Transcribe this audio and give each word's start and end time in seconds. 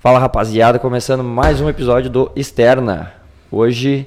Fala 0.00 0.18
rapaziada, 0.18 0.78
começando 0.78 1.22
mais 1.22 1.60
um 1.60 1.68
episódio 1.68 2.08
do 2.10 2.30
Externa. 2.34 3.12
Hoje 3.52 4.06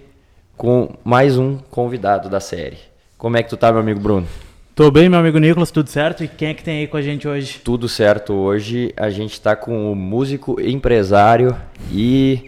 com 0.58 0.90
mais 1.04 1.38
um 1.38 1.58
convidado 1.70 2.30
da 2.30 2.40
série. 2.40 2.78
Como 3.18 3.38
é 3.38 3.44
que 3.44 3.50
tu 3.50 3.58
tá, 3.58 3.72
meu 3.72 3.82
amigo 3.82 4.00
Bruno? 4.00 4.28
Tô 4.76 4.90
bem, 4.90 5.08
meu 5.08 5.20
amigo 5.20 5.38
Nicolas, 5.38 5.70
tudo 5.70 5.90
certo? 5.90 6.24
E 6.24 6.28
quem 6.28 6.50
é 6.50 6.54
que 6.56 6.64
tem 6.64 6.80
aí 6.80 6.88
com 6.88 6.98
a 6.98 7.02
gente 7.02 7.28
hoje? 7.28 7.60
Tudo 7.64 7.88
certo. 7.88 8.34
Hoje 8.34 8.92
a 8.98 9.10
gente 9.12 9.40
tá 9.40 9.56
com 9.56 9.92
o 9.92 9.96
músico, 9.96 10.60
empresário 10.60 11.56
e 11.92 12.44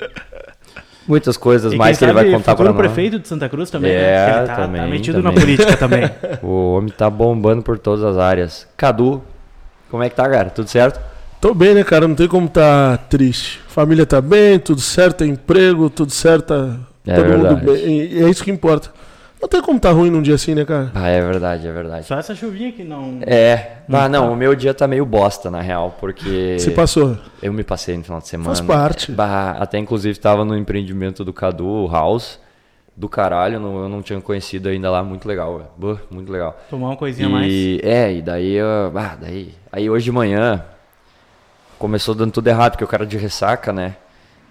muitas 1.07 1.37
coisas 1.37 1.71
E 1.71 1.75
mais 1.77 1.99
que 1.99 2.05
ele 2.05 2.13
vai 2.13 2.25
contar 2.31 2.55
pra 2.55 2.65
futuro 2.65 2.73
nós. 2.73 2.77
prefeito 2.93 3.19
de 3.19 3.27
Santa 3.27 3.47
Cruz 3.47 3.69
também, 3.69 3.91
É, 3.91 3.95
né? 4.01 4.37
Ele 4.39 4.47
tá, 4.47 4.55
também, 4.55 4.81
tá 4.81 4.87
metido 4.87 5.21
também. 5.21 5.33
na 5.33 5.39
política 5.39 5.77
também. 5.77 6.09
O 6.41 6.73
homem 6.77 6.91
tá 6.91 7.09
bombando 7.11 7.61
por 7.61 7.77
todas 7.77 8.03
as 8.03 8.17
áreas. 8.17 8.67
Cadu, 8.75 9.21
como 9.91 10.01
é 10.01 10.09
que 10.09 10.15
tá, 10.15 10.27
cara? 10.27 10.49
Tudo 10.49 10.67
certo? 10.67 10.99
Tô 11.45 11.53
bem, 11.53 11.75
né, 11.75 11.83
cara? 11.83 12.07
Não 12.07 12.15
tem 12.15 12.27
como 12.27 12.49
tá 12.49 12.97
triste. 12.97 13.61
Família 13.67 14.03
tá 14.03 14.19
bem, 14.19 14.57
tudo 14.57 14.81
certo, 14.81 15.17
tem 15.17 15.29
emprego, 15.29 15.91
tudo 15.91 16.11
certo, 16.11 16.47
tá 16.47 16.75
É 17.05 17.13
todo 17.13 17.25
mundo 17.37 17.41
verdade. 17.59 17.65
bem. 17.67 18.01
E 18.01 18.23
é 18.23 18.27
isso 18.27 18.43
que 18.43 18.49
importa. 18.49 18.91
Não 19.39 19.47
tem 19.47 19.61
como 19.61 19.79
tá 19.79 19.91
ruim 19.91 20.09
num 20.09 20.23
dia 20.23 20.33
assim, 20.33 20.55
né, 20.55 20.65
cara? 20.65 20.89
Ah, 20.95 21.07
é 21.07 21.21
verdade, 21.21 21.67
é 21.67 21.71
verdade. 21.71 22.07
Só 22.07 22.17
essa 22.17 22.33
chuvinha 22.33 22.71
que 22.71 22.83
não. 22.83 23.19
É, 23.21 23.73
ah, 23.93 24.09
não, 24.09 24.23
tá. 24.25 24.31
o 24.31 24.35
meu 24.35 24.55
dia 24.55 24.73
tá 24.73 24.87
meio 24.87 25.05
bosta, 25.05 25.51
na 25.51 25.61
real, 25.61 25.95
porque 25.99 26.57
Se 26.57 26.71
passou. 26.71 27.15
eu 27.43 27.53
me 27.53 27.63
passei 27.63 27.95
no 27.95 28.03
final 28.03 28.19
de 28.19 28.27
semana. 28.27 28.47
Faz 28.49 28.61
parte. 28.61 29.11
Bah, 29.11 29.51
até 29.59 29.77
inclusive 29.77 30.17
tava 30.17 30.43
no 30.43 30.57
empreendimento 30.57 31.23
do 31.23 31.31
Cadu, 31.31 31.67
o 31.67 31.87
House, 31.87 32.39
do 32.97 33.07
caralho, 33.07 33.59
não- 33.59 33.83
eu 33.83 33.87
não 33.87 34.01
tinha 34.01 34.19
conhecido 34.19 34.67
ainda 34.67 34.89
lá, 34.89 35.03
muito 35.03 35.27
legal, 35.27 35.59
velho. 35.77 35.99
Muito 36.09 36.31
legal. 36.31 36.59
Tomar 36.71 36.87
uma 36.87 36.97
coisinha 36.97 37.27
a 37.27 37.31
mais. 37.31 37.53
E, 37.53 37.79
é, 37.83 38.13
e 38.15 38.21
daí, 38.23 38.53
eu- 38.53 38.91
ah, 38.97 39.15
daí, 39.21 39.53
aí 39.71 39.87
hoje 39.87 40.05
de 40.05 40.11
manhã 40.11 40.63
começou 41.77 42.15
dando 42.15 42.31
tudo 42.31 42.47
errado, 42.47 42.71
porque 42.71 42.83
o 42.83 42.87
cara 42.87 43.05
de 43.05 43.17
ressaca, 43.17 43.71
né? 43.73 43.95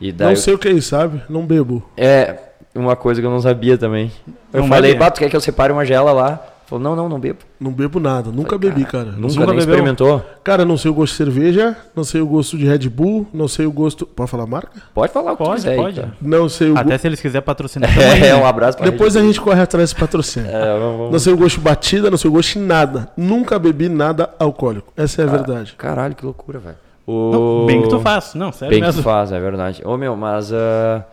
E 0.01 0.13
daí, 0.13 0.29
Não 0.29 0.37
sei 0.37 0.55
o 0.55 0.59
que 0.59 0.69
é 0.69 0.73
isso, 0.73 0.89
sabe? 0.91 1.23
Não 1.29 1.47
bebo. 1.47 1.83
é, 1.97 2.37
uma 2.75 2.97
coisa 2.97 3.21
que 3.21 3.27
eu 3.27 3.31
não 3.31 3.41
sabia 3.41 3.79
também. 3.79 4.11
Eu 4.53 4.63
Não 4.63 4.69
falei, 4.69 4.97
tu 4.97 5.13
quer 5.21 5.31
que 5.31 5.37
eu 5.37 5.41
separe 5.41 5.73
uma 5.73 5.85
gela 5.85 6.13
lá? 6.13 6.41
Falou, 6.67 6.83
não, 6.83 6.97
não, 6.97 7.09
não 7.11 7.21
bebo. 7.21 7.41
Não 7.61 7.71
bebo 7.71 8.01
nada. 8.01 8.31
Nunca 8.33 8.57
bebi, 8.57 8.85
cara. 8.87 9.05
Nunca, 9.13 9.21
Nunca 9.21 9.47
bebeu? 9.47 9.59
experimentou? 9.59 10.25
Cara, 10.43 10.65
não 10.65 10.79
sei 10.79 10.91
o 10.91 10.95
gosto 10.95 11.13
de 11.13 11.19
cerveja, 11.19 11.77
não 11.95 12.03
sei 12.05 12.23
o 12.23 12.27
gosto 12.27 12.57
de 12.57 12.67
Red 12.67 12.89
Bull, 12.89 13.29
não 13.35 13.47
sei 13.47 13.67
o 13.67 13.71
gosto. 13.71 14.07
Pode 14.07 14.31
falar 14.31 14.47
marca? 14.47 14.81
Pode 14.95 15.13
falar 15.13 15.33
o 15.33 15.37
que 15.37 15.43
tu 15.43 15.47
Pode, 15.47 15.57
quiser 15.61 15.73
aí, 15.73 15.77
pode. 15.77 16.01
cara. 16.01 16.15
Não 16.23 16.49
sei 16.49 16.71
o 16.71 16.73
Até 16.79 16.85
gosto. 16.85 17.01
se 17.03 17.07
eles 17.07 17.21
quiserem 17.21 17.45
patrocinar. 17.45 17.91
É, 18.01 18.19
né? 18.21 18.35
um 18.35 18.47
abraço 18.47 18.79
pra 18.79 18.89
Depois 18.89 19.15
a 19.15 19.21
gente 19.21 19.39
corre 19.41 19.61
atrás 19.61 19.91
desse 19.91 20.01
patrocínio. 20.01 20.49
É, 20.51 20.79
vamos, 20.79 20.97
vamos. 20.97 21.13
Não 21.13 21.19
sei 21.19 21.33
o 21.35 21.37
gosto 21.37 21.57
de 21.57 21.61
batida, 21.61 22.11
não 22.11 22.17
sei 22.17 22.31
o 22.31 22.33
gosto 22.33 22.55
de 22.55 22.59
nada. 22.61 23.11
Nunca 23.15 23.59
bebi 23.59 23.91
nada 23.91 24.31
alcoólico. 24.39 24.91
Essa 24.97 25.21
é 25.21 25.27
a 25.27 25.29
verdade. 25.29 25.75
Caralho, 25.77 26.15
que 26.15 26.25
loucura, 26.25 26.59
velho. 26.59 26.77
Não, 27.07 27.63
O... 27.63 27.67
Bem 27.67 27.83
que 27.83 27.89
tu 27.89 28.01
faz. 28.01 28.35
Não, 28.35 28.51
sério 28.53 28.71
Bem 28.71 28.81
que 28.81 28.87
tu 28.87 28.97
mesmo. 28.97 29.03
faz, 29.03 29.31
é 29.33 29.41
verdade. 29.41 29.83
Ô, 29.85 29.97
meu, 29.97 30.17
mas... 30.17 30.53
ah, 30.53 31.05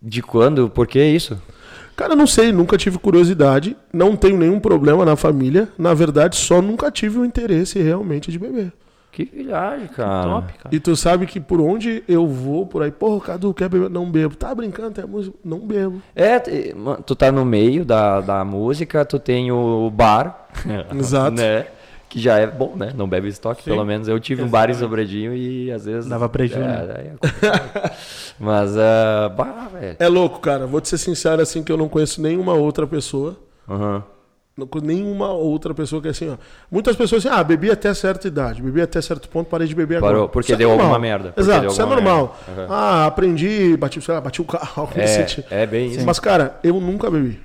De 0.00 0.22
quando? 0.22 0.68
Por 0.68 0.86
que 0.86 1.02
isso? 1.02 1.40
Cara, 1.94 2.16
não 2.16 2.26
sei, 2.26 2.50
nunca 2.52 2.76
tive 2.78 2.98
curiosidade, 2.98 3.76
não 3.92 4.16
tenho 4.16 4.36
nenhum 4.38 4.58
problema 4.58 5.04
na 5.04 5.14
família. 5.14 5.68
Na 5.78 5.92
verdade, 5.94 6.36
só 6.36 6.60
nunca 6.62 6.90
tive 6.90 7.18
o 7.18 7.24
interesse 7.24 7.80
realmente 7.80 8.32
de 8.32 8.38
beber. 8.38 8.72
Que 9.12 9.26
viagem, 9.26 9.88
cara. 9.88 10.22
Top, 10.30 10.52
cara. 10.54 10.74
E 10.74 10.80
tu 10.80 10.96
sabe 10.96 11.26
que 11.26 11.38
por 11.38 11.60
onde 11.60 12.02
eu 12.08 12.26
vou, 12.26 12.64
por 12.66 12.82
aí, 12.82 12.90
porra, 12.90 13.20
Cadu, 13.20 13.52
quer 13.52 13.68
beber? 13.68 13.90
Não 13.90 14.10
bebo. 14.10 14.34
Tá 14.34 14.54
brincando, 14.54 14.92
tem 14.92 15.04
música? 15.06 15.36
Não 15.44 15.58
bebo. 15.60 16.00
É, 16.16 16.38
tu 17.04 17.14
tá 17.14 17.30
no 17.30 17.44
meio 17.44 17.84
da, 17.84 18.22
da 18.22 18.42
música, 18.42 19.04
tu 19.04 19.18
tem 19.18 19.52
o 19.52 19.90
bar. 19.90 20.48
Exato. 20.98 21.36
Né? 21.36 21.66
Que 22.12 22.20
já 22.20 22.38
é 22.38 22.46
bom, 22.46 22.74
né? 22.76 22.92
Não 22.94 23.08
bebe 23.08 23.28
estoque, 23.28 23.62
Sim. 23.62 23.70
pelo 23.70 23.86
menos. 23.86 24.06
Eu 24.06 24.20
tive 24.20 24.42
um 24.42 24.46
bar 24.46 24.68
em 24.68 24.72
Exatamente. 24.72 24.80
Sobradinho 24.80 25.34
e 25.34 25.72
às 25.72 25.86
vezes... 25.86 26.10
Dava 26.10 26.28
preju, 26.28 26.56
é, 26.56 26.58
né? 26.58 27.14
é. 27.42 27.90
Mas, 28.38 28.76
ah, 28.76 29.30
bah, 29.34 29.68
velho. 29.72 29.96
É 29.98 30.08
louco, 30.08 30.38
cara. 30.38 30.66
Vou 30.66 30.78
te 30.78 30.90
ser 30.90 30.98
sincero 30.98 31.40
assim 31.40 31.62
que 31.62 31.72
eu 31.72 31.76
não 31.78 31.88
conheço 31.88 32.20
nenhuma 32.20 32.52
outra 32.52 32.86
pessoa. 32.86 33.34
Aham. 33.66 34.04
Não 34.54 34.66
conheço 34.66 34.86
nenhuma 34.88 35.30
outra 35.30 35.72
pessoa 35.72 36.02
que 36.02 36.08
é 36.08 36.10
assim, 36.10 36.28
ó. 36.28 36.36
Muitas 36.70 36.94
pessoas 36.96 37.24
assim, 37.24 37.34
ah, 37.34 37.42
bebi 37.42 37.70
até 37.70 37.94
certa 37.94 38.28
idade, 38.28 38.60
bebi 38.60 38.82
até 38.82 39.00
certo 39.00 39.26
ponto, 39.26 39.48
parei 39.48 39.66
de 39.66 39.74
beber 39.74 39.98
Parou, 39.98 40.16
agora. 40.24 40.28
porque 40.28 40.52
Isso 40.52 40.54
é 40.56 40.58
deu 40.58 40.68
normal. 40.68 40.86
alguma 40.88 40.98
merda, 41.00 41.32
Exato, 41.34 41.68
isso 41.68 41.80
é 41.80 41.86
normal. 41.86 42.38
Uhum. 42.46 42.66
Ah, 42.68 43.06
aprendi, 43.06 43.74
bati, 43.78 44.02
sei 44.02 44.12
lá, 44.12 44.20
bati 44.20 44.42
o 44.42 44.44
carro, 44.44 44.82
algo 44.82 44.94
desse 44.94 45.24
tipo. 45.24 45.48
É, 45.54 45.62
é 45.62 45.66
bem 45.66 45.86
isso. 45.92 46.04
Mas, 46.04 46.20
cara, 46.20 46.58
eu 46.62 46.78
nunca 46.78 47.10
bebi. 47.10 47.40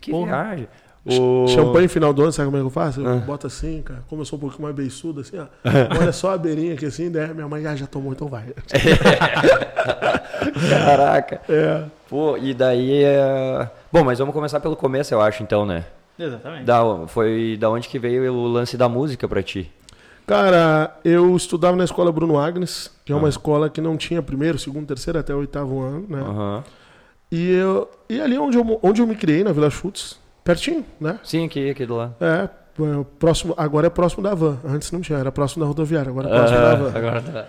Que 0.00 0.10
Porra. 0.10 0.26
viagem. 0.26 0.68
O... 1.08 1.46
Champanhe 1.48 1.86
final 1.86 2.12
do 2.12 2.22
ano, 2.22 2.32
sabe 2.32 2.46
como 2.46 2.56
é 2.56 2.60
que 2.60 2.66
eu 2.66 2.70
faço? 2.70 3.00
Eu 3.00 3.08
Ah. 3.08 3.14
boto 3.16 3.46
assim, 3.46 3.80
cara. 3.82 4.00
Como 4.08 4.22
eu 4.22 4.26
sou 4.26 4.36
um 4.36 4.40
pouquinho 4.40 4.62
mais 4.64 4.74
beiçudo, 4.74 5.20
assim, 5.20 5.38
ó. 5.38 5.46
Olha 6.00 6.12
só 6.12 6.32
a 6.34 6.38
beirinha 6.38 6.74
aqui 6.74 6.84
assim, 6.86 7.10
daí 7.10 7.32
minha 7.32 7.46
mãe 7.48 7.64
ah, 7.66 7.76
já 7.76 7.86
tomou, 7.86 8.12
então 8.12 8.26
vai. 8.26 8.46
Caraca. 10.68 11.40
É. 11.48 11.84
Pô, 12.08 12.36
e 12.36 12.54
daí 12.54 13.02
é... 13.04 13.68
Bom, 13.92 14.04
mas 14.04 14.18
vamos 14.18 14.34
começar 14.34 14.60
pelo 14.60 14.76
começo, 14.76 15.12
eu 15.14 15.20
acho, 15.20 15.42
então, 15.42 15.64
né? 15.66 15.84
Exatamente. 16.18 16.64
Da, 16.64 16.82
foi 17.06 17.56
da 17.60 17.70
onde 17.70 17.88
que 17.88 17.98
veio 17.98 18.32
o 18.32 18.46
lance 18.48 18.76
da 18.76 18.88
música 18.88 19.28
pra 19.28 19.42
ti? 19.42 19.70
Cara, 20.26 20.96
eu 21.04 21.36
estudava 21.36 21.76
na 21.76 21.84
escola 21.84 22.10
Bruno 22.10 22.38
Agnes, 22.38 22.90
que 23.04 23.12
é 23.12 23.14
Ah. 23.14 23.18
uma 23.18 23.28
escola 23.28 23.68
que 23.70 23.80
não 23.80 23.96
tinha 23.96 24.20
primeiro, 24.22 24.58
segundo, 24.58 24.86
terceiro 24.86 25.18
até 25.18 25.34
o 25.34 25.38
oitavo 25.38 25.80
ano, 25.82 26.04
né? 26.08 26.20
Aham. 26.20 26.64
E, 27.30 27.50
eu, 27.52 27.88
e 28.08 28.20
ali 28.20 28.38
onde 28.38 28.56
eu, 28.56 28.80
onde 28.82 29.00
eu 29.02 29.06
me 29.06 29.14
criei, 29.16 29.42
na 29.44 29.52
Vila 29.52 29.68
Chutes, 29.70 30.18
pertinho, 30.46 30.84
né? 31.00 31.18
Sim, 31.24 31.44
aqui, 31.44 31.70
aqui 31.70 31.84
do 31.84 31.96
lado. 31.96 32.14
É, 32.20 32.44
é, 32.44 33.04
próximo, 33.18 33.52
agora 33.56 33.88
é 33.88 33.90
próximo 33.90 34.22
da 34.22 34.32
van. 34.32 34.58
Antes 34.64 34.92
não 34.92 35.00
tinha, 35.00 35.18
era 35.18 35.32
próximo 35.32 35.64
da 35.64 35.66
rodoviária, 35.66 36.08
agora 36.08 36.28
é 36.28 36.30
próximo 36.30 36.58
da 36.60 36.74
van. 36.76 36.92
agora 36.94 37.20
tá. 37.20 37.46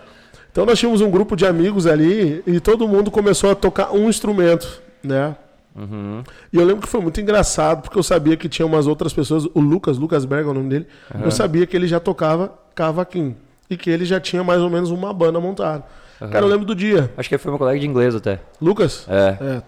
Então 0.51 0.65
nós 0.65 0.79
tínhamos 0.79 1.01
um 1.01 1.11
grupo 1.11 1.35
de 1.35 1.45
amigos 1.45 1.85
ali 1.85 2.41
e 2.47 2.59
todo 2.59 2.87
mundo 2.87 3.11
começou 3.11 3.51
a 3.51 3.55
tocar 3.55 3.93
um 3.93 4.09
instrumento, 4.09 4.81
né? 5.03 5.35
Uhum. 5.75 6.23
E 6.51 6.57
eu 6.57 6.65
lembro 6.65 6.81
que 6.81 6.87
foi 6.87 6.99
muito 6.99 7.21
engraçado, 7.21 7.83
porque 7.83 7.99
eu 7.99 8.01
sabia 8.01 8.35
que 8.35 8.49
tinha 8.49 8.65
umas 8.65 8.87
outras 8.87 9.13
pessoas, 9.13 9.45
o 9.45 9.59
Lucas, 9.59 9.99
Lucas 9.99 10.25
Berga 10.25 10.47
é 10.47 10.51
o 10.51 10.55
nome 10.55 10.69
dele, 10.69 10.87
eu 11.23 11.29
sabia 11.29 11.67
que 11.67 11.77
ele 11.77 11.87
já 11.87 11.99
tocava 11.99 12.51
cavaquinho. 12.73 13.37
E 13.69 13.77
que 13.77 13.89
ele 13.89 14.05
já 14.05 14.19
tinha 14.19 14.43
mais 14.43 14.61
ou 14.61 14.69
menos 14.69 14.89
uma 14.89 15.13
banda 15.13 15.39
montada. 15.39 15.83
Cara, 16.19 16.45
eu 16.45 16.47
lembro 16.47 16.65
do 16.65 16.73
dia. 16.73 17.11
Acho 17.17 17.29
que 17.29 17.37
foi 17.37 17.51
meu 17.51 17.59
colega 17.59 17.79
de 17.79 17.85
inglês 17.85 18.15
até. 18.15 18.39
Lucas? 18.59 19.05
É. 19.07 19.37
É. 19.39 19.61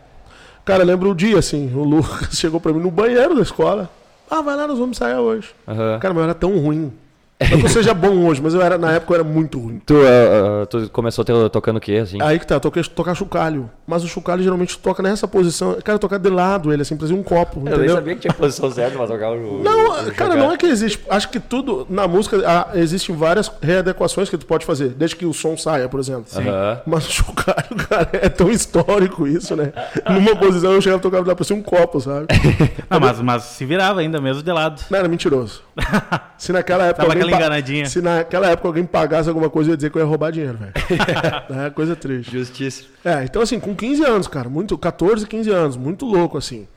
Cara, 0.69 0.84
lembro 0.84 1.09
o 1.09 1.16
dia, 1.16 1.40
assim, 1.40 1.74
o 1.74 1.84
Lucas 1.84 2.30
chegou 2.38 2.59
pra 2.62 2.72
mim 2.72 2.80
no 2.80 2.91
banheiro 2.91 3.34
da 3.34 3.41
escola. 3.41 3.90
Ah, 4.30 4.44
vai 4.44 4.56
lá, 4.56 4.68
nós 4.68 4.78
vamos 4.78 4.96
ensaiar 4.96 5.19
hoje. 5.19 5.50
Aham. 5.68 5.97
Cara, 5.97 6.13
mas 6.13 6.24
era 6.25 6.35
tão 6.35 6.59
ruim. 6.59 6.94
Não 7.42 7.58
que 7.60 7.66
eu 7.66 7.70
seja 7.70 7.94
bom 7.94 8.26
hoje, 8.26 8.42
mas 8.42 8.54
eu 8.54 8.62
era, 8.62 8.78
na 8.78 8.92
época 8.92 9.14
eu 9.14 9.16
era 9.16 9.24
muito 9.24 9.58
ruim. 9.60 9.82
Tu, 9.86 9.94
ah, 9.96 10.66
tu 10.66 10.90
começou 10.90 11.24
ter- 11.24 11.50
tocando 11.50 11.78
o 11.78 11.80
quê, 11.80 11.94
assim? 11.98 12.18
Aí 12.22 12.38
que 12.38 12.46
tá, 12.46 12.56
eu 12.56 12.60
toquei 12.60 12.84
tocar 12.84 13.16
chocalho. 13.16 13.70
Mas 13.88 14.04
o 14.04 14.08
chocalho 14.08 14.44
geralmente 14.44 14.78
toca 14.78 15.02
nessa 15.02 15.28
posição. 15.28 15.72
Eu 15.72 15.82
quero 15.82 15.98
tocar 15.98 16.18
de 16.20 16.30
lado 16.30 16.74
ele, 16.74 16.82
assim, 16.82 16.98
fazer 16.98 17.14
um 17.14 17.24
copo, 17.24 17.60
eu 17.60 17.64
nem 17.64 17.74
entendeu? 17.76 17.96
sabia 17.96 18.16
que 18.16 18.22
tinha 18.22 18.34
posição 18.34 18.70
certa 18.70 18.98
pra 18.98 19.08
tocar 19.08 19.32
o. 19.32 19.64
Não, 19.64 20.08
o 20.08 20.14
cara, 20.14 20.36
não 20.36 20.52
é 20.52 20.58
que 20.58 20.66
existe. 20.66 21.00
Acho 21.10 21.30
que 21.30 21.40
tudo 21.40 21.88
na 21.90 22.08
música 22.08 22.42
ah, 22.46 22.72
existem 22.76 23.16
várias 23.16 23.50
readequações 23.62 24.30
que 24.30 24.38
tu 24.38 24.46
pode 24.46 24.66
fazer, 24.66 24.90
desde 24.90 25.16
que 25.16 25.26
o 25.26 25.34
som 25.34 25.56
saia, 25.56 25.88
por 25.88 26.00
exemplo. 26.00 26.26
Aham. 26.36 26.82
Mas 26.86 27.08
o 27.08 27.12
chocalho, 27.12 27.76
cara, 27.90 28.10
é 28.14 28.28
tão 28.30 28.52
histórico 28.52 29.26
isso, 29.26 29.56
né? 29.56 29.72
Numa 30.10 30.36
posição 30.36 30.74
eu 30.74 30.82
chegava 30.82 31.00
a 31.00 31.02
tocar 31.02 31.26
lá 31.26 31.36
ser 31.44 31.54
um 31.54 31.62
copo, 31.62 32.00
sabe? 32.02 32.28
Ah, 32.92 33.00
mas, 33.00 33.22
mas 33.22 33.44
se 33.44 33.66
virava 33.66 34.00
ainda 34.00 34.20
mesmo 34.20 34.42
de 34.42 34.52
lado. 34.52 34.82
Não, 34.90 34.98
era 34.98 35.08
mentiroso. 35.08 35.62
Se 36.38 36.51
naquela 36.51 36.85
época. 36.85 37.07
Dava 37.07 37.19
alguém 37.19 37.35
enganadinha. 37.35 37.85
Se 37.85 38.01
naquela 38.01 38.50
época 38.50 38.67
alguém 38.67 38.85
pagasse 38.85 39.29
alguma 39.29 39.50
coisa, 39.50 39.69
eu 39.69 39.73
ia 39.73 39.78
dizer 39.78 39.91
que 39.91 39.97
eu 39.97 40.01
ia 40.01 40.07
roubar 40.07 40.31
dinheiro, 40.31 40.57
velho. 40.57 40.73
é 41.66 41.69
coisa 41.69 41.95
triste. 41.95 42.31
Justiça. 42.31 42.84
É, 43.03 43.23
então 43.23 43.41
assim, 43.41 43.59
com 43.59 43.75
15 43.75 44.03
anos, 44.03 44.28
cara, 44.28 44.50
muito, 44.50 44.78
14, 44.78 45.28
15 45.28 45.50
anos, 45.50 45.78
muito 45.78 46.06
louco, 46.06 46.38
assim. 46.38 46.67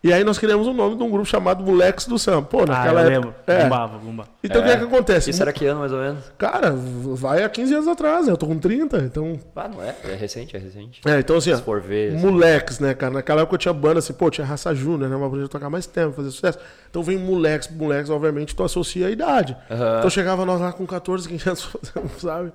E 0.00 0.12
aí 0.12 0.22
nós 0.22 0.38
criamos 0.38 0.64
o 0.68 0.72
nome 0.72 0.94
de 0.94 1.02
um 1.02 1.10
grupo 1.10 1.26
chamado 1.26 1.64
Moleques 1.64 2.06
do 2.06 2.16
Samba. 2.20 2.42
Pô, 2.42 2.60
Ah, 2.62 2.66
naquela 2.66 3.00
eu 3.02 3.06
época. 3.10 3.14
lembro. 3.16 3.34
É. 3.48 3.62
Bombava, 3.64 3.98
bombava. 3.98 4.28
Então 4.44 4.60
o 4.60 4.64
que 4.64 4.70
é 4.70 4.76
que 4.76 4.84
acontece? 4.84 5.30
Isso 5.30 5.42
era 5.42 5.52
que 5.52 5.66
ano, 5.66 5.80
mais 5.80 5.92
ou 5.92 5.98
menos? 5.98 6.24
Cara, 6.38 6.72
vai 6.72 7.42
há 7.42 7.48
15 7.48 7.74
anos 7.74 7.88
atrás, 7.88 8.26
né? 8.26 8.32
Eu 8.32 8.36
tô 8.36 8.46
com 8.46 8.56
30, 8.56 8.96
então. 8.98 9.40
Ah, 9.56 9.66
não 9.66 9.82
é? 9.82 9.96
É 10.04 10.14
recente, 10.14 10.56
é 10.56 10.60
recente. 10.60 11.00
É, 11.04 11.18
então 11.18 11.36
assim, 11.36 11.52
ó. 11.52 11.56
Se 11.56 11.62
for 11.62 11.80
ver. 11.80 12.14
assim. 12.14 12.24
Moleques, 12.24 12.78
né, 12.78 12.94
cara? 12.94 13.12
Naquela 13.14 13.40
época 13.42 13.54
eu 13.56 13.58
tinha 13.58 13.74
banda 13.74 13.98
assim, 13.98 14.12
pô, 14.12 14.30
tinha 14.30 14.46
raça 14.46 14.72
júnior, 14.72 15.10
né? 15.10 15.16
Mas 15.16 15.30
podia 15.30 15.48
tocar 15.48 15.68
mais 15.68 15.84
tempo, 15.86 16.12
fazer 16.14 16.30
sucesso. 16.30 16.58
Então 16.88 17.02
vem 17.02 17.18
moleques, 17.18 17.68
moleques, 17.68 18.08
obviamente, 18.08 18.54
tu 18.54 18.62
associa 18.62 19.08
a 19.08 19.10
idade. 19.10 19.56
Aham. 19.68 19.96
Então 19.98 20.10
chegava 20.10 20.46
nós 20.46 20.60
lá 20.60 20.70
com 20.72 20.86
14, 20.86 21.28
15 21.28 21.48
anos, 21.48 21.76
sabe? 22.18 22.52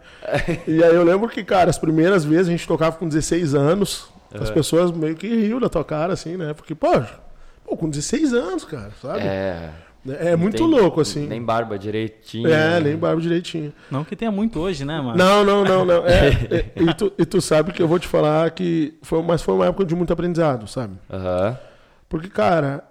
E 0.65 0.81
aí 0.81 0.95
eu 0.95 1.03
lembro 1.03 1.27
que, 1.27 1.43
cara, 1.43 1.69
as 1.69 1.77
primeiras 1.77 2.23
vezes 2.23 2.47
a 2.47 2.51
gente 2.51 2.65
tocava 2.65 2.95
com 2.95 3.05
16 3.05 3.53
anos, 3.53 4.07
as 4.39 4.49
pessoas 4.49 4.91
meio 4.91 5.13
que 5.15 5.27
riam 5.27 5.59
da 5.59 5.67
tua 5.67 5.83
cara, 5.83 6.13
assim, 6.13 6.37
né? 6.37 6.53
Porque, 6.53 6.73
pô, 6.73 6.87
pô 7.65 7.75
com 7.77 7.89
16 7.89 8.33
anos, 8.33 8.63
cara, 8.65 8.91
sabe? 9.01 9.21
É. 9.21 9.69
É, 10.19 10.35
muito 10.35 10.57
Tem- 10.57 10.67
louco, 10.67 10.99
assim. 10.99 11.25
Nem 11.27 11.41
barba 11.41 11.79
direitinho. 11.79 12.47
É, 12.49 12.71
né? 12.73 12.79
nem 12.81 12.97
barba 12.97 13.21
direitinho. 13.21 13.71
Não 13.89 14.03
que 14.03 14.17
tenha 14.17 14.29
muito 14.31 14.59
hoje, 14.59 14.83
né, 14.83 14.99
mano? 14.99 15.17
Não, 15.17 15.45
não, 15.45 15.63
não, 15.63 15.85
não. 15.85 16.05
É, 16.05 16.27
é, 16.51 16.83
e, 16.83 16.93
tu, 16.93 17.13
e 17.17 17.25
tu 17.25 17.39
sabe 17.41 17.71
que 17.71 17.81
eu 17.81 17.87
vou 17.87 17.97
te 17.97 18.07
falar 18.07 18.51
que 18.51 18.95
foi, 19.01 19.21
mas 19.23 19.41
foi 19.41 19.53
uma 19.55 19.65
época 19.67 19.85
de 19.85 19.95
muito 19.95 20.11
aprendizado, 20.11 20.67
sabe? 20.67 20.95
Aham. 21.09 21.57
Porque, 22.09 22.27
cara, 22.27 22.83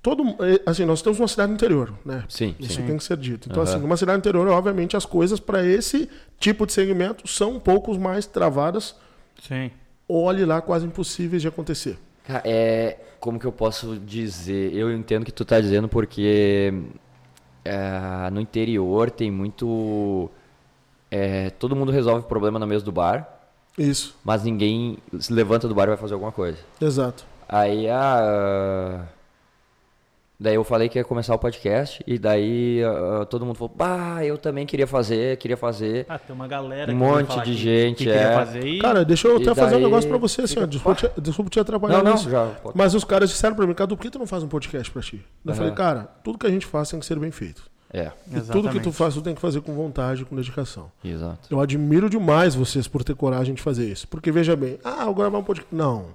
todo. 0.00 0.22
eh, 0.38 0.62
Assim, 0.64 0.84
nós 0.84 1.02
temos 1.02 1.18
uma 1.18 1.26
cidade 1.26 1.48
no 1.48 1.56
interior, 1.56 1.94
né? 2.04 2.22
Sim, 2.28 2.54
Isso 2.60 2.74
sim. 2.74 2.86
tem 2.86 2.96
que 2.96 3.02
ser 3.02 3.16
dito. 3.16 3.48
Então, 3.50 3.60
Aham. 3.64 3.72
assim, 3.72 3.80
numa 3.82 3.96
cidade 3.96 4.18
interior, 4.18 4.46
obviamente, 4.46 4.96
as 4.96 5.04
coisas 5.04 5.40
para 5.40 5.64
esse 5.66 6.08
tipo 6.38 6.64
de 6.64 6.72
segmento 6.72 7.26
são 7.26 7.54
um 7.56 7.60
pouco 7.60 7.92
mais 7.98 8.24
travadas, 8.24 8.94
Sim. 9.42 9.68
olhe 10.08 10.44
lá, 10.44 10.60
quase 10.62 10.86
impossíveis 10.86 11.42
de 11.42 11.48
acontecer. 11.48 11.98
Cara, 12.24 12.42
é. 12.44 12.98
Como 13.22 13.38
que 13.38 13.46
eu 13.46 13.52
posso 13.52 13.96
dizer? 14.00 14.74
Eu 14.74 14.92
entendo 14.92 15.22
o 15.22 15.24
que 15.24 15.30
tu 15.30 15.44
tá 15.44 15.60
dizendo 15.60 15.88
porque 15.88 16.74
é, 17.64 18.28
no 18.32 18.40
interior 18.40 19.12
tem 19.12 19.30
muito. 19.30 20.28
é, 21.08 21.48
todo 21.50 21.76
mundo 21.76 21.92
resolve 21.92 22.22
o 22.24 22.28
problema 22.28 22.58
na 22.58 22.66
mesa 22.66 22.84
do 22.84 22.90
bar, 22.90 23.28
Isso, 23.78 24.16
mas 24.24 24.42
ninguém 24.42 24.98
se 25.20 25.32
levanta 25.32 25.68
do 25.68 25.74
bar 25.74 25.84
e 25.84 25.90
vai 25.90 25.96
fazer 25.96 26.14
alguma 26.14 26.32
coisa. 26.32 26.58
exato. 26.80 27.24
Aí 27.48 27.88
a. 27.88 29.06
Daí 30.42 30.56
eu 30.56 30.64
falei 30.64 30.88
que 30.88 30.98
ia 30.98 31.04
começar 31.04 31.32
o 31.36 31.38
podcast 31.38 32.02
e 32.04 32.18
daí 32.18 32.82
ah, 32.82 33.24
todo 33.26 33.46
mundo 33.46 33.54
falou, 33.54 33.72
bah, 33.76 34.24
eu 34.24 34.36
também 34.36 34.66
queria 34.66 34.88
fazer, 34.88 35.36
queria 35.36 35.56
fazer. 35.56 36.04
Ah, 36.08 36.18
tem 36.18 36.34
uma 36.34 36.48
galera 36.48 36.92
Um 36.92 36.96
monte 36.96 37.28
falar 37.28 37.44
de 37.44 37.52
que- 37.52 37.56
gente, 37.56 37.98
que 37.98 38.04
queria 38.06 38.20
é. 38.20 38.34
fazer 38.34 38.66
e... 38.66 38.78
Cara, 38.80 39.04
deixa 39.04 39.28
eu 39.28 39.36
até 39.36 39.54
fazer 39.54 39.76
um 39.76 39.80
negócio 39.80 40.08
pra 40.08 40.18
você, 40.18 40.40
assim, 40.42 40.54
fica- 40.54 40.64
ó, 40.64 40.66
desculpa, 40.66 41.08
te, 41.08 41.20
desculpa 41.20 41.48
te 41.50 41.60
atrapalhar 41.60 41.98
Não, 41.98 42.04
não, 42.04 42.12
nisso. 42.14 42.28
já. 42.28 42.50
Mas 42.74 42.92
os 42.92 43.04
caras 43.04 43.30
disseram 43.30 43.54
pra 43.54 43.64
mim, 43.68 43.72
Cadu, 43.74 43.96
por 43.96 44.02
que 44.02 44.10
tu 44.10 44.18
não 44.18 44.26
faz 44.26 44.42
um 44.42 44.48
podcast 44.48 44.90
pra 44.90 45.00
ti? 45.00 45.24
Eu 45.46 45.54
falei, 45.54 45.70
cara, 45.72 46.08
tudo 46.24 46.36
que 46.38 46.46
a 46.46 46.50
gente 46.50 46.66
faz 46.66 46.90
tem 46.90 46.98
que 46.98 47.06
ser 47.06 47.20
bem 47.20 47.30
feito. 47.30 47.62
É, 47.94 48.10
E 48.34 48.40
tudo 48.40 48.68
que 48.70 48.80
tu 48.80 48.90
faz, 48.90 49.14
tu 49.14 49.20
tem 49.22 49.34
que 49.34 49.40
fazer 49.40 49.60
com 49.60 49.72
vontade, 49.74 50.24
com 50.24 50.34
dedicação. 50.34 50.90
exato. 51.04 51.40
Eu 51.50 51.60
admiro 51.60 52.10
demais 52.10 52.54
vocês 52.56 52.88
por 52.88 53.04
ter 53.04 53.14
coragem 53.14 53.54
de 53.54 53.62
fazer 53.62 53.86
isso. 53.88 54.08
Porque 54.08 54.32
veja 54.32 54.56
bem, 54.56 54.78
ah, 54.82 55.04
eu 55.04 55.14
gravar 55.14 55.38
um 55.38 55.44
podcast. 55.44 55.72
Não. 55.72 56.06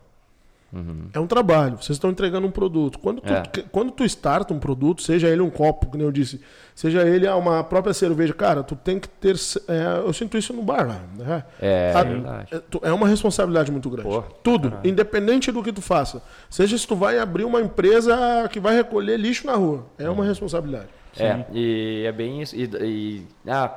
É 1.13 1.19
um 1.19 1.25
trabalho. 1.25 1.77
Vocês 1.77 1.95
estão 1.95 2.09
entregando 2.11 2.45
um 2.45 2.51
produto. 2.51 2.99
Quando 2.99 3.21
tu, 3.21 3.33
É. 3.33 3.43
quando 3.71 3.89
tu 3.91 4.03
starta 4.03 4.53
um 4.53 4.59
produto, 4.59 5.01
seja 5.01 5.27
ele 5.29 5.41
um 5.41 5.49
copo, 5.49 5.89
nem 5.97 6.05
eu 6.05 6.11
disse, 6.11 6.41
seja 6.75 7.07
ele 7.07 7.27
uma 7.29 7.63
própria 7.63 7.93
cerveja, 7.93 8.33
cara, 8.33 8.61
tu 8.63 8.75
tem 8.75 8.99
que 8.99 9.07
ter. 9.07 9.35
é, 9.67 9.99
eu 10.05 10.11
sinto 10.13 10.37
isso 10.37 10.51
no 10.53 10.61
bar, 10.61 10.85
né? 11.17 11.43
É, 11.61 11.93
A- 11.95 12.55
é, 12.55 12.59
tu- 12.69 12.81
é 12.83 12.91
uma 12.91 13.07
responsabilidade 13.07 13.71
muito 13.71 13.89
grande. 13.89 14.09
Pô, 14.09 14.21
Tudo, 14.43 14.73
independente 14.83 15.51
do 15.51 15.63
que 15.63 15.71
tu 15.71 15.81
faça. 15.81 16.21
Seja 16.49 16.77
se 16.77 16.85
tu 16.85 16.95
vai 16.95 17.17
abrir 17.17 17.45
uma 17.45 17.61
empresa 17.61 18.15
que 18.51 18.59
vai 18.59 18.75
recolher 18.75 19.17
lixo 19.17 19.47
na 19.47 19.53
rua. 19.55 19.85
É 19.97 20.09
uma 20.09 20.25
responsabilidade. 20.25 20.87
É, 21.17 21.45
e 21.53 22.03
é 22.05 22.11
bem 22.11 22.41
isso. 22.41 22.55
E, 22.55 22.63
e- 22.81 23.27
ah, 23.47 23.73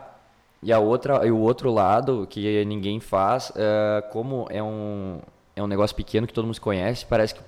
e, 0.62 0.70
a 0.72 0.78
outra, 0.78 1.24
e 1.26 1.30
o 1.30 1.38
outro 1.38 1.72
lado 1.72 2.26
que 2.28 2.62
ninguém 2.66 3.00
faz, 3.00 3.50
é, 3.56 4.02
como 4.10 4.46
é 4.50 4.62
um, 4.62 5.20
é 5.60 5.64
um 5.64 5.68
negócio 5.68 5.94
pequeno 5.94 6.26
que 6.26 6.32
todo 6.32 6.44
mundo 6.44 6.54
se 6.54 6.60
conhece, 6.60 7.06
parece 7.06 7.34
que 7.34 7.40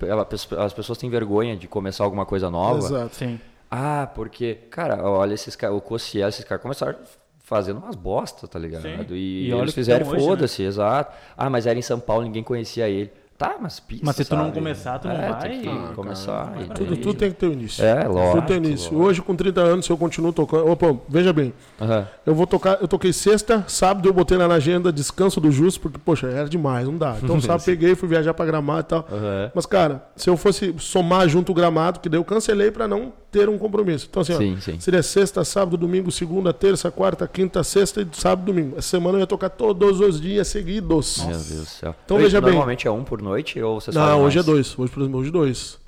as 0.57 0.73
pessoas 0.73 0.97
têm 0.97 1.09
vergonha 1.09 1.55
de 1.55 1.67
começar 1.67 2.03
alguma 2.03 2.25
coisa 2.25 2.49
nova. 2.49 2.77
Exato. 2.79 3.15
Sim. 3.15 3.39
Ah, 3.69 4.09
porque, 4.13 4.55
cara, 4.69 5.03
olha 5.03 5.33
esses 5.33 5.55
caras, 5.55 5.75
o 5.75 5.81
Cossiel, 5.81 6.29
esses 6.29 6.45
caras 6.45 6.61
começaram 6.61 6.97
fazendo 7.43 7.77
umas 7.79 7.95
bostas, 7.95 8.49
tá 8.49 8.57
ligado? 8.57 8.83
Sim. 8.83 9.05
E, 9.09 9.47
E 9.49 9.51
eles 9.51 9.73
fizeram, 9.73 10.07
hoje, 10.07 10.15
né? 10.17 10.23
foda-se, 10.23 10.63
exato. 10.63 11.13
Ah, 11.35 11.49
mas 11.49 11.65
era 11.65 11.77
em 11.77 11.81
São 11.81 11.99
Paulo, 11.99 12.23
ninguém 12.23 12.43
conhecia 12.43 12.87
ele. 12.87 13.11
Tá, 13.35 13.55
mas 13.59 13.79
pista, 13.79 14.05
Mas 14.05 14.15
se 14.15 14.25
tu 14.25 14.35
não 14.35 14.43
sabe? 14.45 14.53
começar, 14.55 14.99
tu 14.99 15.07
não 15.07 15.15
É, 15.15 15.29
vai. 15.31 15.49
Tem 15.49 15.61
que 15.61 15.67
Ah, 15.67 15.91
começar. 15.95 16.45
cara, 16.49 16.61
e 16.61 16.65
Tudo, 16.69 16.89
daí- 16.91 16.97
tudo 17.01 17.13
tem 17.17 17.31
que 17.31 17.35
ter 17.37 17.47
um 17.47 17.51
início. 17.51 17.83
É, 17.83 18.07
lógico. 18.07 18.35
Tudo 18.35 18.47
tem 18.47 18.57
início. 18.57 18.85
lógico. 18.93 19.03
Hoje, 19.09 19.21
com 19.23 19.35
30 19.35 19.59
anos, 19.61 19.85
se 19.85 19.91
eu 19.91 19.97
continuo 19.97 20.31
tocando. 20.31 20.67
Opa, 20.69 20.95
veja 21.09 21.33
bem, 21.33 21.51
Aham. 21.81 22.07
eu 22.25 22.35
vou 22.35 22.45
tocar. 22.47 22.77
Eu 22.79 22.87
toquei 22.87 23.11
sexta, 23.11 23.65
sábado 23.67 24.07
eu 24.07 24.13
botei 24.13 24.37
lá 24.37 24.47
na 24.47 24.53
agenda 24.55 24.93
descanso 24.93 25.41
do 25.41 25.51
Justo, 25.51 25.81
porque, 25.81 25.97
poxa, 25.97 26.27
era 26.27 26.47
demais, 26.47 26.87
não 26.87 26.95
dá. 26.97 27.17
Então, 27.21 27.39
sábado 27.41 27.63
peguei, 27.65 27.95
fui 27.95 28.07
viajar 28.07 28.33
pra 28.33 28.45
gramado 28.45 28.81
e 28.81 28.83
tal. 28.83 29.07
Aham. 29.11 29.51
Mas, 29.53 29.65
cara, 29.65 30.05
se 30.15 30.29
eu 30.29 30.37
fosse 30.37 30.73
somar 30.77 31.27
junto 31.27 31.51
o 31.51 31.55
gramado, 31.55 31.99
que 31.99 32.07
daí 32.09 32.19
eu 32.19 32.23
cancelei 32.23 32.69
pra 32.71 32.87
não 32.87 33.11
ter 33.33 33.49
um 33.49 33.57
compromisso. 33.57 34.07
Então, 34.09 34.21
assim, 34.21 34.33
ó, 34.33 34.37
Sim, 34.37 34.57
sim. 34.61 34.79
seria 34.79 35.01
sexta, 35.01 35.43
sábado, 35.43 35.75
domingo, 35.75 36.11
segunda, 36.11 36.53
terça, 36.53 36.91
quarta, 36.91 37.27
quinta, 37.27 37.63
sexta 37.63 38.01
e 38.01 38.07
sábado, 38.13 38.45
domingo. 38.45 38.77
Essa 38.77 38.89
semana 38.89 39.17
eu 39.17 39.21
ia 39.21 39.27
tocar 39.27 39.49
todos 39.49 39.99
os 39.99 40.21
dias 40.21 40.47
seguidos. 40.47 41.17
Meu 41.17 41.27
Deus 41.29 41.47
do 41.47 41.65
céu. 41.65 41.95
Então, 42.05 42.17
Hoje, 42.17 42.25
veja 42.27 42.39
bem. 42.39 42.51
Normalmente 42.51 42.87
é 42.87 42.91
um 42.91 43.03
por 43.03 43.21
noite 43.21 43.59
ou 43.61 43.81
vocês 43.81 43.95
Não, 43.95 44.21
hoje 44.23 44.37
é 44.37 44.41
mais? 44.41 44.45
dois. 44.45 44.79
Hoje, 44.79 44.91
por 44.93 45.01
exemplo, 45.01 45.19
hoje 45.19 45.31
dois. 45.31 45.79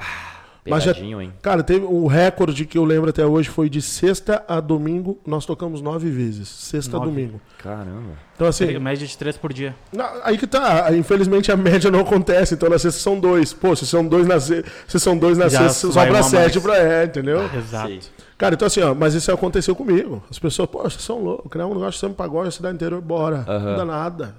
Mas 0.71 0.83
já- 0.83 0.94
hein? 0.94 1.31
Cara, 1.41 1.62
teve 1.62 1.85
o 1.85 2.07
recorde 2.07 2.65
que 2.65 2.77
eu 2.77 2.83
lembro 2.85 3.09
até 3.09 3.25
hoje 3.25 3.50
foi 3.50 3.69
de 3.69 3.81
sexta 3.81 4.44
a 4.47 4.59
domingo. 4.59 5.19
Nós 5.25 5.45
tocamos 5.45 5.81
nove 5.81 6.09
vezes. 6.09 6.47
Sexta 6.47 6.97
a 6.97 7.00
Nove. 7.00 7.12
domingo. 7.12 7.41
Caramba. 7.59 8.13
Então, 8.35 8.47
assim, 8.47 8.77
Média 8.79 9.06
de 9.07 9.17
três 9.17 9.38
por 9.38 9.53
dia. 9.53 9.75
na- 9.94 10.12
aí 10.23 10.38
que 10.38 10.47
tá. 10.47 10.88
Infelizmente 10.95 11.51
a 11.51 11.56
média 11.57 11.91
não 11.91 12.00
acontece. 12.00 12.56
Então 12.56 12.69
na 12.69 12.79
sexta 12.79 13.00
são 13.00 13.19
dois. 13.19 13.53
Pô, 13.53 13.75
se 13.75 13.85
são 13.85 14.06
dois 14.06 14.25
na, 14.27 14.39
se... 14.39 14.63
se 14.88 15.00
são 15.00 15.17
dois 15.17 15.38
na 15.38 15.47
Já 15.47 15.69
sexta, 15.69 15.89
vai 15.89 16.07
sobra 16.07 16.23
sete 16.23 16.53
mais. 16.59 16.63
pra. 16.63 16.77
É, 16.77 17.03
entendeu? 17.06 17.50
Exato. 17.56 17.89
Sim. 17.89 18.00
Cara, 18.38 18.56
então 18.56 18.65
assim, 18.65 18.81
ó, 18.81 18.94
mas 18.94 19.13
isso 19.13 19.31
aconteceu 19.31 19.75
comigo. 19.75 20.21
As 20.29 20.38
pessoas, 20.39 20.67
pô, 20.69 20.79
vocês 20.81 21.01
são 21.01 21.21
loucos. 21.23 21.50
Criar 21.51 21.67
um 21.67 21.73
negócio 21.73 21.91
de 21.94 22.00
samba 22.00 22.15
pagode, 22.15 22.53
cidade 22.53 22.75
inteira, 22.75 23.00
bora. 23.00 23.45
Aham. 23.47 23.69
Não 23.71 23.77
dá 23.77 23.85
nada. 23.85 24.35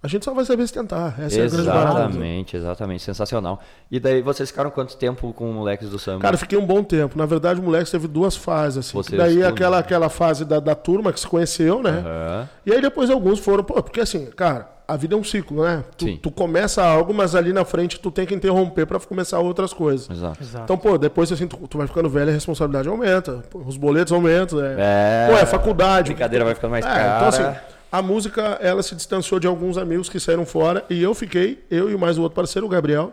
A 0.00 0.06
gente 0.06 0.24
só 0.24 0.32
vai 0.32 0.44
saber 0.44 0.64
se 0.66 0.72
tentar. 0.72 1.16
Essa 1.18 1.40
é 1.40 1.44
a 1.44 1.48
grande. 1.48 1.68
Exatamente, 1.68 2.56
exatamente. 2.56 3.02
Sensacional. 3.02 3.60
E 3.90 3.98
daí 3.98 4.22
vocês 4.22 4.48
ficaram 4.48 4.70
quanto 4.70 4.96
tempo 4.96 5.32
com 5.32 5.52
moleques 5.52 5.88
do 5.90 5.98
samba? 5.98 6.20
Cara, 6.20 6.36
fiquei 6.36 6.56
um 6.56 6.64
bom 6.64 6.84
tempo. 6.84 7.18
Na 7.18 7.26
verdade, 7.26 7.58
o 7.58 7.62
moleque 7.64 7.90
teve 7.90 8.06
duas 8.06 8.36
fases, 8.36 8.78
assim. 8.78 8.92
Vocês 8.96 9.18
daí 9.18 9.42
aquela, 9.42 9.76
né? 9.76 9.80
aquela 9.80 10.08
fase 10.08 10.44
da, 10.44 10.60
da 10.60 10.76
turma 10.76 11.12
que 11.12 11.18
se 11.18 11.26
conheceu, 11.26 11.82
né? 11.82 12.04
Aham. 12.06 12.48
E 12.64 12.72
aí 12.72 12.80
depois 12.80 13.10
alguns 13.10 13.40
foram, 13.40 13.64
pô, 13.64 13.82
porque 13.82 14.00
assim, 14.00 14.26
cara, 14.26 14.68
a 14.86 14.96
vida 14.96 15.16
é 15.16 15.18
um 15.18 15.24
ciclo, 15.24 15.64
né? 15.64 15.82
Tu, 15.96 16.04
Sim. 16.04 16.18
tu 16.22 16.30
começa 16.30 16.82
algo, 16.82 17.12
mas 17.12 17.34
ali 17.34 17.52
na 17.52 17.64
frente 17.64 17.98
tu 17.98 18.10
tem 18.10 18.24
que 18.24 18.34
interromper 18.34 18.86
pra 18.86 19.00
começar 19.00 19.40
outras 19.40 19.72
coisas. 19.72 20.08
Exato. 20.08 20.40
Exato. 20.40 20.64
Então, 20.64 20.78
pô, 20.78 20.96
depois 20.96 21.32
assim, 21.32 21.48
tu, 21.48 21.56
tu 21.68 21.76
vai 21.76 21.88
ficando 21.88 22.08
velho, 22.08 22.30
a 22.30 22.32
responsabilidade 22.32 22.88
aumenta. 22.88 23.44
Pô, 23.50 23.58
os 23.66 23.76
boletos 23.76 24.12
aumentam, 24.12 24.64
é. 24.64 24.76
É. 24.78 25.26
Pô, 25.28 25.36
é 25.36 25.44
faculdade. 25.44 26.12
A 26.12 26.14
brincadeira 26.14 26.44
vai 26.44 26.54
ficando 26.54 26.70
mais 26.70 26.86
É, 26.86 26.88
cara. 26.88 27.16
Então, 27.16 27.28
assim, 27.28 27.60
a 27.90 28.02
música, 28.02 28.58
ela 28.60 28.82
se 28.82 28.94
distanciou 28.94 29.40
de 29.40 29.46
alguns 29.46 29.78
amigos 29.78 30.08
que 30.08 30.20
saíram 30.20 30.44
fora 30.44 30.84
e 30.90 31.02
eu 31.02 31.14
fiquei, 31.14 31.64
eu 31.70 31.90
e 31.90 31.96
mais 31.96 32.18
o 32.18 32.22
outro 32.22 32.36
parceiro, 32.36 32.66
o 32.66 32.68
Gabriel, 32.68 33.12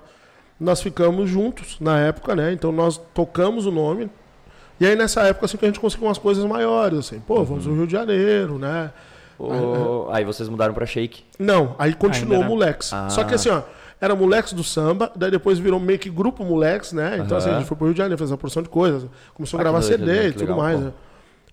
nós 0.60 0.82
ficamos 0.82 1.30
juntos 1.30 1.78
na 1.80 2.00
época, 2.00 2.36
né? 2.36 2.52
Então 2.54 2.72
nós 2.72 2.98
tocamos 3.14 3.66
o 3.66 3.72
nome. 3.72 4.10
E 4.80 4.86
aí 4.86 4.96
nessa 4.96 5.22
época, 5.24 5.46
assim, 5.46 5.58
que 5.58 5.66
a 5.66 5.68
gente 5.70 5.80
conseguiu 5.80 6.08
umas 6.08 6.18
coisas 6.18 6.44
maiores, 6.46 7.00
assim, 7.00 7.20
pô, 7.20 7.44
vamos 7.44 7.66
Uhum. 7.66 7.72
no 7.72 7.78
Rio 7.80 7.88
de 7.88 7.94
Janeiro, 7.94 8.58
né? 8.60 8.92
O- 9.38 10.08
Aí 10.12 10.24
vocês 10.24 10.48
mudaram 10.48 10.74
pra 10.74 10.86
Shake. 10.86 11.24
Não, 11.40 11.76
aí 11.78 11.94
continuou 11.94 12.42
não. 12.42 12.48
Moleques. 12.50 12.92
Ah. 12.94 13.10
Só 13.10 13.24
que 13.26 13.34
assim, 13.34 13.50
ó, 13.50 13.62
era 14.00 14.16
Moleques 14.16 14.54
do 14.54 14.64
Samba, 14.64 15.12
daí 15.16 15.30
depois 15.32 15.60
virou 15.60 15.80
meio 15.80 16.00
que 16.00 16.10
grupo 16.10 16.44
Moleques, 16.44 16.94
né? 16.94 17.18
Então 17.24 17.38
assim, 17.38 17.50
a 17.50 17.58
gente 17.60 17.68
foi 17.68 17.76
pro 17.76 17.86
Rio 17.88 17.94
de 17.94 17.98
Janeiro, 18.00 18.18
fez 18.18 18.32
uma 18.32 18.38
porção 18.38 18.64
de 18.64 18.70
coisas, 18.70 19.06
começou 19.34 19.58
Ah, 19.58 19.62
a 19.62 19.64
gravar 19.64 19.82
que 19.82 19.88
doido, 19.90 20.06
CD 20.06 20.20
né? 20.20 20.28
e 20.28 20.32
tudo 20.32 20.42
legal, 20.42 20.58
mais, 20.58 20.80
né? 20.80 20.94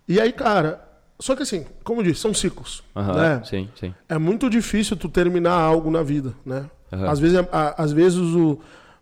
E 0.08 0.20
aí, 0.20 0.32
cara, 0.32 0.80
só 1.22 1.36
que 1.36 1.42
assim, 1.42 1.64
como 1.84 2.00
eu 2.00 2.04
disse, 2.04 2.20
são 2.20 2.34
ciclos, 2.34 2.82
Aham, 2.96 3.14
né? 3.14 3.43
Sim, 3.44 3.69
sim. 3.79 3.94
É 4.08 4.19
muito 4.19 4.50
difícil 4.50 4.96
tu 4.96 5.08
terminar 5.08 5.52
algo 5.55 5.91
na 5.91 6.02
vida, 6.02 6.34
né? 6.44 6.69
Aham. 6.93 7.08
Às 7.10 7.19
vezes, 7.19 7.38
a- 7.50 7.74
às 7.82 7.93
vezes 7.93 8.19
o, 8.19 8.58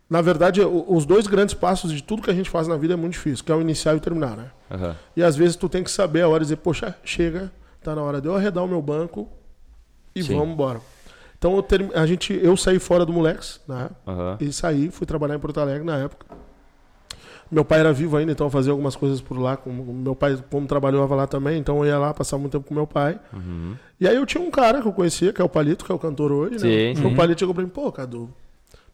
na 0.09 0.21
verdade, 0.21 0.61
o- 0.61 0.85
os 0.95 1.05
dois 1.07 1.27
grandes 1.27 1.55
passos 1.55 1.93
de 1.93 2.03
tudo 2.03 2.23
que 2.23 2.31
a 2.31 2.35
gente 2.35 2.49
faz 2.51 2.69
na 2.69 2.77
vida 2.77 2.95
é 2.95 2.97
muito 2.97 3.15
difícil, 3.15 3.45
que 3.45 3.51
é 3.51 3.55
o 3.55 3.61
iniciar 3.61 3.95
e 3.95 3.97
o 3.97 4.01
terminar, 4.01 4.37
né? 4.37 4.51
Aham. 4.71 4.97
E 5.17 5.23
às 5.23 5.35
vezes 5.37 5.57
tu 5.57 5.69
tem 5.69 5.83
que 5.83 5.91
saber 5.91 6.23
a 6.23 6.29
hora 6.29 6.41
de 6.41 6.45
dizer, 6.47 6.57
poxa, 6.57 6.95
chega, 7.05 7.51
tá 7.83 7.95
na 7.95 8.03
hora 8.03 8.21
de 8.21 8.29
eu 8.29 8.37
arredar 8.37 8.63
o 8.65 8.69
meu 8.69 8.81
banco 8.83 9.29
e 10.15 10.23
Sim. 10.23 10.35
vamos 10.35 10.55
embora. 10.55 10.81
Então 11.39 11.57
eu, 11.57 11.63
termi- 11.63 11.91
a 11.95 12.05
gente, 12.07 12.33
eu 12.43 12.55
saí 12.57 12.79
fora 12.79 13.07
do 13.07 13.13
Moleques, 13.15 13.61
né? 13.67 13.89
E 14.39 14.53
saí, 14.53 14.91
fui 14.91 15.07
trabalhar 15.07 15.35
em 15.37 15.39
Porto 15.39 15.59
Alegre 15.59 15.85
na 15.85 15.97
época. 15.97 16.27
Meu 17.51 17.65
pai 17.65 17.81
era 17.81 17.93
vivo 17.93 18.17
ainda, 18.17 18.31
então 18.33 18.47
eu 18.47 18.51
fazia 18.51 18.71
algumas 18.71 18.95
coisas 18.95 19.21
por 19.21 19.37
lá. 19.39 19.57
Com, 19.57 19.71
meu 19.71 20.15
pai, 20.15 20.39
como 20.51 20.67
trabalhava 20.67 21.15
lá 21.17 21.27
também, 21.27 21.59
então 21.59 21.79
eu 21.79 21.87
ia 21.87 21.99
lá 21.99 22.15
passar 22.15 22.39
muito 22.39 22.53
tempo 22.53 22.67
com 22.69 22.75
meu 22.75 22.87
pai. 22.87 23.19
Uhum. 23.33 23.75
E 24.01 24.07
aí 24.07 24.15
eu 24.17 24.25
tinha 24.25 24.43
um 24.43 24.51
cara 24.51 24.81
que 24.81 24.87
eu 24.87 24.93
conhecia, 24.93 25.33
que 25.33 25.41
é 25.43 25.45
o 25.45 25.49
Palito, 25.49 25.85
que 25.85 25.91
é 25.91 25.95
o 25.95 25.99
cantor 25.99 26.31
hoje, 26.31 26.65
né? 26.65 26.95
Sim, 26.95 27.07
O. 27.07 27.15
Palito 27.17 27.41
chegou 27.41 27.55
pra 27.55 27.65
mim, 27.65 27.69
pô, 27.69 27.91
Cadu, 27.91 28.31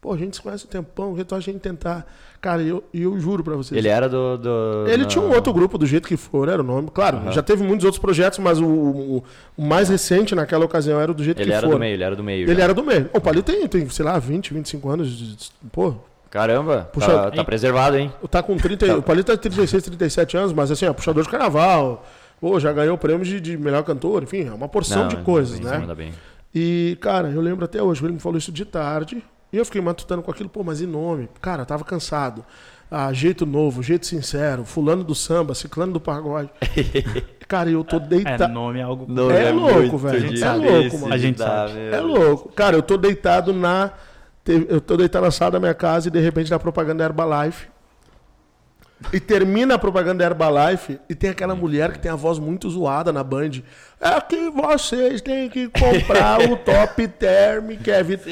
pô, 0.01 0.11
a 0.13 0.17
gente 0.17 0.35
se 0.37 0.41
conhece 0.41 0.65
um 0.65 0.69
tempão, 0.69 1.13
que 1.15 1.23
tu 1.23 1.35
acha 1.35 1.49
a 1.49 1.53
gente 1.53 1.61
tentar. 1.61 2.05
Cara, 2.41 2.61
e 2.63 2.67
eu, 2.69 2.83
eu 2.93 3.19
juro 3.19 3.43
pra 3.43 3.55
vocês. 3.55 3.77
Ele 3.77 3.87
era 3.87 4.07
do. 4.09 4.37
do 4.37 4.85
Ele 4.87 5.03
na- 5.03 5.07
tinha 5.07 5.23
um 5.23 5.31
outro 5.33 5.51
grupo, 5.53 5.77
do 5.77 5.85
jeito 5.85 6.07
que 6.07 6.17
for, 6.17 6.47
era 6.49 6.61
o 6.61 6.65
nome. 6.65 6.89
Claro, 6.93 7.17
Aham. 7.17 7.31
já 7.31 7.41
teve 7.43 7.63
muitos 7.63 7.83
outros 7.85 7.99
projetos, 8.01 8.37
mas 8.39 8.59
o, 8.59 8.65
o- 8.65 9.23
o 9.55 9.61
mais 9.61 9.89
recente 9.89 10.33
naquela 10.35 10.65
ocasião 10.65 10.99
era 10.99 11.13
do 11.13 11.23
jeito 11.23 11.39
Ele 11.41 11.49
que 11.51 11.55
era 11.55 11.67
for. 11.67 11.73
do 11.73 11.79
meio, 11.79 11.93
ele 11.95 12.03
era 12.03 12.15
do 12.15 12.23
meio. 12.23 12.43
Ele 12.45 12.55
já. 12.55 12.63
era 12.63 12.73
do 12.73 12.83
meio. 12.83 13.09
O 13.13 13.19
Palito 13.21 13.51
tem, 13.51 13.67
tem, 13.67 13.87
sei 13.89 14.03
lá, 14.05 14.17
20, 14.19 14.53
25 14.53 14.89
anos. 14.89 15.09
de- 15.09 15.35
de- 15.35 15.49
Pô, 15.71 15.95
Caramba, 16.29 16.89
Puxa, 16.91 17.07
tá, 17.07 17.31
tá 17.31 17.37
hein? 17.37 17.45
preservado, 17.45 17.97
hein? 17.97 18.11
tá 18.29 18.43
com 18.43 18.57
30. 18.57 18.97
O 18.97 19.01
Palito 19.01 19.31
tá 19.31 19.37
36, 19.37 19.83
37 19.83 20.37
anos, 20.37 20.53
mas 20.53 20.69
assim, 20.71 20.85
é 20.85 20.93
puxador 20.93 21.23
de 21.23 21.29
carnaval. 21.29 22.05
Pô, 22.39 22.59
já 22.59 22.71
ganhou 22.71 22.97
prêmio 22.97 23.25
de, 23.25 23.39
de 23.41 23.57
melhor 23.57 23.83
cantor, 23.83 24.23
enfim, 24.23 24.47
é 24.47 24.51
uma 24.53 24.67
porção 24.67 25.03
Não, 25.03 25.07
de 25.07 25.17
coisas, 25.17 25.59
bem, 25.59 25.67
né? 25.87 25.95
Bem. 25.95 26.13
E, 26.53 26.97
cara, 27.01 27.29
eu 27.29 27.41
lembro 27.41 27.65
até 27.65 27.81
hoje, 27.81 28.03
ele 28.03 28.13
me 28.13 28.19
falou 28.19 28.37
isso 28.37 28.51
de 28.51 28.63
tarde, 28.65 29.23
e 29.51 29.57
eu 29.57 29.65
fiquei 29.65 29.81
matutando 29.81 30.21
com 30.21 30.29
aquilo, 30.29 30.47
pô, 30.49 30.63
mas 30.63 30.79
e 30.81 30.85
nome? 30.85 31.29
Cara, 31.41 31.63
eu 31.63 31.65
tava 31.65 31.83
cansado. 31.83 32.45
Ah, 32.89 33.11
jeito 33.11 33.45
novo, 33.45 33.83
jeito 33.83 34.05
sincero, 34.05 34.63
fulano 34.63 35.03
do 35.03 35.13
samba, 35.15 35.53
ciclano 35.53 35.91
do 35.93 35.99
pagode. 35.99 36.49
cara, 37.47 37.69
eu 37.69 37.83
tô 37.83 37.97
É, 37.97 37.99
deitado. 37.99 38.53
nome 38.53 38.79
é 38.79 38.83
algo. 38.83 39.05
Não, 39.09 39.29
É 39.29 39.45
é 39.49 39.51
louco, 39.51 39.97
velho. 39.97 40.15
A 40.17 40.19
gente 40.19 40.43
É 40.43 40.53
louco, 40.53 40.97
mano. 40.99 41.13
A 41.13 41.17
gente 41.17 41.37
sabe. 41.37 41.73
É 41.91 41.99
louco. 41.99 42.49
Cara, 42.53 42.77
eu 42.77 42.81
tô 42.81 42.95
deitado 42.97 43.51
na. 43.51 43.91
Eu 44.47 44.81
tô 44.81 44.95
deitado 44.97 45.25
na 45.25 45.31
sala 45.31 45.51
da 45.51 45.59
minha 45.59 45.73
casa 45.73 46.07
e 46.07 46.11
de 46.11 46.19
repente 46.19 46.49
na 46.49 46.59
propaganda 46.59 46.99
da 46.99 47.05
Herbalife. 47.05 47.67
E 49.13 49.19
termina 49.19 49.75
a 49.75 49.79
propaganda 49.79 50.19
da 50.19 50.25
Herbalife 50.25 50.99
e 51.07 51.13
tem 51.13 51.29
aquela 51.29 51.55
mulher 51.55 51.91
que 51.91 51.99
tem 51.99 52.09
a 52.09 52.15
voz 52.15 52.39
muito 52.39 52.69
zoada 52.69 53.13
na 53.13 53.23
Band. 53.23 53.61
É 54.01 54.19
que 54.21 54.49
vocês 54.49 55.21
têm 55.21 55.49
que 55.49 55.69
comprar 55.69 56.41
o 56.49 56.57
Top 56.57 57.07
Term, 57.07 57.77
que 57.77 57.91
é 57.91 58.01
vida. 58.01 58.23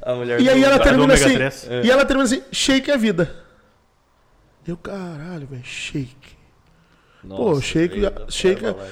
A 0.00 0.14
mulher 0.14 0.40
E 0.40 0.48
aí 0.48 0.62
ela 0.62 0.78
termina 0.78 1.14
assim. 1.14 1.34
3. 1.34 1.68
E 1.84 1.90
ela 1.90 2.04
termina 2.04 2.24
assim, 2.24 2.42
shake 2.52 2.90
é 2.90 2.96
vida. 2.96 3.34
Eu, 4.66 4.76
caralho, 4.76 5.48
velho, 5.48 5.64
shake. 5.64 6.31
Pô, 7.28 7.50
Nossa, 7.50 7.60
shake, 7.62 8.00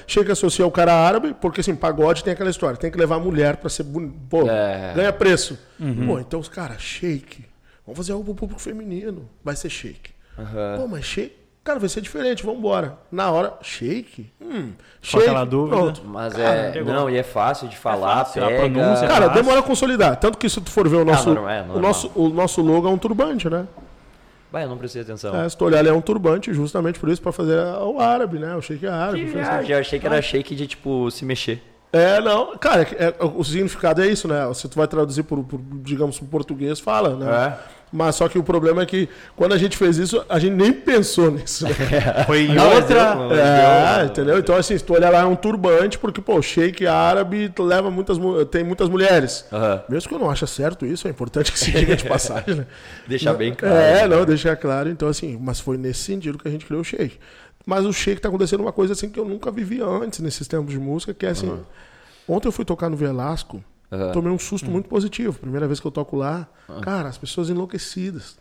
shake 0.06 0.30
associa 0.30 0.64
o 0.66 0.70
cara 0.70 0.92
árabe, 0.94 1.34
porque 1.40 1.60
assim, 1.60 1.74
pagode 1.74 2.22
tem 2.22 2.32
aquela 2.32 2.48
história, 2.50 2.76
tem 2.76 2.90
que 2.90 2.96
levar 2.98 3.16
a 3.16 3.18
mulher 3.18 3.56
pra 3.56 3.68
ser 3.68 3.82
bonito. 3.82 4.14
Pô, 4.28 4.42
É. 4.48 4.92
ganha 4.94 5.12
preço. 5.12 5.58
Pô, 6.06 6.18
então 6.20 6.38
os 6.38 6.48
caras, 6.48 6.80
shake. 6.80 7.44
Vamos 7.84 7.96
fazer 7.98 8.12
algo 8.12 8.24
pro 8.24 8.34
público 8.34 8.60
feminino. 8.60 9.28
Vai 9.42 9.56
ser 9.56 9.68
shake. 9.68 10.10
Aham. 10.38 10.76
Pô, 10.78 10.86
mas 10.86 11.04
shake. 11.04 11.40
Cara, 11.64 11.78
vai 11.78 11.88
ser 11.90 12.00
diferente, 12.00 12.44
vambora. 12.46 12.96
Na 13.12 13.30
hora, 13.30 13.52
shake? 13.62 14.32
Hum, 14.40 14.72
Com 14.72 14.74
shake. 15.02 15.24
aquela 15.24 15.44
dúvida. 15.44 15.76
Pronto. 15.76 16.02
Mas 16.06 16.38
é. 16.38 16.70
pegou. 16.70 16.94
Não, 16.94 17.10
e 17.10 17.16
é 17.18 17.22
fácil 17.22 17.68
de 17.68 17.76
falar, 17.76 18.24
fácil, 18.24 18.42
a 18.44 18.46
pega. 18.46 18.58
pronúncia- 18.60 19.08
Cara, 19.08 19.26
fácil. 19.26 19.42
demora 19.42 19.60
a 19.60 19.62
consolidar. 19.62 20.16
Tanto 20.16 20.38
que 20.38 20.48
se 20.48 20.58
tu 20.60 20.70
for 20.70 20.88
ver 20.88 20.96
o 20.96 21.04
nosso, 21.04 21.28
normal, 21.34 21.50
é 21.50 21.60
o 21.62 21.66
normal. 21.66 21.82
nosso, 21.82 22.10
o 22.14 22.28
nosso 22.30 22.62
logo 22.62 22.88
é 22.88 22.90
um 22.90 22.96
turbante, 22.96 23.50
né? 23.50 23.66
Vai, 24.52 24.64
eu 24.64 24.68
não 24.68 24.76
prestei 24.76 25.02
atenção. 25.02 25.34
É, 25.40 25.48
se 25.48 25.56
tu 25.56 25.64
olhar, 25.64 25.78
ele 25.80 25.88
é 25.88 25.92
um 25.92 26.00
turbante 26.00 26.52
justamente 26.52 26.98
por 26.98 27.08
isso, 27.08 27.22
pra 27.22 27.30
fazer 27.32 27.56
o 27.82 28.00
árabe, 28.00 28.38
né? 28.38 28.54
O 28.56 28.60
shake 28.60 28.84
é 28.84 28.88
árabe. 28.88 29.18
Que 29.18 29.24
assim. 29.26 29.32
viagem, 29.34 29.70
eu 29.72 29.78
achei 29.78 29.98
que 29.98 30.06
era 30.06 30.20
shake 30.22 30.54
de, 30.56 30.66
tipo, 30.66 31.10
se 31.10 31.24
mexer. 31.24 31.62
É, 31.92 32.20
não. 32.20 32.56
Cara, 32.56 32.82
é- 32.82 33.06
é- 33.06 33.14
o 33.24 33.42
significado 33.44 34.00
é 34.02 34.06
isso, 34.06 34.26
né? 34.28 34.52
Se 34.54 34.68
tu 34.68 34.76
vai 34.76 34.86
traduzir 34.86 35.22
por, 35.24 35.42
por, 35.44 35.60
digamos, 35.82 36.18
por 36.18 36.26
português, 36.28 36.78
fala, 36.80 37.16
né? 37.16 37.26
É. 37.46 37.79
Mas 37.92 38.14
só 38.14 38.28
que 38.28 38.38
o 38.38 38.42
problema 38.44 38.82
é 38.82 38.86
que 38.86 39.08
quando 39.34 39.52
a 39.52 39.58
gente 39.58 39.76
fez 39.76 39.98
isso, 39.98 40.24
a 40.28 40.38
gente 40.38 40.54
nem 40.54 40.72
pensou 40.72 41.28
nisso. 41.32 41.64
Né? 41.66 41.74
Foi 42.26 42.42
em 42.42 42.56
outra. 42.58 43.16
É, 43.32 43.96
deu. 43.98 44.06
entendeu? 44.06 44.38
Então, 44.38 44.54
assim, 44.56 44.78
se 44.78 44.84
tu 44.84 44.92
olhar 44.94 45.10
lá, 45.10 45.20
é 45.20 45.24
um 45.24 45.34
turbante, 45.34 45.98
porque, 45.98 46.20
pô, 46.20 46.40
shake 46.40 46.86
árabe 46.86 47.52
leva 47.58 47.90
muitas, 47.90 48.16
mu- 48.16 48.44
tem 48.46 48.62
muitas 48.62 48.88
mulheres. 48.88 49.44
Aham. 49.52 49.82
Mesmo 49.88 50.08
que 50.08 50.14
eu 50.14 50.18
não 50.20 50.30
ache 50.30 50.46
certo 50.46 50.86
isso, 50.86 51.08
é 51.08 51.10
importante 51.10 51.50
que 51.52 51.58
se 51.58 51.72
diga 51.72 51.96
de 51.96 52.04
passagem, 52.04 52.54
né? 52.54 52.66
Deixar 53.08 53.34
bem 53.34 53.54
claro. 53.54 53.74
É, 53.74 54.06
né? 54.06 54.16
não, 54.16 54.24
deixar 54.24 54.54
claro. 54.56 54.88
Então, 54.88 55.08
assim, 55.08 55.36
mas 55.40 55.58
foi 55.58 55.76
nesse 55.76 56.00
sentido 56.00 56.38
que 56.38 56.46
a 56.46 56.50
gente 56.50 56.64
criou 56.66 56.82
o 56.82 56.84
Shake. 56.84 57.18
Mas 57.66 57.84
o 57.84 57.92
Shake 57.92 58.20
tá 58.20 58.28
acontecendo 58.28 58.60
uma 58.60 58.72
coisa 58.72 58.92
assim 58.92 59.08
que 59.10 59.18
eu 59.18 59.24
nunca 59.24 59.50
vivi 59.50 59.82
antes 59.82 60.20
nesses 60.20 60.46
tempos 60.48 60.72
de 60.72 60.78
música, 60.78 61.12
que 61.12 61.26
é 61.26 61.30
assim. 61.30 61.58
Ontem 62.28 62.46
eu 62.48 62.52
fui 62.52 62.64
tocar 62.64 62.88
no 62.88 62.96
Velasco, 62.96 63.62
Aham. 63.90 64.12
tomei 64.12 64.32
um 64.32 64.38
susto 64.38 64.70
muito 64.70 64.88
positivo. 64.88 65.38
Primeira 65.38 65.66
vez 65.66 65.80
que 65.80 65.86
eu 65.86 65.90
toco 65.90 66.16
lá, 66.16 66.48
cara, 66.82 67.08
as 67.08 67.18
pessoas 67.18 67.50
enlouquecidas. 67.50 68.38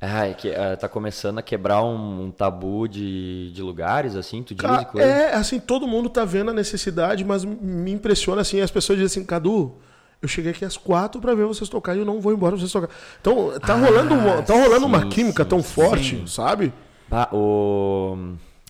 Ah, 0.00 0.26
é 0.26 0.34
que 0.34 0.52
ah, 0.52 0.76
tá 0.76 0.88
começando 0.88 1.38
a 1.38 1.42
quebrar 1.42 1.84
um, 1.84 2.24
um 2.24 2.30
tabu 2.32 2.88
de, 2.88 3.52
de 3.52 3.62
lugares, 3.62 4.16
assim, 4.16 4.42
tu 4.42 4.52
diz 4.52 4.84
coisa. 4.90 5.06
É, 5.06 5.34
assim, 5.34 5.60
todo 5.60 5.86
mundo 5.86 6.08
tá 6.10 6.24
vendo 6.24 6.50
a 6.50 6.54
necessidade, 6.54 7.24
mas 7.24 7.44
me 7.44 7.92
impressiona 7.92 8.40
assim, 8.40 8.60
as 8.60 8.70
pessoas 8.70 8.98
dizem 8.98 9.20
assim, 9.20 9.24
Cadu, 9.24 9.76
eu 10.20 10.26
cheguei 10.26 10.50
aqui 10.50 10.64
às 10.64 10.76
quatro 10.76 11.20
pra 11.20 11.34
ver 11.36 11.46
vocês 11.46 11.68
tocar 11.68 11.94
e 11.94 12.00
eu 12.00 12.04
não 12.04 12.20
vou 12.20 12.32
embora 12.32 12.56
pra 12.56 12.60
vocês 12.60 12.72
tocar. 12.72 12.90
Então, 13.20 13.52
tá 13.60 13.74
rolando, 13.74 14.14
uma- 14.14 14.42
tá 14.42 14.54
rolando 14.54 14.86
uma 14.86 15.02
sim, 15.02 15.08
química 15.08 15.44
sim, 15.44 15.48
tão 15.48 15.62
sim. 15.62 15.68
forte, 15.72 16.30
sabe? 16.30 16.72
Ah, 17.08 17.28
o. 17.32 18.16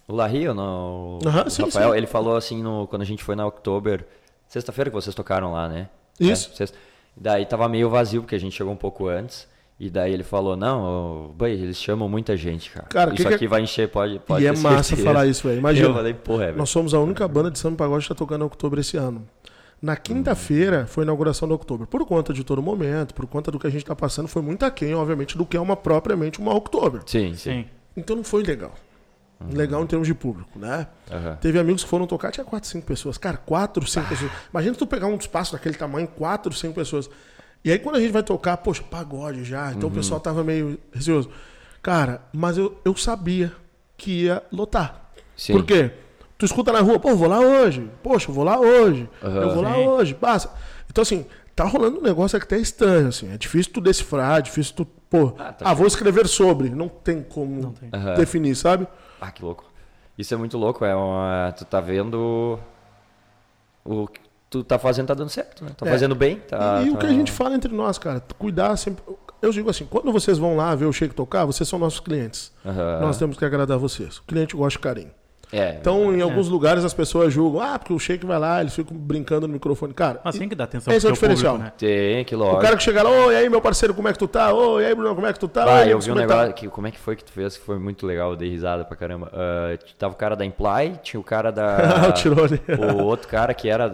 O 0.07 0.16
não? 0.54 1.19
O, 1.19 1.50
sim, 1.50 1.62
Rafael, 1.62 1.92
sim. 1.92 1.97
ele 1.97 2.07
falou 2.07 2.37
assim 2.37 2.62
no, 2.62 2.87
quando 2.88 3.00
a 3.02 3.07
gente 3.07 3.25
foi 3.25 3.35
na 3.35 3.47
Oktober. 3.47 4.07
Sexta-feira 4.49 4.90
que 4.90 4.95
vocês 4.95 5.14
tocaram 5.14 5.52
lá, 5.52 5.66
né? 5.66 5.88
Isso. 6.21 6.50
É, 6.52 6.57
sexta. 6.57 6.78
Daí 7.16 7.45
tava 7.47 7.69
meio 7.69 7.90
vazio, 7.90 8.23
porque 8.23 8.35
a 8.35 8.40
gente 8.40 8.57
chegou 8.57 8.73
um 8.73 8.76
pouco 8.76 9.07
antes. 9.09 9.47
E 9.81 9.90
daí 9.90 10.12
ele 10.12 10.23
falou, 10.23 10.57
não, 10.57 11.35
eles 11.40 11.76
chamam 11.76 12.09
muita 12.09 12.37
gente, 12.37 12.71
cara. 12.71 12.87
Cara, 12.87 13.14
Isso 13.14 13.23
que 13.23 13.28
que 13.28 13.35
aqui 13.35 13.45
é- 13.47 13.49
vai 13.49 13.62
encher, 13.62 13.88
pode, 13.88 14.21
pode 14.21 14.45
e 14.45 14.47
é 14.47 14.52
massa 14.52 14.83
certeza. 14.90 15.09
falar 15.09 15.26
isso, 15.26 15.49
velho. 15.49 15.59
Imagina. 15.59 15.88
Eu 15.88 15.95
falei, 15.95 16.14
porra, 16.14 16.42
é, 16.45 16.47
velho. 16.47 16.59
Nós 16.59 16.71
somos 16.71 16.95
a 16.95 17.00
única 17.00 17.26
banda 17.26 17.50
de 17.50 17.59
samba 17.59 17.78
pagode 17.78 18.07
que 18.07 18.12
está 18.12 18.14
tocando 18.14 18.42
em 18.42 18.45
outubro 18.45 18.78
esse 18.81 18.97
ano. 18.97 19.26
Na 19.81 19.97
quinta-feira 19.97 20.87
foi 20.87 21.02
a 21.02 21.07
inauguração 21.07 21.49
do 21.49 21.52
outubro. 21.52 21.88
Por 21.88 22.07
conta 22.07 22.33
de 22.33 22.45
todo 22.45 22.61
o 22.61 22.62
momento, 22.62 23.12
por 23.12 23.26
conta 23.26 23.50
do 23.50 23.59
que 23.59 23.66
a 23.66 23.71
gente 23.71 23.83
está 23.83 23.97
passando, 23.97 24.28
foi 24.28 24.40
muito 24.40 24.64
aquém, 24.64 24.95
obviamente, 24.95 25.37
do 25.37 25.45
que 25.45 25.57
é 25.57 25.61
uma 25.61 25.75
propriamente 25.75 26.38
uma 26.38 26.54
outubro. 26.54 27.02
Sim, 27.04 27.35
sim. 27.35 27.50
Sim. 27.50 27.64
Então 27.97 28.14
não 28.14 28.23
foi 28.23 28.45
legal. 28.45 28.73
Legal 29.50 29.82
em 29.82 29.87
termos 29.87 30.06
de 30.06 30.14
público, 30.14 30.58
né? 30.58 30.87
Aham. 31.11 31.37
Teve 31.40 31.58
amigos 31.58 31.82
que 31.82 31.90
foram 31.90 32.06
tocar, 32.06 32.30
tinha 32.30 32.44
4, 32.44 32.68
5 32.68 32.87
pessoas. 32.87 33.18
Cara, 33.18 33.37
4, 33.37 33.87
5 33.87 34.08
pessoas. 34.08 34.30
Imagina 34.50 34.75
tu 34.75 34.87
pegar 34.87 35.06
um 35.06 35.16
espaço 35.16 35.52
daquele 35.52 35.75
tamanho, 35.75 36.06
4, 36.08 36.52
5 36.52 36.75
pessoas. 36.75 37.11
E 37.64 37.70
aí 37.70 37.78
quando 37.78 37.96
a 37.96 38.00
gente 38.00 38.12
vai 38.12 38.22
tocar, 38.22 38.56
poxa, 38.58 38.82
pagode 38.82 39.44
já. 39.44 39.72
Então 39.72 39.88
o 39.88 39.92
pessoal 39.92 40.20
tava 40.20 40.42
meio 40.42 40.78
receoso. 40.92 41.30
Cara, 41.82 42.22
mas 42.32 42.58
eu, 42.58 42.78
eu 42.84 42.96
sabia 42.96 43.52
que 43.96 44.25
ia 44.25 44.42
lotar. 44.52 45.11
Sim. 45.37 45.52
Por 45.52 45.64
quê? 45.64 45.90
Tu 46.38 46.46
escuta 46.46 46.72
na 46.72 46.80
rua, 46.80 46.99
pô, 46.99 47.14
vou 47.14 47.28
lá 47.28 47.40
hoje. 47.40 47.88
Poxa, 48.02 48.28
eu 48.28 48.34
vou 48.34 48.44
lá 48.44 48.58
hoje. 48.58 49.08
Eu 49.22 49.54
vou 49.54 49.62
lá 49.62 49.75
Sim. 49.75 49.87
hoje. 49.87 50.14
Passa. 50.14 50.50
Então, 50.90 51.02
assim, 51.02 51.25
tá 51.54 51.64
rolando 51.64 52.00
um 52.00 52.02
negócio 52.02 52.38
que 52.38 52.44
até 52.44 52.58
estranho, 52.58 53.08
assim. 53.08 53.32
É 53.32 53.38
difícil 53.38 53.72
tu 53.72 53.80
decifrar, 53.80 54.38
é 54.38 54.42
difícil 54.42 54.75
tu. 54.75 54.84
Pô, 54.84 55.34
ah, 55.38 55.52
tá 55.52 55.72
vou 55.75 55.87
escrever 55.87 56.26
sobre. 56.26 56.70
Não 56.70 56.88
tem 56.88 57.22
como 57.22 57.75
tem. 57.78 57.90
Aham. 57.92 58.14
definir, 58.14 58.56
sabe? 58.56 58.87
Ah, 59.25 59.31
que 59.31 59.43
louco. 59.43 59.64
Isso 60.19 60.35
é 60.35 60.37
muito 60.37 60.59
louco, 60.59 60.85
é 60.85 60.95
uma... 60.95 61.55
Tu 61.57 61.64
tá 61.64 61.81
vendo 61.81 62.59
o 63.85 64.07
que 64.09 64.21
tu 64.50 64.62
tá 64.62 64.79
fazendo 64.79 65.07
tá 65.07 65.14
dando 65.14 65.31
certo, 65.31 65.64
né? 65.64 65.71
Tá 65.76 65.87
É. 65.87 65.91
fazendo 65.91 66.14
bem, 66.14 66.37
tá... 66.41 66.83
e 66.85 66.91
o 66.91 66.93
tá- 66.95 66.99
que 66.99 67.07
a 67.07 67.09
gente 67.11 67.33
fala 67.33 67.55
entre 67.55 67.73
nós, 67.75 67.97
cara, 67.99 68.21
cuidar 68.38 68.76
sempre. 68.76 69.02
Eu 69.41 69.50
digo 69.50 69.71
assim, 69.71 69.87
quando 69.87 70.12
vocês 70.12 70.38
vão 70.38 70.57
lá 70.57 70.75
ver 70.75 70.85
o 70.87 70.93
Shake 70.93 71.14
tocar, 71.14 71.45
vocês 71.45 71.69
são 71.69 71.79
nossos 71.79 72.00
clientes. 72.00 72.52
Aham. 72.64 73.00
Nós 73.00 73.17
temos 73.17 73.37
que 73.38 73.45
agradar 73.45 73.79
vocês. 73.79 74.19
O 74.19 74.23
cliente 74.25 74.55
gosta 74.57 74.79
de 74.79 74.83
carinho. 74.83 75.11
É, 75.52 75.76
Então, 75.78 76.14
em 76.16 76.23
alguns 76.23 76.49
lugares 76.49 76.82
as 76.85 76.94
pessoas 76.94 77.32
julgam, 77.32 77.61
ah, 77.61 77.78
porque 77.78 77.92
o 77.92 77.99
Shake 77.99 78.25
vai 78.25 78.38
lá, 78.38 78.61
eles 78.62 78.75
ficam 78.75 78.97
brincando 78.97 79.47
no 79.47 79.52
microfone. 79.52 79.92
Cara, 79.92 80.18
Mas 80.25 80.38
tem 80.38 80.49
que 80.49 80.54
dar 80.54 80.64
atenção 80.64 80.92
Esse 80.94 81.06
é 81.06 81.11
o 81.11 81.12
diferencial. 81.12 81.54
público, 81.56 81.75
né? 81.75 81.75
tem, 81.78 82.25
que 82.25 82.35
o 82.35 82.38
lógico. 82.38 82.62
cara 82.62 82.76
que 82.76 82.82
chega 82.82 83.02
lá, 83.02 83.11
ô, 83.11 83.30
e 83.30 83.37
aí, 83.37 83.49
meu 83.50 83.61
parceiro, 83.61 83.92
como 83.92 84.09
é 84.09 84.12
que 84.12 84.18
tu 84.18 84.26
tá? 84.26 84.52
Ô, 84.52 84.80
e 84.80 84.87
aí, 84.87 84.94
Bruno, 84.94 85.14
como 85.14 85.26
é 85.26 85.32
que 85.32 85.38
tu 85.38 85.49
tá? 85.49 85.64
Ah, 85.80 85.87
e 85.87 85.90
eu 85.90 85.99
vi 86.00 86.11
um 86.11 86.14
como 86.14 86.21
é 86.21 86.23
que 86.23 86.28
tá? 86.28 86.35
negócio 86.37 86.54
que 86.54 86.68
como 86.68 86.87
é 86.87 86.90
que 86.90 86.99
foi 86.99 87.16
que 87.16 87.25
tu 87.25 87.32
fez 87.32 87.56
que 87.56 87.64
foi 87.64 87.78
muito 87.78 88.06
legal, 88.06 88.30
eu 88.30 88.37
dei 88.37 88.49
risada 88.49 88.85
pra 88.85 88.97
caramba. 88.97 89.30
Ah, 89.35 89.76
tava 89.99 90.14
o 90.14 90.16
cara 90.16 90.35
da 90.35 90.44
Imply, 90.47 90.99
tinha 91.02 91.21
o 91.21 91.25
cara 91.25 91.50
da 91.52 92.09
o 92.09 92.12
Tirone. 92.12 92.61
o 92.99 93.02
outro 93.02 93.28
cara 93.28 93.52
que 93.52 93.68
era 93.68 93.92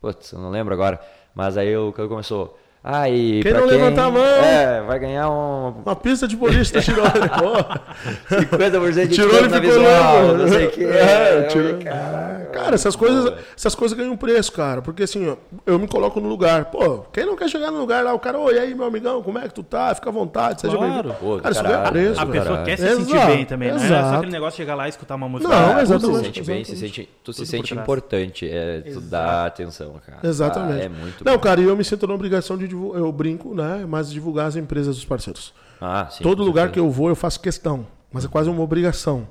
putz, 0.00 0.32
eu 0.32 0.38
não 0.38 0.48
lembro 0.50 0.72
agora, 0.72 0.98
mas 1.34 1.58
aí 1.58 1.76
o 1.76 1.92
cara 1.92 2.08
começou 2.08 2.58
e 3.10 3.40
Quem 3.42 3.52
não 3.52 3.66
levantar 3.66 4.04
a 4.06 4.10
mão? 4.10 4.24
É, 4.24 4.80
vai 4.80 4.98
ganhar 4.98 5.28
um 5.30 5.74
Uma 5.84 5.94
pista 5.94 6.26
de 6.26 6.34
Tirone, 6.80 7.10
pô. 7.38 8.34
50% 8.34 9.06
de 9.06 9.14
Tirone 9.14 9.32
desconto 9.32 9.50
na 9.50 9.60
ficou 9.60 9.60
visual, 9.60 10.22
louco. 10.22 10.38
não 10.38 10.48
sei 10.48 10.66
o 10.66 10.70
que. 10.70 10.84
É, 10.84 11.42
Tirone- 11.42 11.84
Cara, 12.52 12.74
essas 12.74 12.96
coisas, 12.96 13.32
essas 13.56 13.74
coisas 13.74 13.96
ganham 13.96 14.16
preço, 14.16 14.50
cara. 14.52 14.82
Porque 14.82 15.04
assim, 15.04 15.28
ó, 15.28 15.36
eu 15.64 15.78
me 15.78 15.86
coloco 15.86 16.18
no 16.20 16.28
lugar. 16.28 16.64
Pô, 16.66 17.00
quem 17.12 17.24
não 17.24 17.36
quer 17.36 17.48
chegar 17.48 17.70
no 17.70 17.78
lugar 17.78 18.02
lá, 18.02 18.12
o 18.12 18.18
cara, 18.18 18.38
oi, 18.38 18.58
aí, 18.58 18.74
meu 18.74 18.86
amigão, 18.86 19.22
como 19.22 19.38
é 19.38 19.42
que 19.42 19.54
tu 19.54 19.62
tá? 19.62 19.94
Fica 19.94 20.08
à 20.10 20.12
vontade, 20.12 20.60
seja 20.62 20.76
Claro. 20.76 20.92
bem-vindo. 21.10 21.40
Cara, 21.42 21.52
isso 21.54 21.62
ganha 21.62 21.78
preço. 21.90 22.12
A 22.20 22.26
cara. 22.26 22.38
pessoa 22.40 22.62
quer 22.64 22.76
se 22.78 22.84
Exato, 22.86 23.04
sentir 23.04 23.26
bem 23.26 23.44
também, 23.44 23.68
né? 23.70 23.74
Não 23.76 23.84
é 23.84 23.88
só 23.88 23.94
exato. 23.94 24.16
aquele 24.16 24.32
negócio 24.32 24.50
de 24.52 24.56
chegar 24.56 24.74
lá 24.74 24.86
e 24.86 24.90
escutar 24.90 25.14
uma 25.14 25.28
música. 25.28 25.48
Não, 25.52 25.58
ah, 25.58 25.74
Tu 25.74 25.76
se 25.76 25.82
exatamente. 25.94 26.24
sente 26.24 26.42
bem, 26.42 26.64
se 26.64 26.72
exatamente. 26.72 26.96
sente, 26.96 27.08
tu 27.22 27.32
se 27.32 27.46
sente 27.46 27.74
importante, 27.74 28.48
é, 28.50 28.80
tu 28.92 29.00
dá 29.00 29.46
atenção, 29.46 29.94
cara. 30.04 30.18
Exatamente. 30.28 30.80
Ah, 30.80 30.84
é 30.84 30.88
muito 30.88 31.24
não, 31.24 31.34
bom. 31.34 31.38
cara, 31.38 31.60
e 31.60 31.64
eu 31.64 31.76
me 31.76 31.84
sinto 31.84 32.06
na 32.06 32.14
obrigação 32.14 32.56
de 32.58 32.66
divulgar, 32.70 33.00
eu 33.00 33.12
brinco, 33.12 33.54
né? 33.54 33.84
Mas 33.88 34.10
divulgar 34.10 34.46
as 34.46 34.56
empresas 34.56 34.96
dos 34.96 35.04
parceiros. 35.04 35.52
Ah, 35.80 36.08
sim, 36.10 36.22
Todo 36.22 36.42
lugar 36.42 36.62
certeza. 36.68 36.72
que 36.74 36.80
eu 36.80 36.90
vou, 36.90 37.08
eu 37.08 37.16
faço 37.16 37.40
questão. 37.40 37.86
Mas 38.12 38.24
é 38.24 38.28
quase 38.28 38.48
uma 38.50 38.62
obrigação. 38.62 39.26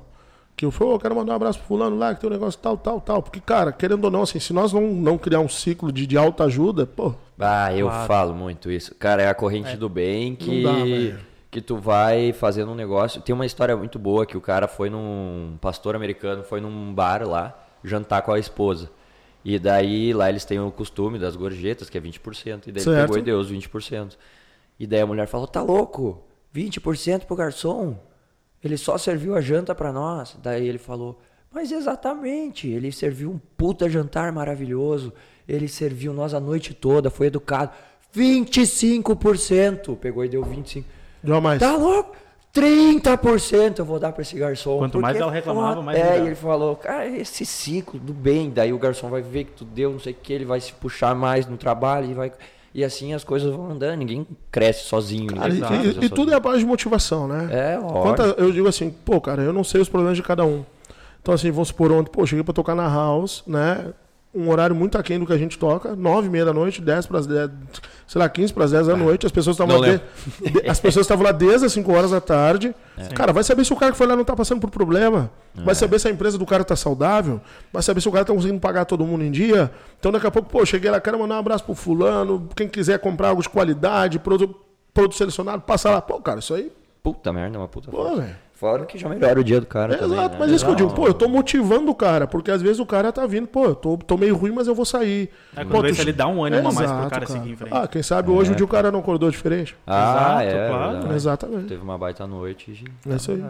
Que 0.56 0.64
eu 0.66 0.70
falo, 0.70 0.90
"Ô, 0.90 0.94
eu 0.94 0.98
quero 0.98 1.14
mandar 1.16 1.32
um 1.32 1.36
abraço 1.36 1.58
pro 1.58 1.68
fulano 1.68 1.96
lá, 1.96 2.14
que 2.14 2.20
tem 2.20 2.28
um 2.28 2.32
negócio 2.32 2.58
tal, 2.60 2.76
tal, 2.76 3.00
tal. 3.00 3.22
Porque, 3.22 3.40
cara, 3.40 3.72
querendo 3.72 4.04
ou 4.04 4.10
não, 4.10 4.22
assim, 4.22 4.38
se 4.38 4.52
nós 4.52 4.72
não, 4.72 4.82
não 4.92 5.16
criar 5.16 5.40
um 5.40 5.48
ciclo 5.48 5.90
de, 5.92 6.06
de 6.06 6.16
alta 6.18 6.44
ajuda, 6.44 6.86
pô, 6.86 7.14
Ah, 7.38 7.72
eu 7.74 7.86
Claro. 7.86 8.06
falo 8.06 8.34
muito 8.34 8.70
isso. 8.70 8.94
Cara, 8.96 9.22
é 9.22 9.28
a 9.28 9.34
corrente 9.34 9.76
do 9.76 9.88
bem 9.88 10.34
que, 10.34 10.62
dá, 10.62 10.72
velho. 10.72 11.18
que 11.50 11.60
tu 11.60 11.76
vai 11.76 12.32
fazendo 12.32 12.72
um 12.72 12.74
negócio. 12.74 13.20
Tem 13.22 13.34
uma 13.34 13.46
história 13.46 13.74
muito 13.76 13.98
boa 13.98 14.26
que 14.26 14.36
o 14.36 14.40
cara 14.40 14.68
foi 14.68 14.90
num. 14.90 15.56
pastor 15.60 15.94
americano 15.96 16.42
foi 16.42 16.60
num 16.60 16.92
bar 16.92 17.26
lá 17.26 17.56
jantar 17.82 18.20
com 18.22 18.32
a 18.32 18.38
esposa. 18.38 18.90
E 19.44 19.58
daí 19.58 20.12
lá 20.12 20.28
eles 20.28 20.44
têm 20.44 20.58
o 20.60 20.70
costume 20.70 21.18
das 21.18 21.34
gorjetas, 21.36 21.88
que 21.88 21.96
é 21.96 22.00
20%. 22.00 22.66
E 22.68 22.72
daí 22.72 22.74
ele 22.74 22.80
Certo. 22.80 23.00
pegou 23.06 23.18
e 23.18 23.22
deu 23.22 23.38
os 23.38 23.50
20%. 23.50 24.16
E 24.78 24.86
daí 24.86 25.00
a 25.00 25.06
mulher 25.06 25.26
falou: 25.26 25.46
tá 25.46 25.62
louco? 25.62 26.22
20% 26.54 27.24
pro 27.26 27.36
garçom? 27.36 27.96
Ele 28.62 28.76
só 28.76 28.98
serviu 28.98 29.34
a 29.34 29.40
janta 29.40 29.74
pra 29.74 29.92
nós. 29.92 30.36
Daí 30.42 30.66
ele 30.68 30.78
falou: 30.78 31.18
Mas 31.50 31.72
exatamente, 31.72 32.68
ele 32.68 32.92
serviu 32.92 33.30
um 33.30 33.38
puta 33.56 33.88
jantar 33.88 34.30
maravilhoso. 34.32 35.12
Ele 35.48 35.66
serviu 35.68 36.12
nós 36.12 36.34
a 36.34 36.40
noite 36.40 36.74
toda, 36.74 37.08
foi 37.10 37.28
educado. 37.28 37.72
25%. 38.14 39.96
Pegou 39.96 40.24
e 40.24 40.28
deu 40.28 40.42
25%. 40.44 40.84
jamais. 41.24 41.60
Tá 41.60 41.76
louco? 41.76 42.16
30% 42.54 43.78
eu 43.78 43.84
vou 43.84 43.98
dar 43.98 44.12
pra 44.12 44.22
esse 44.22 44.36
garçom. 44.36 44.78
Quanto 44.78 45.00
mais 45.00 45.16
ela 45.16 45.30
é 45.30 45.34
reclamava, 45.34 45.82
mais 45.82 45.98
É, 45.98 46.16
ele 46.16 46.24
e 46.24 46.26
ele 46.28 46.34
falou, 46.34 46.76
cara, 46.76 47.06
esse 47.06 47.46
ciclo 47.46 47.98
do 47.98 48.12
bem. 48.12 48.50
Daí 48.50 48.72
o 48.72 48.78
garçom 48.78 49.08
vai 49.08 49.22
ver 49.22 49.44
que 49.44 49.52
tu 49.52 49.64
deu, 49.64 49.92
não 49.92 50.00
sei 50.00 50.12
o 50.12 50.16
que, 50.20 50.32
ele 50.32 50.44
vai 50.44 50.60
se 50.60 50.72
puxar 50.72 51.14
mais 51.14 51.46
no 51.46 51.56
trabalho 51.56 52.10
e 52.10 52.14
vai. 52.14 52.32
E 52.74 52.84
assim 52.84 53.14
as 53.14 53.24
coisas 53.24 53.52
vão 53.54 53.70
andando, 53.70 53.98
ninguém 53.98 54.26
cresce 54.50 54.84
sozinho. 54.84 55.26
Cara, 55.34 55.48
ninguém 55.48 55.82
e, 55.86 55.86
e- 56.02 56.04
e 56.06 56.08
tudo 56.10 56.32
é 56.32 56.34
a 56.36 56.40
base 56.40 56.58
de 56.60 56.66
motivação, 56.66 57.26
né? 57.26 57.48
É, 57.50 57.78
Quanta- 58.02 58.34
eu 58.38 58.52
digo 58.52 58.68
assim, 58.68 58.90
pô, 58.90 59.20
cara, 59.20 59.42
eu 59.42 59.52
não 59.52 59.64
sei 59.64 59.80
os 59.80 59.88
problemas 59.88 60.16
de 60.16 60.22
cada 60.22 60.44
um. 60.44 60.64
Então, 61.20 61.34
assim, 61.34 61.50
vamos 61.50 61.68
supor 61.68 61.92
ontem, 61.92 62.10
pô, 62.10 62.24
cheguei 62.26 62.42
pra 62.44 62.54
tocar 62.54 62.74
na 62.74 62.88
house, 62.88 63.42
né? 63.46 63.86
Um 64.32 64.48
horário 64.48 64.74
muito 64.76 64.96
aquém 64.96 65.18
do 65.18 65.26
que 65.26 65.32
a 65.32 65.36
gente 65.38 65.58
toca, 65.58 65.96
nove 65.96 66.28
e 66.28 66.30
meia 66.30 66.44
da 66.44 66.52
noite, 66.52 66.80
10 66.80 67.06
para 67.06 67.18
as 67.18 67.26
10, 67.26 67.50
sei 68.10 68.18
lá, 68.18 68.28
15 68.28 68.52
para 68.52 68.64
as 68.64 68.72
10 68.72 68.88
da 68.88 68.96
noite, 68.96 69.24
as 69.24 69.30
pessoas 69.30 69.54
estavam 69.54 69.78
lá, 69.78 69.86
de- 69.94 70.68
as 70.68 70.80
pessoas 70.80 71.04
estavam 71.04 71.24
lá 71.24 71.30
desde 71.30 71.66
as 71.66 71.72
5 71.72 71.92
horas 71.92 72.10
da 72.10 72.20
tarde. 72.20 72.74
Cara, 73.14 73.32
vai 73.32 73.44
saber 73.44 73.64
se 73.64 73.72
o 73.72 73.76
cara 73.76 73.92
que 73.92 73.98
foi 73.98 74.04
lá 74.08 74.16
não 74.16 74.24
tá 74.24 74.34
passando 74.34 74.60
por 74.60 74.68
problema. 74.68 75.30
Vai 75.54 75.76
saber 75.76 76.00
se 76.00 76.08
a 76.08 76.10
empresa 76.10 76.36
do 76.36 76.44
cara 76.44 76.64
tá 76.64 76.74
saudável. 76.74 77.40
Vai 77.72 77.82
saber 77.84 78.00
se 78.00 78.08
o 78.08 78.12
cara 78.12 78.24
tá 78.24 78.32
conseguindo 78.32 78.58
pagar 78.58 78.84
todo 78.84 79.06
mundo 79.06 79.22
em 79.22 79.30
dia. 79.30 79.70
Então 80.00 80.10
daqui 80.10 80.26
a 80.26 80.30
pouco, 80.32 80.48
pô, 80.50 80.66
cheguei 80.66 80.90
lá, 80.90 81.00
quero 81.00 81.20
mandar 81.20 81.36
um 81.36 81.38
abraço 81.38 81.62
pro 81.62 81.74
fulano, 81.74 82.48
quem 82.56 82.66
quiser 82.66 82.98
comprar 82.98 83.28
algo 83.28 83.42
de 83.42 83.48
qualidade, 83.48 84.18
produto, 84.18 84.56
produto 84.92 85.14
selecionado, 85.16 85.62
passa 85.62 85.88
lá. 85.90 86.02
Pô, 86.02 86.20
cara, 86.20 86.40
isso 86.40 86.52
aí, 86.52 86.72
Puta 87.02 87.32
merda, 87.32 87.56
uma 87.58 87.68
puta 87.68 87.90
pô, 87.90 88.16
velho. 88.16 88.36
Fora 88.60 88.84
que 88.84 88.98
já 88.98 89.08
melhora 89.08 89.40
o 89.40 89.42
dia 89.42 89.58
do 89.58 89.64
cara 89.66 89.94
É, 89.94 89.96
também, 89.96 90.18
exato, 90.18 90.32
né? 90.34 90.36
mas 90.38 90.52
é 90.52 90.54
isso 90.54 90.64
que 90.66 90.70
eu 90.70 90.74
digo, 90.74 90.90
pô, 90.90 91.06
eu 91.06 91.14
tô 91.14 91.26
motivando 91.26 91.90
o 91.90 91.94
cara, 91.94 92.26
porque 92.26 92.50
às 92.50 92.60
vezes 92.60 92.78
o 92.78 92.84
cara 92.84 93.10
tá 93.10 93.26
vindo, 93.26 93.46
pô, 93.46 93.64
eu 93.64 93.74
tô, 93.74 93.96
tô 93.96 94.18
meio 94.18 94.36
ruim, 94.36 94.50
mas 94.52 94.66
eu 94.68 94.74
vou 94.74 94.84
sair. 94.84 95.30
É, 95.56 95.64
Pô, 95.64 95.70
quando 95.80 95.94
tu- 95.94 96.00
ele 96.02 96.12
dá 96.12 96.26
um 96.28 96.44
ânimo 96.44 96.68
a 96.68 96.72
mais 96.72 96.76
pro 96.76 96.84
Exato, 96.98 97.08
cara 97.10 97.26
seguir 97.26 97.52
em 97.52 97.56
frente. 97.56 97.74
Ah, 97.74 97.88
quem 97.88 98.02
sabe 98.02 98.30
hoje 98.30 98.52
o 98.52 98.54
dia 98.54 98.64
o 98.64 98.68
cara 98.68 98.92
não 98.92 99.00
acordou 99.00 99.30
diferente. 99.30 99.74
Ah, 99.86 100.44
Exato, 100.44 100.56
é, 100.58 100.68
claro. 100.68 101.14
Exatamente. 101.14 101.64
Teve 101.68 101.82
uma 101.82 101.96
baita 101.96 102.26
noite. 102.26 102.70
e- 102.70 103.10
É 103.10 103.16
isso 103.16 103.30
aí. 103.32 103.42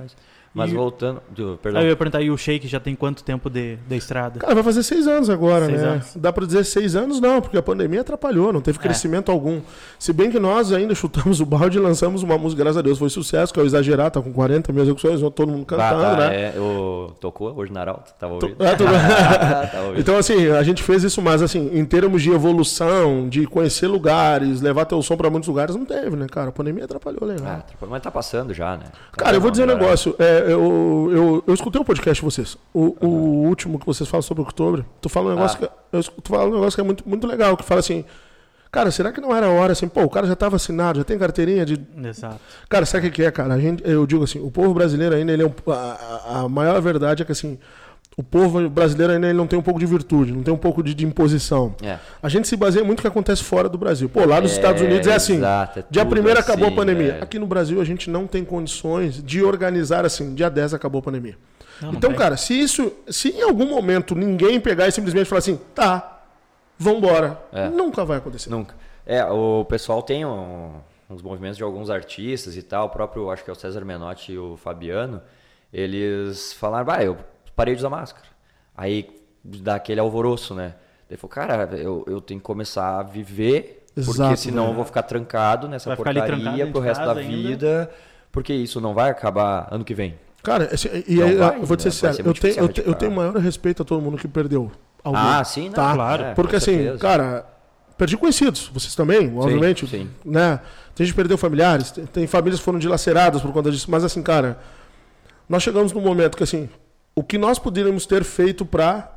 Mas 0.52 0.72
E- 0.72 0.74
voltando. 0.74 1.22
do- 1.30 1.56
Perdão. 1.62 1.80
Aí 1.80 1.86
eu 1.86 1.90
ia 1.90 1.96
perguntar, 1.96 2.20
e 2.22 2.28
o 2.30 2.36
Shake 2.36 2.66
já 2.66 2.80
tem 2.80 2.96
quanto 2.96 3.22
tempo 3.22 3.48
de, 3.48 3.76
de 3.76 3.96
estrada? 3.96 4.40
Cara, 4.40 4.52
vai 4.52 4.64
fazer 4.64 4.82
seis 4.82 5.06
anos 5.06 5.30
agora, 5.30 5.66
Seis 5.66 5.80
né? 5.80 5.88
anos. 5.88 6.12
Dá 6.16 6.32
pra 6.32 6.44
dizer 6.44 6.64
seis 6.64 6.96
anos, 6.96 7.20
não, 7.20 7.40
porque 7.40 7.56
a 7.56 7.62
pandemia 7.62 8.00
atrapalhou, 8.00 8.52
não 8.52 8.60
teve 8.60 8.76
É. 8.78 8.82
crescimento 8.82 9.30
algum. 9.30 9.60
Se 9.96 10.12
bem 10.12 10.28
que 10.28 10.40
nós 10.40 10.72
ainda 10.72 10.92
chutamos 10.92 11.40
o 11.40 11.46
balde 11.46 11.78
e 11.78 11.80
lançamos 11.80 12.24
uma 12.24 12.36
música, 12.36 12.64
graças 12.64 12.78
a 12.78 12.82
Deus, 12.82 12.98
foi 12.98 13.08
sucesso, 13.10 13.54
que 13.54 13.60
é 13.60 13.62
o 13.62 13.66
Exagerar, 13.66 14.10
tá 14.10 14.20
com 14.20 14.32
40 14.32 14.72
mil 14.72 14.82
execuções, 14.82 15.20
todo 15.20 15.46
mundo 15.52 15.64
Bah, 15.70 15.76
cantando, 15.90 16.02
tá, 16.16 16.28
né? 16.30 16.52
é, 16.56 16.58
o- 16.58 17.12
tocou 17.20 17.56
hoje 17.56 17.72
na 17.72 17.82
Arauto? 17.82 18.12
Tava 18.18 18.34
ouvindo? 18.34 18.56
é, 18.64 18.74
tô- 18.74 18.84
Tava 19.70 19.82
ouvindo. 19.84 20.00
Então, 20.00 20.16
assim, 20.16 20.48
a 20.50 20.62
gente 20.64 20.82
fez 20.82 21.04
isso, 21.04 21.22
mas, 21.22 21.42
assim, 21.42 21.70
em 21.78 21.84
termos 21.84 22.22
de 22.22 22.30
evolução, 22.32 23.28
de 23.28 23.46
conhecer 23.46 23.86
lugares, 23.86 24.60
levar 24.60 24.84
teu 24.84 25.00
som 25.00 25.16
pra 25.16 25.30
muitos 25.30 25.48
lugares, 25.48 25.76
não 25.76 25.84
teve, 25.84 26.16
né, 26.16 26.26
cara? 26.28 26.48
A 26.48 26.52
pandemia 26.52 26.84
atrapalhou 26.86 27.24
legal. 27.24 27.46
Ah, 27.46 27.86
mas 27.88 28.02
tá 28.02 28.10
passando 28.10 28.52
já, 28.52 28.76
né? 28.76 28.84
Tá 29.16 29.24
Cara, 29.24 29.36
eu 29.36 29.40
vou 29.40 29.50
dizer 29.50 29.62
um 29.62 29.66
negócio. 29.66 30.14
é, 30.18 30.39
eu, 30.40 31.08
eu, 31.12 31.44
eu 31.46 31.54
escutei 31.54 31.80
o 31.80 31.84
podcast 31.84 32.20
de 32.20 32.24
vocês. 32.30 32.56
O, 32.74 32.96
o 33.06 33.08
último 33.48 33.78
que 33.78 33.86
vocês 33.86 34.08
falam 34.08 34.22
sobre 34.22 34.42
outubro. 34.42 34.84
Tu 35.00 35.08
fala 35.08 35.30
um 35.30 35.34
negócio, 35.34 35.58
Ah. 35.62 35.66
que, 35.68 35.96
eu 35.96 36.02
tu 36.02 36.28
fala 36.30 36.48
um 36.48 36.54
negócio 36.54 36.76
que 36.76 36.80
é 36.80 36.84
muito, 36.84 37.08
muito 37.08 37.26
legal. 37.26 37.56
Que 37.56 37.64
fala 37.64 37.80
assim. 37.80 38.04
Cara, 38.72 38.90
será 38.92 39.10
que 39.10 39.20
não 39.20 39.34
era 39.34 39.48
hora 39.48 39.72
assim? 39.72 39.88
Pô, 39.88 40.02
o 40.04 40.08
cara 40.08 40.28
já 40.28 40.36
tá 40.36 40.48
vacinado, 40.48 40.98
já 40.98 41.04
tem 41.04 41.18
carteirinha 41.18 41.66
de. 41.66 41.80
Exato. 42.04 42.38
Cara, 42.68 42.86
sabe 42.86 43.08
o 43.08 43.10
que 43.10 43.24
é, 43.24 43.30
cara? 43.30 43.54
A 43.54 43.58
gente, 43.58 43.82
eu 43.84 44.06
digo 44.06 44.22
assim: 44.22 44.38
o 44.40 44.50
povo 44.50 44.72
brasileiro 44.72 45.14
ainda, 45.14 45.32
ele 45.32 45.42
é 45.42 45.46
um, 45.46 45.52
a- 45.72 46.42
a 46.44 46.48
maior 46.48 46.80
verdade 46.80 47.22
é 47.22 47.26
que 47.26 47.32
assim. 47.32 47.58
O 48.20 48.22
povo 48.22 48.68
brasileiro 48.68 49.14
ainda 49.14 49.28
ele 49.28 49.38
não 49.38 49.46
tem 49.46 49.58
um 49.58 49.62
pouco 49.62 49.80
de 49.80 49.86
virtude, 49.86 50.30
não 50.30 50.42
tem 50.42 50.52
um 50.52 50.58
pouco 50.58 50.82
de, 50.82 50.92
de 50.92 51.06
imposição. 51.06 51.74
É. 51.82 51.98
A 52.22 52.28
gente 52.28 52.46
se 52.46 52.54
baseia 52.54 52.84
muito 52.84 52.98
no 52.98 53.02
que 53.02 53.08
acontece 53.08 53.42
fora 53.42 53.66
do 53.66 53.78
Brasil. 53.78 54.10
Pô, 54.10 54.26
lá 54.26 54.40
nos 54.42 54.52
É, 54.52 54.54
Estados 54.56 54.82
Unidos 54.82 55.06
é 55.06 55.14
assim. 55.14 55.36
exato, 55.36 55.78
é 55.78 55.84
dia 55.90 56.04
tudo 56.04 56.20
1 56.20 56.32
acabou 56.38 56.64
a 56.64 56.68
assim, 56.68 56.76
pandemia. 56.76 57.12
velho. 57.12 57.22
Aqui 57.24 57.38
no 57.38 57.46
Brasil 57.46 57.80
a 57.80 57.84
gente 57.84 58.10
não 58.10 58.26
tem 58.26 58.44
condições 58.44 59.22
de 59.22 59.42
organizar 59.42 60.04
assim. 60.04 60.34
Dia 60.34 60.50
10 60.50 60.74
acabou 60.74 60.98
a 60.98 61.02
pandemia. 61.02 61.36
Não, 61.80 61.92
não 61.92 61.98
então, 61.98 62.10
tem. 62.10 62.18
cara, 62.18 62.36
se 62.36 62.52
isso. 62.60 62.92
Se 63.08 63.30
em 63.30 63.40
algum 63.42 63.66
momento 63.66 64.14
ninguém 64.14 64.60
pegar 64.60 64.86
e 64.86 64.92
simplesmente 64.92 65.26
falar 65.26 65.38
assim, 65.38 65.58
tá, 65.74 66.20
vambora. 66.78 67.40
É. 67.52 67.70
Nunca 67.70 68.04
vai 68.04 68.18
acontecer. 68.18 68.50
Nunca. 68.50 68.74
É, 69.06 69.24
o 69.24 69.64
pessoal 69.64 70.02
tem 70.02 70.26
um- 70.26 70.72
uns 71.08 71.22
movimentos 71.22 71.56
de 71.56 71.62
alguns 71.64 71.88
artistas 71.88 72.54
e 72.54 72.62
tal, 72.62 72.86
o 72.86 72.90
próprio, 72.90 73.30
acho 73.30 73.42
que 73.42 73.48
é 73.50 73.52
o 73.52 73.56
César 73.56 73.82
Menotti 73.84 74.32
e 74.32 74.38
o 74.38 74.56
Fabiano, 74.56 75.20
eles 75.72 76.52
falaram, 76.52 76.84
vai, 76.84 77.06
eu 77.06 77.16
parei 77.60 77.74
de 77.74 77.80
usar 77.80 77.90
máscara. 77.90 78.26
Aí 78.76 79.08
dá 79.44 79.74
aquele 79.76 80.00
alvoroço, 80.00 80.54
né? 80.54 80.74
Ele 81.08 81.16
falou, 81.16 81.30
cara, 81.34 81.68
eu, 81.76 82.04
eu 82.06 82.20
tenho 82.20 82.40
que 82.40 82.44
começar 82.46 82.98
a 83.00 83.02
viver, 83.02 83.84
porque 83.94 84.10
Exato, 84.10 84.36
senão 84.40 84.64
né? 84.66 84.70
eu 84.70 84.74
vou 84.74 84.84
ficar 84.84 85.02
trancado 85.02 85.68
nessa 85.68 85.90
Vai 85.90 85.96
ficar 85.96 86.10
ali 86.10 86.20
trancado 86.20 86.40
porcaria 86.42 86.66
pro 86.72 86.80
resto 86.80 87.04
da 87.04 87.12
ainda. 87.12 87.22
vida, 87.22 87.90
porque 88.32 88.52
isso 88.54 88.80
não 88.80 88.94
vai 88.94 89.10
acabar 89.10 89.68
ano 89.70 89.84
que 89.84 89.94
vem. 89.94 90.14
Cara, 90.42 90.68
esse- 90.72 91.04
e 91.06 91.16
Não 91.16 91.26
aí, 91.26 91.34
vai, 91.36 91.56
eu 91.58 91.66
vou 91.66 91.76
te 91.76 91.84
né? 91.86 91.90
ser 91.90 92.06
eu 92.26 92.32
tenho, 92.32 92.58
eu, 92.58 92.68
te- 92.68 92.82
eu 92.86 92.94
tenho 92.94 93.12
maior 93.12 93.36
respeito 93.36 93.82
a 93.82 93.84
todo 93.84 94.00
mundo 94.00 94.16
que 94.16 94.26
perdeu. 94.28 94.70
Alguém, 95.04 95.20
Ah, 95.22 95.44
sim, 95.44 95.66
não, 95.66 95.74
tá? 95.74 95.94
claro. 95.94 96.22
é, 96.24 96.34
Porque 96.34 96.56
assim, 96.56 96.76
certeza. 96.76 96.98
cara, 96.98 97.46
perdi 97.98 98.16
conhecidos, 98.16 98.70
vocês 98.72 98.94
também, 98.94 99.36
obviamente. 99.36 99.86
sim. 99.86 100.08
Né? 100.24 100.60
Tem 100.94 101.04
gente 101.06 101.12
que 101.14 101.16
perdeu 101.16 101.36
familiares, 101.36 101.90
tem, 101.90 102.06
tem 102.06 102.26
famílias 102.26 102.58
que 102.60 102.64
foram 102.64 102.78
dilaceradas 102.78 103.42
por 103.42 103.52
conta 103.52 103.70
disso, 103.70 103.90
mas 103.90 104.04
assim, 104.04 104.22
cara, 104.22 104.58
nós 105.48 105.62
chegamos 105.62 105.92
num 105.92 106.00
momento 106.00 106.36
que 106.36 106.42
assim, 106.44 106.68
o 107.14 107.22
que 107.22 107.38
nós 107.38 107.58
poderíamos 107.58 108.06
ter 108.06 108.24
feito 108.24 108.64
pra 108.64 109.12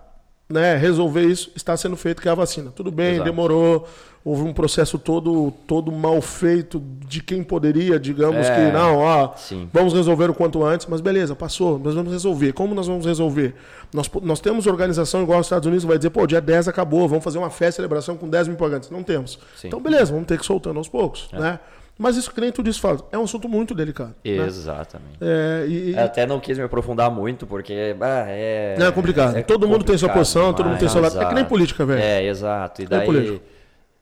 né, 0.49 0.75
resolver 0.75 1.23
isso 1.23 1.51
está 1.56 1.75
sendo 1.77 1.95
feito, 1.95 2.21
que 2.21 2.27
é 2.27 2.32
a 2.32 2.36
vacina. 2.36 2.71
Tudo 2.75 2.91
bem, 2.91 3.13
Exato. 3.15 3.23
demorou, 3.29 3.88
houve 4.25 4.43
um 4.43 4.53
processo 4.53 4.99
todo, 4.99 5.51
todo 5.65 5.91
mal 5.91 6.21
feito 6.21 6.84
de 7.08 7.23
quem 7.23 7.41
poderia, 7.43 7.99
digamos 7.99 8.45
É, 8.45 8.56
que 8.56 8.71
não, 8.73 8.97
ó, 8.99 9.34
sim. 9.36 9.69
vamos 9.73 9.93
resolver 9.93 10.29
o 10.29 10.34
quanto 10.34 10.63
antes, 10.63 10.86
mas 10.86 11.01
beleza, 11.01 11.34
passou, 11.36 11.79
nós 11.79 11.95
vamos 11.95 12.12
resolver. 12.12 12.51
Como 12.53 12.75
nós 12.75 12.88
vamos 12.88 13.06
resolver? 13.06 13.56
Nós, 13.93 14.10
nós 14.21 14.39
temos 14.39 14.67
organização 14.67 15.23
igual 15.23 15.38
aos 15.38 15.47
Estados 15.47 15.65
Unidos, 15.65 15.86
vai 15.86 15.97
dizer, 15.97 16.10
pô, 16.10 16.27
dia 16.27 16.41
10 16.41 16.67
acabou, 16.67 17.08
vamos 17.08 17.23
fazer 17.23 17.38
uma 17.38 17.49
festa, 17.49 17.77
celebração 17.77 18.15
com 18.17 18.29
10 18.29 18.49
mil 18.49 18.58
pagantes. 18.58 18.89
Não 18.89 19.01
temos. 19.01 19.39
Sim. 19.56 19.67
Então, 19.67 19.82
beleza, 19.82 20.12
vamos 20.12 20.27
ter 20.27 20.38
que 20.38 20.43
ir 20.43 20.47
soltando 20.47 20.77
aos 20.77 20.89
poucos, 20.89 21.29
né? 21.32 21.60
Mas 21.97 22.17
isso 22.17 22.32
que 22.32 22.41
nem 22.41 22.51
tu 22.51 22.63
disse, 22.63 22.79
fala, 22.79 23.08
é 23.12 23.17
um 23.17 23.23
assunto 23.23 23.47
muito 23.47 23.75
delicado. 23.75 24.15
né? 24.25 24.45
Exatamente. 24.45 25.17
É, 25.21 25.65
e, 25.67 25.97
até 25.97 26.25
não 26.25 26.39
quis 26.39 26.58
me 26.58 26.63
aprofundar 26.63 27.12
muito, 27.12 27.45
porque 27.45 27.95
é. 28.27 28.75
É 28.79 28.91
complicado. 28.91 29.41
Todo 29.43 29.67
mundo 29.67 29.86
tem 29.86 29.97
sua 29.97 30.10
complicado 30.10 30.13
posição, 30.13 30.53
todo 30.53 30.69
mundo 30.69 30.79
tem 30.79 30.89
seu 30.89 31.01
lado. 31.01 31.21
É 31.21 31.25
que 31.25 31.36
nem 31.36 31.45
política, 31.45 31.86
velho. 31.86 32.01
É, 32.01 32.23
exato. 32.25 32.82
E 32.82 32.86
nem 32.86 32.88
daí 32.88 33.39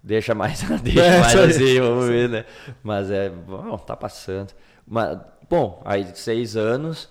deixa 0.04 0.34
mais, 0.34 0.62
deixa 0.82 1.04
É, 1.04 1.20
mais 1.20 1.36
assim, 1.36 1.80
vamos 1.80 2.08
ver, 2.08 2.30
né? 2.30 2.46
Mas 2.82 3.12
é, 3.12 3.30
bom, 3.30 3.78
tá 3.78 3.96
passando. 3.96 4.54
Mas, 4.88 5.18
bom, 5.50 5.82
aí 5.86 6.08
seis 6.16 6.56
anos, 6.56 7.10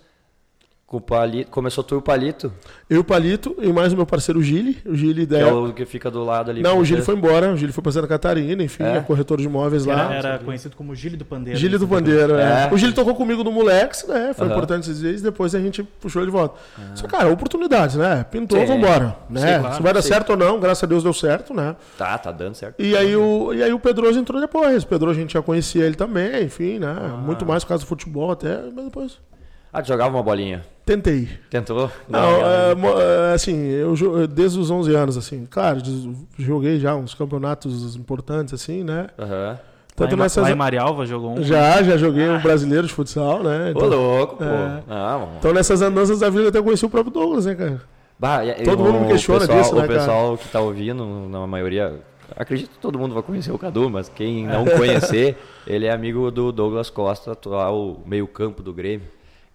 com 0.91 0.97
o 0.97 1.01
palito, 1.01 1.53
começou 1.53 1.85
tu 1.85 1.95
e 1.95 1.99
o 1.99 2.03
palito, 2.03 2.53
Eu, 2.91 3.03
o 3.03 3.05
Palito 3.05 3.55
e 3.61 3.73
mais 3.73 3.93
o 3.93 3.97
meu 3.97 4.05
parceiro 4.05 4.43
Gili. 4.43 4.77
O 4.85 4.93
Gili 4.97 5.21
que 5.25 5.27
da. 5.27 5.39
é 5.39 5.53
o 5.53 5.73
que 5.73 5.87
fica 5.87 6.11
do 6.11 6.25
lado 6.25 6.51
ali. 6.51 6.63
Não, 6.63 6.81
o 6.81 6.85
Gili 6.85 7.01
foi 7.01 7.15
embora, 7.15 7.53
o 7.53 7.57
Gili 7.57 7.71
foi 7.71 7.81
pra 7.81 7.93
Santa 7.93 8.09
Catarina, 8.09 8.61
enfim, 8.65 8.83
É? 8.83 8.97
é 8.97 9.01
corretor 9.01 9.39
de 9.39 9.45
imóveis 9.45 9.85
lá. 9.87 10.13
Era, 10.13 10.29
era 10.31 10.39
conhecido 10.41 10.75
como 10.75 10.93
Gile 10.93 11.17
do 11.17 11.25
Pandeiro. 11.25 11.57
Gili 11.57 11.79
do 11.79 11.87
Pandeiro, 11.87 12.35
é. 12.35 12.69
É. 12.69 12.75
O 12.75 12.77
Gili 12.77 12.93
tocou 12.93 13.15
comigo 13.15 13.45
no 13.45 13.53
Molex, 13.53 14.05
né? 14.09 14.33
Foi 14.35 14.47
Aham. 14.47 14.53
importante 14.57 14.91
esses 14.91 14.99
dias, 14.99 15.23
depois 15.23 15.55
a 15.55 15.61
gente 15.61 15.85
puxou 15.85 16.23
ele 16.23 16.33
de 16.33 16.37
volta. 16.37 16.59
Só, 16.97 17.07
cara, 17.07 17.29
oportunidades, 17.31 17.95
né? 17.95 18.27
Pintou, 18.29 18.59
Sim. 18.59 18.67
vambora. 18.67 19.17
Né? 19.31 19.41
Sim, 19.41 19.61
claro, 19.61 19.77
Se 19.77 19.83
vai 19.83 19.93
dar 19.95 20.03
sim. 20.03 20.09
certo 20.09 20.31
ou 20.31 20.37
não, 20.37 20.59
graças 20.59 20.83
a 20.83 20.87
Deus 20.89 21.05
deu 21.05 21.13
certo, 21.13 21.55
né? 21.55 21.77
Tá, 21.97 22.19
tá 22.19 22.33
dando 22.33 22.57
certo. 22.57 22.83
E 22.83 22.97
aí 22.97 23.15
o, 23.15 23.55
e 23.55 23.63
aí 23.63 23.73
o 23.73 23.79
Pedroso 23.79 24.19
entrou 24.19 24.41
depois. 24.41 24.83
O 24.83 24.87
Pedroso 24.89 25.17
a 25.17 25.23
gente 25.23 25.35
já 25.35 25.41
conhecia 25.43 25.85
ele 25.85 25.95
também, 25.95 26.43
enfim, 26.43 26.81
né? 26.81 26.97
Ah. 27.01 27.17
Muito 27.17 27.47
mais 27.47 27.63
por 27.63 27.69
causa 27.69 27.85
do 27.85 27.87
futebol 27.87 28.33
até, 28.33 28.59
mas 28.75 28.87
depois. 28.87 29.30
Ah, 29.73 29.81
tu 29.83 29.89
jogava 29.89 30.17
uma 30.17 30.23
bolinha. 30.23 30.65
Tentei. 30.85 31.29
Tentou? 31.49 31.91
Não, 32.09 32.19
é, 32.47 32.73
é, 33.31 33.35
assim, 33.35 33.67
eu 33.69 33.95
desde 34.27 34.59
os 34.59 34.71
11 34.71 34.93
anos, 34.95 35.17
assim, 35.17 35.47
claro, 35.49 35.81
joguei 36.39 36.81
já 36.81 36.97
uns 36.97 37.15
campeonatos 37.15 37.95
importantes, 37.95 38.53
assim, 38.55 38.83
né? 38.83 39.07
Aham. 39.19 39.51
Lá 39.53 39.59
Tanto 40.07 40.17
Ma- 40.17 40.25
nessas. 40.25 40.43
lá 40.43 40.51
em 40.51 40.55
Marialva 40.55 41.05
jogou 41.05 41.33
um. 41.39 41.43
Já, 41.43 41.83
já 41.83 41.97
joguei 41.99 42.29
um 42.29 42.41
brasileiro 42.41 42.87
de 42.87 42.93
futsal, 42.93 43.43
né? 43.43 43.67
Ô, 43.67 43.71
Então, 43.71 43.89
louco, 43.89 44.37
pô. 44.37 44.45
É. 44.45 44.83
Ah, 44.89 45.19
mano. 45.21 45.33
então 45.39 45.53
nessas 45.53 45.83
andanças 45.83 46.21
da 46.21 46.31
vida 46.31 46.45
eu 46.45 46.49
até 46.49 46.63
conheci 46.63 46.85
o 46.87 46.91
próprio 46.91 47.13
Douglas, 47.13 47.45
né, 47.47 47.55
cara? 47.55 47.83
Bah, 48.19 48.45
e- 48.45 48.63
Todo 48.65 48.83
mundo 48.83 49.01
me 49.01 49.09
questiona 49.09 49.41
pessoal, 49.41 49.59
disso, 49.61 49.75
né, 49.75 49.85
O 49.85 49.87
cara? 49.87 49.99
pessoal 50.01 50.39
que 50.39 50.49
tá 50.49 50.61
ouvindo, 50.61 51.05
na 51.29 51.47
maioria, 51.47 52.01
acredito 52.37 52.71
que 52.71 52.79
todo 52.79 52.99
mundo 52.99 53.13
vai 53.15 53.23
conhecer 53.23 53.53
o 53.53 53.59
Cadu, 53.59 53.89
mas 53.91 54.09
quem 54.09 54.47
não 54.47 54.65
conhecer, 54.65 55.37
ele 55.67 55.85
é 55.87 55.93
amigo 55.93 56.31
do 56.31 56.51
Douglas 56.51 56.89
Costa, 56.91 57.33
atual 57.33 58.01
meio-campo 58.07 58.63
do 58.63 58.73
Grêmio. 58.73 59.07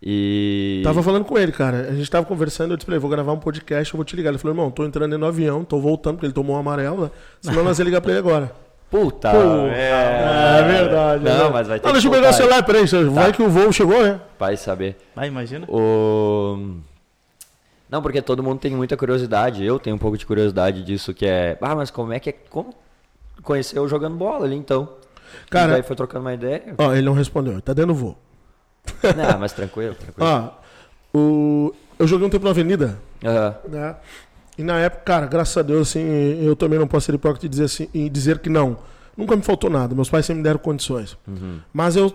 E. 0.02 0.82
Tava 0.84 1.02
falando 1.02 1.26
com 1.26 1.38
ele, 1.38 1.52
cara. 1.52 1.88
A 1.90 1.96
gente 1.96 2.10
tava 2.10 2.26
conversando, 2.26 2.72
eu 2.72 2.78
disse 2.78 2.86
pra 2.86 2.96
ele, 2.96 3.02
vou 3.02 3.10
gravar 3.10 3.32
um 3.34 3.40
podcast, 3.40 3.94
eu 3.94 3.98
vou 3.98 4.06
te 4.06 4.16
ligar. 4.16 4.30
Ele 4.30 4.38
falou, 4.38 4.54
irmão, 4.56 4.70
tô 4.70 4.86
entrando 4.86 5.14
aí 5.14 5.18
no 5.20 5.26
avião, 5.26 5.64
tô 5.64 5.80
voltando, 5.80 6.16
porque 6.16 6.26
ele 6.28 6.34
tomou 6.34 6.56
um 6.56 6.60
amarelo, 6.60 7.04
né? 7.04 7.12
Senão 7.42 7.64
nós 7.64 7.80
ia 7.80 7.86
ligar 7.86 8.02
pra 8.02 8.12
ele 8.12 8.20
agora. 8.20 8.52
Puta! 8.90 9.32
Pô, 9.32 9.38
é... 9.68 10.60
É 10.60 10.64
verdade. 10.64 11.24
Não, 11.24 11.46
né? 11.46 11.50
mas 11.52 11.68
vai 11.68 11.80
ter 11.80 11.86
Não, 11.88 11.94
deixa 11.94 12.08
eu 12.08 12.12
pegar 12.12 12.30
o 12.30 12.34
celular, 12.34 12.64
peraí, 12.64 12.88
só- 12.88 13.04
vai 13.10 13.34
que 13.34 13.42
o 13.42 13.50
voo 13.50 13.72
chegou, 13.74 14.02
né? 14.02 14.22
Vai 14.38 14.56
saber. 14.58 14.96
Ah, 15.16 15.26
imagina. 15.26 15.66
O... 15.68 16.76
Não, 17.90 18.02
porque 18.02 18.22
todo 18.22 18.44
mundo 18.44 18.60
tem 18.60 18.72
muita 18.72 18.96
curiosidade. 18.96 19.64
Eu 19.66 19.80
tenho 19.80 19.96
um 19.96 20.00
pouco 20.00 20.18
de 20.18 20.26
curiosidade 20.26 20.84
disso, 20.84 21.14
que 21.14 21.26
é. 21.26 21.58
Ah, 21.62 21.76
mas 21.76 21.90
como 21.90 22.14
é 22.14 22.20
que 22.20 22.30
é. 22.30 22.36
Como 22.50 22.74
conheceu 23.44 23.88
jogando 23.88 24.16
bola 24.16 24.46
ali 24.46 24.56
então? 24.56 24.88
Cara- 25.50 25.72
E 25.72 25.74
daí 25.76 25.84
foi 25.84 25.96
trocando 25.96 26.26
uma 26.26 26.34
ideia. 26.34 26.62
Ó, 26.78 26.94
ele 26.94 27.02
não 27.04 27.14
respondeu, 27.14 27.54
ele 27.54 27.62
tá 27.62 27.74
dando 27.74 27.94
voo. 27.94 28.16
Não, 29.16 29.40
mas 29.40 29.54
tranquilo, 29.54 29.96
tranquilo. 29.96 30.28
Ó, 30.28 30.50
o... 31.18 31.74
eu 32.00 32.08
joguei 32.08 32.28
um 32.28 32.30
tempo 32.30 32.44
na 32.46 32.52
Avenida, 32.52 32.98
Aham. 33.24 33.56
né? 33.70 33.96
E 34.58 34.64
na 34.64 34.80
época, 34.80 35.04
cara, 35.04 35.26
graças 35.28 35.56
a 35.58 35.62
Deus, 35.62 35.90
assim, 35.90 36.00
eu 36.42 36.56
também 36.56 36.80
não 36.80 36.88
posso 36.88 37.08
ser 37.08 37.14
hipócrita 37.16 37.46
e 37.46 37.50
dizer, 37.50 37.66
assim, 37.66 37.90
e 37.94 38.10
dizer 38.10 38.40
que 38.40 38.50
não. 38.50 38.78
nunca 39.18 39.36
me 39.36 39.42
faltou 39.42 39.70
nada. 39.70 39.94
Meus 39.94 40.10
pais 40.10 40.26
sempre 40.26 40.38
me 40.38 40.44
deram 40.44 40.60
condições. 40.60 41.18
Uhum. 41.28 41.60
Mas 41.74 41.96
eu 41.98 42.14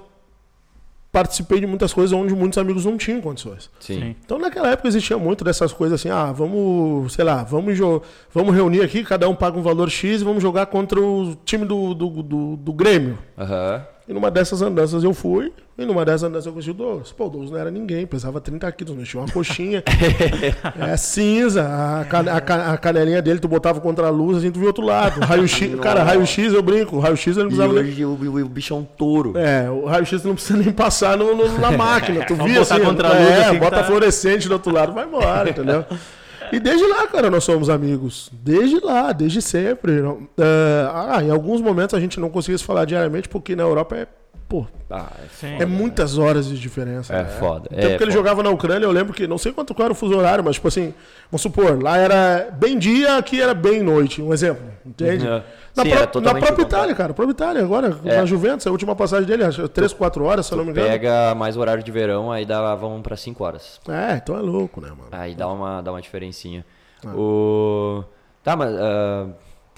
participei 1.12 1.59
de 1.61 1.66
muitas 1.66 1.92
coisas 1.92 2.12
onde 2.12 2.33
muitos 2.35 2.56
amigos 2.56 2.85
não 2.85 2.96
tinham 2.96 3.20
condições. 3.20 3.68
Sim. 3.80 4.14
Então 4.24 4.38
naquela 4.38 4.70
época 4.70 4.87
existia 4.88 5.18
muito 5.18 5.42
dessas 5.44 5.72
coisas 5.72 6.00
assim, 6.00 6.09
ah, 6.09 6.30
vamos, 6.33 7.12
sei 7.12 7.24
lá, 7.24 7.42
vamos, 7.42 7.76
jo- 7.76 8.00
vamos 8.33 8.54
reunir 8.54 8.80
aqui, 8.83 9.02
cada 9.02 9.28
um 9.28 9.35
paga 9.35 9.59
um 9.59 9.62
valor 9.62 9.90
X 9.90 10.20
e 10.20 10.24
vamos 10.24 10.40
jogar 10.40 10.66
contra 10.66 11.00
o 11.00 11.35
time 11.44 11.64
do, 11.66 11.94
do, 11.94 12.22
do, 12.22 12.56
do 12.56 12.72
Grêmio. 12.72 13.18
Aham. 13.37 13.85
E 14.10 14.12
numa 14.12 14.28
dessas 14.28 14.60
andanças 14.60 15.04
eu 15.04 15.14
fui, 15.14 15.52
e 15.78 15.86
numa 15.86 16.04
dessas 16.04 16.24
andanças 16.24 16.46
eu 16.46 16.52
conheci 16.52 16.72
o 16.72 16.74
Douglas. 16.74 17.12
Pô, 17.12 17.26
o 17.26 17.28
Douglas 17.30 17.52
não 17.52 17.58
era 17.58 17.70
ninguém, 17.70 18.04
pesava 18.04 18.40
30 18.40 18.72
quilos, 18.72 18.96
não 18.96 19.04
tinha 19.04 19.22
uma 19.22 19.30
coxinha. 19.32 19.84
é 20.80 20.96
cinza, 20.96 21.62
a, 21.62 22.04
ca- 22.04 22.24
a 22.66 22.72
a 22.72 22.76
canelinha 22.76 23.22
dele 23.22 23.38
tu 23.38 23.46
botava 23.46 23.80
contra 23.80 24.08
a 24.08 24.10
luz, 24.10 24.38
assim, 24.38 24.50
tu 24.50 24.58
via 24.58 24.66
outro 24.68 24.84
lado. 24.84 25.20
Raio-X, 25.20 25.78
cara, 25.80 26.02
raio-X 26.02 26.52
eu 26.52 26.60
brinco, 26.60 26.98
raio-X 26.98 27.36
ele 27.36 27.44
não 27.44 27.52
E 27.52 27.54
precisava 27.54 27.72
nem... 27.72 27.82
hoje 27.84 28.04
o, 28.04 28.08
o, 28.08 28.44
o 28.44 28.48
bicho 28.48 28.74
é 28.74 28.76
um 28.78 28.82
touro. 28.84 29.38
É, 29.38 29.70
o 29.70 29.84
raio-x 29.86 30.24
não 30.24 30.34
precisa 30.34 30.58
nem 30.58 30.72
passar 30.72 31.16
no, 31.16 31.32
no- 31.36 31.58
na 31.58 31.70
máquina. 31.70 32.24
Tu 32.26 32.34
via 32.34 32.58
botar 32.60 32.74
assim, 32.74 32.84
contra 32.84 33.08
a 33.08 33.12
luz, 33.12 33.22
é, 33.30 33.44
assim, 33.44 33.58
bota 33.60 33.76
tá- 33.76 33.84
fluorescente 33.84 34.48
do 34.48 34.54
outro 34.54 34.72
lado, 34.74 34.92
vai 34.92 35.06
embora, 35.06 35.48
entendeu? 35.50 35.84
E 36.52 36.58
desde 36.58 36.86
lá, 36.86 37.06
cara, 37.06 37.30
nós 37.30 37.44
somos 37.44 37.70
amigos. 37.70 38.30
Desde 38.32 38.80
lá, 38.80 39.12
desde 39.12 39.40
sempre. 39.40 39.92
É, 40.38 40.88
ah, 40.92 41.22
em 41.22 41.30
alguns 41.30 41.60
momentos 41.60 41.94
a 41.94 42.00
gente 42.00 42.18
não 42.18 42.30
conseguia 42.30 42.58
se 42.58 42.64
falar 42.64 42.84
diariamente, 42.84 43.28
porque 43.28 43.54
na 43.54 43.62
Europa 43.62 43.96
é, 43.96 44.06
pô, 44.50 44.66
Ah, 44.90 45.06
é 45.24 45.28
Sim. 45.32 45.56
é 45.60 45.64
muitas 45.64 46.18
horas 46.18 46.46
de 46.48 46.58
diferença. 46.58 47.14
É 47.14 47.22
né? 47.22 47.28
foda, 47.38 47.68
tempo 47.68 47.80
é 47.80 47.86
que 47.86 47.86
ele 47.86 47.98
foda. 47.98 48.10
jogava 48.10 48.42
na 48.42 48.50
Ucrânia, 48.50 48.84
eu 48.84 48.90
lembro 48.90 49.14
que, 49.14 49.24
não 49.28 49.38
sei 49.38 49.52
quanto 49.52 49.72
qual 49.72 49.84
era 49.84 49.92
o 49.92 49.94
fuso 49.94 50.16
horário, 50.16 50.42
mas 50.44 50.56
tipo 50.56 50.66
assim, 50.66 50.92
vamos 51.30 51.40
supor, 51.40 51.80
lá 51.80 51.96
era 51.96 52.50
bem 52.52 52.76
dia, 52.76 53.16
aqui 53.16 53.40
era 53.40 53.54
bem 53.54 53.80
noite. 53.80 54.20
Um 54.20 54.34
exemplo, 54.34 54.64
entende? 54.84 55.24
É. 55.26 55.42
Na, 55.76 55.84
Sim, 55.84 55.92
era 55.92 56.00
na 56.00 56.34
própria. 56.34 56.62
Itália, 56.64 56.94
cara. 56.96 57.14
Própria 57.14 57.32
Itália, 57.32 57.62
agora, 57.62 57.96
É. 58.04 58.16
na 58.16 58.26
Juventus, 58.26 58.66
a 58.66 58.70
última 58.72 58.96
passagem 58.96 59.24
dele, 59.24 59.44
acho 59.44 59.62
que 59.62 59.68
3, 59.68 59.92
4 59.92 60.24
horas, 60.24 60.46
se 60.46 60.52
eu 60.52 60.58
não 60.58 60.64
me 60.64 60.72
engano. 60.72 60.88
Pega 60.88 61.32
mais 61.36 61.56
o 61.56 61.60
horário 61.60 61.84
de 61.84 61.92
verão, 61.92 62.32
aí 62.32 62.44
dá, 62.44 62.74
vamos 62.74 63.00
pra 63.02 63.16
5 63.16 63.44
horas. 63.44 63.80
É, 63.88 64.16
então 64.16 64.36
é 64.36 64.40
louco, 64.40 64.80
né, 64.80 64.88
mano? 64.88 65.08
Aí 65.12 65.36
dá 65.36 65.46
uma, 65.46 65.80
dá 65.80 65.92
uma 65.92 66.00
diferencinha. 66.02 66.66
Ah. 67.06 67.14
O... 67.14 68.02
Tá, 68.42 68.56
mas 68.56 68.74
ah, 68.74 69.28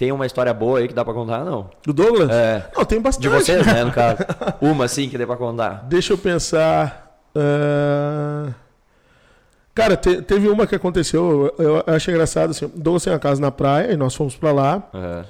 tem 0.03 0.11
uma 0.11 0.25
história 0.25 0.53
boa 0.53 0.79
aí 0.79 0.87
que 0.89 0.93
dá 0.93 1.05
pra 1.05 1.13
contar, 1.13 1.45
não? 1.45 1.69
Do 1.85 1.93
Douglas? 1.93 2.29
É. 2.29 2.69
Não, 2.75 2.83
tem 2.83 2.99
bastante. 3.01 3.21
De 3.23 3.29
vocês, 3.29 3.65
né, 3.65 3.85
no 3.85 3.91
caso. 3.93 4.17
Uma, 4.59 4.85
sim, 4.89 5.07
que 5.07 5.17
dê 5.17 5.25
pra 5.25 5.37
contar. 5.37 5.85
Deixa 5.87 6.11
eu 6.11 6.17
pensar. 6.17 7.17
ah, 7.33 8.49
Cara, 9.73 9.95
te- 9.97 10.21
teve 10.21 10.47
uma 10.49 10.67
que 10.67 10.75
aconteceu, 10.75 11.53
eu, 11.57 11.83
eu 11.87 11.95
achei 11.95 12.13
engraçado 12.13 12.51
assim. 12.51 12.65
O 12.65 12.69
Douglas 12.75 13.03
tem 13.03 13.13
uma 13.13 13.17
casa 13.19 13.39
na 13.41 13.49
praia 13.49 13.91
e 13.93 13.97
nós 13.97 14.13
fomos 14.13 14.35
pra 14.35 14.51
lá. 14.51 14.83
Aham. 14.93 15.25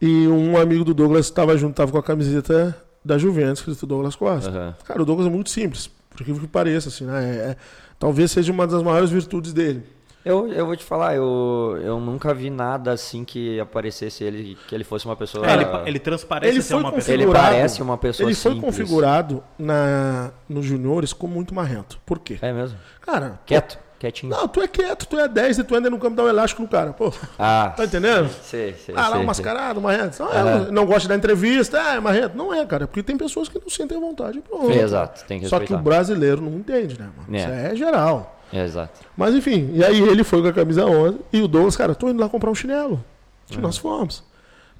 E 0.00 0.26
um 0.28 0.56
amigo 0.56 0.84
do 0.84 0.94
Douglas 0.94 1.26
estava 1.26 1.56
junto, 1.58 1.74
tava 1.76 1.92
com 1.92 1.98
a 1.98 2.02
camiseta 2.02 2.74
da 3.04 3.18
Juventus, 3.18 3.58
escrito 3.60 3.86
Douglas 3.86 4.16
Costa. 4.16 4.48
Aham. 4.50 4.74
Cara, 4.84 5.02
o 5.02 5.04
Douglas 5.04 5.28
é 5.28 5.30
muito 5.30 5.50
simples, 5.50 5.88
por 6.10 6.24
que 6.24 6.32
pareça, 6.48 6.88
assim, 6.88 7.04
né? 7.04 7.24
É- 7.24 7.50
é- 7.50 7.56
talvez 7.98 8.30
seja 8.32 8.50
uma 8.52 8.66
das 8.66 8.82
maiores 8.82 9.10
virtudes 9.10 9.52
dele. 9.52 9.82
Eu, 10.28 10.46
eu 10.52 10.66
vou 10.66 10.76
te 10.76 10.84
falar, 10.84 11.14
eu, 11.16 11.78
eu 11.82 11.98
nunca 11.98 12.34
vi 12.34 12.50
nada 12.50 12.92
assim 12.92 13.24
que 13.24 13.58
aparecesse 13.58 14.22
ele, 14.24 14.58
que 14.68 14.74
ele 14.74 14.84
fosse 14.84 15.06
uma 15.06 15.16
pessoa. 15.16 15.46
É, 15.48 15.54
ele, 15.54 15.64
ele 15.86 15.98
transparece 15.98 16.52
Ele 16.52 16.62
ser 16.62 16.74
foi 16.74 16.82
uma 16.82 16.92
pessoa. 16.92 17.14
Ele 17.14 17.26
parece 17.26 17.82
uma 17.82 17.96
pessoa 17.96 18.28
Ele 18.28 18.34
foi 18.34 18.52
simples. 18.52 18.76
configurado 18.76 19.42
na, 19.58 20.30
nos 20.48 20.66
juniores 20.66 21.12
como 21.12 21.34
muito 21.34 21.54
marrento. 21.54 21.98
Por 22.04 22.18
quê? 22.18 22.38
É 22.42 22.52
mesmo? 22.52 22.76
Cara, 23.00 23.40
Quieto, 23.46 23.78
quietinho. 23.98 24.30
não, 24.30 24.46
tu 24.46 24.60
é 24.60 24.68
quieto, 24.68 25.06
tu 25.06 25.18
é 25.18 25.26
10 25.26 25.58
e 25.60 25.64
tu 25.64 25.74
anda 25.74 25.88
no 25.88 25.98
campo 25.98 26.14
dá 26.16 26.24
um 26.24 26.28
elástico 26.28 26.60
no 26.62 26.68
cara. 26.68 26.92
Pô, 26.92 27.10
Ah, 27.38 27.72
tá 27.76 27.84
entendendo? 27.84 28.28
sei, 28.42 28.74
sei. 28.74 28.94
Ah, 28.94 29.08
lá, 29.08 29.12
sei, 29.12 29.20
um 29.20 29.24
mascarado, 29.24 29.80
marrento. 29.80 30.22
Não, 30.22 30.30
Aham. 30.30 30.66
é, 30.68 30.70
não 30.70 30.84
gosta 30.84 31.00
de 31.02 31.08
dar 31.08 31.16
entrevista, 31.16 31.80
ah, 31.80 31.94
é 31.94 32.00
marrento. 32.00 32.36
Não 32.36 32.52
é, 32.52 32.66
cara, 32.66 32.86
porque 32.86 33.02
tem 33.02 33.16
pessoas 33.16 33.48
que 33.48 33.58
não 33.58 33.70
sentem 33.70 33.98
vontade. 33.98 34.40
Pronto. 34.40 34.70
Exato, 34.70 35.24
tem 35.26 35.40
que 35.40 35.46
Só 35.48 35.56
que 35.56 35.72
o 35.72 35.76
respeitar. 35.76 35.82
brasileiro 35.82 36.40
não 36.42 36.52
entende, 36.58 36.98
né, 36.98 37.08
mano? 37.16 37.34
É. 37.34 37.38
Isso 37.40 37.48
é 37.48 37.74
geral. 37.76 38.34
É, 38.52 38.64
exato. 38.64 39.00
Mas 39.16 39.34
enfim, 39.34 39.70
e 39.74 39.84
aí 39.84 40.00
ele 40.00 40.24
foi 40.24 40.40
com 40.42 40.48
a 40.48 40.52
camisa 40.52 40.86
11 40.86 41.18
e 41.32 41.40
o 41.40 41.48
Douglas, 41.48 41.76
cara, 41.76 41.94
tô 41.94 42.08
indo 42.08 42.20
lá 42.20 42.28
comprar 42.28 42.50
um 42.50 42.54
chinelo. 42.54 43.04
E 43.50 43.56
nós 43.58 43.78
fomos. 43.78 44.22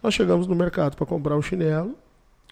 Nós 0.03 0.15
chegamos 0.15 0.47
no 0.47 0.55
mercado 0.55 0.97
pra 0.97 1.07
comprar 1.07 1.37
um 1.37 1.43
chinelo. 1.43 1.97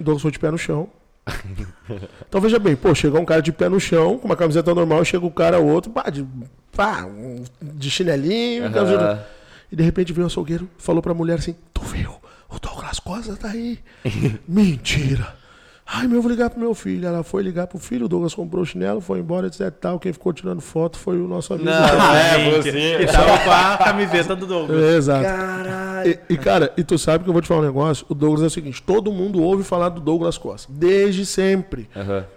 O 0.00 0.04
Douglas 0.04 0.22
foi 0.22 0.30
de 0.30 0.38
pé 0.38 0.50
no 0.50 0.58
chão. 0.58 0.88
então 2.28 2.40
veja 2.40 2.58
bem, 2.58 2.76
pô, 2.76 2.94
chegou 2.94 3.20
um 3.20 3.24
cara 3.24 3.42
de 3.42 3.52
pé 3.52 3.68
no 3.68 3.80
chão, 3.80 4.16
com 4.18 4.26
uma 4.26 4.36
camiseta 4.36 4.72
normal, 4.74 5.04
chega 5.04 5.26
o 5.26 5.30
cara 5.30 5.58
outro, 5.58 5.90
pá, 5.90 6.08
de, 6.08 6.24
pá, 6.70 7.04
de 7.60 7.90
chinelinho, 7.90 8.66
Aham. 8.66 9.20
e 9.70 9.74
de 9.74 9.82
repente 9.82 10.12
veio 10.12 10.24
o 10.24 10.28
açougueiro 10.28 10.68
falou 10.78 11.02
pra 11.02 11.12
mulher 11.12 11.38
assim: 11.38 11.56
Tu 11.74 11.82
viu? 11.82 12.14
O 12.48 12.60
Douglas 12.60 13.00
Costa 13.00 13.34
tá 13.36 13.48
aí. 13.48 13.80
Mentira. 14.46 15.34
Ai, 15.88 16.08
meu, 16.08 16.16
eu 16.18 16.22
vou 16.22 16.30
ligar 16.30 16.50
pro 16.50 16.58
meu 16.58 16.74
filho. 16.74 17.06
Ela 17.06 17.22
foi 17.22 17.42
ligar 17.44 17.68
pro 17.68 17.78
filho, 17.78 18.06
o 18.06 18.08
Douglas 18.08 18.34
comprou 18.34 18.62
o 18.62 18.66
chinelo, 18.66 19.00
foi 19.00 19.20
embora, 19.20 19.46
etc. 19.46 19.70
Tal. 19.70 20.00
Quem 20.00 20.12
ficou 20.12 20.32
tirando 20.32 20.60
foto 20.60 20.98
foi 20.98 21.16
o 21.20 21.28
nosso 21.28 21.54
amigo. 21.54 21.70
é 22.16 22.50
você. 22.60 22.96
Que 22.98 23.06
tava 23.06 23.38
com 23.38 23.50
a 23.50 23.78
camiseta 23.78 24.34
do 24.34 24.46
Douglas. 24.46 24.82
É, 24.82 24.96
exato. 24.96 25.22
Caralho. 25.24 26.10
E, 26.10 26.18
e, 26.34 26.36
cara, 26.36 26.72
e 26.76 26.82
tu 26.84 26.98
sabe 26.98 27.22
que 27.24 27.30
eu 27.30 27.32
vou 27.32 27.40
te 27.40 27.46
falar 27.48 27.60
um 27.60 27.64
negócio? 27.64 28.04
O 28.08 28.14
Douglas 28.14 28.42
é 28.42 28.46
o 28.46 28.50
seguinte: 28.50 28.82
todo 28.82 29.12
mundo 29.12 29.40
ouve 29.40 29.62
falar 29.62 29.88
do 29.90 30.00
Douglas 30.00 30.36
Costa. 30.36 30.70
Desde 30.72 31.24
sempre. 31.24 31.88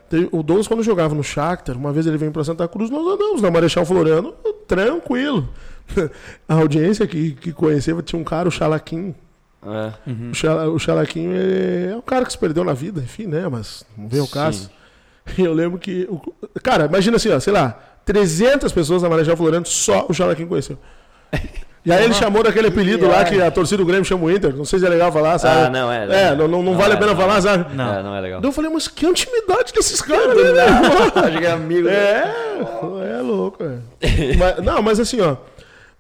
Tem- 0.09 0.29
O 0.31 0.43
Douglas, 0.43 0.67
quando 0.67 0.83
jogava 0.83 1.15
no 1.15 1.23
Shakhtar, 1.23 1.75
uma 1.75 1.91
vez 1.91 2.05
ele 2.05 2.17
veio 2.17 2.31
pra 2.31 2.43
Santa 2.43 2.67
Cruz, 2.67 2.89
nós 2.91 3.01
andamos 3.05 3.41
na 3.41 3.49
Marechal 3.49 3.83
Floriano, 3.85 4.31
tranquilo. 4.67 5.49
A 6.47 6.53
audiência 6.53 7.07
que, 7.07 7.31
que 7.31 7.51
conheceu 7.51 7.99
tinha 8.03 8.19
um 8.19 8.23
cara, 8.23 8.47
o 8.47 8.51
Chalaquim. 8.51 9.15
É. 9.65 10.11
O, 10.31 10.33
Chala, 10.33 10.69
o 10.69 10.79
Chalaquinho 10.79 11.33
é, 11.35 11.91
é 11.91 11.95
um 11.95 12.01
cara 12.01 12.25
que 12.25 12.31
se 12.31 12.37
perdeu 12.37 12.63
na 12.63 12.73
vida, 12.73 13.01
enfim, 13.01 13.25
né? 13.27 13.47
Mas 13.49 13.83
não 13.97 14.07
veio 14.07 14.23
o 14.23 14.27
caso. 14.27 14.69
E 15.37 15.43
eu 15.43 15.53
lembro 15.53 15.77
que. 15.77 16.07
o- 16.09 16.21
cara, 16.63 16.85
imagina 16.85 17.17
assim, 17.17 17.29
ó, 17.31 17.39
sei 17.39 17.53
lá, 17.53 17.77
300 18.05 18.71
pessoas 18.71 19.03
na 19.03 19.09
Marechal 19.09 19.35
Floriano, 19.37 19.65
só 19.65 20.05
o 20.09 20.13
Chalaquinho 20.13 20.47
conheceu. 20.47 20.77
E 21.85 21.93
aí 21.93 22.03
ele 22.03 22.13
chamou 22.13 22.43
daquele 22.43 22.67
apelido 22.67 23.07
lá 23.07 23.23
que 23.23 23.41
a 23.41 23.49
torcida 23.49 23.77
do 23.77 23.85
Grêmio 23.85 24.03
chama 24.03 24.25
o 24.25 24.29
Inter. 24.29 24.53
Não 24.53 24.65
sei 24.65 24.79
se 24.79 24.85
é 24.85 24.89
legal 24.89 25.13
falar, 25.13 25.39
sabe? 25.39 25.67
Ah, 25.67 25.69
não, 25.69 25.89
é. 25.91 26.23
É, 26.25 26.35
não, 26.35 26.45
não, 26.45 26.61
não 26.61 26.75
vale 26.77 26.91
é, 26.93 26.95
a 26.97 26.99
pena 26.99 27.13
não. 27.13 27.19
falar, 27.19 27.41
sabe? 27.41 27.73
Não. 27.73 27.93
É, 27.93 28.03
não 28.03 28.13
é 28.13 28.19
legal. 28.19 28.41
Daí 28.41 28.49
eu 28.49 28.53
falei, 28.53 28.69
mas 28.69 28.89
que 28.89 29.05
intimidade 29.07 29.71
desses 29.73 30.01
caras, 30.01 30.35
né? 30.35 30.61
Acho 31.15 31.37
que 31.39 31.45
é 31.45 31.51
amigo. 31.51 31.87
É, 31.87 32.23
é 33.17 33.21
louco, 33.21 33.63
é. 33.63 33.77
Mas- 34.37 34.63
não, 34.63 34.81
mas 34.81 34.99
assim, 34.99 35.21
ó. 35.21 35.37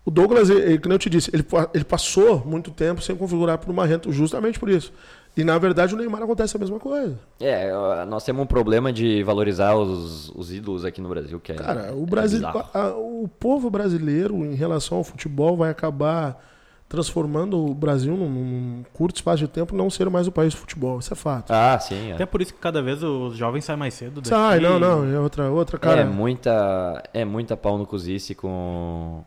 O 0.09 0.11
Douglas, 0.11 0.49
ele, 0.49 0.79
como 0.79 0.91
eu 0.93 0.97
te 0.97 1.07
disse, 1.07 1.29
ele, 1.31 1.45
ele 1.71 1.83
passou 1.83 2.43
muito 2.43 2.71
tempo 2.71 2.99
sem 2.99 3.15
configurar 3.15 3.59
para 3.59 3.69
o 3.69 3.73
Marrento, 3.73 4.11
justamente 4.11 4.59
por 4.59 4.67
isso. 4.67 4.91
E 5.37 5.43
na 5.43 5.55
verdade 5.59 5.93
o 5.93 5.97
Neymar 5.97 6.23
acontece 6.23 6.57
a 6.57 6.59
mesma 6.59 6.79
coisa. 6.79 7.15
É, 7.39 7.71
nós 8.07 8.23
temos 8.23 8.41
um 8.41 8.47
problema 8.47 8.91
de 8.91 9.21
valorizar 9.23 9.75
os, 9.75 10.29
os 10.29 10.51
ídolos 10.51 10.83
aqui 10.83 10.99
no 10.99 11.07
Brasil, 11.09 11.39
que 11.39 11.51
é. 11.51 11.55
Cara, 11.55 11.93
o, 11.93 12.03
é 12.03 12.05
Brasil, 12.07 12.41
a- 12.47 12.89
o 12.97 13.29
povo 13.39 13.69
brasileiro, 13.69 14.43
em 14.43 14.55
relação 14.55 14.97
ao 14.97 15.03
futebol, 15.03 15.55
vai 15.55 15.69
acabar 15.69 16.43
transformando 16.89 17.63
o 17.63 17.73
Brasil 17.75 18.17
num, 18.17 18.27
num 18.27 18.83
curto 18.93 19.17
espaço 19.17 19.37
de 19.37 19.47
tempo 19.47 19.75
não 19.75 19.91
ser 19.91 20.09
mais 20.09 20.25
o 20.27 20.31
país 20.31 20.55
do 20.55 20.59
futebol. 20.59 20.97
Isso 20.97 21.13
é 21.13 21.15
fato. 21.15 21.51
Ah, 21.51 21.77
sim. 21.79 22.09
É. 22.09 22.13
Até 22.15 22.25
por 22.25 22.41
isso 22.41 22.51
que 22.51 22.59
cada 22.59 22.81
vez 22.81 23.03
os 23.03 23.37
jovens 23.37 23.63
saem 23.63 23.77
mais 23.77 23.93
cedo 23.93 24.15
daqui. 24.21 24.29
Sai, 24.29 24.59
não, 24.59 24.79
não, 24.79 25.05
é 25.05 25.19
outra, 25.19 25.51
outra 25.51 25.77
cara. 25.77 26.01
é 26.01 26.05
muita. 26.05 27.03
É 27.13 27.23
muita 27.23 27.55
pau 27.55 27.77
no 27.77 27.85
cozice 27.85 28.33
com. 28.33 29.23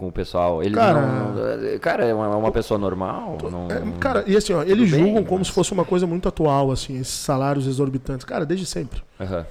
Com 0.00 0.08
o 0.08 0.12
pessoal. 0.12 0.62
Ele 0.62 0.74
Cara- 0.74 0.98
não. 1.02 1.78
Cara, 1.78 2.04
é 2.06 2.14
uma, 2.14 2.24
é 2.24 2.28
uma 2.36 2.50
pessoa 2.50 2.78
normal. 2.78 3.36
Não, 3.50 3.68
É, 3.70 3.98
cara, 4.00 4.24
e 4.26 4.34
assim, 4.34 4.54
ó, 4.54 4.62
eles 4.62 4.90
bem, 4.90 5.00
julgam 5.04 5.22
como 5.24 5.40
mas- 5.40 5.48
se 5.48 5.52
fosse 5.52 5.72
uma 5.74 5.84
coisa 5.84 6.06
muito 6.06 6.26
atual, 6.26 6.70
assim, 6.72 6.98
esses 6.98 7.12
salários 7.12 7.66
exorbitantes. 7.66 8.24
Cara, 8.24 8.46
desde 8.46 8.64
sempre. 8.64 9.02
Aham. 9.20 9.44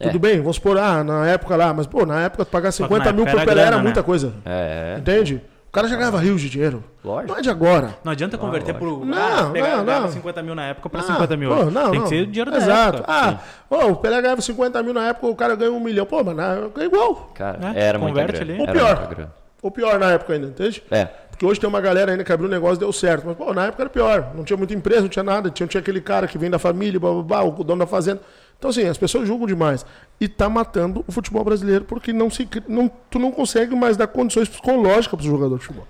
Tudo 0.00 0.16
É. 0.16 0.18
bem, 0.18 0.38
vamos 0.38 0.56
supor, 0.56 0.78
ah, 0.78 1.04
na 1.04 1.26
época 1.28 1.54
lá, 1.56 1.74
mas 1.74 1.86
pô, 1.86 2.06
na 2.06 2.22
época 2.22 2.46
pagar 2.46 2.72
Só 2.72 2.84
que 2.84 2.88
50 2.88 3.04
na 3.04 3.12
mil 3.12 3.26
era 3.28 3.38
Pelé 3.44 3.52
era 3.60 3.70
grana, 3.70 3.82
muita 3.82 4.00
né? 4.00 4.06
coisa. 4.06 4.32
É, 4.46 4.94
é. 4.96 4.98
Entende? 4.98 5.42
O 5.68 5.72
cara 5.72 5.86
já 5.88 5.96
ganhava 5.96 6.18
rios 6.18 6.40
de 6.40 6.48
dinheiro. 6.48 6.82
Lógico. 7.04 7.30
Não 7.32 7.38
é 7.38 7.42
de 7.42 7.50
agora. 7.50 7.94
Não 8.02 8.12
adianta 8.12 8.38
converter 8.38 8.72
lógico. 8.72 8.98
por. 9.00 9.06
Não, 9.06 9.16
ah, 9.18 9.50
pegar, 9.52 9.76
não, 9.76 9.84
ganhava 9.84 10.06
não. 10.06 10.12
50 10.12 10.42
mil 10.42 10.54
na 10.54 10.64
época 10.68 10.88
pra 10.88 11.00
Ah, 11.00 11.04
50 11.04 11.36
mil. 11.36 11.48
pô, 11.54 11.64
não, 11.66 11.90
Tem 11.90 12.00
não. 12.00 12.02
que 12.04 12.08
ser 12.08 12.22
o 12.22 12.26
dinheiro 12.26 12.50
da 12.50 12.56
Exato. 12.56 12.96
época. 12.98 13.12
Ah, 13.12 13.38
ô, 13.68 13.76
o 13.92 13.96
Pelé 13.96 14.22
ganhava 14.22 14.40
50 14.40 14.82
mil 14.82 14.94
na 14.94 15.08
época, 15.08 15.26
o 15.26 15.36
cara 15.36 15.54
ganha 15.54 15.70
um 15.72 15.80
milhão. 15.80 16.06
Pô, 16.06 16.24
mas 16.24 16.34
na 16.34 16.46
época 16.54 16.82
é 16.82 16.84
igual. 16.86 17.30
Cara, 17.34 17.58
É, 17.74 17.84
era 17.84 17.98
muita 17.98 18.20
converte 18.20 18.44
grana. 18.44 18.52
ali. 18.52 18.60
Ou 18.60 18.68
Era 18.68 18.96
pior. 19.06 19.28
Ou 19.62 19.70
pior 19.70 19.98
na 19.98 20.10
época 20.10 20.32
ainda, 20.32 20.48
entende? 20.48 20.82
É. 20.90 21.04
Porque 21.30 21.46
hoje 21.46 21.60
tem 21.60 21.68
uma 21.68 21.80
galera 21.80 22.10
ainda 22.10 22.24
que 22.24 22.32
abriu 22.32 22.48
um 22.48 22.52
negócio 22.52 22.76
e 22.76 22.80
deu 22.80 22.92
certo. 22.92 23.24
Mas, 23.26 23.36
pô, 23.36 23.54
na 23.54 23.66
época 23.66 23.84
era 23.84 23.90
pior. 23.90 24.32
Não 24.34 24.42
tinha 24.42 24.56
muita 24.56 24.74
empresa, 24.74 25.02
não 25.02 25.08
tinha 25.08 25.22
nada. 25.22 25.50
Tinha, 25.50 25.66
tinha 25.68 25.80
aquele 25.80 26.00
cara 26.00 26.26
que 26.26 26.36
vem 26.36 26.50
da 26.50 26.58
família, 26.58 26.98
blá, 26.98 27.12
blá, 27.12 27.22
blá, 27.22 27.44
o 27.44 27.64
dono 27.64 27.78
da 27.78 27.86
fazenda. 27.86 28.20
Então, 28.58 28.70
assim, 28.70 28.86
as 28.86 28.98
pessoas 28.98 29.26
julgam 29.26 29.46
demais. 29.46 29.86
E 30.20 30.28
tá 30.28 30.48
matando 30.48 31.04
o 31.06 31.12
futebol 31.12 31.44
brasileiro 31.44 31.84
porque 31.84 32.12
não 32.12 32.28
se, 32.28 32.48
não, 32.68 32.90
tu 33.08 33.18
não 33.18 33.30
consegue 33.30 33.74
mais 33.74 33.96
dar 33.96 34.08
condições 34.08 34.48
psicológicas 34.48 35.20
pro 35.20 35.30
jogador 35.30 35.58
de 35.58 35.64
futebol. 35.64 35.86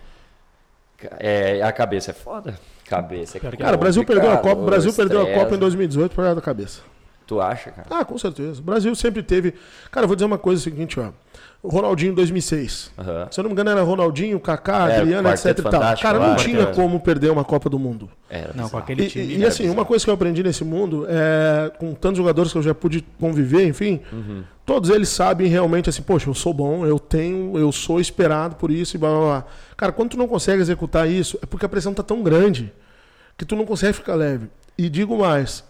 É, 1.18 1.62
a 1.62 1.72
cabeça 1.72 2.10
é 2.12 2.14
foda. 2.14 2.58
Cabeça 2.86 3.38
é 3.38 3.40
Cara, 3.40 3.76
o 3.76 3.80
Brasil 3.80 4.04
perdeu 4.04 4.30
a 4.30 4.36
Copa, 4.36 4.62
Brasil 4.62 4.92
perdeu 4.92 5.22
a. 5.22 5.34
Copa 5.34 5.54
em 5.54 5.58
2018 5.58 6.10
por 6.14 6.22
causa 6.22 6.34
da 6.34 6.42
cabeça. 6.42 6.82
Tu 7.26 7.40
acha, 7.40 7.70
cara? 7.70 7.86
Ah, 7.90 8.04
com 8.04 8.18
certeza. 8.18 8.60
O 8.60 8.64
Brasil 8.64 8.94
sempre 8.94 9.22
teve. 9.22 9.54
Cara, 9.90 10.04
eu 10.04 10.08
vou 10.08 10.16
dizer 10.16 10.26
uma 10.26 10.38
coisa 10.38 10.60
seguinte, 10.62 10.98
ó. 11.00 11.10
O 11.62 11.68
Ronaldinho 11.68 12.10
em 12.10 12.14
2006. 12.16 12.90
Aham. 12.98 13.28
Se 13.30 13.38
eu 13.38 13.44
não 13.44 13.48
me 13.50 13.52
engano, 13.54 13.70
era 13.70 13.82
Ronaldinho, 13.82 14.40
Kaká, 14.40 14.90
É, 14.90 14.98
Adriano, 14.98 15.28
etc 15.28 15.46
e 15.58 15.62
tal. 15.62 15.96
Cara, 15.96 16.18
não 16.18 16.34
tinha 16.34 16.66
como 16.66 16.98
perder 16.98 17.30
uma 17.30 17.44
Copa 17.44 17.70
do 17.70 17.78
Mundo. 17.78 18.10
Era 18.28 18.48
Não, 18.48 18.54
com 18.54 18.62
bizarro. 18.64 18.78
aquele 18.82 19.04
E, 19.04 19.08
time. 19.08 19.34
e, 19.34 19.38
né? 19.38 19.46
assim, 19.46 19.68
uma 19.70 19.84
coisa 19.84 20.04
que 20.04 20.10
eu 20.10 20.14
aprendi 20.14 20.42
nesse 20.42 20.64
mundo 20.64 21.06
é, 21.08 21.70
com 21.78 21.94
tantos 21.94 22.18
jogadores 22.18 22.50
que 22.50 22.58
eu 22.58 22.62
já 22.62 22.74
pude 22.74 23.02
conviver, 23.20 23.64
enfim, 23.64 24.00
Uhum. 24.12 24.42
todos 24.66 24.90
eles 24.90 25.08
sabem 25.08 25.46
realmente 25.46 25.88
assim, 25.88 26.02
poxa, 26.02 26.28
eu 26.28 26.34
sou 26.34 26.52
bom, 26.52 26.84
eu 26.84 26.98
tenho, 26.98 27.56
eu 27.56 27.70
sou 27.70 28.00
esperado 28.00 28.56
por 28.56 28.72
isso 28.72 28.96
e 28.96 28.98
blá 28.98 29.10
blá 29.10 29.20
blá. 29.20 29.44
Cara, 29.76 29.92
quando 29.92 30.10
tu 30.10 30.16
não 30.18 30.26
consegue 30.26 30.60
executar 30.60 31.08
isso, 31.08 31.38
é 31.40 31.46
porque 31.46 31.64
a 31.64 31.68
pressão 31.68 31.94
tá 31.94 32.02
tão 32.02 32.24
grande 32.24 32.72
que 33.38 33.44
tu 33.44 33.54
não 33.54 33.64
consegue 33.64 33.92
ficar 33.92 34.16
leve. 34.16 34.48
E 34.76 34.88
digo 34.88 35.16
mais, 35.16 35.62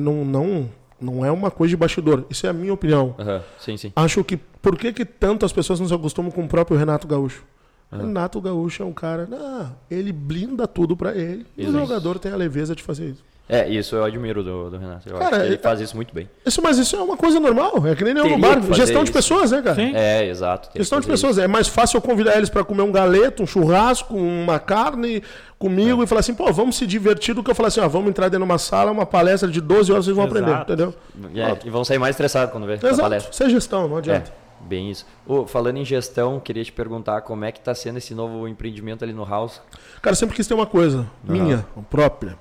não, 0.00 0.24
não, 0.24 0.70
não 1.00 1.24
é 1.24 1.30
uma 1.30 1.50
coisa 1.50 1.70
de 1.70 1.76
bastidor, 1.76 2.24
isso 2.30 2.46
é 2.46 2.50
a 2.50 2.52
minha 2.52 2.72
opinião. 2.72 3.14
Aham, 3.18 3.42
Sim, 3.58 3.76
sim. 3.76 3.92
Acho 3.94 4.22
que 4.24 4.36
por 4.36 4.76
que, 4.78 4.92
que 4.92 5.04
tanto 5.04 5.44
as 5.44 5.52
pessoas 5.52 5.80
não 5.80 5.86
se 5.86 5.94
acostumam 5.94 6.30
com 6.30 6.44
o 6.44 6.48
próprio 6.48 6.76
Renato 6.76 7.06
Gaúcho? 7.06 7.44
Renato 7.92 8.40
Gaúcho 8.40 8.82
é 8.82 8.86
um 8.86 8.92
cara, 8.92 9.26
não, 9.26 9.76
ele 9.90 10.12
blinda 10.12 10.66
tudo 10.66 10.96
pra 10.96 11.14
ele. 11.14 11.46
E 11.56 11.66
o 11.66 11.72
jogador 11.72 12.18
tem 12.18 12.32
a 12.32 12.36
leveza 12.36 12.74
de 12.74 12.82
fazer 12.82 13.10
isso. 13.10 13.24
É, 13.46 13.68
isso 13.68 13.94
eu 13.94 14.02
admiro 14.04 14.42
do, 14.42 14.70
do 14.70 14.78
Renato. 14.78 15.06
Eu 15.06 15.18
Cara, 15.18 15.28
acho 15.36 15.40
que 15.40 15.46
ele 15.48 15.54
é- 15.56 15.58
faz 15.58 15.78
isso 15.78 15.94
muito 15.94 16.14
bem. 16.14 16.30
Isso, 16.46 16.62
mas 16.62 16.78
isso 16.78 16.96
é 16.96 17.02
uma 17.02 17.16
coisa 17.16 17.38
normal. 17.38 17.86
É 17.86 17.94
que 17.94 18.02
nem 18.02 18.14
Teria 18.14 18.38
bar. 18.38 18.62
Gestão 18.72 19.02
de 19.04 19.10
isso. 19.10 19.12
pessoas, 19.12 19.50
né, 19.50 19.60
cara? 19.60 19.76
Sim. 19.76 19.92
É, 19.94 20.26
exato. 20.26 20.70
Gestão 20.74 20.98
de 20.98 21.06
pessoas. 21.06 21.36
É 21.36 21.46
mais 21.46 21.68
fácil 21.68 21.98
eu 21.98 22.00
convidar 22.02 22.36
eles 22.36 22.48
pra 22.48 22.64
comer 22.64 22.80
um 22.82 22.90
galeto, 22.90 23.42
um 23.42 23.46
churrasco, 23.46 24.14
uma 24.16 24.58
carne 24.58 25.22
comigo 25.58 26.00
É. 26.00 26.04
e 26.04 26.06
falar 26.06 26.20
assim, 26.20 26.34
pô, 26.34 26.50
vamos 26.54 26.76
se 26.76 26.86
divertir 26.86 27.34
do 27.34 27.42
que 27.42 27.50
eu 27.50 27.54
falar 27.54 27.68
assim, 27.68 27.80
ó, 27.80 27.88
vamos 27.88 28.08
entrar 28.08 28.28
dentro 28.30 28.46
de 28.46 28.50
uma 28.50 28.58
sala, 28.58 28.90
uma 28.90 29.04
palestra 29.06 29.48
de 29.50 29.60
12 29.60 29.92
horas, 29.92 30.06
vocês 30.06 30.16
vão 30.16 30.24
Exato. 30.26 30.38
aprender, 30.38 30.62
entendeu? 30.62 30.94
isso. 31.30 31.40
É, 31.40 31.58
e 31.66 31.70
vão 31.70 31.84
sair 31.84 31.98
mais 31.98 32.14
estressados 32.14 32.50
quando 32.50 32.66
vê 32.66 32.72
a 32.72 32.76
Exato. 32.76 33.00
palestra. 33.00 33.30
Isso 33.32 33.42
é 33.42 33.48
gestão, 33.50 33.86
não 33.88 33.96
É, 33.96 33.98
adianta. 33.98 34.32
bem 34.60 34.90
isso. 34.90 35.04
Ô, 35.26 35.46
falando 35.46 35.76
em 35.76 35.84
gestão, 35.84 36.40
queria 36.40 36.64
te 36.64 36.72
perguntar 36.72 37.20
como 37.20 37.44
é 37.44 37.52
que 37.52 37.60
tá 37.60 37.74
sendo 37.74 37.98
esse 37.98 38.14
novo 38.14 38.48
empreendimento 38.48 39.04
ali 39.04 39.12
no 39.12 39.24
House. 39.24 39.60
Cara, 40.00 40.16
sempre 40.16 40.34
quis 40.34 40.46
ter 40.46 40.54
uma 40.54 40.66
coisa 40.66 41.06
minha, 41.22 41.64
própria. 41.90 42.36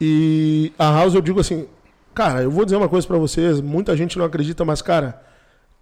E 0.00 0.72
a 0.78 0.90
House 0.92 1.14
eu 1.14 1.20
digo 1.20 1.40
assim, 1.40 1.66
cara, 2.14 2.42
eu 2.42 2.50
vou 2.50 2.64
dizer 2.64 2.76
uma 2.76 2.88
coisa 2.88 3.06
pra 3.06 3.18
vocês, 3.18 3.60
muita 3.60 3.96
gente 3.96 4.16
não 4.16 4.24
acredita, 4.24 4.64
mas 4.64 4.80
cara, 4.80 5.22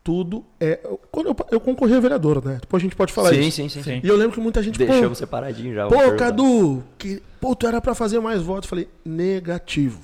tudo 0.03 0.45
é. 0.59 0.81
Quando 1.11 1.29
eu, 1.29 1.37
eu 1.53 1.61
concorri 1.61 1.95
a 1.95 2.01
vereador, 2.01 2.45
né? 2.45 2.59
Depois 2.61 2.83
a 2.83 2.85
gente 2.85 2.97
pode 2.97 3.13
falar 3.13 3.31
sim, 3.31 3.41
isso. 3.41 3.57
sim, 3.57 3.69
sim, 3.69 3.83
Sim. 3.83 4.01
E 4.03 4.09
eu 4.09 4.17
lembro 4.17 4.33
que 4.33 4.41
muita 4.41 4.63
gente. 4.63 4.79
pô, 4.79 4.87
Deixamos 4.87 5.19
separadinho 5.19 5.75
já. 5.75 5.87
Pô. 5.87 6.17
Cadu, 6.17 6.83
que, 6.97 7.23
pô, 7.41 7.55
tu 7.55 7.67
era 7.67 7.81
pra 7.81 7.95
fazer 7.95 8.19
mais 8.19 8.43
votos. 8.43 8.65
Eu 8.65 8.71
falei, 8.71 8.89
negativo. 9.05 10.01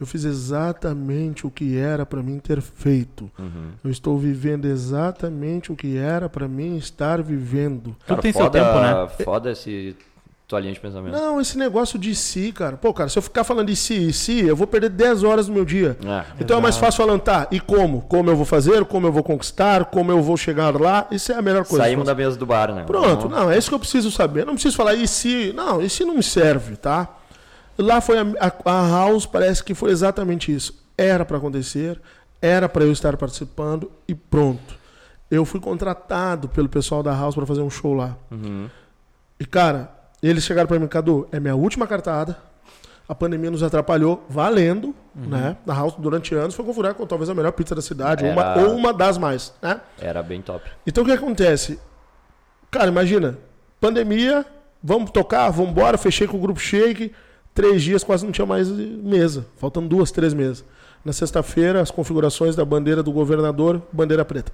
Eu 0.00 0.06
fiz 0.06 0.24
exatamente 0.24 1.46
o 1.46 1.50
que 1.50 1.76
era 1.76 2.06
pra 2.06 2.22
mim 2.22 2.38
ter 2.38 2.60
feito. 2.62 3.30
Uhum. 3.38 3.72
Eu 3.84 3.90
estou 3.90 4.18
vivendo 4.18 4.64
exatamente 4.64 5.70
o 5.70 5.76
que 5.76 5.98
era 5.98 6.26
pra 6.26 6.48
mim 6.48 6.78
estar 6.78 7.22
vivendo. 7.22 7.94
Tudo 8.06 8.22
tem 8.22 8.32
seu 8.32 8.44
foda, 8.44 8.58
tempo, 8.58 8.80
né? 8.80 9.24
Foda 9.24 9.52
esse 9.52 9.94
tua 10.50 10.60
linha 10.60 10.72
de 10.74 10.80
pensamento. 10.80 11.12
Não, 11.12 11.40
esse 11.40 11.56
negócio 11.56 11.98
de 11.98 12.14
si, 12.14 12.52
cara. 12.52 12.76
Pô, 12.76 12.92
cara, 12.92 13.08
se 13.08 13.16
eu 13.16 13.22
ficar 13.22 13.44
falando 13.44 13.68
de 13.68 13.76
si 13.76 14.08
e 14.08 14.12
si, 14.12 14.40
eu 14.44 14.54
vou 14.56 14.66
perder 14.66 14.90
10 14.90 15.22
horas 15.24 15.46
do 15.46 15.52
meu 15.52 15.64
dia. 15.64 15.96
Ah, 16.04 16.24
Então 16.38 16.58
é 16.58 16.60
mais 16.60 16.76
fácil 16.76 17.04
falar, 17.06 17.18
tá, 17.20 17.46
e 17.52 17.60
como? 17.60 18.02
Como 18.02 18.28
eu 18.28 18.36
vou 18.36 18.44
fazer? 18.44 18.84
Como 18.84 19.06
eu 19.06 19.12
vou 19.12 19.22
conquistar? 19.22 19.86
Como 19.86 20.10
eu 20.10 20.20
vou 20.20 20.36
chegar 20.36 20.78
lá? 20.78 21.06
Isso 21.10 21.30
é 21.32 21.36
a 21.36 21.42
melhor 21.42 21.64
coisa. 21.64 21.84
saímos 21.84 22.04
da 22.04 22.14
mesa 22.14 22.36
do 22.36 22.44
bar, 22.44 22.74
né? 22.74 22.82
Pronto, 22.84 23.28
Vamos- 23.28 23.38
não, 23.38 23.50
é 23.50 23.56
isso 23.56 23.68
que 23.68 23.74
eu 23.74 23.78
preciso 23.78 24.10
saber. 24.10 24.40
Eu 24.42 24.46
não 24.46 24.54
preciso 24.54 24.76
falar, 24.76 24.94
e 24.94 25.06
se. 25.08 25.52
Não, 25.54 25.80
e 25.80 25.88
se 25.88 26.04
não 26.04 26.14
me 26.16 26.22
serve, 26.22 26.76
tá? 26.76 27.08
Lá 27.78 28.00
foi 28.00 28.18
a, 28.18 28.22
a- 28.40 28.70
a 28.72 28.88
House, 28.90 29.24
parece 29.26 29.62
que 29.64 29.72
foi 29.74 29.90
exatamente 29.92 30.52
isso. 30.54 30.74
Era 30.98 31.24
para 31.24 31.36
acontecer, 31.38 31.98
era 32.42 32.68
para 32.68 32.84
eu 32.84 32.92
estar 32.92 33.16
participando 33.16 33.90
e 34.06 34.14
pronto. 34.14 34.74
Eu 35.30 35.44
fui 35.44 35.60
contratado 35.60 36.48
pelo 36.48 36.68
pessoal 36.68 37.02
da 37.04 37.14
House 37.14 37.36
para 37.36 37.46
fazer 37.46 37.60
um 37.62 37.70
show 37.70 37.94
lá. 37.94 38.16
Uhum. 38.30 38.68
E 39.38 39.46
cara, 39.46 39.90
eles 40.28 40.44
chegaram 40.44 40.68
para 40.68 40.78
mim, 40.78 40.86
Cadu, 40.86 41.26
é 41.32 41.40
minha 41.40 41.54
última 41.56 41.86
cartada. 41.86 42.36
A 43.08 43.14
pandemia 43.14 43.50
nos 43.50 43.62
atrapalhou, 43.62 44.24
valendo, 44.28 44.94
né? 45.14 45.56
A 45.66 45.74
House 45.74 45.94
durante 45.98 46.32
anos 46.34 46.54
foi 46.54 46.64
com 46.94 47.06
talvez 47.06 47.28
a 47.28 47.34
melhor 47.34 47.50
pizza 47.52 47.74
da 47.74 47.82
cidade, 47.82 48.24
ou 48.24 48.30
uma, 48.30 48.42
Era- 48.42 48.60
ou 48.68 48.76
uma 48.76 48.92
das 48.92 49.18
mais, 49.18 49.52
né? 49.60 49.80
Era 50.00 50.22
bem 50.22 50.40
top. 50.40 50.70
Então 50.86 51.02
o 51.02 51.06
que 51.06 51.12
acontece? 51.12 51.80
Cara, 52.70 52.86
imagina, 52.86 53.36
pandemia, 53.80 54.46
vamos 54.80 55.10
tocar, 55.10 55.50
vamos 55.50 55.72
embora, 55.72 55.98
fechei 55.98 56.28
com 56.28 56.36
o 56.36 56.40
grupo 56.40 56.60
Shake, 56.60 57.12
três 57.52 57.82
dias 57.82 58.04
quase 58.04 58.24
não 58.24 58.30
tinha 58.30 58.46
mais 58.46 58.68
mesa, 58.68 59.44
faltando 59.58 59.88
duas, 59.88 60.12
três 60.12 60.32
mesas. 60.32 60.64
Na 61.04 61.12
sexta-feira, 61.12 61.80
as 61.80 61.90
configurações 61.90 62.54
da 62.54 62.64
bandeira 62.64 63.02
do 63.02 63.10
governador, 63.10 63.82
bandeira 63.92 64.24
preta. 64.24 64.52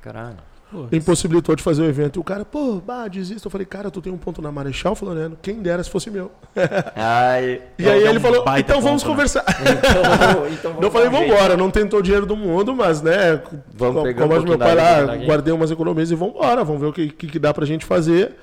Caralho. 0.00 0.36
Pô, 0.70 0.86
Impossibilitou 0.92 1.56
de 1.56 1.62
fazer 1.62 1.82
o 1.82 1.86
evento. 1.86 2.18
E 2.18 2.20
o 2.20 2.24
cara, 2.24 2.44
pô, 2.44 2.80
bah, 2.80 3.08
desista. 3.08 3.46
Eu 3.48 3.50
falei, 3.50 3.66
cara, 3.66 3.90
tu 3.90 4.00
tem 4.00 4.12
um 4.12 4.16
ponto 4.16 4.40
na 4.40 4.52
Marechal 4.52 4.94
Floriano, 4.94 5.36
quem 5.42 5.60
dera 5.60 5.82
se 5.82 5.90
fosse 5.90 6.10
meu. 6.10 6.30
Ai. 6.94 7.62
E 7.78 7.88
aí 7.88 8.04
É 8.04 8.06
um 8.06 8.10
ele 8.10 8.20
falou, 8.20 8.44
então 8.56 8.80
vamos 8.80 9.02
ponto, 9.02 9.10
né? 9.10 9.14
conversar. 9.16 9.44
então, 9.60 10.46
então 10.48 10.76
Eu 10.80 10.90
falei, 10.90 11.08
um 11.08 11.10
vamos 11.10 11.26
embora, 11.28 11.56
não 11.56 11.70
tentou 11.70 11.98
o 11.98 12.02
dinheiro 12.02 12.24
do 12.26 12.36
mundo, 12.36 12.74
mas, 12.74 13.02
né, 13.02 13.42
Vamos 13.74 13.96
co- 13.96 14.02
pegar 14.04 14.24
um 14.24 14.28
como 14.28 14.40
diz 14.40 14.48
meu 14.48 14.58
pai 14.58 14.74
lá, 14.74 15.02
daqui. 15.04 15.26
guardei 15.26 15.52
umas 15.52 15.70
economias 15.70 16.10
e 16.10 16.14
vamos 16.14 16.34
embora, 16.36 16.62
vamos 16.64 16.80
ver 16.80 16.86
o 16.88 16.92
que, 16.92 17.08
que, 17.10 17.26
que 17.26 17.38
dá 17.38 17.52
pra 17.52 17.66
gente 17.66 17.84
fazer. 17.84 18.36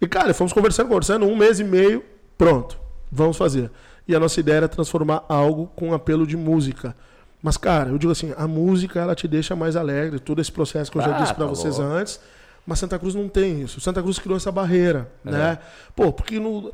E, 0.00 0.06
cara, 0.06 0.32
fomos 0.34 0.52
conversando, 0.52 0.88
conversando, 0.88 1.26
um 1.26 1.36
mês 1.36 1.60
e 1.60 1.64
meio, 1.64 2.02
pronto, 2.36 2.78
vamos 3.10 3.36
fazer. 3.36 3.70
E 4.06 4.14
a 4.16 4.20
nossa 4.20 4.40
ideia 4.40 4.56
era 4.58 4.68
transformar 4.68 5.24
algo 5.28 5.70
com 5.76 5.92
apelo 5.92 6.26
de 6.26 6.36
música. 6.36 6.96
Mas, 7.42 7.56
cara, 7.56 7.90
eu 7.90 7.98
digo 7.98 8.10
assim, 8.12 8.32
a 8.36 8.48
música, 8.48 8.98
ela 9.00 9.14
te 9.14 9.28
deixa 9.28 9.54
mais 9.54 9.76
alegre, 9.76 10.18
todo 10.18 10.40
esse 10.40 10.50
processo 10.50 10.90
que 10.90 10.98
eu 10.98 11.02
já 11.02 11.16
Ah, 11.16 11.20
disse 11.20 11.34
pra 11.34 11.44
tá 11.44 11.50
vocês 11.50 11.78
louco. 11.78 11.92
antes. 11.92 12.20
Mas 12.66 12.78
Santa 12.80 12.98
Cruz 12.98 13.14
não 13.14 13.28
tem 13.28 13.62
isso. 13.62 13.80
Santa 13.80 14.02
Cruz 14.02 14.18
criou 14.18 14.36
essa 14.36 14.52
barreira, 14.52 15.08
né? 15.24 15.58
Pô, 15.96 16.12
porque 16.12 16.38
no. 16.38 16.70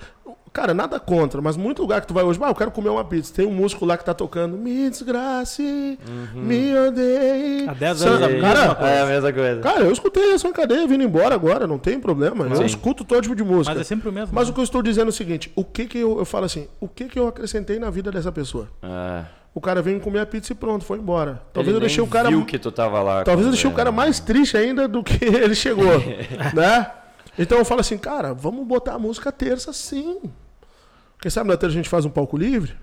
Cara, 0.53 0.73
nada 0.73 0.99
contra, 1.01 1.41
mas 1.43 1.57
muito 1.57 1.83
lugar 1.83 2.01
que 2.01 2.07
tu 2.07 2.15
vai 2.15 2.23
hoje, 2.25 2.39
ah, 2.43 2.49
eu 2.49 2.55
quero 2.55 2.71
comer 2.71 2.89
uma 2.89 3.05
pizza. 3.05 3.33
Tem 3.35 3.45
um 3.47 3.53
músico 3.53 3.85
lá 3.85 3.97
que 3.97 4.05
tá 4.05 4.15
tocando 4.15 4.57
Me 4.57 4.89
desgrace, 4.89 5.99
me 6.35 6.75
odeie. 6.79 7.69
Há 7.69 7.75
10 7.75 7.99
Sa- 7.99 8.09
anos 8.09 8.23
a 8.23 8.31
E- 8.31 8.35
mesma 8.35 8.55
cara, 8.55 8.75
coisa. 8.75 8.91
É 8.93 9.03
a 9.03 9.07
mesma 9.07 9.33
coisa. 9.33 9.61
cara, 9.61 9.81
eu 9.85 9.93
escutei 9.93 10.33
essa 10.33 10.51
cadeia 10.53 10.87
vindo 10.87 11.03
embora 11.05 11.35
agora, 11.35 11.67
não 11.67 11.79
tem 11.79 11.99
problema. 12.01 12.47
Eu 12.47 12.57
Sim. 12.57 12.65
escuto 12.67 13.05
todo 13.05 13.21
tipo 13.23 13.35
de 13.37 13.43
música. 13.45 13.71
Mas 13.71 13.79
Mas, 13.79 13.81
é 13.81 13.89
sempre 13.89 14.09
o 14.09 14.13
mesmo. 14.13 14.37
o 14.37 14.45
né? 14.45 14.53
que 14.53 14.61
eu 14.61 14.65
estou 14.65 14.83
dizendo 14.83 15.07
é 15.07 15.11
o 15.11 15.13
seguinte: 15.13 15.53
o 15.57 15.65
que 15.65 15.87
que 15.87 15.99
eu, 15.99 16.19
eu 16.19 16.25
falo 16.25 16.45
assim, 16.47 16.67
o 16.81 16.89
que 16.89 17.05
que 17.07 17.19
eu 17.19 17.27
acrescentei 17.29 17.79
na 17.79 17.91
vida 17.91 18.11
dessa 18.13 18.31
pessoa? 18.33 18.69
Ah, 18.83 19.25
O 19.55 19.61
cara 19.61 19.81
veio 19.81 20.01
comer 20.01 20.19
a 20.19 20.27
pizza 20.27 20.53
e 20.53 20.57
pronto, 20.57 20.85
foi 20.85 20.99
embora. 20.99 21.41
Talvez 21.53 21.69
ele 21.69 21.77
eu 21.77 21.81
deixei 21.81 22.03
nem 22.03 22.09
o 22.09 22.11
cara. 22.13 22.29
viu 22.29 22.45
que 22.45 22.59
tu 22.59 22.73
tava 22.73 23.01
lá. 23.03 23.23
Talvez 23.23 23.47
eu 23.47 23.53
deixei 23.53 23.71
o 23.71 23.75
cara 23.75 23.93
mais 23.93 24.19
triste 24.19 24.57
ainda 24.57 24.89
do 24.89 25.03
que 25.03 25.23
ele 25.25 25.55
chegou, 25.55 25.85
né? 26.53 26.91
Então 27.39 27.59
eu 27.59 27.65
falo 27.65 27.81
assim, 27.81 27.97
cara, 27.97 28.35
vamos 28.35 28.67
botar 28.67 28.95
a 28.95 28.99
música 28.99 29.31
terça 29.31 29.73
sim. 29.73 30.21
Quem 31.21 31.31
sabe 31.31 31.49
na 31.51 31.57
terça 31.57 31.73
a 31.73 31.77
gente 31.77 31.89
faz 31.89 32.05
um 32.05 32.11
palco 32.11 32.37
livre? 32.37 32.75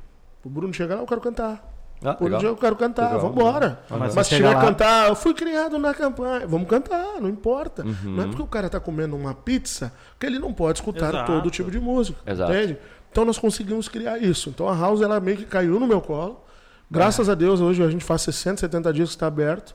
O 0.44 0.50
Bruno 0.50 0.74
chegar 0.74 0.96
lá, 0.96 1.02
eu 1.02 1.06
quero 1.08 1.22
cantar. 1.22 1.68
Ah, 2.04 2.16
Por 2.16 2.34
um 2.34 2.38
dia 2.40 2.50
eu 2.50 2.56
quero 2.58 2.76
cantar, 2.76 3.04
Legal, 3.14 3.20
vamos 3.20 3.38
embora. 3.38 3.80
Mas 3.90 4.14
se 4.14 4.24
chega 4.36 4.48
tiver 4.48 4.56
lá- 4.56 4.62
cantar, 4.66 5.10
eu 5.10 5.16
fui 5.16 5.34
criado 5.36 5.78
na 5.78 5.94
campanha. 5.94 6.48
Vamos 6.48 6.68
cantar, 6.68 7.22
não 7.22 7.30
importa. 7.30 7.86
Uhum. 7.86 8.16
Não 8.16 8.24
é 8.24 8.28
porque 8.28 8.42
o 8.42 8.48
cara 8.48 8.70
tá 8.70 8.80
comendo 8.80 9.16
uma 9.16 9.36
pizza 9.36 9.94
que 10.20 10.26
ele 10.26 10.40
não 10.40 10.52
pode 10.52 10.80
escutar 10.80 11.10
Exato. 11.10 11.32
todo 11.32 11.52
tipo 11.52 11.70
de 11.70 11.80
música. 11.80 12.20
Exato. 12.26 12.52
Entende? 12.52 12.78
Então 13.12 13.24
nós 13.24 13.38
conseguimos 13.38 13.88
criar 13.88 14.18
isso. 14.18 14.50
Então 14.50 14.68
a 14.68 14.76
House 14.76 15.02
ela 15.02 15.20
meio 15.20 15.38
que 15.38 15.46
caiu 15.46 15.80
no 15.80 15.86
meu 15.86 16.02
colo. 16.02 16.44
Graças 16.92 17.30
a 17.30 17.36
Deus, 17.36 17.62
hoje 17.62 17.82
a 17.82 17.90
gente 17.90 18.04
faz 18.04 18.22
60, 18.24 18.60
70 18.60 18.92
dias 18.92 19.10
que 19.10 19.16
está 19.16 19.28
aberto. 19.28 19.74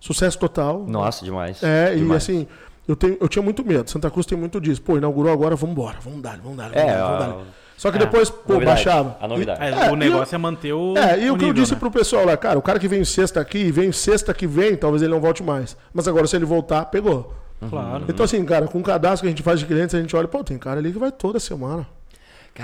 Sucesso 0.00 0.38
total. 0.38 0.84
Nossa, 0.88 1.22
demais. 1.24 1.62
É, 1.62 1.92
e 1.94 1.98
Demais. 1.98 2.22
assim, 2.22 2.46
eu, 2.86 2.96
tenho, 2.96 3.18
eu 3.20 3.28
tinha 3.28 3.42
muito 3.42 3.62
medo. 3.62 3.90
Santa 3.90 4.10
Cruz 4.10 4.24
tem 4.24 4.38
muito 4.38 4.58
disso. 4.58 4.80
Pô, 4.80 4.96
inaugurou 4.96 5.30
agora, 5.30 5.54
vamos 5.54 5.72
embora, 5.74 5.98
vamos 6.00 6.22
dar, 6.22 6.38
vamos 6.38 6.56
dar, 6.56 6.70
vamos 6.70 6.76
É, 6.76 6.86
dar, 6.86 7.04
vamos 7.04 7.18
dar. 7.44 7.52
Só 7.76 7.90
que 7.90 7.96
É, 7.96 8.00
depois, 8.00 8.30
pô, 8.30 8.54
novidade, 8.54 8.64
baixava. 8.84 9.16
a 9.20 9.28
novidade. 9.28 9.62
É, 9.62 9.86
É, 9.86 9.90
o 9.90 9.94
e 9.94 9.96
negócio 9.96 10.34
é 10.34 10.38
manter 10.38 10.72
o. 10.72 10.96
É, 10.96 11.20
e 11.20 11.30
o, 11.30 11.36
que 11.36 11.44
eu 11.44 11.48
nível, 11.48 11.52
disse 11.52 11.74
né? 11.74 11.78
pro 11.78 11.90
pessoal 11.90 12.24
lá, 12.24 12.36
cara, 12.36 12.58
o 12.58 12.62
cara 12.62 12.78
que 12.78 12.88
vem 12.88 13.04
sexta 13.04 13.40
aqui, 13.40 13.70
vem 13.70 13.92
sexta 13.92 14.32
que 14.32 14.46
vem, 14.46 14.74
talvez 14.74 15.02
ele 15.02 15.12
não 15.12 15.20
volte 15.20 15.42
mais. 15.42 15.76
Mas 15.92 16.08
agora, 16.08 16.26
se 16.26 16.34
ele 16.34 16.46
voltar, 16.46 16.86
pegou. 16.86 17.34
Claro. 17.68 18.04
Então, 18.08 18.24
assim, 18.24 18.42
cara, 18.44 18.66
com 18.66 18.78
o 18.78 18.82
cadastro 18.82 19.22
que 19.22 19.26
a 19.26 19.30
gente 19.30 19.42
faz 19.42 19.60
de 19.60 19.66
clientes, 19.66 19.94
a 19.94 20.00
gente 20.00 20.14
olha, 20.16 20.28
pô, 20.28 20.42
tem 20.42 20.56
cara 20.56 20.80
ali 20.80 20.92
que 20.92 20.98
vai 20.98 21.12
toda 21.12 21.38
semana. 21.38 21.86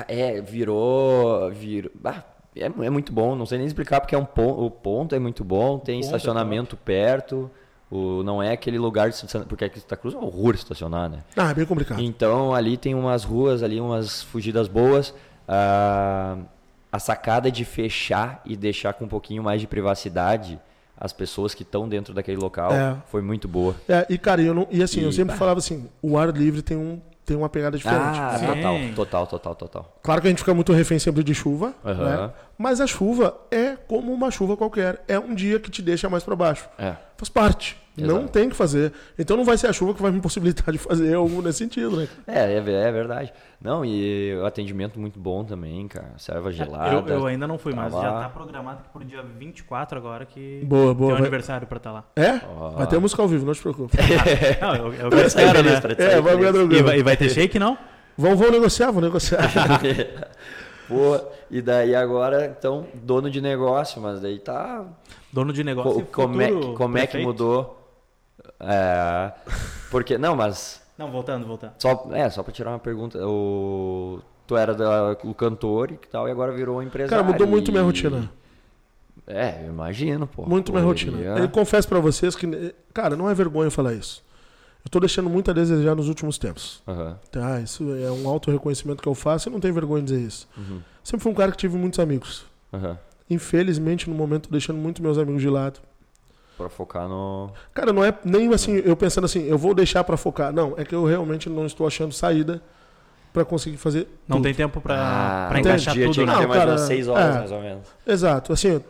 É, 0.09 0.40
virou. 0.40 1.51
virou 1.51 1.90
ah, 2.05 2.23
é, 2.57 2.64
é 2.67 2.90
muito 2.90 3.12
bom, 3.12 3.35
não 3.35 3.47
sei 3.47 3.59
nem 3.59 3.67
explicar 3.67 4.01
porque 4.01 4.14
é 4.14 4.19
um 4.19 4.25
ponto, 4.25 4.64
o 4.64 4.71
ponto 4.71 5.14
é 5.14 5.19
muito 5.19 5.45
bom, 5.45 5.79
tem 5.79 5.97
é 5.97 6.01
estacionamento 6.01 6.77
perto. 6.77 7.51
O, 7.90 8.23
não 8.25 8.43
é 8.43 8.51
aquele 8.53 8.79
lugar 8.79 9.11
de 9.11 9.17
porque 9.49 9.64
aqui 9.64 9.79
em 9.79 9.83
Santa 9.83 9.97
Cruz 9.97 10.14
é 10.14 10.19
um 10.19 10.25
horror 10.25 10.55
estacionar, 10.55 11.09
né? 11.09 11.19
Ah, 11.37 11.51
é 11.51 11.55
bem 11.55 11.64
complicado. 11.67 12.01
Então 12.01 12.55
ali 12.55 12.77
tem 12.77 12.95
umas 12.95 13.23
ruas 13.25 13.62
ali, 13.62 13.81
umas 13.81 14.23
fugidas 14.23 14.67
boas. 14.67 15.14
Ah, 15.47 16.38
a 16.90 16.99
sacada 16.99 17.51
de 17.51 17.64
fechar 17.64 18.40
e 18.45 18.57
deixar 18.57 18.95
com 18.95 19.05
um 19.05 19.09
pouquinho 19.09 19.43
mais 19.43 19.61
de 19.61 19.67
privacidade 19.67 20.59
as 20.97 21.12
pessoas 21.12 21.53
que 21.53 21.62
estão 21.64 21.88
dentro 21.88 22.14
daquele 22.14 22.37
local 22.37 22.73
É. 22.73 22.97
foi 23.07 23.21
muito 23.21 23.49
boa. 23.49 23.75
É, 23.88 24.07
e 24.09 24.17
cara, 24.17 24.40
eu 24.40 24.55
não, 24.55 24.67
e 24.71 24.81
assim, 24.83 25.01
eu 25.01 25.11
E, 25.11 25.12
sempre 25.12 25.33
bah. 25.35 25.38
falava 25.38 25.59
assim, 25.59 25.88
o 26.01 26.17
ar 26.17 26.29
livre 26.33 26.62
tem 26.62 26.77
um, 26.77 27.01
tem 27.25 27.37
uma 27.37 27.49
pegada 27.49 27.77
diferente. 27.77 28.19
Ah, 28.19 28.37
Sim. 28.39 28.47
total, 28.47 28.79
total, 28.95 29.27
total, 29.27 29.55
total. 29.55 29.99
Claro 30.03 30.21
que 30.21 30.27
a 30.27 30.31
gente 30.31 30.39
fica 30.39 30.55
muito 30.55 30.73
refém 30.73 30.99
sempre 30.99 31.23
de 31.25 31.35
chuva, 31.35 31.75
Aham. 31.85 32.05
né? 32.05 32.33
mas 32.59 32.81
a 32.81 32.87
chuva 32.87 33.37
é 33.51 33.77
como 33.89 34.13
uma 34.13 34.31
chuva 34.31 34.57
qualquer. 34.57 35.03
É 35.09 35.19
um 35.19 35.35
dia 35.35 35.59
que 35.59 35.71
te 35.71 35.83
deixa 35.83 36.09
mais 36.09 36.23
para 36.23 36.37
baixo. 36.37 36.69
É. 36.79 36.95
Faz 37.17 37.29
parte. 37.29 37.77
Não 37.97 38.17
Exato. 38.19 38.33
tem 38.33 38.49
que 38.49 38.57
fazer. 38.57 38.93
Então 39.17 39.37
não 39.37 39.45
vai 39.45 39.57
ser 39.57 39.69
a 39.69 39.73
chuva 39.73 39.95
que 39.95 40.03
vai 40.03 40.11
me 40.11 40.21
possibilitar 40.21 40.73
de 40.73 40.79
fazer 40.79 41.15
algo 41.15 41.41
nesse 41.41 41.59
sentido, 41.59 41.97
né? 41.97 42.09
É, 42.27 42.55
é, 42.55 42.57
é 42.57 42.93
verdade. 42.93 43.33
Não, 43.61 43.85
e 43.85 44.35
o 44.37 44.45
atendimento 44.45 44.99
muito 44.99 45.19
bom 45.21 45.45
também, 45.45 45.87
cara. 45.87 46.11
Serva 46.19 46.51
gelada. 46.51 46.93
Eu, 46.93 47.07
eu 47.21 47.27
ainda 47.27 47.47
não 47.47 47.57
fui, 47.57 47.73
tá 47.73 47.83
mas 47.83 47.93
lá. 47.95 48.03
já 48.03 48.13
tá 48.23 48.29
programado 48.31 48.83
que 48.83 48.89
por 48.89 49.05
dia 49.05 49.23
24 49.23 49.97
agora 49.97 50.27
que 50.27 50.63
Boa, 50.65 50.87
tem 50.87 50.95
boa. 50.95 51.09
um 51.11 51.13
vai- 51.13 51.21
aniversário 51.23 51.67
pra 51.69 51.77
estar 51.77 51.93
lá. 51.93 52.05
É? 52.17 52.41
Ó. 52.59 52.71
Vai 52.71 52.87
ter 52.89 52.99
música 52.99 53.23
ao 53.23 53.29
vivo, 53.29 53.47
não 53.47 53.55
te 53.55 53.61
preocupe. 53.63 53.97
Não, 54.61 54.75
eu, 54.75 55.11
eu 55.11 55.27
espero, 55.27 55.63
né? 55.63 55.81
Pra 55.81 55.95
te 55.95 56.03
É, 56.03 56.11
sair 56.11 56.21
vai 56.21 56.35
E 56.35 56.83
vai, 56.83 56.99
e 56.99 57.03
vai 57.03 57.17
ter 57.17 57.29
shake, 57.31 57.59
não? 57.59 57.79
Vamos, 58.19 58.39
vamos 58.39 58.53
negociar, 58.55 58.87
vamos 58.87 59.03
negociar. 59.05 59.41
Pô, 60.89 61.19
e 61.51 61.63
daí 61.63 61.95
agora, 61.95 62.47
então, 62.47 62.87
dono 62.95 63.31
de 63.31 63.41
negócio, 63.41 64.01
mas 64.03 64.21
daí 64.21 64.39
tá. 64.39 64.85
Dono 65.33 65.53
de 65.53 65.65
negócio 65.65 65.95
Co- 65.95 66.01
e 66.01 66.05
como, 66.05 66.43
é, 66.43 66.51
como 66.77 66.99
é 66.99 67.07
que 67.07 67.19
mudou? 67.19 67.84
É. 68.61 69.33
Porque. 69.90 70.17
Não, 70.19 70.35
mas. 70.37 70.83
Não, 70.97 71.11
voltando, 71.11 71.47
voltando. 71.47 71.73
Só, 71.79 72.09
é, 72.12 72.29
só 72.31 72.43
pra 72.43 72.53
tirar 72.53 72.71
uma 72.71 72.79
pergunta. 72.79 73.19
O, 73.27 74.21
tu 74.47 74.57
era 74.57 74.75
da- 74.75 75.17
o 75.25 75.35
cantor 75.35 75.90
e 75.90 75.97
tal, 75.97 76.29
e 76.29 76.31
agora 76.31 76.53
virou 76.53 76.83
empresário. 76.83 77.11
Cara, 77.25 77.33
mudou 77.33 77.47
muito 77.47 77.71
minha 77.73 77.83
e- 77.83 77.87
rotina. 77.87 78.31
É, 79.27 79.62
eu 79.64 79.69
imagino, 79.71 80.27
pô. 80.27 80.45
Muito 80.47 80.71
minha 80.73 80.85
rotina. 80.85 81.19
Eu 81.38 81.49
confesso 81.49 81.88
pra 81.88 81.99
vocês 81.99 82.37
que, 82.37 82.75
cara, 82.93 83.17
não 83.17 83.29
é 83.29 83.35
vergonha 83.35 83.71
falar 83.71 83.95
isso. 83.95 84.23
Eu 84.85 84.90
tô 84.90 85.01
deixando 85.01 85.31
muito 85.31 85.51
a 85.51 85.55
desejar 85.55 85.95
nos 85.95 86.09
últimos 86.09 86.37
tempos. 86.37 86.83
Aham. 86.87 87.19
Tá, 87.31 87.59
isso 87.61 87.83
é 87.95 88.11
um 88.12 88.29
auto 88.29 88.51
reconhecimento 88.51 89.03
que 89.03 89.09
eu 89.09 89.14
faço 89.14 89.49
e 89.49 89.53
não 89.53 89.59
tenho 89.61 89.73
vergonha 89.73 90.03
de 90.03 90.12
dizer 90.12 90.27
isso. 90.27 90.47
Uhum. 90.59 90.81
Sempre 91.03 91.23
fui 91.23 91.33
um 91.33 91.35
cara 91.35 91.51
que 91.53 91.57
tive 91.57 91.77
muitos 91.79 91.99
amigos. 91.99 92.45
Aham. 92.73 92.99
Infelizmente, 93.31 94.11
no 94.11 94.14
momento, 94.14 94.49
tô 94.49 94.53
deixando 94.53 94.77
muito 94.79 95.03
meus 95.03 95.17
amigos 95.17 95.40
de 95.40 95.49
lado. 95.49 95.81
Pra 96.57 96.69
focar 96.69 97.09
no. 97.09 97.51
Cara, 97.73 97.93
não 97.93 98.05
é 98.05 98.14
nem 98.25 98.53
assim, 98.55 98.81
eu 98.85 98.97
pensando 98.97 99.25
assim, 99.25 99.45
eu 99.45 99.59
vou 99.59 99.75
deixar 99.75 100.05
pra 100.05 100.17
focar. 100.17 100.53
Não, 100.53 100.75
é 100.77 100.85
que 100.85 100.95
eu 100.95 101.05
realmente 101.05 101.49
não 101.51 101.67
estou 101.67 101.87
achando 101.87 102.12
saída 102.12 102.62
pra 103.33 103.45
conseguir 103.45 103.77
fazer. 103.77 104.07
Não 104.29 104.37
tudo. 104.37 104.45
tem 104.45 104.55
tempo 104.55 104.81
pra, 104.81 104.95
Ah, 104.97 105.47
pra 105.49 105.59
encaixar 105.61 105.95
dia 105.95 106.05
tudo, 106.05 106.14
tinha 106.14 106.27
né? 106.27 106.33
Não, 106.33 106.47
mais 106.47 106.53
cara, 106.61 106.71
umas 106.73 106.81
6 106.83 107.09
horas, 107.09 107.35
é. 107.35 107.38
mais 107.40 107.51
ou 107.53 107.61
menos. 107.61 107.88
Exato. 108.07 108.53
Assim, 108.53 108.81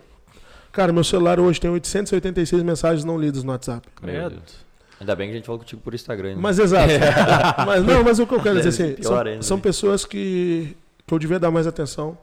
cara, 0.71 0.93
meu 0.93 1.03
celular 1.03 1.41
hoje 1.41 1.59
tem 1.59 1.71
886 1.71 2.63
mensagens 2.63 3.05
não 3.05 3.19
lidas 3.19 3.43
no 3.43 3.53
WhatsApp. 3.53 3.89
Meu 4.03 4.13
Credo. 4.13 4.31
Deus. 4.37 4.65
Ainda 5.01 5.17
bem 5.17 5.29
que 5.29 5.33
a 5.33 5.37
gente 5.37 5.47
falou 5.47 5.59
contigo 5.59 5.81
por 5.81 5.95
Instagram. 5.95 6.31
né? 6.35 6.37
Mas 6.39 6.59
exato. 6.59 6.93
mas 7.67 7.85
não, 7.85 8.05
mas 8.05 8.19
o 8.19 8.27
que 8.27 8.35
eu 8.35 8.43
quero 8.43 8.61
dizer 8.61 8.69
assim, 8.69 9.03
são, 9.03 9.43
são 9.43 9.61
pessoas 9.61 10.05
que, 10.05 10.77
que 11.07 11.15
eu 11.15 11.19
devia 11.19 11.39
dar 11.39 11.51
mais 11.51 11.67
atenção. 11.67 12.17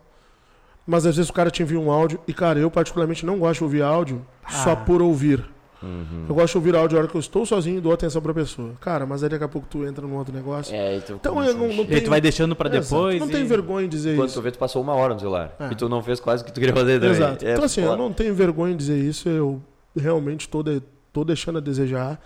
Mas 0.91 1.05
às 1.05 1.15
vezes 1.15 1.29
o 1.29 1.33
cara 1.33 1.49
te 1.49 1.63
envia 1.63 1.79
um 1.79 1.89
áudio 1.89 2.19
e, 2.27 2.33
cara, 2.33 2.59
eu 2.59 2.69
particularmente 2.69 3.25
não 3.25 3.39
gosto 3.39 3.59
de 3.59 3.63
ouvir 3.63 3.81
áudio 3.81 4.25
só 4.49 4.73
Ah. 4.73 4.75
por 4.75 5.01
ouvir. 5.01 5.41
Uhum. 5.81 6.25
Eu 6.29 6.35
gosto 6.35 6.51
de 6.51 6.57
ouvir 6.57 6.75
áudio 6.75 6.95
na 6.95 6.99
hora 7.03 7.07
que 7.09 7.15
eu 7.15 7.19
estou 7.19 7.45
sozinho 7.45 7.77
e 7.77 7.81
dou 7.81 7.93
atenção 7.93 8.21
pra 8.21 8.33
pessoa. 8.33 8.73
Cara, 8.81 9.05
mas 9.05 9.23
aí 9.23 9.29
daqui 9.29 9.43
a 9.43 9.47
pouco 9.47 9.65
tu 9.69 9.85
entra 9.85 10.05
num 10.05 10.15
outro 10.17 10.33
negócio. 10.35 10.75
É, 10.75 10.97
então, 10.97 11.15
Então, 11.15 11.43
eu 11.43 11.55
não- 11.55 11.65
a 11.65 11.67
não. 11.69 11.83
E 11.85 11.95
aí 11.95 12.01
tu 12.01 12.09
vai 12.09 12.19
deixando 12.21 12.55
pra 12.55 12.67
Exato. 12.69 12.83
depois. 12.83 13.19
Não 13.21 13.27
e- 13.29 13.31
tem 13.31 13.45
vergonha 13.45 13.85
em 13.85 13.89
dizer 13.89 14.15
Quando 14.17 14.27
isso. 14.27 14.37
tu 14.39 14.43
vê, 14.43 14.51
tu 14.51 14.59
passou 14.59 14.81
uma 14.81 14.93
hora 14.93 15.13
no 15.13 15.19
celular. 15.21 15.55
É. 15.59 15.71
E 15.71 15.75
tu 15.75 15.87
não 15.89 16.03
fez 16.03 16.19
quase 16.19 16.43
o 16.43 16.45
que 16.45 16.51
tu 16.51 16.59
queria 16.59 16.75
fazer 16.75 16.99
também. 16.99 17.15
Exato. 17.15 17.45
É 17.45 17.53
então, 17.53 17.63
assim, 17.63 17.81
eu 17.81 17.87
foda. 17.87 17.97
não 18.03 18.11
tenho 18.13 18.35
vergonha 18.35 18.73
em 18.73 18.77
dizer 18.77 18.97
isso. 18.99 19.27
Eu 19.29 19.61
realmente 19.97 20.47
tô, 20.49 20.61
de- 20.61 20.83
tô 21.13 21.23
deixando 21.23 21.57
a 21.57 21.61
desejar. 21.61 22.19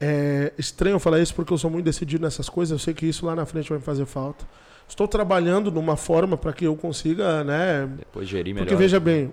É 0.00 0.52
estranho 0.56 0.94
eu 0.94 1.00
falar 1.00 1.20
isso 1.20 1.34
porque 1.34 1.52
eu 1.52 1.58
sou 1.58 1.68
muito 1.70 1.84
decidido 1.84 2.22
nessas 2.24 2.48
coisas. 2.48 2.70
Eu 2.72 2.78
sei 2.78 2.94
que 2.94 3.06
isso 3.06 3.26
lá 3.26 3.34
na 3.34 3.44
frente 3.44 3.68
vai 3.68 3.78
me 3.78 3.84
fazer 3.84 4.06
falta. 4.06 4.44
Estou 4.88 5.08
trabalhando 5.08 5.70
numa 5.70 5.96
forma 5.96 6.36
para 6.36 6.52
que 6.52 6.64
eu 6.66 6.76
consiga, 6.76 7.42
né? 7.42 7.88
Depois 7.98 8.28
gerir 8.28 8.54
melhor. 8.54 8.66
Porque 8.66 8.76
veja 8.76 9.00
bem, 9.00 9.32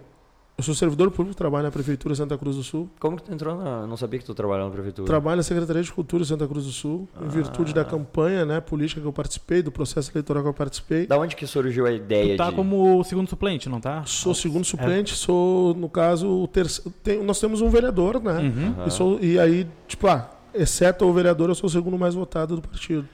eu 0.57 0.63
sou 0.63 0.73
servidor 0.73 1.11
público, 1.11 1.35
trabalho 1.35 1.63
na 1.65 1.71
Prefeitura 1.71 2.13
de 2.13 2.17
Santa 2.17 2.37
Cruz 2.37 2.55
do 2.55 2.63
Sul. 2.63 2.89
Como 2.99 3.17
que 3.17 3.23
tu 3.23 3.33
entrou 3.33 3.55
na... 3.55 3.85
Não 3.85 3.97
sabia 3.97 4.19
que 4.19 4.25
tu 4.25 4.33
trabalhava 4.33 4.69
na 4.69 4.73
prefeitura. 4.73 5.05
Trabalho 5.07 5.37
na 5.37 5.43
Secretaria 5.43 5.81
de 5.83 5.91
Cultura 5.91 6.23
de 6.23 6.29
Santa 6.29 6.47
Cruz 6.47 6.65
do 6.65 6.71
Sul, 6.71 7.07
em 7.21 7.27
virtude 7.27 7.73
da 7.73 7.81
Ah. 7.81 7.85
campanha 7.85 8.45
né, 8.45 8.59
política 8.61 9.01
que 9.01 9.07
eu 9.07 9.13
participei, 9.13 9.61
do 9.61 9.71
processo 9.71 10.11
eleitoral 10.11 10.41
que 10.43 10.49
eu 10.49 10.53
participei. 10.53 11.05
Da 11.07 11.17
onde 11.17 11.35
que 11.35 11.45
surgiu 11.45 11.85
a 11.85 11.91
ideia 11.91 12.35
Tu 12.35 12.37
tá 12.37 12.49
de... 12.49 12.55
como 12.55 12.99
o 12.99 13.03
segundo 13.03 13.27
suplente, 13.29 13.67
não 13.69 13.79
tá? 13.81 14.03
Sou 14.05 14.33
segundo 14.33 14.63
suplente, 14.65 15.15
sou, 15.15 15.73
no 15.73 15.89
caso, 15.89 16.27
o 16.27 16.47
terceiro. 16.47 16.93
tem- 17.03 17.23
nós 17.23 17.39
temos 17.39 17.61
um 17.61 17.69
vereador, 17.69 18.21
né? 18.21 18.39
Uhum. 18.39 18.85
E, 18.87 18.91
sou- 18.91 19.19
e 19.21 19.39
aí, 19.39 19.67
tipo, 19.87 20.07
ah, 20.07 20.29
exceto 20.53 21.05
o 21.05 21.13
vereador, 21.13 21.49
eu 21.49 21.55
sou 21.55 21.67
o 21.67 21.71
segundo 21.71 21.97
mais 21.97 22.13
votado 22.15 22.55
do 22.55 22.61
partido. 22.61 23.07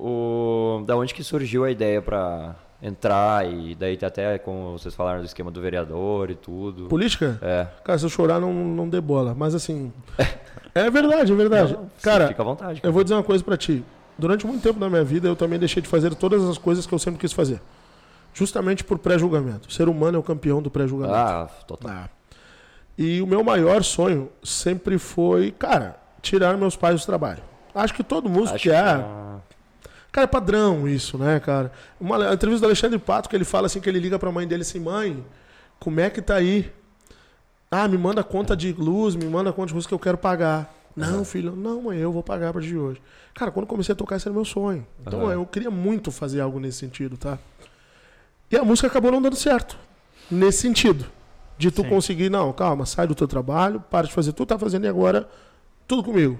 O... 0.00 0.82
Da 0.86 0.96
onde 0.96 1.12
que 1.12 1.24
surgiu 1.24 1.64
a 1.64 1.70
ideia 1.70 2.00
pra 2.00 2.54
entrar 2.80 3.44
e 3.52 3.74
daí 3.74 3.98
até, 4.00 4.38
como 4.38 4.78
vocês 4.78 4.94
falaram, 4.94 5.18
do 5.20 5.26
esquema 5.26 5.50
do 5.50 5.60
vereador 5.60 6.30
e 6.30 6.36
tudo. 6.36 6.86
Política? 6.86 7.36
É. 7.42 7.66
Cara, 7.84 7.98
se 7.98 8.04
eu 8.04 8.08
chorar, 8.08 8.38
não, 8.40 8.52
não 8.54 8.88
dê 8.88 9.00
bola. 9.00 9.34
Mas 9.36 9.54
assim. 9.54 9.92
é 10.74 10.88
verdade, 10.88 11.32
é 11.32 11.34
verdade. 11.34 11.72
Não, 11.72 11.90
Cara, 12.00 12.28
Fica 12.28 12.42
à 12.42 12.44
vontade. 12.44 12.80
eu 12.84 12.92
vou 12.92 13.02
dizer 13.02 13.14
uma 13.16 13.24
coisa 13.24 13.42
pra 13.42 13.56
ti. 13.56 13.84
Durante 14.16 14.46
muito 14.46 14.62
tempo 14.62 14.78
da 14.78 14.88
minha 14.88 15.02
vida, 15.04 15.26
eu 15.28 15.34
também 15.36 15.58
deixei 15.58 15.82
de 15.82 15.88
fazer 15.88 16.14
todas 16.14 16.44
as 16.48 16.58
coisas 16.58 16.86
que 16.86 16.92
eu 16.94 16.98
sempre 16.98 17.18
quis 17.20 17.32
fazer. 17.32 17.60
Justamente 18.32 18.84
por 18.84 18.98
pré-julgamento. 18.98 19.68
O 19.68 19.72
ser 19.72 19.88
humano 19.88 20.16
é 20.16 20.20
o 20.20 20.22
campeão 20.22 20.62
do 20.62 20.70
pré-julgamento. 20.70 21.18
Ah, 21.18 21.48
total. 21.66 21.90
Ah. 21.92 22.08
E 22.96 23.20
o 23.20 23.26
meu 23.26 23.42
maior 23.42 23.82
sonho 23.82 24.28
sempre 24.42 24.98
foi, 24.98 25.50
cara, 25.52 25.96
tirar 26.22 26.56
meus 26.56 26.76
pais 26.76 27.00
do 27.00 27.06
trabalho. 27.06 27.42
Acho 27.74 27.94
que 27.94 28.02
todo 28.04 28.28
músico 28.28 28.56
Acho 28.56 28.64
quer. 28.68 28.82
tá- 28.98 29.40
Cara, 30.10 30.24
é 30.24 30.26
padrão 30.26 30.88
isso, 30.88 31.18
né, 31.18 31.38
cara? 31.38 31.70
Uma 32.00 32.30
a 32.30 32.34
entrevista 32.34 32.62
do 32.62 32.66
Alexandre 32.66 32.98
Pato, 32.98 33.28
que 33.28 33.36
ele 33.36 33.44
fala 33.44 33.66
assim, 33.66 33.80
que 33.80 33.88
ele 33.88 33.98
liga 33.98 34.18
pra 34.18 34.32
mãe 34.32 34.46
dele 34.46 34.62
assim, 34.62 34.80
mãe, 34.80 35.24
como 35.78 36.00
é 36.00 36.08
que 36.10 36.22
tá 36.22 36.36
aí? 36.36 36.72
Ah, 37.70 37.86
me 37.86 37.98
manda 37.98 38.24
conta 38.24 38.56
de 38.56 38.72
luz, 38.72 39.14
me 39.14 39.26
manda 39.26 39.52
conta 39.52 39.68
de 39.68 39.74
luz 39.74 39.86
que 39.86 39.92
eu 39.92 39.98
quero 39.98 40.16
pagar. 40.16 40.74
Não, 40.96 41.24
filho, 41.24 41.54
não, 41.54 41.82
mãe, 41.82 41.98
eu 41.98 42.10
vou 42.10 42.22
pagar 42.22 42.48
a 42.48 42.52
partir 42.52 42.68
de 42.68 42.78
hoje. 42.78 43.00
Cara, 43.34 43.52
quando 43.52 43.66
comecei 43.66 43.92
a 43.92 43.96
tocar, 43.96 44.16
esse 44.16 44.26
era 44.26 44.34
meu 44.34 44.44
sonho. 44.44 44.84
Então 45.00 45.22
Aham. 45.26 45.32
eu 45.32 45.46
queria 45.46 45.70
muito 45.70 46.10
fazer 46.10 46.40
algo 46.40 46.58
nesse 46.58 46.78
sentido, 46.78 47.16
tá? 47.16 47.38
E 48.50 48.56
a 48.56 48.64
música 48.64 48.88
acabou 48.88 49.12
não 49.12 49.22
dando 49.22 49.36
certo. 49.36 49.78
Nesse 50.30 50.58
sentido. 50.58 51.06
De 51.56 51.70
tu 51.70 51.82
Sim. 51.82 51.88
conseguir, 51.88 52.30
não, 52.30 52.52
calma, 52.52 52.86
sai 52.86 53.06
do 53.06 53.14
teu 53.14 53.28
trabalho, 53.28 53.80
para 53.90 54.06
de 54.06 54.12
fazer 54.12 54.32
tudo, 54.32 54.48
tá 54.48 54.58
fazendo 54.58 54.86
e 54.86 54.88
agora 54.88 55.28
tudo 55.86 56.02
comigo. 56.02 56.38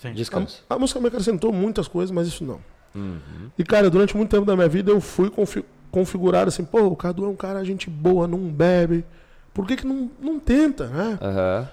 Sim. 0.00 0.12
Descanso. 0.12 0.62
A, 0.68 0.74
a 0.74 0.78
música 0.78 1.00
me 1.00 1.08
acrescentou 1.08 1.52
muitas 1.52 1.88
coisas, 1.88 2.10
mas 2.10 2.26
isso 2.26 2.44
não. 2.44 2.60
Uhum. 2.94 3.50
E, 3.58 3.64
cara, 3.64 3.90
durante 3.90 4.16
muito 4.16 4.30
tempo 4.30 4.46
da 4.46 4.54
minha 4.54 4.68
vida 4.68 4.90
eu 4.90 5.00
fui 5.00 5.30
confi 5.30 5.64
configurado 5.90 6.48
assim, 6.48 6.64
pô, 6.64 6.86
o 6.86 6.96
Cadu 6.96 7.24
é 7.24 7.28
um 7.28 7.36
cara 7.36 7.64
gente 7.64 7.88
boa, 7.88 8.26
não 8.26 8.50
bebe. 8.50 9.04
Por 9.52 9.64
que, 9.64 9.76
que 9.76 9.86
não, 9.86 10.10
não 10.20 10.40
tenta, 10.40 10.88
né? 10.88 11.16
Aham. 11.22 11.68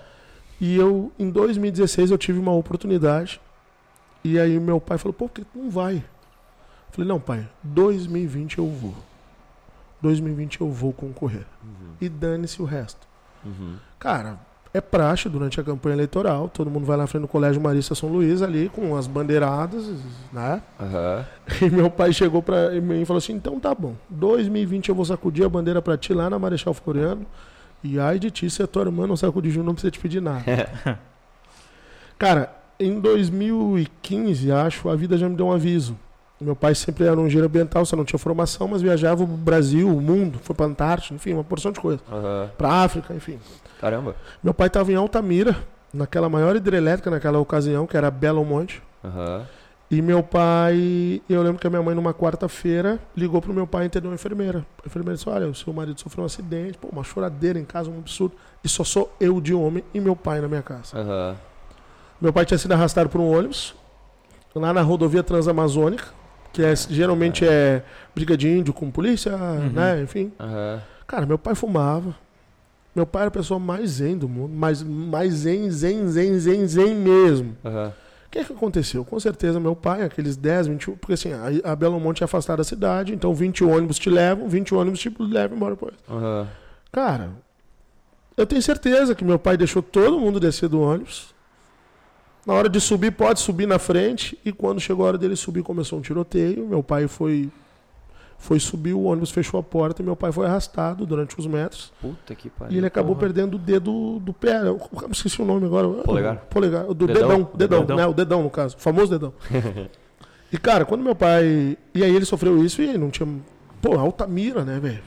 E 0.59 0.75
eu, 0.75 1.11
em 1.17 1.31
2016, 1.31 2.11
eu 2.11 2.17
tive 2.19 2.37
uma 2.37 2.51
oportunidade. 2.51 3.41
E 4.23 4.39
aí 4.39 4.59
meu 4.59 4.79
pai 4.79 4.99
falou, 4.99 5.13
pô, 5.13 5.27
por 5.27 5.33
que 5.33 5.41
tu 5.43 5.57
não 5.57 5.71
vai? 5.71 5.95
Eu 5.95 6.91
falei, 6.91 7.07
não, 7.07 7.19
pai, 7.19 7.49
2020 7.63 8.59
eu 8.59 8.67
vou. 8.67 8.93
2020 10.01 10.61
eu 10.61 10.69
vou 10.69 10.93
concorrer. 10.93 11.47
Uhum. 11.63 11.93
E 11.99 12.07
dane-se 12.07 12.61
o 12.61 12.65
resto. 12.65 13.07
Uhum. 13.43 13.77
Cara, 13.97 14.39
é 14.73 14.79
praxe 14.79 15.27
durante 15.27 15.59
a 15.59 15.63
campanha 15.63 15.95
eleitoral. 15.95 16.49
Todo 16.49 16.69
mundo 16.69 16.85
vai 16.85 16.95
lá 16.97 17.03
na 17.03 17.07
frente 17.07 17.23
do 17.23 17.27
Colégio 17.27 17.61
Marista 17.61 17.93
São 17.93 18.09
Luís 18.09 18.41
ali 18.41 18.69
com 18.69 18.95
as 18.95 19.07
bandeiradas, 19.07 19.85
né? 20.31 20.61
Aham. 20.79 21.25
E 21.61 21.69
meu 21.69 21.89
pai 21.89 22.13
chegou 22.13 22.41
pra 22.41 22.69
mim 22.69 23.01
e 23.01 23.05
falou 23.05 23.17
assim: 23.17 23.33
então 23.33 23.59
tá 23.59 23.75
bom, 23.75 23.95
2020 24.09 24.89
eu 24.89 24.95
vou 24.95 25.05
sacudir 25.05 25.45
a 25.45 25.49
bandeira 25.49 25.81
pra 25.81 25.97
ti 25.97 26.13
lá 26.13 26.29
na 26.29 26.39
Marechal 26.39 26.73
Floriano. 26.73 27.25
E 27.83 27.99
ai 27.99 28.19
de 28.19 28.29
ti, 28.29 28.49
se 28.49 28.61
a 28.61 28.67
tua 28.67 28.83
irmã 28.83 29.07
não 29.07 29.17
sacudir 29.17 29.51
junto, 29.51 29.65
não 29.65 29.73
precisa 29.73 29.91
te 29.91 29.99
pedir 29.99 30.21
nada. 30.21 30.43
Cara, 32.17 32.55
em 32.79 32.99
2015, 32.99 34.51
acho, 34.51 34.87
a 34.87 34.95
vida 34.95 35.17
já 35.17 35.27
me 35.27 35.35
deu 35.35 35.47
um 35.47 35.51
aviso. 35.51 35.97
Meu 36.39 36.55
pai 36.55 36.73
sempre 36.73 37.05
era 37.05 37.19
um 37.19 37.27
engenheiro 37.27 37.47
ambiental, 37.47 37.85
só 37.85 37.95
não 37.95 38.03
tinha 38.03 38.17
formação, 38.17 38.67
mas 38.67 38.81
viajava 38.81 39.23
o 39.23 39.27
Brasil, 39.27 39.87
o 39.87 40.01
mundo, 40.01 40.39
foi 40.41 40.55
pra 40.55 40.65
Antártida, 40.65 41.15
enfim, 41.15 41.33
uma 41.33 41.43
porção 41.43 41.71
de 41.71 41.79
coisa. 41.79 42.01
Aham. 42.11 42.49
Pra 42.57 42.69
África, 42.83 43.13
enfim. 43.13 43.39
Caramba. 43.81 44.15
Meu 44.43 44.53
pai 44.53 44.67
estava 44.67 44.91
em 44.91 44.95
Altamira, 44.95 45.57
naquela 45.91 46.29
maior 46.29 46.55
hidrelétrica 46.55 47.09
naquela 47.09 47.39
ocasião, 47.39 47.87
que 47.87 47.97
era 47.97 48.11
Belo 48.11 48.45
Monte. 48.45 48.81
Aham. 49.03 49.45
E 49.89 50.01
meu 50.01 50.23
pai, 50.23 51.21
eu 51.29 51.43
lembro 51.43 51.59
que 51.59 51.67
a 51.67 51.69
minha 51.69 51.81
mãe 51.81 51.93
numa 51.93 52.13
quarta-feira 52.13 52.97
ligou 53.17 53.41
pro 53.41 53.53
meu 53.53 53.67
pai 53.67 53.83
e 53.83 53.87
entendeu 53.87 54.09
uma 54.09 54.15
enfermeira. 54.15 54.65
A 54.81 54.87
enfermeira 54.87 55.17
disse: 55.17 55.27
Olha, 55.27 55.47
o 55.47 55.53
seu 55.53 55.73
marido 55.73 55.99
sofreu 55.99 56.23
um 56.23 56.25
acidente, 56.25 56.77
pô, 56.77 56.87
uma 56.87 57.03
choradeira 57.03 57.59
em 57.59 57.65
casa, 57.65 57.89
um 57.89 57.97
absurdo. 57.97 58.33
E 58.63 58.69
só 58.69 58.85
sou 58.85 59.13
eu 59.19 59.41
de 59.41 59.53
homem 59.53 59.83
e 59.93 59.99
meu 59.99 60.15
pai 60.15 60.39
na 60.39 60.47
minha 60.47 60.61
casa. 60.61 60.97
Aham. 60.97 61.35
Meu 62.21 62.31
pai 62.31 62.45
tinha 62.45 62.57
sido 62.57 62.71
arrastado 62.71 63.09
por 63.09 63.19
um 63.19 63.35
ônibus 63.35 63.75
lá 64.55 64.71
na 64.71 64.81
rodovia 64.81 65.23
Transamazônica, 65.23 66.05
que 66.53 66.63
é, 66.63 66.73
geralmente 66.75 67.45
é 67.45 67.83
briga 68.15 68.37
de 68.37 68.47
índio 68.47 68.73
com 68.73 68.89
polícia, 68.91 69.35
né? 69.73 70.01
Enfim. 70.01 70.31
Cara, 71.05 71.25
meu 71.25 71.37
pai 71.37 71.55
fumava. 71.55 72.15
Meu 72.93 73.05
pai 73.05 73.23
era 73.23 73.29
a 73.29 73.31
pessoa 73.31 73.59
mais 73.59 73.91
zen 73.91 74.17
do 74.17 74.27
mundo, 74.27 74.53
mais, 74.53 74.83
mais 74.83 75.33
zen, 75.33 75.69
zen, 75.71 76.07
zen, 76.07 76.37
zen, 76.39 76.67
zen 76.67 76.95
mesmo. 76.95 77.55
Aham. 77.63 77.93
que 78.29 78.43
que 78.43 78.53
aconteceu? 78.53 79.05
Com 79.05 79.19
certeza 79.19 79.59
meu 79.59 79.75
pai, 79.75 80.03
aqueles 80.03 80.35
10, 80.35 80.67
20, 80.67 80.91
porque 80.91 81.13
assim, 81.13 81.31
a, 81.31 81.71
a 81.71 81.75
Belo 81.75 81.99
Monte 81.99 82.21
é 82.21 82.25
afastada 82.25 82.57
da 82.57 82.63
cidade, 82.63 83.13
então 83.13 83.33
20 83.33 83.63
ônibus 83.63 83.97
te 83.97 84.09
levam, 84.09 84.47
20 84.49 84.75
ônibus 84.75 84.99
te 84.99 85.13
levam 85.19 85.55
embora 85.55 85.75
depois. 85.75 85.93
Aham. 86.09 86.47
Cara, 86.91 87.29
eu 88.35 88.45
tenho 88.45 88.61
certeza 88.61 89.15
que 89.15 89.23
meu 89.23 89.39
pai 89.39 89.55
deixou 89.55 89.81
todo 89.81 90.19
mundo 90.19 90.39
descer 90.39 90.67
do 90.67 90.81
ônibus. 90.81 91.33
Na 92.45 92.53
hora 92.53 92.67
de 92.67 92.81
subir, 92.81 93.11
pode 93.11 93.39
subir 93.39 93.67
na 93.67 93.77
frente. 93.77 94.37
E 94.43 94.51
quando 94.51 94.79
chegou 94.79 95.05
a 95.05 95.09
hora 95.09 95.17
dele 95.17 95.35
subir, 95.35 95.61
começou 95.61 95.99
um 95.99 96.01
tiroteio. 96.01 96.67
Meu 96.67 96.81
pai 96.81 97.07
foi 97.07 97.49
foi 98.41 98.59
subir, 98.59 98.93
o 98.93 99.03
ônibus 99.03 99.29
fechou 99.29 99.59
a 99.59 99.63
porta 99.63 100.01
e 100.01 100.05
meu 100.05 100.15
pai 100.15 100.31
foi 100.31 100.45
arrastado 100.47 101.05
durante 101.05 101.39
os 101.39 101.45
metros. 101.45 101.93
Puta 102.01 102.33
que 102.35 102.49
pariu. 102.49 102.73
E 102.73 102.77
ele 102.77 102.87
acabou 102.87 103.15
porra. 103.15 103.27
perdendo 103.27 103.55
o 103.55 103.59
dedo 103.59 104.19
do 104.19 104.33
pé. 104.33 104.61
Eu 104.67 104.79
esqueci 105.11 105.41
o 105.41 105.45
nome 105.45 105.65
agora. 105.67 105.87
Polegar? 106.03 106.37
Polegar. 106.49 106.85
Do 106.87 107.05
Dedão? 107.07 107.13
dedão, 107.29 107.49
dedão, 107.55 107.79
Dedão. 107.81 107.97
né? 107.97 108.05
O 108.07 108.13
dedão, 108.13 108.43
no 108.43 108.49
caso. 108.49 108.75
O 108.75 108.79
famoso 108.79 109.11
dedão. 109.11 109.31
e, 110.51 110.57
cara, 110.57 110.85
quando 110.85 111.03
meu 111.03 111.15
pai. 111.15 111.77
E 111.93 112.03
aí 112.03 112.13
ele 112.15 112.25
sofreu 112.25 112.63
isso 112.65 112.81
e 112.81 112.97
não 112.97 113.09
tinha. 113.11 113.27
Pô, 113.81 113.97
Altamira, 113.97 114.65
né, 114.65 114.79
velho? 114.79 115.03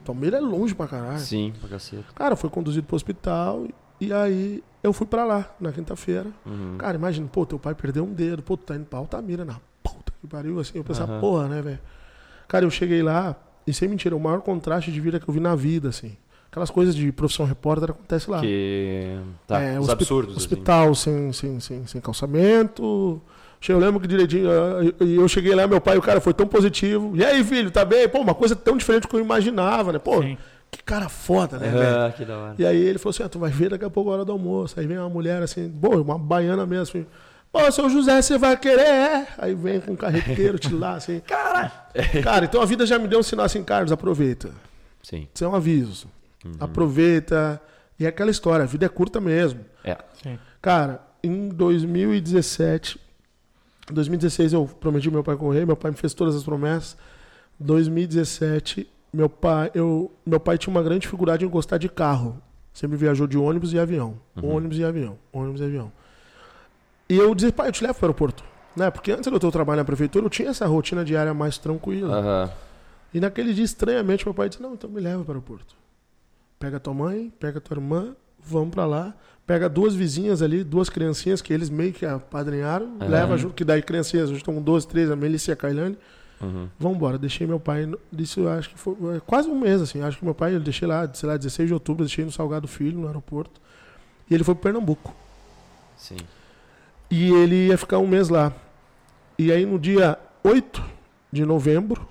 Altamira 0.00 0.38
é 0.38 0.40
longe 0.40 0.74
pra 0.74 0.86
caralho. 0.88 1.18
Sim, 1.20 1.52
pra 1.60 1.68
cacete. 1.68 2.04
Cara, 2.14 2.36
foi 2.36 2.48
conduzido 2.48 2.86
pro 2.86 2.96
hospital 2.96 3.66
e 4.00 4.12
aí 4.12 4.62
eu 4.82 4.92
fui 4.94 5.06
pra 5.06 5.24
lá 5.24 5.54
na 5.60 5.70
quinta-feira. 5.72 6.30
Uhum. 6.46 6.76
Cara, 6.78 6.96
imagina, 6.96 7.28
pô, 7.30 7.44
teu 7.44 7.58
pai 7.58 7.74
perdeu 7.74 8.04
um 8.04 8.12
dedo, 8.14 8.42
pô, 8.42 8.56
tu 8.56 8.64
tá 8.64 8.74
indo 8.76 8.86
pra 8.86 8.98
Altamira 8.98 9.44
na 9.44 9.56
puta 9.82 10.12
que 10.20 10.26
pariu, 10.26 10.58
assim. 10.58 10.78
Eu 10.78 10.84
pensava, 10.84 11.12
Aham. 11.12 11.20
porra, 11.20 11.48
né, 11.48 11.60
velho? 11.60 11.78
Cara, 12.48 12.64
eu 12.64 12.70
cheguei 12.70 13.02
lá 13.02 13.36
e 13.66 13.72
sem 13.72 13.86
mentira, 13.88 14.16
o 14.16 14.20
maior 14.20 14.40
contraste 14.40 14.90
de 14.90 15.00
vida 15.00 15.20
que 15.20 15.28
eu 15.28 15.34
vi 15.34 15.38
na 15.40 15.54
vida, 15.54 15.90
assim. 15.90 16.16
Aquelas 16.50 16.70
coisas 16.70 16.94
de 16.96 17.12
profissão 17.12 17.44
repórter 17.44 17.90
acontece 17.90 18.30
lá. 18.30 18.40
Que. 18.40 19.18
Tá, 19.46 19.60
É, 19.60 19.74
os 19.78 19.80
hospi- 19.86 19.92
absurdos. 19.92 20.30
assim. 20.36 20.44
Hospital 20.46 20.94
sem, 20.94 21.32
sem, 21.32 21.60
sem, 21.60 21.86
sem 21.86 22.00
calçamento. 22.00 23.20
Eu 23.68 23.78
lembro 23.78 24.00
que 24.00 24.06
direitinho, 24.06 24.48
eu, 24.48 24.94
eu 25.00 25.28
cheguei 25.28 25.54
lá, 25.54 25.66
meu 25.66 25.80
pai, 25.80 25.98
o 25.98 26.02
cara 26.02 26.20
foi 26.20 26.32
tão 26.32 26.46
positivo. 26.46 27.14
E 27.16 27.24
aí, 27.24 27.42
filho, 27.44 27.70
tá 27.70 27.84
bem? 27.84 28.08
Pô, 28.08 28.20
uma 28.20 28.34
coisa 28.34 28.54
tão 28.56 28.76
diferente 28.76 29.02
do 29.02 29.08
que 29.08 29.16
eu 29.16 29.20
imaginava, 29.20 29.92
né? 29.92 29.98
Pô, 29.98 30.22
Sim. 30.22 30.38
que 30.70 30.82
cara 30.82 31.08
foda, 31.08 31.58
né, 31.58 31.66
Aham, 31.68 31.78
velho? 32.00 32.12
que 32.14 32.24
da 32.24 32.38
hora. 32.38 32.54
E 32.58 32.64
aí 32.64 32.76
ele 32.80 32.98
falou 32.98 33.10
assim: 33.10 33.24
ah, 33.24 33.28
tu 33.28 33.38
vai 33.38 33.50
ver 33.50 33.70
daqui 33.70 33.84
a 33.84 33.90
pouco 33.90 34.10
a 34.10 34.14
hora 34.14 34.24
do 34.24 34.30
almoço. 34.32 34.78
Aí 34.78 34.86
vem 34.86 34.96
uma 34.96 35.08
mulher 35.10 35.42
assim, 35.42 35.68
boa, 35.68 36.00
uma 36.00 36.16
baiana 36.16 36.64
mesmo, 36.64 36.82
assim. 36.84 37.06
Pô, 37.50 37.72
seu 37.72 37.88
José, 37.88 38.20
você 38.20 38.36
vai 38.36 38.56
querer? 38.56 38.86
É. 38.86 39.28
Aí 39.38 39.54
vem 39.54 39.80
com 39.80 39.92
um 39.92 39.96
carreteiro 39.96 40.58
te 40.58 40.72
lá, 40.72 40.94
assim. 40.94 41.20
Caralho! 41.26 41.70
Cara, 42.22 42.44
então 42.44 42.60
a 42.60 42.66
vida 42.66 42.86
já 42.86 42.98
me 42.98 43.08
deu 43.08 43.18
um 43.18 43.22
sinal 43.22 43.46
assim, 43.46 43.62
Carlos, 43.64 43.90
aproveita. 43.90 44.50
Sim. 45.02 45.26
Isso 45.32 45.44
é 45.44 45.48
um 45.48 45.54
aviso. 45.54 46.08
Uhum. 46.44 46.52
Aproveita. 46.60 47.60
E 47.98 48.04
é 48.04 48.08
aquela 48.08 48.30
história, 48.30 48.62
a 48.64 48.66
vida 48.66 48.86
é 48.86 48.88
curta 48.88 49.20
mesmo. 49.20 49.64
É. 49.82 49.96
Sim. 50.22 50.38
Cara, 50.60 51.00
em 51.22 51.48
2017, 51.48 53.00
em 53.90 53.94
2016 53.94 54.52
eu 54.52 54.66
prometi 54.66 55.10
meu 55.10 55.24
pai 55.24 55.36
correr, 55.36 55.66
meu 55.66 55.76
pai 55.76 55.90
me 55.90 55.96
fez 55.96 56.14
todas 56.14 56.36
as 56.36 56.44
promessas. 56.44 56.96
2017, 57.58 58.88
meu 59.12 59.28
pai, 59.28 59.70
eu, 59.74 60.12
meu 60.24 60.38
pai 60.38 60.58
tinha 60.58 60.70
uma 60.72 60.82
grande 60.82 61.00
dificuldade 61.00 61.44
em 61.44 61.48
gostar 61.48 61.78
de 61.78 61.88
carro. 61.88 62.40
Sempre 62.72 62.96
viajou 62.96 63.26
de 63.26 63.36
ônibus 63.36 63.72
e 63.72 63.78
avião. 63.78 64.20
Uhum. 64.36 64.54
Ônibus 64.54 64.78
e 64.78 64.84
avião. 64.84 65.18
Ônibus 65.32 65.60
e 65.60 65.64
avião. 65.64 65.90
E 67.08 67.16
eu 67.16 67.34
disse, 67.34 67.52
pai, 67.52 67.68
eu 67.68 67.72
te 67.72 67.82
levo 67.82 67.94
para 67.94 68.04
o 68.04 68.06
aeroporto. 68.06 68.44
Né? 68.76 68.90
Porque 68.90 69.10
antes 69.12 69.30
do 69.30 69.40
teu 69.40 69.50
trabalho 69.50 69.78
na 69.78 69.84
prefeitura, 69.84 70.24
eu 70.26 70.30
tinha 70.30 70.50
essa 70.50 70.66
rotina 70.66 71.04
diária 71.04 71.32
mais 71.34 71.58
tranquila. 71.58 72.18
Aham. 72.18 72.50
E 73.12 73.20
naquele 73.20 73.54
dia, 73.54 73.64
estranhamente, 73.64 74.26
meu 74.26 74.34
pai 74.34 74.48
disse: 74.48 74.62
Não, 74.62 74.74
então 74.74 74.88
me 74.88 75.00
leva 75.00 75.24
para 75.24 75.32
o 75.32 75.34
aeroporto. 75.34 75.74
Pega 76.58 76.78
tua 76.78 76.92
mãe, 76.92 77.32
pega 77.40 77.60
tua 77.60 77.76
irmã, 77.76 78.14
vamos 78.38 78.70
para 78.70 78.84
lá. 78.84 79.14
Pega 79.46 79.66
duas 79.68 79.94
vizinhas 79.94 80.42
ali, 80.42 80.62
duas 80.62 80.90
criancinhas 80.90 81.40
que 81.40 81.52
eles 81.52 81.70
meio 81.70 81.92
que 81.92 82.04
apadrinharam. 82.04 82.96
Aham. 83.00 83.08
Leva 83.08 83.38
junto, 83.38 83.54
que 83.54 83.64
daí 83.64 83.80
criancinhas, 83.80 84.28
hoje 84.28 84.38
estão 84.38 84.54
com 84.54 84.60
12, 84.60 84.86
13, 84.86 85.12
a 85.12 85.16
Melissa 85.16 85.50
e 85.50 85.52
a 85.54 85.56
Kailane. 85.56 85.96
Uhum. 86.40 86.68
Vambora, 86.78 87.18
deixei 87.18 87.46
meu 87.46 87.58
pai. 87.58 87.90
eu 88.36 88.48
acho 88.50 88.70
que 88.70 88.78
foi 88.78 89.20
quase 89.26 89.48
um 89.48 89.58
mês, 89.58 89.80
assim. 89.80 90.02
Acho 90.02 90.18
que 90.18 90.24
meu 90.24 90.34
pai, 90.34 90.54
eu 90.54 90.60
deixei 90.60 90.86
lá, 90.86 91.08
sei 91.12 91.28
lá, 91.28 91.36
16 91.36 91.68
de 91.68 91.74
outubro, 91.74 92.04
deixei 92.04 92.24
no 92.24 92.30
Salgado 92.30 92.68
Filho, 92.68 93.00
no 93.00 93.06
aeroporto. 93.06 93.60
E 94.30 94.34
ele 94.34 94.44
foi 94.44 94.54
para 94.54 94.64
Pernambuco. 94.64 95.16
Sim. 95.96 96.18
E 97.10 97.32
ele 97.32 97.68
ia 97.68 97.78
ficar 97.78 97.98
um 97.98 98.06
mês 98.06 98.28
lá. 98.28 98.52
E 99.38 99.52
aí 99.52 99.64
no 99.64 99.78
dia 99.78 100.18
8 100.42 100.82
de 101.32 101.44
novembro, 101.44 102.06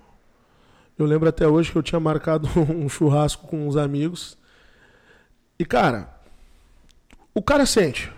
eu 0.97 1.05
lembro 1.05 1.29
até 1.29 1.47
hoje 1.47 1.71
que 1.71 1.77
eu 1.77 1.83
tinha 1.83 1.99
marcado 1.99 2.47
um 2.57 2.89
churrasco 2.89 3.47
com 3.47 3.67
uns 3.67 3.75
amigos. 3.75 4.37
E 5.59 5.65
cara, 5.65 6.09
o 7.33 7.41
cara 7.41 7.65
sente, 7.65 8.11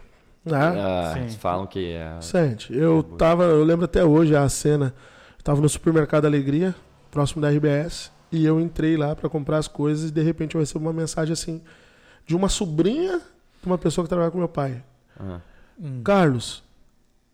né? 0.44 0.74
Ah, 0.78 1.14
falam 1.40 1.68
que 1.68 1.92
é. 1.92 2.20
Sente. 2.22 2.74
Eu 2.74 3.04
tava, 3.04 3.44
eu 3.44 3.64
lembro 3.64 3.86
até 3.86 4.04
hoje 4.04 4.36
a 4.36 4.48
cena. 4.48 4.94
Eu 5.38 5.44
tava 5.44 5.62
no 5.62 5.70
supermercado 5.70 6.26
Alegria, 6.26 6.76
próximo 7.12 7.42
da 7.42 7.50
RBS, 7.50 8.12
e 8.32 8.46
eu 8.46 8.60
entrei 8.60 8.96
lá 8.96 9.16
para 9.16 9.30
comprar 9.30 9.58
as 9.58 9.68
coisas 9.68 10.10
e 10.10 10.14
de 10.14 10.22
repente 10.22 10.56
eu 10.56 10.62
recebo 10.62 10.86
uma 10.86 10.94
mensagem 10.94 11.34
assim 11.34 11.62
de 12.26 12.36
uma 12.36 12.48
sobrinha 12.48 13.20
de 13.62 13.66
uma 13.66 13.78
pessoa 13.78 14.06
que 14.06 14.10
trabalha 14.10 14.32
com 14.32 14.38
meu 14.38 14.48
pai. 14.48 14.84
Aham. 15.20 15.42
Hum. 15.82 16.02
Carlos, 16.04 16.64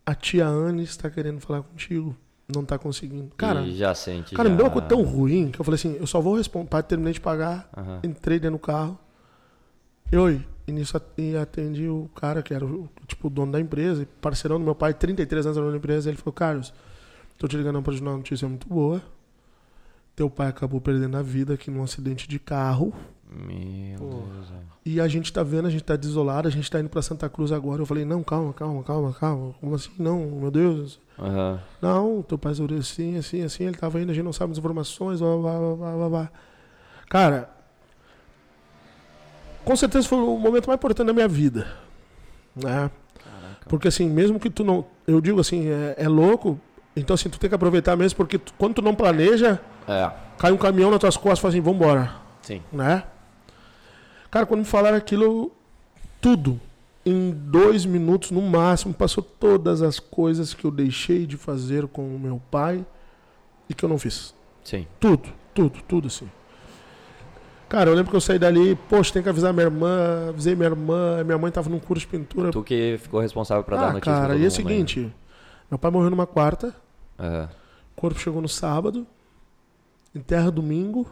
a 0.06 0.14
tia 0.16 0.45
Anne 0.47 0.84
está 0.84 1.10
querendo 1.10 1.39
falar 1.39 1.64
contigo. 1.64 2.16
Não 2.53 2.64
tá 2.64 2.78
conseguindo. 2.78 3.32
Cara, 3.36 3.62
E 3.62 3.76
já 3.76 3.95
sente. 3.95 4.36
cara, 4.36 4.47
já... 4.47 4.51
me 4.51 4.58
deu 4.58 4.68
uma 4.68 4.72
coisa 4.72 4.88
tão 4.88 5.01
ruim 5.01 5.49
que 5.49 5.60
eu 5.60 5.66
falei 5.66 5.76
assim, 5.76 5.95
eu 5.99 6.06
só 6.06 6.22
vou 6.22 6.38
responder. 6.38 6.68
Pai, 6.70 6.84
terminei 6.84 7.14
de 7.14 7.20
pagar, 7.20 7.68
Aham. 7.76 7.99
entrei 8.03 8.39
dentro 8.39 8.58
do 8.58 8.62
carro. 8.62 8.99
E, 10.12 10.16
Oi, 10.18 10.45
e 10.68 10.72
nisso 10.72 10.95
at- 10.95 11.03
atendi 11.41 11.88
o 11.89 12.08
cara 12.16 12.43
que 12.43 12.53
era 12.53 12.64
o 12.64 12.88
tipo 13.08 13.28
o 13.28 13.30
dono 13.32 13.51
da 13.51 13.60
empresa, 13.60 14.08
parceirão 14.22 14.60
do 14.60 14.64
meu 14.64 14.76
pai, 14.76 14.93
33 14.93 15.47
anos 15.47 15.58
era 15.58 15.64
dono 15.66 15.72
da 15.72 15.78
empresa. 15.80 16.08
Ele 16.10 16.18
falou, 16.18 16.34
Carlos, 16.34 16.72
tô 17.39 17.47
te 17.47 17.58
ligando 17.58 17.82
pra 17.82 17.91
te 17.93 17.99
dar 18.03 18.12
uma 18.12 18.18
notícia 18.18 18.47
muito 18.47 18.68
boa. 18.70 19.01
Teu 20.16 20.30
pai 20.30 20.47
acabou 20.47 20.80
perdendo 20.80 21.18
a 21.18 21.24
vida 21.24 21.56
aqui 21.56 21.72
num 21.72 21.82
acidente 21.84 22.28
de 22.30 22.38
carro. 22.38 22.93
Meu 23.30 23.97
Pô. 23.99 24.05
Deus. 24.05 24.45
E 24.86 25.01
a 25.01 25.07
gente 25.07 25.34
tá 25.34 25.41
vendo, 25.41 25.67
a 25.67 25.71
gente 25.71 25.84
tá 25.84 25.95
desolado, 25.95 26.47
a 26.47 26.51
gente 26.51 26.69
tá 26.69 26.80
indo 26.80 26.89
pra 26.89 27.01
Santa 27.01 27.28
Cruz 27.28 27.51
agora. 27.51 27.82
Eu 27.82 27.86
falei, 27.86 28.05
não, 28.05 28.21
calma, 28.23 28.53
calma, 28.53 28.84
calma, 28.84 29.13
calma. 29.13 29.55
Como 29.59 29.73
assim? 29.76 29.89
Não, 29.97 30.19
meu 30.19 30.51
Deus. 30.51 30.99
Aham. 31.17 31.59
Não, 31.82 32.21
teu 32.21 32.38
pai 32.38 32.51
assim, 32.80 33.17
assim, 33.17 33.43
assim, 33.43 33.63
ele 33.65 33.78
tava 33.78 33.99
indo, 33.99 34.11
a 34.11 34.13
gente 34.13 34.23
não 34.23 34.34
sabe 34.34 34.51
as 34.51 34.57
informações, 34.59 35.19
blá, 35.21 35.38
blá, 35.38 35.76
blá, 35.76 35.91
blá, 35.95 36.09
blá. 36.09 36.30
Cara, 37.09 37.49
com 39.63 39.76
certeza 39.76 40.07
foi 40.07 40.19
o 40.19 40.38
momento 40.38 40.67
mais 40.67 40.78
importante 40.78 41.07
da 41.07 41.13
minha 41.13 41.28
vida, 41.28 41.67
né? 42.55 42.91
Caraca. 43.23 43.65
Porque 43.67 43.88
assim, 43.88 44.07
mesmo 44.07 44.39
que 44.39 44.49
tu 44.49 44.63
não, 44.63 44.86
eu 45.07 45.19
digo 45.19 45.39
assim, 45.39 45.67
é, 45.67 45.95
é 45.97 46.07
louco, 46.07 46.59
então 46.95 47.15
assim, 47.15 47.30
tu 47.30 47.39
tem 47.39 47.49
que 47.49 47.55
aproveitar 47.55 47.95
mesmo, 47.95 48.15
porque 48.17 48.38
tu- 48.38 48.53
quando 48.57 48.76
tu 48.76 48.82
não 48.84 48.93
planeja, 48.93 49.59
É. 49.88 50.11
cai 50.38 50.51
um 50.51 50.57
caminhão 50.57 50.91
nas 50.91 50.99
tuas 50.99 51.17
costas 51.17 51.39
e 51.39 51.41
fala 51.41 51.53
assim, 51.53 51.61
vambora, 51.61 52.13
Sim. 52.43 52.61
né? 52.71 53.03
Cara, 54.36 54.45
quando 54.45 54.59
me 54.59 54.65
falaram 54.65 54.97
aquilo, 54.97 55.49
tudo, 56.19 56.59
em 57.05 57.31
dois 57.31 57.86
minutos 57.86 58.31
no 58.31 58.41
máximo, 58.41 58.93
passou 58.93 59.23
todas 59.23 59.81
as 59.81 59.97
coisas 59.97 60.53
que 60.53 60.65
eu 60.65 60.71
deixei 60.71 61.25
de 61.25 61.38
fazer 61.38 61.88
com 61.88 62.13
o 62.13 62.19
meu 62.19 62.41
pai 62.51 62.86
e 63.69 63.73
que 63.73 63.86
eu 63.86 63.88
não 63.88 63.97
fiz. 63.97 64.36
Sim. 64.61 64.86
Tudo, 64.99 65.29
tudo, 65.53 65.81
tudo 65.88 66.07
assim. 66.07 66.29
Cara, 67.69 67.89
eu 67.89 67.95
lembro 67.95 68.11
que 68.11 68.17
eu 68.17 68.19
saí 68.19 68.38
dali, 68.38 68.75
poxa, 68.89 69.13
tem 69.13 69.23
que 69.23 69.29
avisar 69.29 69.53
minha 69.53 69.67
irmã, 69.67 70.27
avisei 70.27 70.53
minha 70.53 70.67
irmã, 70.67 71.23
minha 71.23 71.38
mãe 71.38 71.49
tava 71.49 71.69
num 71.69 71.79
curso 71.79 72.01
de 72.01 72.07
pintura. 72.07 72.51
Tu 72.51 72.61
que 72.61 72.97
ficou 73.01 73.21
responsável 73.21 73.63
pra 73.63 73.77
dar 73.77 73.83
ah, 73.83 73.93
notícia 73.93 74.11
pra 74.11 74.21
cara, 74.21 74.33
todo 74.33 74.41
e 74.41 74.43
é 74.43 74.47
o 74.47 74.51
né? 74.51 74.53
seguinte, 74.53 75.15
meu 75.71 75.79
pai 75.79 75.89
morreu 75.91 76.09
numa 76.09 76.27
quarta, 76.27 76.75
o 77.17 78.01
corpo 78.01 78.19
chegou 78.19 78.41
no 78.41 78.49
sábado, 78.49 79.07
enterra 80.13 80.51
domingo, 80.51 81.07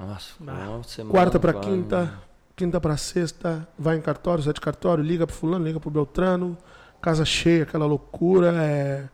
Nossa, 0.00 0.32
Ah. 0.48 0.80
semana 0.86 1.10
Quarta 1.12 1.38
pra 1.38 1.52
quase. 1.52 1.68
quinta. 1.68 2.32
Quinta 2.56 2.80
pra 2.80 2.96
sexta, 2.96 3.66
vai 3.78 3.96
em 3.96 4.00
cartório, 4.00 4.42
sai 4.42 4.52
de 4.52 4.60
cartório, 4.60 5.02
liga 5.02 5.26
pro 5.26 5.34
fulano, 5.34 5.64
liga 5.64 5.80
pro 5.80 5.90
Beltrano, 5.90 6.56
casa 7.00 7.24
cheia, 7.24 7.64
aquela 7.64 7.86
loucura, 7.86 8.52
é... 8.62 9.08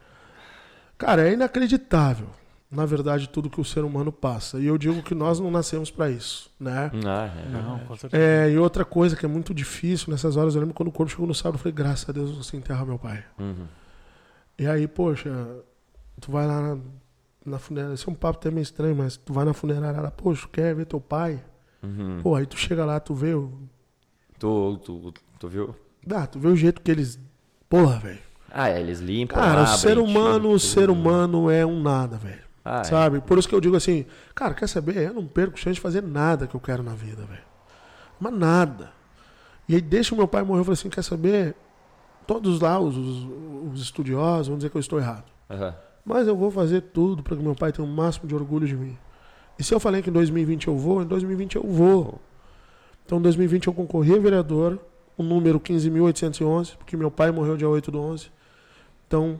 Cara, 0.98 1.26
é 1.26 1.32
inacreditável, 1.32 2.28
na 2.70 2.84
verdade, 2.84 3.28
tudo 3.28 3.48
que 3.48 3.60
o 3.60 3.64
ser 3.64 3.82
humano 3.84 4.12
passa. 4.12 4.58
E 4.58 4.66
eu 4.66 4.76
digo 4.76 5.02
que 5.02 5.14
nós 5.14 5.40
não 5.40 5.50
nascemos 5.50 5.90
pra 5.90 6.10
isso, 6.10 6.50
né? 6.60 6.90
Ah, 7.06 7.30
é. 7.34 7.48
Não, 7.48 7.78
com 7.80 7.96
certeza. 7.96 8.22
É, 8.22 8.50
e 8.50 8.58
outra 8.58 8.84
coisa 8.84 9.16
que 9.16 9.24
é 9.24 9.28
muito 9.28 9.54
difícil 9.54 10.10
nessas 10.10 10.36
horas, 10.36 10.54
eu 10.54 10.60
lembro 10.60 10.74
quando 10.74 10.88
o 10.88 10.92
corpo 10.92 11.10
chegou 11.10 11.26
no 11.26 11.34
sábado, 11.34 11.54
eu 11.54 11.58
falei, 11.58 11.72
graças 11.72 12.08
a 12.08 12.12
Deus 12.12 12.36
você 12.36 12.56
enterra 12.56 12.84
meu 12.84 12.98
pai. 12.98 13.24
Uhum. 13.38 13.66
E 14.58 14.66
aí, 14.66 14.86
poxa, 14.86 15.30
tu 16.20 16.30
vai 16.30 16.46
lá 16.46 16.60
na, 16.60 16.78
na 17.46 17.58
funerária, 17.58 17.94
esse 17.94 18.06
é 18.06 18.12
um 18.12 18.14
papo 18.14 18.38
até 18.38 18.50
meio 18.50 18.62
estranho, 18.62 18.94
mas 18.94 19.16
tu 19.16 19.32
vai 19.32 19.46
na 19.46 19.54
funerária, 19.54 20.10
poxa, 20.10 20.46
quer 20.52 20.74
ver 20.74 20.84
teu 20.84 21.00
pai? 21.00 21.42
Uhum. 21.82 22.20
Pô, 22.22 22.34
aí 22.34 22.46
tu 22.46 22.56
chega 22.56 22.84
lá, 22.84 23.00
tu 23.00 23.14
vê 23.14 23.34
o... 23.34 23.52
Tu, 24.38 24.80
tu, 24.84 25.14
tu 25.38 25.48
viu? 25.48 25.74
Ah, 26.10 26.26
tu 26.26 26.38
vê 26.38 26.48
o 26.48 26.56
jeito 26.56 26.80
que 26.80 26.90
eles... 26.90 27.18
Porra, 27.68 27.98
velho. 27.98 28.18
Ah, 28.50 28.68
é, 28.68 28.80
eles 28.80 29.00
limpam. 29.00 29.36
Cara, 29.36 29.60
o 29.60 29.64
abrem, 29.64 29.78
ser 29.78 29.98
humano, 29.98 30.50
o 30.50 30.58
ser 30.58 30.90
humano 30.90 31.50
é 31.50 31.64
um 31.64 31.80
nada, 31.80 32.16
velho. 32.16 32.42
Ah, 32.64 32.80
é. 32.80 32.84
Sabe? 32.84 33.20
Por 33.20 33.38
isso 33.38 33.48
que 33.48 33.54
eu 33.54 33.60
digo 33.60 33.76
assim, 33.76 34.06
cara, 34.34 34.54
quer 34.54 34.68
saber? 34.68 34.96
Eu 34.96 35.14
não 35.14 35.26
perco 35.26 35.58
chance 35.58 35.74
de 35.74 35.80
fazer 35.80 36.02
nada 36.02 36.46
que 36.46 36.54
eu 36.54 36.60
quero 36.60 36.82
na 36.82 36.94
vida, 36.94 37.24
velho. 37.24 37.42
Mas 38.18 38.32
nada. 38.32 38.92
E 39.68 39.74
aí 39.74 39.80
deixa 39.80 40.14
o 40.14 40.18
meu 40.18 40.26
pai 40.26 40.42
morrer, 40.42 40.60
eu 40.60 40.64
falei 40.64 40.74
assim, 40.74 40.90
quer 40.90 41.02
saber? 41.02 41.54
todos 42.30 42.60
lá, 42.60 42.78
os, 42.78 42.96
os, 42.96 43.26
os 43.72 43.82
estudiosos, 43.82 44.46
vão 44.46 44.56
dizer 44.56 44.70
que 44.70 44.76
eu 44.76 44.80
estou 44.80 45.00
errado. 45.00 45.24
Aham. 45.50 45.74
Mas 46.04 46.28
eu 46.28 46.36
vou 46.36 46.48
fazer 46.48 46.80
tudo 46.80 47.24
para 47.24 47.36
que 47.36 47.42
meu 47.42 47.56
pai 47.56 47.72
tenha 47.72 47.86
o 47.86 47.90
máximo 47.90 48.28
de 48.28 48.34
orgulho 48.36 48.68
de 48.68 48.76
mim. 48.76 48.96
E 49.60 49.62
se 49.62 49.74
eu 49.74 49.78
falei 49.78 50.00
que 50.00 50.08
em 50.08 50.12
2020 50.12 50.68
eu 50.68 50.76
vou, 50.76 51.02
em 51.02 51.06
2020 51.06 51.56
eu 51.56 51.62
vou. 51.62 52.18
Então 53.04 53.18
em 53.18 53.22
2020 53.22 53.66
eu 53.66 53.74
concorri 53.74 54.14
a 54.14 54.18
vereador, 54.18 54.78
o 55.18 55.22
número 55.22 55.60
15.811, 55.60 56.76
porque 56.78 56.96
meu 56.96 57.10
pai 57.10 57.30
morreu 57.30 57.58
dia 57.58 57.68
8 57.68 57.90
do 57.90 58.00
11. 58.00 58.30
Então, 59.06 59.38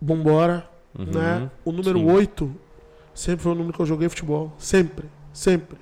vambora. 0.00 0.66
Uhum. 0.98 1.04
Né? 1.04 1.50
O 1.62 1.72
número 1.72 1.98
Sim. 1.98 2.10
8 2.10 2.56
sempre 3.14 3.42
foi 3.42 3.52
o 3.52 3.54
número 3.54 3.74
que 3.74 3.82
eu 3.82 3.86
joguei 3.86 4.08
futebol. 4.08 4.50
Sempre, 4.56 5.06
sempre. 5.30 5.76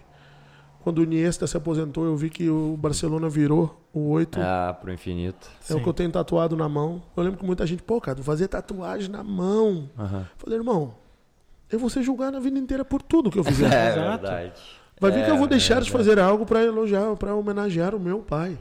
Quando 0.83 0.99
o 0.99 1.03
Iniesta 1.05 1.47
se 1.47 1.57
aposentou, 1.57 2.05
eu 2.05 2.17
vi 2.17 2.31
que 2.31 2.51
o 2.51 2.77
Barcelona 2.77 3.29
virou 3.29 3.81
o 3.93 4.09
8. 4.11 4.41
Ah, 4.41 4.77
pro 4.81 4.93
infinito. 4.93 5.49
É 5.71 5.75
o 5.75 5.81
que 5.81 5.89
eu 5.89 5.93
tenho 5.93 6.11
tatuado 6.11 6.57
na 6.57 6.69
mão. 6.69 7.01
Eu 7.17 7.23
lembro 7.23 7.39
que 7.39 7.45
muita 7.47 7.65
gente, 7.65 7.83
pô, 7.83 8.01
cara, 8.01 8.21
fazer 8.25 8.49
tatuagem 8.49 9.09
na 9.09 9.23
mão. 9.23 9.89
Aham. 9.97 10.21
Eu 10.21 10.27
Falei, 10.37 10.59
irmão, 10.59 10.95
eu 11.71 11.79
vou 11.79 11.91
ser 11.91 12.03
julgado 12.03 12.37
a 12.37 12.41
vida 12.41 12.59
inteira 12.59 12.85
por 12.85 13.03
tudo 13.03 13.31
que 13.31 13.39
eu 13.39 13.45
fizer. 13.45 13.67
É 13.73 13.93
Exato. 13.93 14.23
verdade. 14.23 14.53
Vai 15.01 15.11
ver 15.13 15.21
É, 15.21 15.25
que 15.27 15.31
eu 15.31 15.37
vou 15.37 15.47
deixar 15.47 15.79
é 15.79 15.81
de 15.83 15.91
fazer 15.91 16.19
algo 16.19 16.45
pra 16.45 16.63
elogiar, 16.65 17.15
pra 17.17 17.35
homenagear 17.35 17.95
o 17.95 18.01
meu 18.01 18.19
pai. 18.19 18.59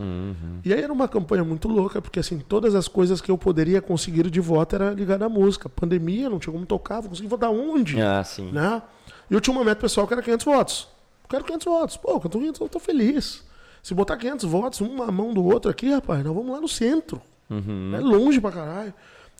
Uhum. 0.00 0.60
E 0.64 0.72
aí 0.72 0.80
era 0.82 0.92
uma 0.92 1.06
campanha 1.06 1.44
muito 1.44 1.68
louca, 1.68 2.00
porque 2.02 2.18
assim, 2.18 2.38
todas 2.38 2.74
as 2.74 2.88
coisas 2.88 3.20
que 3.20 3.30
eu 3.30 3.38
poderia 3.38 3.80
conseguir 3.80 4.28
de 4.30 4.40
voto 4.40 4.74
era 4.74 4.90
ligada 4.90 5.26
à 5.26 5.28
música. 5.28 5.68
Pandemia, 5.68 6.28
não 6.28 6.38
tinha 6.38 6.52
como 6.52 6.66
tocar, 6.66 7.00
vou 7.00 7.10
conseguir 7.10 7.28
votar 7.28 7.50
onde? 7.50 8.00
Ah, 8.00 8.24
sim. 8.24 8.50
Né? 8.50 8.82
E 9.30 9.34
eu 9.34 9.40
tinha 9.40 9.54
uma 9.54 9.64
meta 9.64 9.80
pessoal 9.80 10.06
que 10.06 10.12
era 10.14 10.22
500 10.22 10.44
votos. 10.44 10.88
Eu 11.24 11.28
quero 11.28 11.44
500 11.44 11.64
votos. 11.66 11.96
Pô, 11.96 12.12
eu 12.12 12.20
tô 12.20 12.38
500, 12.38 12.60
eu 12.60 12.68
tô 12.68 12.78
feliz. 12.78 13.44
Se 13.82 13.94
botar 13.94 14.16
500 14.16 14.44
votos, 14.46 14.80
uma 14.80 15.10
mão 15.12 15.32
do 15.32 15.44
outro 15.44 15.70
aqui, 15.70 15.90
rapaz, 15.90 16.24
nós 16.24 16.34
vamos 16.34 16.50
lá 16.52 16.60
no 16.60 16.68
centro. 16.68 17.20
Uhum. 17.48 17.92
É 17.94 18.00
longe 18.00 18.40
pra 18.40 18.50
caralho. 18.50 18.94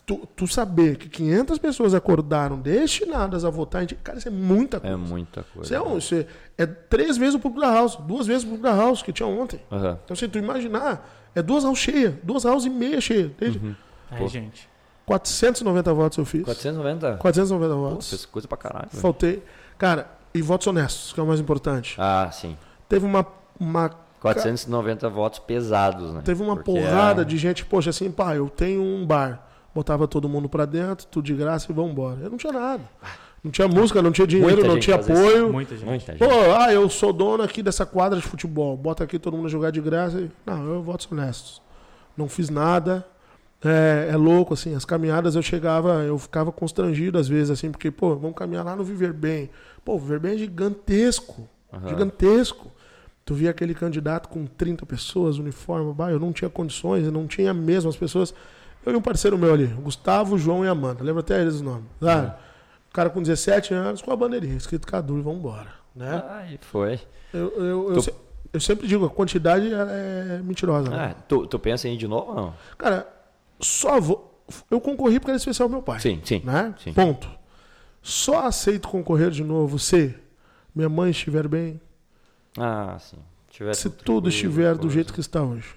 Tu, 0.05 0.17
tu 0.35 0.45
saber 0.47 0.97
que 0.97 1.09
500 1.09 1.57
pessoas 1.57 1.95
acordaram 1.95 2.59
destinadas 2.59 3.43
a 3.43 3.49
votar, 3.49 3.81
em 3.81 3.87
ti- 3.87 3.95
cara, 3.95 4.19
isso 4.19 4.27
é 4.27 4.31
muita 4.31 4.79
coisa. 4.79 4.93
É 4.93 4.97
muita 4.97 5.43
coisa. 5.51 5.65
Isso 5.65 5.73
é, 5.73 5.81
um- 5.81 5.97
isso 5.97 6.13
é, 6.13 6.27
é 6.59 6.65
três 6.67 7.17
vezes 7.17 7.33
o 7.33 7.39
público 7.39 7.65
da 7.65 7.73
House, 7.73 7.95
duas 7.95 8.27
vezes 8.27 8.43
o 8.43 8.47
público 8.47 8.63
da 8.67 8.75
House 8.75 9.01
que 9.01 9.11
tinha 9.11 9.27
ontem. 9.27 9.59
Aham. 9.71 9.97
Então, 10.05 10.15
se 10.15 10.27
tu 10.27 10.37
imaginar, 10.37 11.09
é 11.33 11.41
duas 11.41 11.63
House 11.63 11.79
cheias, 11.79 12.13
duas 12.21 12.43
House 12.43 12.65
e 12.65 12.69
meia 12.69 13.01
cheias. 13.01 13.31
Uhum. 13.41 13.75
Aí, 14.11 14.27
gente. 14.27 14.69
490 15.07 15.91
votos 15.93 16.17
eu 16.19 16.25
fiz. 16.25 16.43
490? 16.43 17.17
490 17.17 17.73
Pô, 17.73 17.89
votos. 17.89 18.09
fez 18.09 18.25
coisa 18.25 18.47
pra 18.47 18.57
caralho. 18.57 18.87
velho. 18.91 19.01
Faltei. 19.01 19.43
Cara, 19.77 20.07
e 20.33 20.41
votos 20.41 20.67
honestos, 20.67 21.13
que 21.13 21.19
é 21.19 21.23
o 21.23 21.27
mais 21.27 21.39
importante. 21.39 21.95
Ah, 21.99 22.29
sim. 22.31 22.55
Teve 22.87 23.05
uma, 23.07 23.25
uma 23.59 23.89
490 24.21 25.09
votos 25.09 25.39
pesados, 25.39 26.11
né? 26.13 26.21
Teve 26.23 26.43
uma 26.43 26.55
Porque 26.55 26.71
porrada 26.79 27.21
é- 27.21 27.25
de 27.25 27.37
gente, 27.37 27.65
poxa, 27.65 27.89
assim, 27.89 28.11
pá, 28.11 28.35
eu 28.35 28.49
tenho 28.49 28.81
um 28.83 29.05
bar. 29.05 29.44
Botava 29.75 30.07
todo 30.07 30.27
mundo 30.29 30.47
pra 30.47 30.65
dentro, 30.65 31.05
tudo 31.07 31.25
de 31.25 31.33
graça 31.35 31.69
e 31.69 31.75
vambora. 31.75 32.19
Eu 32.23 32.29
não 32.29 32.37
tinha 32.37 32.53
nada. 32.53 32.81
Não 33.43 33.51
tinha 33.51 33.67
música, 33.67 34.01
não 34.01 34.11
tinha 34.11 34.25
dinheiro, 34.25 34.53
Muita 34.55 34.67
não 34.69 34.79
tinha 34.79 34.97
isso. 34.97 35.11
apoio. 35.11 35.51
Muita 35.51 35.75
gente. 35.75 35.85
Muita 35.85 36.11
gente. 36.13 36.19
Pô, 36.19 36.33
ah, 36.57 36.73
eu 36.73 36.89
sou 36.89 37.11
dono 37.11 37.43
aqui 37.43 37.61
dessa 37.61 37.85
quadra 37.85 38.17
de 38.17 38.25
futebol. 38.25 38.75
Bota 38.77 39.03
aqui 39.03 39.19
todo 39.19 39.35
mundo 39.35 39.47
a 39.47 39.49
jogar 39.49 39.71
de 39.71 39.81
graça. 39.81 40.19
e- 40.21 40.31
Não, 40.45 40.65
eu 40.65 40.81
votos 40.81 41.07
honestos. 41.11 41.61
Não 42.17 42.29
fiz 42.29 42.49
nada. 42.49 43.05
É, 43.63 44.09
é 44.11 44.15
louco, 44.15 44.53
assim, 44.53 44.75
as 44.75 44.85
caminhadas 44.85 45.35
eu 45.35 45.41
chegava, 45.41 46.03
eu 46.03 46.17
ficava 46.17 46.51
constrangido 46.51 47.17
às 47.17 47.27
vezes, 47.27 47.49
assim, 47.49 47.71
porque, 47.71 47.89
pô, 47.91 48.15
vamos 48.15 48.35
caminhar 48.37 48.63
lá 48.63 48.75
no 48.75 48.83
Viver 48.83 49.11
Bem. 49.11 49.49
Pô, 49.83 49.95
o 49.95 49.99
Viver 49.99 50.19
Bem 50.19 50.35
é 50.35 50.37
gigantesco. 50.37 51.47
Aham. 51.73 51.87
Gigantesco. 51.89 52.71
Tu 53.25 53.33
via 53.33 53.49
aquele 53.49 53.73
candidato 53.73 54.29
com 54.29 54.45
30 54.45 54.85
pessoas, 54.85 55.37
uniforme, 55.39 55.91
bah, 55.93 56.11
eu 56.11 56.19
não 56.19 56.31
tinha 56.31 56.49
condições, 56.49 57.05
eu 57.05 57.11
não 57.11 57.25
tinha 57.27 57.53
mesmo 57.53 57.89
as 57.89 57.97
pessoas. 57.97 58.33
Eu 58.85 58.93
e 58.93 58.95
um 58.95 59.01
parceiro 59.01 59.37
meu 59.37 59.53
ali, 59.53 59.65
Gustavo, 59.67 60.37
João 60.37 60.63
e 60.63 60.67
a 60.67 60.71
Amanda. 60.71 61.03
Lembra 61.03 61.21
até 61.21 61.41
eles 61.41 61.55
os 61.55 61.61
nomes. 61.61 61.85
Sabe? 62.01 62.33
O 62.89 62.93
cara 62.93 63.09
com 63.09 63.21
17 63.21 63.73
anos 63.73 64.01
com 64.01 64.11
a 64.11 64.15
bandeirinha, 64.15 64.55
escrito 64.55 64.87
Cadu 64.87 65.17
e 65.17 65.21
vambora. 65.21 65.69
Né? 65.95 66.23
Ai, 66.29 66.59
foi. 66.61 66.99
Eu, 67.33 67.51
eu, 67.57 67.89
eu, 67.89 67.93
Tu- 67.95 68.01
se- 68.03 68.13
eu 68.53 68.59
sempre 68.59 68.87
digo, 68.87 69.05
a 69.05 69.09
quantidade 69.09 69.73
ela 69.73 69.91
é 69.91 70.39
mentirosa. 70.43 70.89
né? 70.89 71.13
Ah, 71.17 71.23
tu, 71.27 71.45
tu 71.47 71.57
pensa 71.59 71.87
em 71.87 71.93
ir 71.95 71.97
de 71.97 72.07
novo 72.07 72.29
ou 72.29 72.35
não? 72.35 72.53
Cara, 72.77 73.07
só 73.59 73.99
vou. 73.99 74.39
Eu 74.69 74.79
concorri 74.79 75.19
porque 75.19 75.31
era 75.31 75.37
especial 75.37 75.67
meu 75.67 75.81
pai. 75.81 75.99
Sim, 75.99 76.21
sim. 76.23 76.41
Né? 76.45 76.73
Sim. 76.83 76.93
Ponto. 76.93 77.27
Só 78.01 78.45
aceito 78.45 78.87
concorrer 78.87 79.31
de 79.31 79.43
novo 79.43 79.79
se 79.79 80.13
minha 80.75 80.87
mãe 80.89 81.09
estiver 81.09 81.47
bem, 81.47 81.81
Ah, 82.57 82.97
sim. 82.99 83.17
Tiver 83.49 83.73
se 83.73 83.89
tudo 83.89 84.29
estiver 84.29 84.75
do 84.75 84.89
jeito 84.89 85.13
que 85.13 85.19
está 85.21 85.41
hoje. 85.41 85.69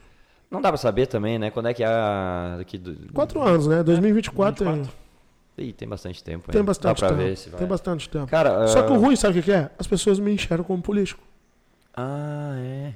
Não 0.50 0.60
dá 0.60 0.70
pra 0.70 0.78
saber 0.78 1.06
também, 1.06 1.38
né? 1.38 1.50
Quando 1.50 1.68
é 1.68 1.74
que 1.74 1.82
é 1.82 1.86
a... 1.86 2.54
Daqui 2.58 2.78
do... 2.78 3.12
Quatro 3.12 3.42
anos, 3.42 3.66
né? 3.66 3.82
2024 3.82 4.64
tem, 4.64 4.74
24. 4.74 4.98
Ih, 5.58 5.72
tem 5.72 5.88
bastante 5.88 6.22
tempo. 6.24 6.50
tem 6.50 6.62
bastante 6.62 7.00
Dá 7.00 7.08
pra 7.08 7.16
tempo. 7.16 7.28
ver 7.28 7.36
se 7.36 7.50
vai. 7.50 7.58
Tem 7.58 7.68
bastante 7.68 8.08
tempo. 8.08 8.26
Cara, 8.28 8.66
Só 8.68 8.80
ah, 8.80 8.82
que 8.84 8.92
o 8.92 8.96
ruim, 8.98 9.16
sabe 9.16 9.38
o 9.38 9.42
que 9.42 9.46
que 9.46 9.52
é? 9.52 9.70
As 9.78 9.86
pessoas 9.86 10.18
me 10.18 10.32
enxergam 10.32 10.64
como 10.64 10.82
político. 10.82 11.22
Ah, 11.94 12.54
é. 12.56 12.92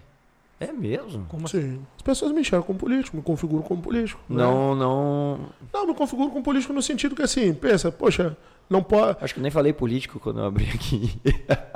É 0.61 0.72
mesmo? 0.72 1.26
Como 1.28 1.46
assim? 1.46 1.61
Sim. 1.61 1.86
As 1.96 2.03
pessoas 2.03 2.30
me 2.30 2.40
enxergam 2.40 2.64
como 2.64 2.78
político, 2.78 3.16
me 3.16 3.22
configuram 3.22 3.64
como 3.64 3.82
político. 3.82 4.20
né? 4.28 4.36
Não, 4.36 4.76
não... 4.76 5.40
Não, 5.74 5.86
me 5.88 5.94
configuro 5.94 6.30
como 6.30 6.44
político 6.44 6.72
no 6.72 6.80
sentido 6.80 7.16
que 7.16 7.22
assim, 7.22 7.53
pensa, 7.53 7.90
poxa, 7.90 8.36
não 8.70 8.80
pode. 8.80 9.18
Acho 9.20 9.34
que 9.34 9.40
nem 9.40 9.50
falei 9.50 9.72
político 9.72 10.20
quando 10.20 10.38
eu 10.38 10.44
abri 10.44 10.68
aqui. 10.72 11.20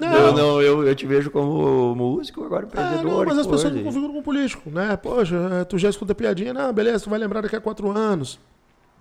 Não, 0.00 0.08
Não, 0.10 0.32
não, 0.34 0.62
eu, 0.62 0.86
eu 0.86 0.94
te 0.94 1.06
vejo 1.06 1.30
como 1.30 1.94
músico, 1.94 2.44
agora 2.44 2.64
Ah, 2.64 2.66
empreendedor. 2.66 3.04
não, 3.04 3.24
mas 3.26 3.38
as 3.38 3.46
pessoas 3.46 3.72
me 3.72 3.82
configuram 3.82 4.12
como 4.12 4.22
político, 4.24 4.70
né? 4.70 4.96
Poxa, 4.96 5.36
é, 5.60 5.64
tu 5.64 5.78
já 5.78 5.88
escuta 5.90 6.14
piadinha, 6.14 6.52
não, 6.54 6.72
beleza, 6.72 7.04
tu 7.04 7.10
vai 7.10 7.18
lembrar 7.18 7.40
daqui 7.40 7.56
a 7.56 7.60
quatro 7.60 7.90
anos. 7.90 8.38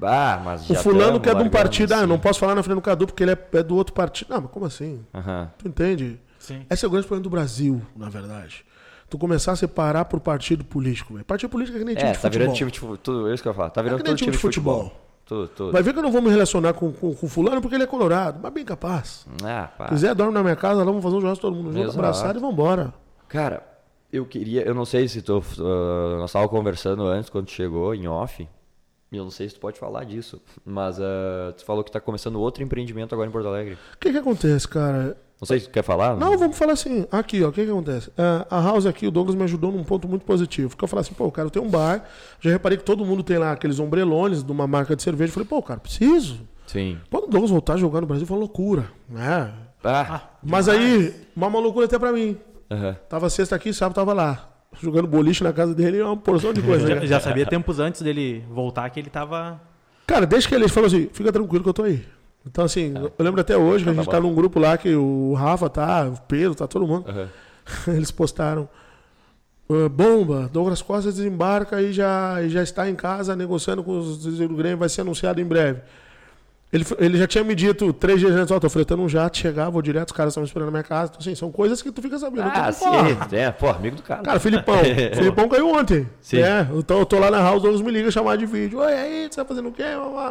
Ah, 0.03 0.41
mas 0.43 0.67
O 0.69 0.75
fulano 0.75 1.19
que 1.19 1.29
é 1.29 1.35
de 1.35 1.43
um 1.43 1.49
partido, 1.49 1.91
ah, 1.91 1.97
eu 1.97 1.99
assim. 1.99 2.07
não 2.09 2.17
posso 2.19 2.39
falar 2.39 2.55
na 2.55 2.63
frente 2.63 2.75
do 2.75 2.81
Cadu 2.81 3.05
porque 3.05 3.23
ele 3.23 3.31
é, 3.33 3.37
é 3.53 3.61
do 3.63 3.75
outro 3.75 3.93
partido. 3.93 4.33
Não, 4.33 4.41
mas 4.41 4.51
como 4.51 4.65
assim? 4.65 4.99
Aham. 5.13 5.51
Tu 5.59 5.67
entende? 5.67 6.19
Sim. 6.39 6.65
Esse 6.69 6.83
é 6.83 6.87
o 6.87 6.91
grande 6.91 7.05
problema 7.05 7.23
do 7.23 7.29
Brasil, 7.29 7.79
na 7.95 8.09
verdade. 8.09 8.65
Tu 9.07 9.17
começar 9.17 9.51
a 9.51 9.55
separar 9.55 10.05
por 10.05 10.19
partido 10.19 10.63
político, 10.63 11.13
velho. 11.13 11.25
Partido 11.25 11.49
político 11.51 11.77
é 11.77 11.79
que 11.81 11.85
nem 11.85 11.95
time 11.95 12.09
É, 12.09 12.13
de 12.13 12.17
tá 12.17 12.21
futebol. 12.21 12.39
virando 12.39 12.55
time 12.57 12.71
de 12.71 12.79
futebol. 12.79 12.97
Tudo 12.97 13.29
é 13.29 13.33
isso 13.35 13.43
que 13.43 13.49
eu 13.49 13.51
ia 13.51 13.55
falar. 13.55 13.69
Tá 13.69 13.81
é 13.81 13.83
virando 13.83 13.97
que 13.99 14.03
nem 14.05 14.13
todo 14.15 14.17
time 14.19 14.31
de 14.31 14.37
futebol. 14.39 15.10
Tudo, 15.31 15.47
tudo. 15.47 15.71
Vai 15.71 15.81
ver 15.81 15.93
que 15.93 15.99
eu 15.99 16.03
não 16.03 16.11
vou 16.11 16.21
me 16.21 16.29
relacionar 16.29 16.73
com, 16.73 16.91
com, 16.91 17.15
com 17.15 17.27
fulano 17.29 17.61
porque 17.61 17.73
ele 17.73 17.85
é 17.85 17.87
colorado. 17.87 18.41
Mas 18.43 18.51
bem 18.51 18.65
capaz. 18.65 19.25
Ah, 19.41 19.69
pá. 19.77 19.85
Se 19.85 19.93
quiser, 19.93 20.13
dorme 20.13 20.33
na 20.33 20.43
minha 20.43 20.57
casa, 20.57 20.79
lá 20.79 20.83
vamos 20.83 21.01
fazer 21.01 21.15
um 21.15 21.21
churrasco 21.21 21.41
todo 21.41 21.55
mundo 21.55 21.71
junto, 21.71 21.89
abraçado 21.91 22.37
e 22.37 22.41
vambora. 22.41 22.93
Cara, 23.29 23.65
eu 24.11 24.25
queria. 24.25 24.61
Eu 24.63 24.75
não 24.75 24.83
sei 24.83 25.07
se 25.07 25.21
tu. 25.21 25.41
ah, 25.59 26.17
nós 26.19 26.31
estávamos 26.31 26.51
conversando 26.51 27.03
antes, 27.05 27.29
quando 27.29 27.45
tu 27.45 27.51
chegou, 27.53 27.95
em 27.95 28.09
off. 28.09 28.45
E 29.09 29.15
eu 29.15 29.23
não 29.23 29.31
sei 29.31 29.47
se 29.47 29.55
tu 29.55 29.61
pode 29.61 29.79
falar 29.79 30.03
disso. 30.03 30.41
Mas 30.65 30.99
ah, 30.99 31.53
tu 31.57 31.63
falou 31.63 31.81
que 31.81 31.91
tá 31.91 32.01
começando 32.01 32.35
outro 32.35 32.61
empreendimento 32.61 33.15
agora 33.15 33.29
em 33.29 33.31
Porto 33.31 33.47
Alegre. 33.47 33.77
O 33.95 33.99
que 33.99 34.11
que 34.11 34.17
acontece, 34.17 34.67
cara? 34.67 35.15
Não 35.41 35.45
sei 35.47 35.59
se 35.59 35.67
quer 35.69 35.81
falar. 35.83 36.15
Não, 36.17 36.37
vamos 36.37 36.55
falar 36.55 36.73
assim. 36.73 37.05
Aqui, 37.11 37.43
ó, 37.43 37.49
o 37.49 37.51
que, 37.51 37.65
que 37.65 37.71
acontece? 37.71 38.11
É, 38.15 38.45
a 38.47 38.61
House 38.61 38.85
aqui, 38.85 39.07
o 39.07 39.11
Douglas 39.11 39.35
me 39.35 39.43
ajudou 39.43 39.71
num 39.71 39.83
ponto 39.83 40.07
muito 40.07 40.23
positivo. 40.23 40.69
Porque 40.69 40.83
eu 40.83 40.87
falei 40.87 41.01
assim, 41.01 41.15
pô, 41.15 41.31
cara, 41.31 41.47
eu 41.47 41.49
tenho 41.51 41.65
um 41.65 41.69
bar. 41.69 42.05
Já 42.39 42.51
reparei 42.51 42.77
que 42.77 42.83
todo 42.83 43.03
mundo 43.03 43.23
tem 43.23 43.39
lá 43.39 43.51
aqueles 43.51 43.79
ombrelones 43.79 44.43
de 44.43 44.51
uma 44.51 44.67
marca 44.67 44.95
de 44.95 45.01
cerveja. 45.01 45.29
Eu 45.31 45.33
falei, 45.33 45.47
pô, 45.49 45.59
cara, 45.63 45.79
preciso. 45.79 46.41
Sim. 46.67 46.99
Quando 47.09 47.23
o 47.23 47.27
Douglas 47.27 47.49
voltar 47.49 47.73
a 47.73 47.77
jogar 47.77 48.01
no 48.01 48.07
Brasil, 48.07 48.27
foi 48.27 48.35
uma 48.37 48.41
loucura. 48.41 48.85
Né? 49.09 49.51
Ah, 49.83 50.21
Mas 50.43 50.69
aí, 50.69 51.11
uma 51.35 51.47
uma 51.47 51.59
loucura 51.59 51.85
até 51.87 51.97
pra 51.97 52.11
mim. 52.13 52.37
aham. 52.69 52.95
Tava 53.09 53.27
sexta 53.27 53.55
aqui, 53.55 53.73
sábado 53.73 53.95
tava 53.95 54.13
lá. 54.13 54.47
Jogando 54.79 55.07
boliche 55.07 55.43
na 55.43 55.51
casa 55.51 55.73
dele, 55.73 55.97
é 55.97 56.05
uma 56.05 56.15
porção 56.15 56.53
de 56.53 56.61
coisa. 56.61 56.85
Já, 56.87 56.95
né? 56.95 57.07
já 57.07 57.19
sabia 57.19 57.45
tempos 57.47 57.79
antes 57.79 58.01
dele 58.03 58.45
voltar 58.49 58.87
que 58.91 58.99
ele 58.99 59.09
tava. 59.09 59.59
Cara, 60.05 60.25
desde 60.27 60.47
que 60.47 60.53
ele 60.55 60.67
falou 60.67 60.85
assim, 60.87 61.09
fica 61.11 61.31
tranquilo 61.31 61.63
que 61.63 61.69
eu 61.69 61.73
tô 61.73 61.83
aí. 61.83 62.05
Então, 62.45 62.65
assim, 62.65 62.93
eu 62.95 63.11
lembro 63.23 63.39
até 63.41 63.55
hoje 63.55 63.83
que 63.83 63.89
a 63.89 63.93
gente 63.93 64.09
tá 64.09 64.19
num 64.19 64.33
grupo 64.33 64.59
lá 64.59 64.77
que 64.77 64.95
o 64.95 65.33
Rafa 65.33 65.69
tá, 65.69 66.07
o 66.07 66.19
Pedro, 66.27 66.55
tá 66.55 66.67
todo 66.67 66.87
mundo. 66.87 67.05
aham. 67.09 67.27
Eles 67.87 68.09
postaram. 68.11 68.67
"Ah, 69.69 69.87
bomba, 69.87 70.49
Douglas 70.51 70.81
Costa 70.81 71.11
desembarca 71.11 71.81
e 71.81 71.93
já, 71.93 72.41
e 72.41 72.49
já 72.49 72.63
está 72.63 72.89
em 72.89 72.95
casa 72.95 73.35
negociando 73.35 73.83
com 73.83 73.97
os 73.99 74.17
do 74.17 74.55
Grêmio, 74.55 74.77
vai 74.77 74.89
ser 74.89 75.01
anunciado 75.01 75.39
em 75.39 75.45
breve. 75.45 75.81
Ele, 76.73 76.85
ele 76.99 77.17
já 77.17 77.27
tinha 77.27 77.43
me 77.43 77.53
dito 77.53 77.91
três 77.91 78.17
dias 78.19 78.31
antes, 78.31 78.49
ó, 78.49 78.57
tô 78.57 78.69
fretando 78.69 79.01
um 79.03 79.09
jato, 79.09 79.37
chegar, 79.37 79.69
vou 79.69 79.81
direto, 79.81 80.07
os 80.11 80.15
caras 80.15 80.31
estão 80.31 80.41
me 80.41 80.47
esperando 80.47 80.67
na 80.67 80.71
minha 80.71 80.83
casa. 80.83 81.09
Então, 81.11 81.19
assim, 81.19 81.35
são 81.35 81.51
coisas 81.51 81.81
que 81.81 81.91
tu 81.91 82.01
fica 82.01 82.17
sabendo. 82.17 82.43
Ah, 82.47 82.71
Tu 82.71 82.75
sim. 82.79 83.35
É, 83.35 83.51
pô, 83.51 83.67
amigo 83.67 83.97
do 83.97 84.01
cara. 84.01 84.21
Cara, 84.21 84.39
Filipão. 84.39 84.77
Filipão 85.13 85.49
caiu 85.49 85.67
ontem. 85.69 86.07
Sim. 86.21 86.37
Né? 86.41 86.65
Eu, 86.71 86.81
tô, 86.81 86.99
eu 87.01 87.05
tô 87.05 87.19
lá 87.19 87.29
na 87.29 87.39
house, 87.41 87.61
Douglas 87.61 87.81
me 87.81 87.91
liga 87.91 88.09
chamar 88.09 88.37
de 88.37 88.45
vídeo. 88.45 88.79
Oi, 88.79 88.93
aí, 88.93 89.23
você 89.29 89.35
tá 89.41 89.43
fazendo 89.45 89.67
o 89.67 89.71
quê? 89.73 89.83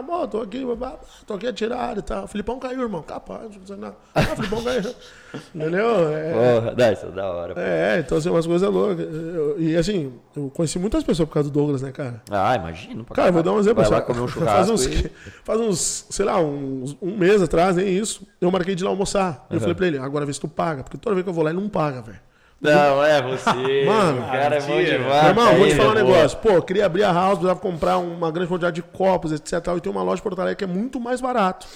Bom, 0.06 0.26
tô 0.28 0.40
aqui, 0.40 0.64
babá, 0.64 0.94
tô 1.26 1.34
aqui 1.34 1.46
atirado 1.46 2.00
e 2.00 2.02
tal. 2.02 2.26
Filipão 2.26 2.58
caiu, 2.58 2.80
irmão. 2.80 3.02
Capaz, 3.02 3.42
não 3.42 3.50
precisa 3.50 3.76
nada. 3.76 3.96
Ah, 4.14 4.22
Filipão 4.22 4.62
caiu. 4.64 4.94
Entendeu? 5.54 6.08
É, 6.12 6.32
Porra, 6.60 6.74
dá, 6.74 6.92
isso 6.92 7.06
é 7.06 7.10
da 7.10 7.30
hora. 7.30 7.54
pô. 7.54 7.60
é, 7.60 8.00
então 8.00 8.18
assim, 8.18 8.30
umas 8.30 8.46
coisas 8.46 8.68
loucas. 8.68 9.06
Eu- 9.14 9.56
e 9.60 9.76
assim, 9.76 10.12
eu 10.34 10.50
conheci 10.50 10.76
muitas 10.78 11.04
pessoas 11.04 11.28
por 11.28 11.34
causa 11.34 11.48
do 11.48 11.52
Douglas, 11.52 11.82
né, 11.82 11.92
cara? 11.92 12.20
Ah, 12.30 12.56
imagino. 12.56 13.04
Cara, 13.04 13.28
eu 13.28 13.32
vou 13.34 13.42
dar 13.42 13.52
um 13.52 13.60
exemplo. 13.60 13.82
Vai 13.82 13.90
lá 13.92 14.00
comer 14.00 14.20
um 14.22 14.26
faz, 14.28 14.66
churrasco. 14.66 14.72
uns, 14.72 14.86
e- 14.86 15.10
faz 15.44 15.60
uns, 15.60 16.06
sei 16.10 16.24
lá, 16.24 16.29
uns, 16.38 16.96
um 17.00 17.16
mês 17.16 17.42
atrás, 17.42 17.76
nem 17.76 17.96
isso. 17.96 18.26
Eu 18.40 18.50
marquei 18.50 18.74
de 18.74 18.82
ir 18.82 18.84
lá 18.84 18.90
almoçar. 18.90 19.46
Eu 19.48 19.56
Aham. 19.56 19.60
falei 19.60 19.74
pra 19.74 19.86
ele, 19.86 19.98
agora 19.98 20.26
vê 20.26 20.32
se 20.32 20.40
tu 20.40 20.48
paga. 20.48 20.82
Porque 20.82 20.98
toda 20.98 21.14
vez 21.14 21.24
que 21.24 21.30
eu 21.30 21.34
vou 21.34 21.42
lá, 21.44 21.50
ele 21.50 21.60
não 21.60 21.68
paga, 21.68 22.02
velho. 22.02 22.20
Não, 22.60 23.02
é 23.02 23.22
você. 23.22 23.84
Mano, 23.86 24.20
o 24.20 24.26
cara 24.26 24.56
é 24.56 24.60
bom 24.60 24.82
demais. 24.82 25.22
Meu 25.22 25.30
irmão, 25.30 25.56
vou 25.56 25.66
te 25.66 25.74
falar 25.74 25.90
um 25.90 25.94
meu 25.94 26.04
negócio. 26.04 26.38
Pô, 26.38 26.50
eu 26.50 26.62
queria 26.62 26.86
abrir 26.86 27.04
a 27.04 27.12
house, 27.12 27.38
precisava 27.38 27.58
comprar 27.58 27.98
uma 27.98 28.30
grande 28.30 28.48
quantidade 28.48 28.76
de 28.76 28.82
copos, 28.82 29.32
etc. 29.32 29.52
E 29.76 29.80
tem 29.80 29.90
uma 29.90 30.02
loja 30.02 30.20
em 30.20 30.22
Porto 30.22 30.40
Alegre 30.40 30.56
que 30.56 30.64
é 30.64 30.66
muito 30.66 31.00
mais 31.00 31.20
barato. 31.20 31.66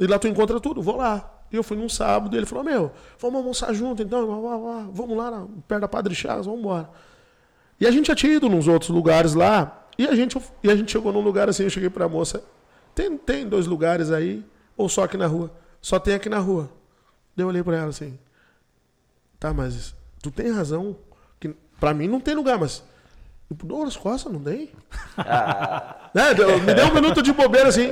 E 0.00 0.06
lá 0.06 0.18
tu 0.18 0.26
encontra 0.26 0.58
tudo, 0.58 0.82
vou 0.82 0.96
lá. 0.96 1.30
E 1.52 1.56
eu 1.56 1.62
fui 1.62 1.76
num 1.76 1.88
sábado 1.88 2.34
e 2.34 2.38
ele 2.38 2.46
falou: 2.46 2.64
Meu, 2.64 2.90
vamos 3.18 3.36
almoçar 3.36 3.72
junto 3.72 4.02
então, 4.02 4.26
vá, 4.26 4.48
vá, 4.48 4.56
vá. 4.56 4.86
vamos 4.90 5.16
lá, 5.16 5.46
perto 5.68 5.82
da 5.82 5.88
Padre 5.88 6.14
Chagas, 6.14 6.46
vamos 6.46 6.60
embora. 6.60 6.90
E 7.78 7.86
a 7.86 7.90
gente 7.90 8.06
já 8.06 8.14
tinha 8.14 8.34
ido 8.34 8.48
nos 8.48 8.66
outros 8.66 8.90
lugares 8.90 9.34
lá. 9.34 9.80
E 9.98 10.06
a 10.06 10.14
gente, 10.14 10.38
e 10.62 10.70
a 10.70 10.74
gente 10.74 10.90
chegou 10.90 11.12
num 11.12 11.20
lugar 11.20 11.48
assim, 11.48 11.64
eu 11.64 11.70
cheguei 11.70 11.90
pra 11.90 12.08
moça: 12.08 12.42
Tem, 12.94 13.16
tem 13.16 13.48
dois 13.48 13.66
lugares 13.66 14.10
aí, 14.10 14.44
ou 14.76 14.88
só 14.88 15.04
aqui 15.04 15.16
na 15.16 15.26
rua? 15.26 15.50
Só 15.80 15.98
tem 15.98 16.14
aqui 16.14 16.28
na 16.28 16.38
rua. 16.38 16.70
Daí 17.36 17.44
eu 17.44 17.48
olhei 17.48 17.62
pra 17.62 17.76
ela 17.76 17.88
assim: 17.88 18.18
Tá, 19.38 19.52
mas 19.52 19.94
tu 20.22 20.30
tem 20.30 20.52
razão. 20.52 20.96
Que 21.40 21.54
pra 21.80 21.92
mim 21.92 22.06
não 22.06 22.20
tem 22.20 22.34
lugar, 22.34 22.58
mas. 22.58 22.82
Pro 23.58 23.66
Douglas 23.66 23.96
Costa 23.96 24.30
não 24.30 24.40
tem? 24.40 24.70
Né, 26.14 26.34
me 26.34 26.74
deu 26.74 26.86
um 26.88 26.94
minuto 26.94 27.22
de 27.22 27.32
bobeira 27.32 27.70
assim. 27.70 27.88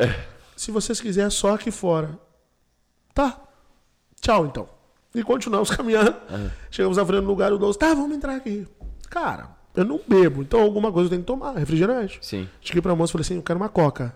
Se 0.55 0.71
vocês 0.71 1.01
quiserem, 1.01 1.31
só 1.31 1.55
aqui 1.55 1.71
fora. 1.71 2.19
Tá. 3.15 3.41
Tchau, 4.21 4.45
então. 4.45 4.69
E 5.15 5.23
continuamos 5.23 5.71
caminhando. 5.75 6.15
Chegamos 6.71 6.99
à 6.99 7.07
frente 7.07 7.23
do 7.23 7.27
lugar 7.27 7.51
o 7.51 7.59
Douglas, 7.59 7.79
tá, 7.79 7.95
vamos 7.95 8.15
entrar 8.15 8.37
aqui. 8.37 8.69
Cara, 9.09 9.49
eu 9.75 9.85
não 9.85 9.99
bebo, 10.07 10.43
então 10.43 10.61
alguma 10.61 10.93
coisa 10.93 11.07
eu 11.07 11.11
tenho 11.11 11.23
que 11.23 11.27
tomar, 11.27 11.57
refrigerante. 11.57 12.19
Sim. 12.21 12.47
Cheguei 12.61 12.83
pra 12.83 12.95
moça 12.95 13.11
e 13.11 13.13
falei 13.13 13.23
assim, 13.23 13.37
eu 13.37 13.43
quero 13.43 13.59
uma 13.59 13.71
coca. 13.71 14.15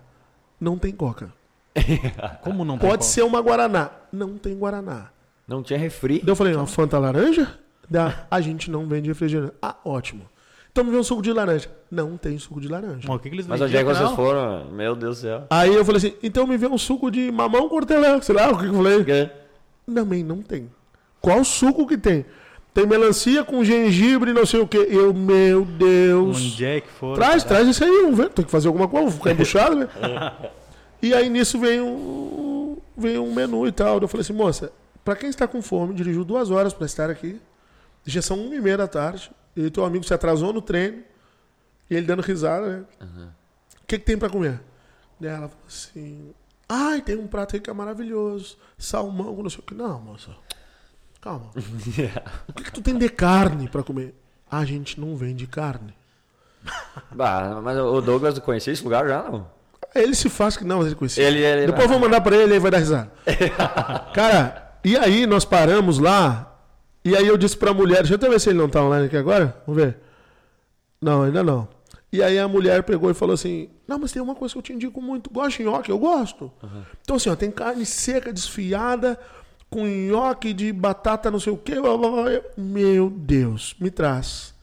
Não 0.61 0.79
tem 0.79 0.93
coca. 0.93 1.33
Como 2.43 2.65
não 2.65 2.79
tem 2.79 2.89
Pode 2.89 3.03
como? 3.03 3.11
ser 3.13 3.23
uma 3.23 3.41
Guaraná. 3.41 3.91
Não 4.13 4.39
tem 4.39 4.57
Guaraná. 4.57 5.09
Não 5.47 5.63
tinha 5.63 5.79
refri. 5.79 6.21
Daí 6.21 6.29
eu 6.31 6.37
falei, 6.37 6.55
uma 6.55 6.67
Fanta 6.67 6.99
laranja? 6.99 7.59
Daí, 7.91 8.13
a 8.31 8.41
gente 8.41 8.71
não 8.71 8.87
vende 8.87 9.09
refrigerante. 9.09 9.53
Ah, 9.61 9.77
ótimo. 9.85 10.23
Então 10.71 10.83
me 10.85 10.91
vê 10.91 10.97
um 10.97 11.03
suco 11.05 11.21
de 11.23 11.33
laranja. 11.33 11.71
Não 11.91 12.17
tem 12.17 12.39
suco 12.39 12.61
de 12.61 12.69
laranja. 12.69 13.07
Mas 13.07 13.17
o 13.17 13.19
que, 13.21 13.29
que 13.29 13.35
eles 13.37 13.47
Mas 13.47 13.61
onde 13.61 13.77
é 13.77 13.79
que 13.81 13.85
vocês 13.85 14.09
não? 14.09 14.17
foram? 14.17 14.71
Meu 14.71 14.97
Deus 14.97 15.19
do 15.19 15.21
céu. 15.23 15.45
Aí 15.51 15.75
eu 15.75 15.85
falei 15.85 15.99
assim, 15.99 16.15
então 16.23 16.47
me 16.47 16.57
vê 16.57 16.67
um 16.67 16.79
suco 16.79 17.11
de 17.11 17.31
mamão 17.31 17.69
cortelã. 17.69 18.21
Sei 18.21 18.35
lá 18.35 18.51
o 18.51 18.57
que 18.57 18.65
que 18.65 18.71
eu 18.71 18.75
falei. 18.75 19.31
Também 19.93 20.25
não 20.25 20.43
tem. 20.43 20.71
Qual 21.21 21.45
suco 21.45 21.87
que 21.87 21.97
tem? 21.99 22.25
Tem 22.75 22.85
melancia 22.85 23.45
com 23.45 23.65
gengibre, 23.65 24.33
não 24.33 24.45
sei 24.45 24.59
o 24.59 24.67
que. 24.67 24.77
Eu, 24.77 25.15
meu 25.15 25.65
Deus. 25.65 26.37
Onde 26.39 26.65
é 26.65 26.81
que 26.81 26.89
foram? 26.91 27.15
Traz, 27.15 27.45
traz 27.45 27.69
isso 27.69 27.85
aí, 27.85 28.03
vamos 28.03 28.19
ver. 28.19 28.31
Tem 28.31 28.45
que 28.45 28.51
fazer 28.51 28.67
alguma 28.67 28.89
coisa, 28.89 29.07
vou 29.07 29.17
ficar 29.17 29.31
embuchado, 29.31 29.77
né? 29.77 29.89
e 31.01 31.15
aí 31.15 31.31
nisso 31.31 31.57
vem 31.61 31.81
um, 31.81 32.77
vem 32.97 33.17
um 33.17 33.33
menu 33.33 33.65
e 33.69 33.71
tal. 33.71 34.01
Eu 34.01 34.09
falei 34.09 34.23
assim, 34.23 34.33
moça, 34.33 34.73
pra 35.05 35.15
quem 35.15 35.31
está 35.31 35.47
com 35.47 35.63
fome, 35.63 35.95
dirigiu 35.95 36.25
duas 36.25 36.51
horas 36.51 36.73
pra 36.75 36.85
estar 36.85 37.09
aqui. 37.09 37.41
Já 38.05 38.21
são 38.21 38.37
uma 38.37 38.57
e 38.57 38.61
meia 38.61 38.77
da 38.77 38.89
tarde. 38.89 39.31
E 39.57 39.71
teu 39.71 39.85
amigo 39.85 40.05
se 40.05 40.13
atrasou 40.13 40.53
no 40.53 40.61
treino. 40.61 41.05
E 41.89 41.95
ele 41.95 42.07
dando 42.07 42.23
risada, 42.23 42.67
né? 42.67 42.85
O 43.01 43.87
que, 43.87 43.99
que 43.99 44.05
tem 44.05 44.19
pra 44.19 44.29
comer? 44.29 44.61
Daí 45.21 45.31
ela 45.31 45.49
falou 45.49 45.65
assim: 45.69 46.35
Ai, 46.69 47.01
tem 47.01 47.17
um 47.17 47.29
prato 47.29 47.55
aí 47.55 47.61
que 47.61 47.71
é 47.71 47.73
maravilhoso. 47.73 48.57
Salmão, 48.77 49.37
não 49.37 49.49
sei 49.49 49.61
o 49.61 49.63
que. 49.63 49.75
Não, 49.75 50.01
moça. 50.01 50.31
Calma. 51.25 51.51
O 52.47 52.53
que, 52.53 52.65
que 52.65 52.71
tu 52.71 52.83
tem 52.83 52.99
de 52.99 53.09
carne 53.09 53.67
pra 53.67 53.83
comer? 53.83 54.15
A 54.51 54.63
gente 54.67 55.01
não 55.01 55.17
vende 55.17 55.47
carne. 55.47 55.95
Bah, 57.11 57.61
mas 57.63 57.79
o 57.79 58.01
Douglas 58.03 58.39
conhecia 58.39 58.75
esse 58.75 58.85
lugar 58.85 59.09
já, 59.09 59.23
não? 59.23 59.47
Ele 59.95 60.15
se 60.15 60.29
faz 60.29 60.55
que 60.57 60.65
não, 60.65 60.79
mas 60.79 60.87
ele 60.89 60.97
conhecia. 60.97 61.25
Ele, 61.25 61.43
ele... 61.43 61.67
Depois 61.67 61.85
eu 61.85 61.89
vou 61.89 61.99
mandar 61.99 62.21
pra 62.21 62.37
ele 62.37 62.55
e 62.55 62.59
vai 62.59 62.71
dar 62.71 62.79
risada. 62.79 63.11
Cara, 64.13 64.79
e 64.85 64.99
aí 64.99 65.27
nós 65.27 65.47
paramos 65.47 65.99
lá. 65.99 66.59
E 67.03 67.17
aí 67.17 67.27
eu 67.27 67.39
disse 67.39 67.57
pra 67.57 67.73
mulher, 67.73 67.99
deixa 67.99 68.15
eu 68.15 68.17
até 68.17 68.29
ver 68.29 68.41
se 68.41 68.51
ele 68.51 68.59
não 68.59 68.69
tá 68.69 68.83
online 68.83 69.07
aqui 69.07 69.17
agora. 69.17 69.57
Vamos 69.67 69.83
ver. 69.83 69.97
Não, 71.01 71.23
ainda 71.23 71.43
não. 71.43 71.69
E 72.13 72.23
aí 72.23 72.39
a 72.39 72.47
mulher 72.47 72.83
pegou 72.83 73.11
e 73.11 73.15
falou 73.15 73.35
assim: 73.35 73.71
Não, 73.89 73.99
mas 73.99 74.13
tem 74.13 74.23
uma 74.23 74.35
coisa 74.35 74.55
que 74.55 74.59
eu 74.59 74.63
te 74.63 74.73
indico 74.73 75.01
muito. 75.01 75.31
Gosta 75.31 75.63
de 75.63 75.69
nhoque? 75.69 75.91
Eu 75.91 75.99
gosto. 75.99 76.53
Então, 77.03 77.17
assim, 77.17 77.29
ó, 77.31 77.37
tem 77.37 77.51
carne 77.51 77.85
seca, 77.85 78.33
desfiada, 78.33 79.19
com 79.75 79.89
nhoque 79.89 80.53
de 80.55 80.73
batata, 80.73 81.33
não 81.33 81.41
sei 81.41 81.53
o 81.53 81.57
quê. 81.57 81.81
blá, 81.81 81.99
blá, 81.99 82.09
blá. 82.09 82.31
Eu, 82.31 82.45
Meu 82.57 83.11
Deus, 83.11 83.75
me 83.81 83.91
traz. 83.91 84.55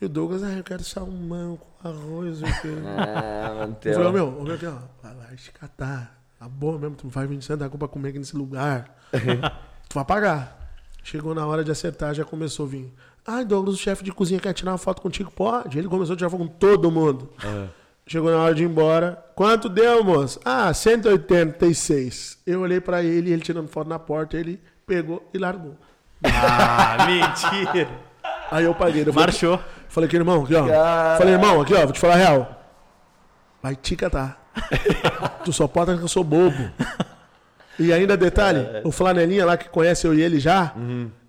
E 0.00 0.04
o 0.04 0.08
Douglas, 0.08 0.42
ah, 0.42 0.50
eu 0.52 0.64
quero 0.64 0.82
salmão 0.82 1.56
com 1.56 1.88
arroz, 1.88 2.40
não 2.40 2.48
sei 2.48 2.58
o 2.58 2.60
quê. 2.62 2.82
Ah, 2.84 3.68
Eu 3.84 3.94
falei, 3.94 4.12
meu, 4.12 4.32
meu, 4.42 4.54
aqui, 4.54 4.66
ó, 4.66 4.74
vai, 5.00 5.14
vai 5.14 5.36
te 5.36 5.52
catar. 5.52 6.20
Tá 6.40 6.48
bom 6.48 6.76
mesmo, 6.76 6.96
tu 6.96 7.04
não 7.04 7.10
vai 7.10 7.24
vir 7.28 7.38
de 7.38 7.44
Santa 7.44 7.66
Cruz 7.68 7.78
pra 7.78 7.86
comer 7.86 8.08
aqui 8.08 8.18
nesse 8.18 8.36
lugar. 8.36 8.98
tu 9.88 9.94
vai 9.94 10.04
pagar. 10.04 10.72
Chegou 11.04 11.34
na 11.36 11.46
hora 11.46 11.62
de 11.62 11.70
acertar, 11.70 12.12
já 12.12 12.24
começou 12.24 12.66
a 12.66 12.68
vir. 12.68 12.92
Ai, 13.24 13.44
Douglas, 13.44 13.76
o 13.76 13.78
chefe 13.78 14.02
de 14.02 14.10
cozinha 14.10 14.40
quer 14.40 14.52
tirar 14.54 14.72
uma 14.72 14.78
foto 14.78 15.00
contigo? 15.00 15.30
Pode. 15.30 15.78
Ele 15.78 15.86
começou 15.88 16.14
a 16.14 16.16
tirar 16.16 16.30
foto 16.30 16.40
com 16.40 16.48
todo 16.48 16.90
mundo. 16.90 17.30
Chegou 18.08 18.30
na 18.30 18.38
hora 18.38 18.54
de 18.54 18.62
ir 18.62 18.66
embora. 18.66 19.22
Quanto 19.34 19.68
deu, 19.68 20.02
moço? 20.02 20.40
Ah, 20.42 20.72
186. 20.72 22.38
Eu 22.46 22.62
olhei 22.62 22.80
pra 22.80 23.02
ele, 23.02 23.30
ele 23.30 23.42
tirando 23.42 23.68
foto 23.68 23.86
na 23.86 23.98
porta, 23.98 24.36
ele 24.38 24.58
pegou 24.86 25.28
e 25.32 25.38
largou. 25.38 25.76
Ah, 26.24 27.04
mentira. 27.06 27.88
Aí 28.50 28.64
eu 28.64 28.74
paguei. 28.74 29.04
Eu 29.06 29.12
Marchou. 29.12 29.60
Falei 29.90 30.08
aqui, 30.08 30.16
irmão, 30.16 30.42
aqui, 30.42 30.54
ó. 30.54 30.66
Cara. 30.66 31.18
Falei, 31.18 31.34
irmão, 31.34 31.60
aqui, 31.60 31.74
ó, 31.74 31.80
vou 31.84 31.92
te 31.92 32.00
falar 32.00 32.14
a 32.14 32.16
real. 32.16 32.62
Vai 33.62 33.76
te 33.76 33.94
catar. 33.94 34.42
tu 35.44 35.52
só 35.52 35.68
pode 35.68 35.90
achar 35.90 35.98
que 35.98 36.04
eu 36.04 36.08
sou 36.08 36.24
bobo. 36.24 36.70
E 37.78 37.92
ainda 37.92 38.16
detalhe, 38.16 38.66
o 38.84 38.90
flanelinha 38.90 39.44
lá 39.44 39.56
que 39.56 39.68
conhece 39.68 40.06
eu 40.06 40.14
e 40.14 40.22
ele 40.22 40.40
já, 40.40 40.74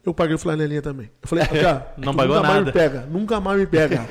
eu 0.06 0.14
paguei 0.14 0.36
o 0.36 0.40
flanelinha 0.40 0.82
também. 0.82 1.12
Eu 1.22 1.28
falei, 1.28 1.44
aqui, 1.44 1.64
ó, 1.66 1.82
Não 2.02 2.16
pagou 2.16 2.36
nunca 2.38 2.48
mais 2.48 2.54
nada. 2.56 2.66
me 2.66 2.72
pega, 2.72 3.00
nunca 3.02 3.40
mais 3.42 3.60
me 3.60 3.68
pega. 3.68 4.06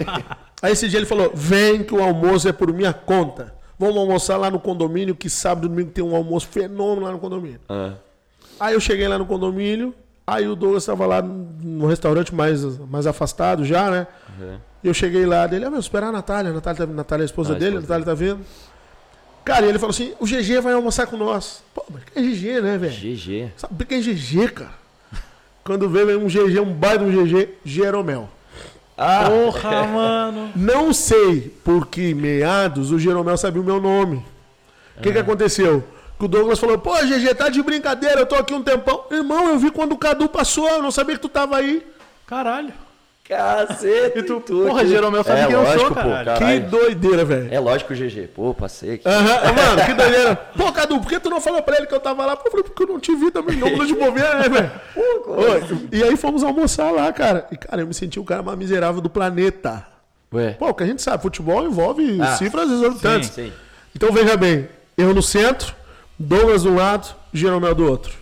Aí 0.61 0.73
esse 0.73 0.89
dia 0.89 0.99
ele 0.99 1.07
falou, 1.07 1.31
vem 1.35 1.83
que 1.85 1.95
o 1.95 2.03
almoço 2.03 2.49
é 2.49 2.53
por 2.53 2.73
minha 2.73 2.93
conta. 2.93 3.55
Vamos 3.79 3.97
almoçar 3.97 4.37
lá 4.37 4.51
no 4.51 4.59
condomínio, 4.59 5.15
que 5.15 5.31
sábado 5.31 5.67
e 5.67 5.69
domingo 5.71 5.91
tem 5.91 6.03
um 6.03 6.17
almoço 6.17 6.49
fenômeno 6.49 7.07
lá 7.07 7.13
no 7.13 7.19
condomínio. 7.19 7.61
Ah. 7.69 7.93
Aí 8.59 8.75
eu 8.75 8.81
cheguei 8.81 9.07
lá 9.07 9.17
no 9.17 9.25
condomínio, 9.25 9.95
aí 10.27 10.49
o 10.49 10.57
Douglas 10.57 10.83
estava 10.83 11.07
lá 11.07 11.23
no 11.23 11.87
restaurante 11.87 12.35
mais, 12.35 12.65
mais 12.89 13.07
afastado 13.07 13.65
já, 13.65 13.89
né? 13.89 14.07
Uhum. 14.41 14.57
E 14.83 14.89
eu 14.89 14.95
cheguei 14.95 15.25
lá 15.25 15.47
dele, 15.47 15.65
ah, 15.65 15.71
meu, 15.71 15.79
esperar 15.79 16.09
a 16.09 16.13
Natália, 16.13 16.51
a 16.51 16.55
Natália, 16.55 16.87
tá, 16.87 16.93
Natália 16.93 17.23
é 17.23 17.25
a 17.25 17.27
esposa 17.27 17.55
Ah, 17.55 17.59
dele, 17.59 17.77
a 17.79 17.81
Natália 17.81 18.05
tá 18.05 18.15
vindo. 18.15 18.41
Cara, 19.45 19.65
e 19.65 19.69
ele 19.69 19.79
falou 19.79 19.91
assim, 19.91 20.13
o 20.19 20.27
GG 20.27 20.61
vai 20.61 20.73
almoçar 20.75 21.07
com 21.07 21.17
nós. 21.17 21.63
Pô, 21.73 21.85
mas 21.91 22.03
que 22.05 22.19
é 22.19 22.23
GG, 22.23 22.61
né, 22.61 22.79
velho? 22.79 22.93
GG. 22.93 23.53
Sabe 23.57 23.85
que 23.85 23.95
é 23.95 24.01
GG, 24.01 24.49
cara? 24.53 24.75
Quando 25.65 25.89
vem 25.89 26.17
um 26.17 26.27
GG, 26.27 26.61
um 26.61 26.73
baita 26.73 27.05
um 27.05 27.11
GG, 27.11 27.49
Jeromel. 27.65 28.29
Ah, 28.99 29.30
Porra, 29.30 29.84
mano. 29.86 30.51
Não 30.57 30.92
sei 30.92 31.57
por 31.64 31.86
que 31.86 32.12
meados 32.14 32.90
o 32.90 32.99
Jeromel 32.99 33.36
sabia 33.36 33.62
o 33.62 33.64
meu 33.64 33.80
nome. 33.80 34.24
O 34.96 35.01
que, 35.01 35.12
que 35.12 35.18
aconteceu? 35.18 35.84
Que 36.18 36.24
o 36.24 36.28
Douglas 36.28 36.59
falou, 36.59 36.76
pô, 36.76 36.96
GG, 36.96 37.32
tá 37.36 37.49
de 37.49 37.62
brincadeira, 37.62 38.20
eu 38.22 38.26
tô 38.26 38.34
aqui 38.34 38.53
um 38.53 38.62
tempão. 38.62 39.05
Irmão, 39.12 39.49
eu 39.51 39.59
vi 39.59 39.70
quando 39.70 39.92
o 39.92 39.96
Cadu 39.99 40.28
passou, 40.28 40.68
eu 40.68 40.82
não 40.82 40.90
sabia 40.90 41.14
que 41.14 41.22
tu 41.22 41.28
tava 41.28 41.57
aí. 41.57 41.86
Caralho. 42.26 42.72
Cacete. 43.29 44.18
E 44.18 44.22
tu- 44.22 44.41
tu 44.41 44.64
porra, 44.66 44.81
aqui. 44.81 44.91
Jeromel 44.91 45.22
sabe 45.22 45.41
é, 45.41 45.47
quem 45.47 45.55
eu 45.55 45.64
sou, 45.64 45.72
lógico, 45.74 45.95
caralho. 45.95 46.24
Pô, 46.24 46.33
Que 46.35 46.39
caralho. 46.41 46.68
doideira, 46.70 47.24
velho. 47.24 47.49
É 47.55 47.61
lógico 47.61 47.95
GG. 47.95 48.29
Pô, 48.35 48.55
passei 48.55 48.95
aqui. 48.95 49.09
Aham, 49.09 49.53
Mano, 49.53 49.85
que 49.87 49.95
doideira. 49.95 50.37
Pô, 50.57 50.72
Cadu, 50.72 51.01
por 51.01 51.09
que 51.09 51.20
tu 51.20 51.29
não 51.31 51.41
falou 51.41 51.62
pra 51.62 51.76
ele 51.76 51.87
que 51.87 51.95
eu 51.95 52.01
tava 52.01 52.24
lá? 52.26 52.37
Pô, 52.37 52.51
porque 52.51 52.83
eu 52.83 52.87
não 52.87 52.99
te 52.99 53.14
vi 53.14 53.31
também, 53.31 53.57
não 53.57 53.68
de 53.85 53.95
bobeira, 53.95 54.39
né, 54.41 54.49
velho? 54.49 54.70
E 55.93 56.03
aí 56.03 56.16
fomos 56.16 56.43
almoçar 56.43 56.91
lá, 56.91 57.12
cara. 57.12 57.47
E, 57.53 57.57
cara, 57.57 57.83
eu 57.83 57.87
me 57.87 57.95
senti 57.95 58.18
o 58.18 58.24
cara 58.24 58.43
mais 58.43 58.59
miserável 58.59 59.01
do 59.01 59.11
planeta. 59.11 59.87
Ué. 60.33 60.51
Pô, 60.59 60.68
o 60.68 60.74
que 60.74 60.83
a 60.83 60.87
gente 60.87 61.01
sabe, 61.03 61.22
futebol 61.22 61.64
envolve 61.64 62.18
Ah, 62.20 62.37
cifras 62.37 62.70
exorbitantes. 62.70 63.31
Sim. 63.31 63.53
Então 63.97 64.12
veja 64.12 64.37
bem, 64.37 64.68
eu 64.97 65.14
no 65.14 65.22
centro, 65.22 65.74
Douglas 66.18 66.62
de 66.62 66.68
um 66.68 66.76
lado, 66.76 67.14
Jeromel 67.33 67.74
do 67.74 67.89
outro. 67.89 68.12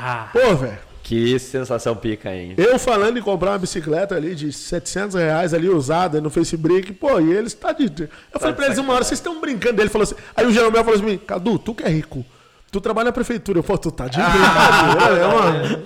Ah, 0.00 0.28
Pô, 0.32 0.54
velho, 0.56 0.78
Que 1.08 1.38
sensação 1.38 1.96
pica, 1.96 2.30
hein? 2.34 2.52
eu 2.58 2.78
falando 2.78 3.18
em 3.18 3.22
comprar 3.22 3.52
uma 3.52 3.58
bicicleta 3.58 4.14
ali 4.14 4.34
de 4.34 4.52
700 4.52 5.14
reais 5.16 5.54
ali 5.54 5.66
usada 5.66 6.20
no 6.20 6.28
Facebook, 6.28 6.92
pô, 6.92 7.18
e 7.18 7.32
eles 7.32 7.54
tá 7.54 7.72
de. 7.72 7.86
Eu 8.30 8.38
falei 8.38 8.52
de 8.52 8.56
pra 8.56 8.66
eles 8.66 8.76
uma 8.76 8.92
hora, 8.92 9.02
vocês 9.02 9.18
estão 9.18 9.40
brincando. 9.40 9.80
Ele 9.80 9.88
falou 9.88 10.02
assim. 10.02 10.14
Aí 10.36 10.44
o 10.44 10.50
Jeromel 10.52 10.84
falou 10.84 11.00
assim: 11.00 11.16
Cadu, 11.16 11.58
tu 11.58 11.74
que 11.74 11.82
é 11.82 11.88
rico, 11.88 12.22
tu 12.70 12.78
trabalha 12.78 13.06
na 13.06 13.12
prefeitura. 13.12 13.58
Eu 13.58 13.62
falei, 13.62 13.80
tu 13.80 13.90
tá 13.90 14.06
de 14.06 14.18
brincadeira, 14.20 15.14
né, 15.28 15.34
mano? 15.34 15.82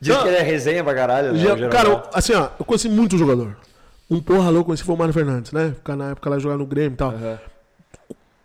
Diz 0.00 0.14
Não. 0.14 0.22
que 0.22 0.28
ele 0.28 0.36
é 0.38 0.42
resenha 0.42 0.82
pra 0.82 0.94
caralho, 0.94 1.34
né? 1.34 1.38
Já- 1.38 1.68
cara, 1.68 2.04
assim, 2.14 2.32
ó, 2.32 2.48
eu 2.58 2.64
conheci 2.64 2.88
muito 2.88 3.18
jogador. 3.18 3.54
Um 4.10 4.20
porra 4.22 4.48
louco, 4.48 4.66
conheci 4.68 4.84
foi 4.84 4.94
o 4.94 4.98
Mário 4.98 5.12
Fernandes, 5.12 5.52
né? 5.52 5.72
Ficar 5.76 5.96
na 5.96 6.12
época 6.12 6.30
lá 6.30 6.38
jogar 6.38 6.56
no 6.56 6.64
Grêmio 6.64 6.94
e 6.94 6.96
tal. 6.96 7.10
Aham. 7.10 7.38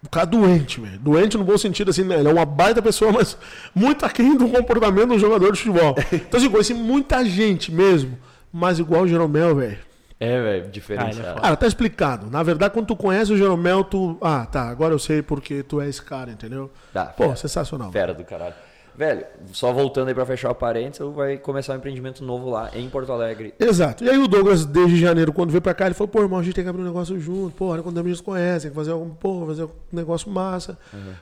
O 0.03 0.09
cara 0.09 0.25
doente, 0.25 0.79
velho. 0.79 0.99
Doente 0.99 1.37
no 1.37 1.43
bom 1.43 1.57
sentido, 1.57 1.89
assim, 1.89 2.03
né? 2.03 2.19
Ele 2.19 2.29
é 2.29 2.31
uma 2.33 2.45
baita 2.45 2.81
pessoa, 2.81 3.11
mas 3.13 3.37
muito 3.73 4.05
aquém 4.05 4.35
do 4.37 4.47
comportamento 4.47 5.09
do 5.09 5.19
jogador 5.19 5.51
de 5.51 5.59
futebol. 5.59 5.95
Então, 6.11 6.39
assim, 6.39 6.49
conheci 6.49 6.73
muita 6.73 7.25
gente 7.25 7.71
mesmo, 7.71 8.17
mas 8.51 8.79
igual 8.79 9.03
o 9.03 9.07
Jeromel, 9.07 9.55
velho. 9.55 9.79
É, 10.19 10.41
velho, 10.41 10.71
Ah, 10.97 11.09
ele 11.09 11.19
é 11.19 11.23
foda. 11.23 11.41
Cara, 11.41 11.55
tá 11.55 11.67
explicado. 11.67 12.29
Na 12.29 12.41
verdade, 12.41 12.73
quando 12.73 12.87
tu 12.87 12.95
conhece 12.95 13.31
o 13.31 13.37
Jeromel, 13.37 13.83
tu. 13.83 14.17
Ah, 14.19 14.47
tá, 14.47 14.67
agora 14.67 14.93
eu 14.93 14.99
sei 14.99 15.21
porque 15.21 15.61
tu 15.61 15.79
é 15.79 15.87
esse 15.87 16.01
cara, 16.01 16.31
entendeu? 16.31 16.71
Tá, 16.91 17.05
Pô, 17.05 17.25
fera, 17.25 17.35
sensacional. 17.35 17.91
fera 17.91 18.13
do 18.15 18.23
caralho. 18.23 18.55
Velho, 18.97 19.25
só 19.53 19.71
voltando 19.71 20.07
aí 20.07 20.13
pra 20.15 20.25
fechar 20.25 20.49
o 20.49 20.55
parênteses, 20.55 21.01
eu 21.01 21.11
vai 21.13 21.37
começar 21.37 21.73
um 21.73 21.75
empreendimento 21.77 22.23
novo 22.23 22.49
lá 22.49 22.71
em 22.73 22.89
Porto 22.89 23.11
Alegre. 23.11 23.53
Exato. 23.59 24.03
E 24.03 24.09
aí 24.09 24.17
o 24.17 24.27
Douglas, 24.27 24.65
desde 24.65 24.97
janeiro, 24.97 25.31
quando 25.31 25.51
veio 25.51 25.61
pra 25.61 25.75
cá, 25.75 25.85
ele 25.85 25.93
falou, 25.93 26.07
pô, 26.07 26.21
irmão, 26.23 26.39
a 26.39 26.43
gente 26.43 26.55
tem 26.55 26.63
que 26.63 26.69
abrir 26.69 26.81
um 26.81 26.85
negócio 26.85 27.19
junto, 27.19 27.55
pô, 27.55 27.67
olha 27.67 27.83
quando 27.83 27.99
a 27.99 28.03
gente 28.03 28.23
conhece, 28.23 28.63
tem 28.63 28.71
que 28.71 28.75
fazer 28.75 28.91
algum, 28.91 29.09
pô, 29.11 29.45
fazer 29.45 29.65
um 29.65 29.69
negócio 29.91 30.31
massa. 30.31 30.79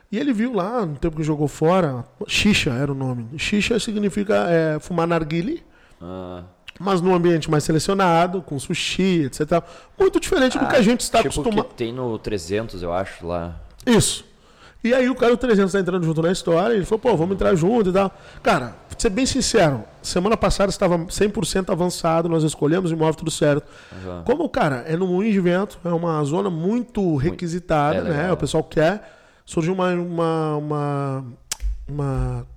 E 0.10 0.18
ele 0.18 0.32
viu 0.32 0.54
lá, 0.54 0.86
no 0.86 0.96
tempo 0.96 1.18
que 1.18 1.24
jogou 1.24 1.50
fora, 1.50 2.06
xixa 2.28 2.72
era 2.72 2.90
o 2.90 2.96
nome. 2.96 3.28
Xixa 3.38 3.78
significa 3.78 4.48
é, 4.50 4.80
fumar 4.80 5.06
narguile, 5.06 5.62
Ah, 6.02 6.44
mas 6.80 7.02
num 7.02 7.14
ambiente 7.14 7.52
mais 7.52 7.64
selecionado, 7.66 8.42
com 8.42 8.58
sushi, 8.58 9.24
etc. 9.26 9.62
Muito 10.00 10.18
diferente 10.20 10.58
do 10.58 10.66
que 10.66 10.76
a 10.78 10.82
gente 10.82 11.02
está 11.02 11.18
tipo 11.22 11.42
acostumado. 11.42 11.68
que 11.70 11.76
tem 11.76 11.92
no 11.94 12.18
300, 12.20 12.82
eu 12.84 12.94
acho, 12.94 13.28
lá. 13.28 13.60
Isso. 13.86 14.26
E 14.86 14.94
aí 14.94 15.10
o 15.10 15.16
cara 15.16 15.32
do 15.32 15.38
300 15.38 15.72
tá 15.72 15.80
entrando 15.80 16.06
junto 16.06 16.22
na 16.22 16.32
história, 16.32 16.76
ele 16.76 16.86
falou, 16.86 17.00
pô, 17.00 17.18
vamos 17.18 17.34
entrar 17.34 17.56
junto 17.56 17.90
e 17.90 17.94
tal. 17.94 18.12
Cara, 18.44 18.76
pra 18.88 19.00
ser 19.00 19.10
bem 19.10 19.26
sincero, 19.26 19.84
semana 20.00 20.38
passada 20.38 20.70
estava 20.70 21.00
100% 21.00 21.72
avançado, 21.72 22.30
nós 22.30 22.44
escolhemos 22.44 22.92
o 22.92 22.94
imóvel 22.94 23.16
tudo 23.16 23.32
certo. 23.32 23.66
Aham. 24.06 24.24
Como, 24.24 24.48
cara, 24.48 24.84
é 24.88 24.96
no 24.96 25.08
Moinho 25.08 25.32
de 25.34 25.40
Vento, 25.40 25.80
é 25.84 25.90
uma 25.90 26.24
zona 26.24 26.52
muito 26.52 27.16
requisitada, 27.16 27.98
é 27.98 28.02
né? 28.04 28.32
O 28.32 28.38
pessoal 28.38 28.64
quer. 28.64 29.12
Surgiu 29.44 29.74
uma... 29.74 29.90
uma, 29.94 30.56
uma, 30.58 31.26
uma- 31.88 32.48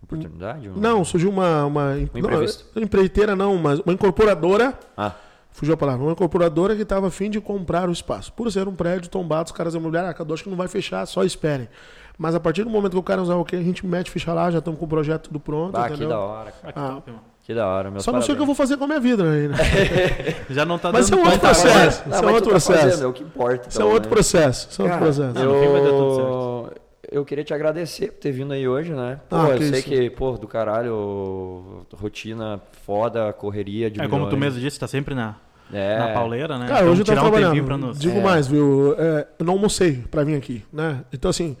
Oportunidade? 0.00 0.70
não, 0.76 1.04
surgiu 1.04 1.28
uma... 1.28 1.66
Uma, 1.66 1.94
não, 1.96 2.82
empreiteira 2.82 3.34
não, 3.36 3.56
mas 3.58 3.80
uma 3.80 3.92
incorporadora 3.92 4.78
Ah, 4.96 5.12
Fugiu 5.58 5.74
a 5.74 5.76
palavra. 5.76 6.04
Uma 6.04 6.12
incorporadora 6.12 6.76
que 6.76 6.82
estava 6.82 7.08
a 7.08 7.10
fim 7.10 7.28
de 7.28 7.40
comprar 7.40 7.88
o 7.88 7.92
espaço. 7.92 8.32
Por 8.32 8.50
ser 8.52 8.68
um 8.68 8.74
prédio 8.76 9.10
tombado, 9.10 9.46
os 9.46 9.52
caras 9.52 9.74
imobiliários, 9.74 10.14
ah, 10.16 10.32
acho 10.32 10.44
que 10.44 10.48
não 10.50 10.56
vai 10.56 10.68
fechar, 10.68 11.04
só 11.04 11.24
esperem. 11.24 11.68
Mas 12.16 12.32
a 12.36 12.38
partir 12.40 12.62
do 12.62 12.70
momento 12.70 12.92
que 12.92 12.98
o 12.98 13.02
cara 13.02 13.20
usar 13.20 13.34
o 13.34 13.44
quê, 13.44 13.56
a 13.56 13.62
gente 13.62 13.84
mete 13.84 14.08
ficha 14.08 14.32
lá, 14.32 14.52
já 14.52 14.58
estamos 14.58 14.78
com 14.78 14.86
o 14.86 14.88
projeto 14.88 15.24
tudo 15.24 15.40
pronto, 15.40 15.72
bah, 15.72 15.90
que 15.90 16.06
da 16.06 16.18
hora, 16.20 16.52
cara. 16.52 16.68
Ah, 16.68 16.72
que 16.72 16.78
Ah. 16.78 16.88
top, 16.94 17.10
mano. 17.10 17.22
Que 17.42 17.54
da 17.54 17.66
hora, 17.66 17.90
meus 17.90 18.04
Só 18.04 18.12
não 18.12 18.20
sei 18.22 18.34
o 18.34 18.36
que 18.36 18.42
eu 18.42 18.46
vou 18.46 18.54
fazer 18.54 18.76
com 18.76 18.84
a 18.84 18.86
minha 18.86 19.00
vida 19.00 19.24
aí, 19.24 19.48
né? 19.48 19.56
Já 20.50 20.64
não 20.64 20.78
tá 20.78 20.92
Mas 20.92 21.06
isso 21.06 21.16
dando 21.16 21.24
é 21.26 21.28
um 21.28 21.32
outro 21.32 21.48
agora. 21.48 21.62
processo. 21.64 22.02
Isso 22.08 22.18
é 22.18 22.22
mas 22.22 22.34
outro 22.34 22.44
tá 22.44 22.50
processo. 22.50 23.02
é 23.02 23.06
o 23.06 23.12
que 23.12 23.22
importa. 23.24 23.68
Isso 23.68 23.78
é 23.78 23.82
então, 23.82 23.92
outro 23.92 24.10
né? 24.10 24.14
processo. 24.14 24.68
Isso 24.70 24.82
é 24.82 24.84
outro 24.84 24.98
processo. 24.98 25.38
Eu... 25.40 26.72
eu 27.10 27.24
queria 27.24 27.42
te 27.42 27.54
agradecer 27.54 28.12
por 28.12 28.18
ter 28.20 28.30
vindo 28.32 28.52
aí 28.52 28.68
hoje, 28.68 28.92
né? 28.92 29.18
Pô, 29.28 29.36
Ah, 29.36 29.48
eu 29.50 29.56
que 29.58 29.64
sei 29.68 29.78
isso. 29.80 29.88
que, 29.88 30.10
pô, 30.10 30.32
do 30.32 30.46
caralho, 30.46 31.86
rotina 31.94 32.60
foda, 32.84 33.32
correria 33.32 33.90
de 33.90 34.00
É 34.00 34.06
como 34.06 34.26
tu 34.28 34.36
milhões. 34.36 34.54
mesmo 34.54 34.60
disse, 34.60 34.78
tá 34.78 34.86
sempre 34.86 35.14
na, 35.14 35.36
É, 35.72 35.98
na 35.98 36.08
pauleira, 36.08 36.58
né? 36.58 36.66
Cara, 36.66 36.80
Então, 36.80 36.92
hoje 36.92 37.00
eu 37.02 37.12
um 37.14 37.18
trabalhando. 37.20 37.76
nos... 37.78 37.98
Digo 37.98 38.18
É. 38.18 38.22
mais, 38.22 38.46
viu? 38.46 38.94
É, 38.98 39.26
eu 39.38 39.44
não 39.46 39.54
almocei 39.54 40.04
pra 40.10 40.24
vir 40.24 40.34
aqui, 40.36 40.64
né? 40.72 41.04
Então, 41.12 41.28
assim, 41.28 41.56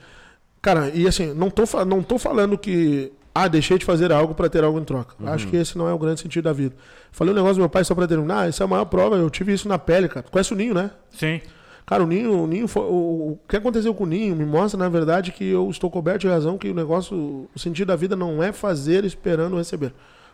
cara, 0.62 0.90
e 0.94 1.06
assim, 1.06 1.32
não 1.34 1.50
tô, 1.50 1.64
não 1.84 2.02
tô 2.02 2.18
falando 2.18 2.56
que. 2.56 3.12
Ah, 3.34 3.46
deixei 3.46 3.78
de 3.78 3.84
fazer 3.84 4.10
algo 4.10 4.34
pra 4.34 4.48
ter 4.48 4.64
algo 4.64 4.80
em 4.80 4.84
troca. 4.84 5.14
Uhum. 5.20 5.28
Acho 5.28 5.46
que 5.46 5.56
esse 5.56 5.78
não 5.78 5.88
é 5.88 5.92
o 5.92 5.98
grande 5.98 6.20
sentido 6.20 6.44
da 6.44 6.52
vida. 6.52 6.74
Falei 7.12 7.32
um 7.32 7.36
negócio 7.36 7.56
do 7.56 7.60
meu 7.60 7.68
pai 7.68 7.84
só 7.84 7.94
pra 7.94 8.06
terminar. 8.06 8.40
Ah, 8.44 8.48
isso 8.48 8.62
é 8.62 8.64
a 8.64 8.68
maior 8.68 8.84
prova. 8.86 9.16
Eu 9.16 9.30
tive 9.30 9.52
isso 9.52 9.68
na 9.68 9.78
pele, 9.78 10.08
cara. 10.08 10.26
Conhece 10.28 10.52
o 10.52 10.56
Ninho, 10.56 10.74
né? 10.74 10.90
Sim. 11.10 11.40
Cara, 11.86 12.02
o 12.02 12.06
Ninho, 12.06 12.32
o 12.42 12.46
Ninho 12.46 12.66
foi, 12.66 12.82
o, 12.82 12.86
o 13.32 13.38
que 13.48 13.56
aconteceu 13.56 13.94
com 13.94 14.04
o 14.04 14.06
Ninho 14.06 14.34
me 14.34 14.44
mostra, 14.44 14.78
na 14.78 14.88
verdade, 14.88 15.30
que 15.32 15.48
eu 15.48 15.70
estou 15.70 15.88
coberto 15.90 16.20
de 16.20 16.28
razão 16.28 16.58
que 16.58 16.68
o 16.68 16.74
negócio, 16.74 17.48
o 17.54 17.58
sentido 17.58 17.88
da 17.88 17.96
vida 17.96 18.16
não 18.16 18.42
é 18.42 18.52
fazer 18.52 19.04
esperando 19.04 19.56
receber. 19.56 19.92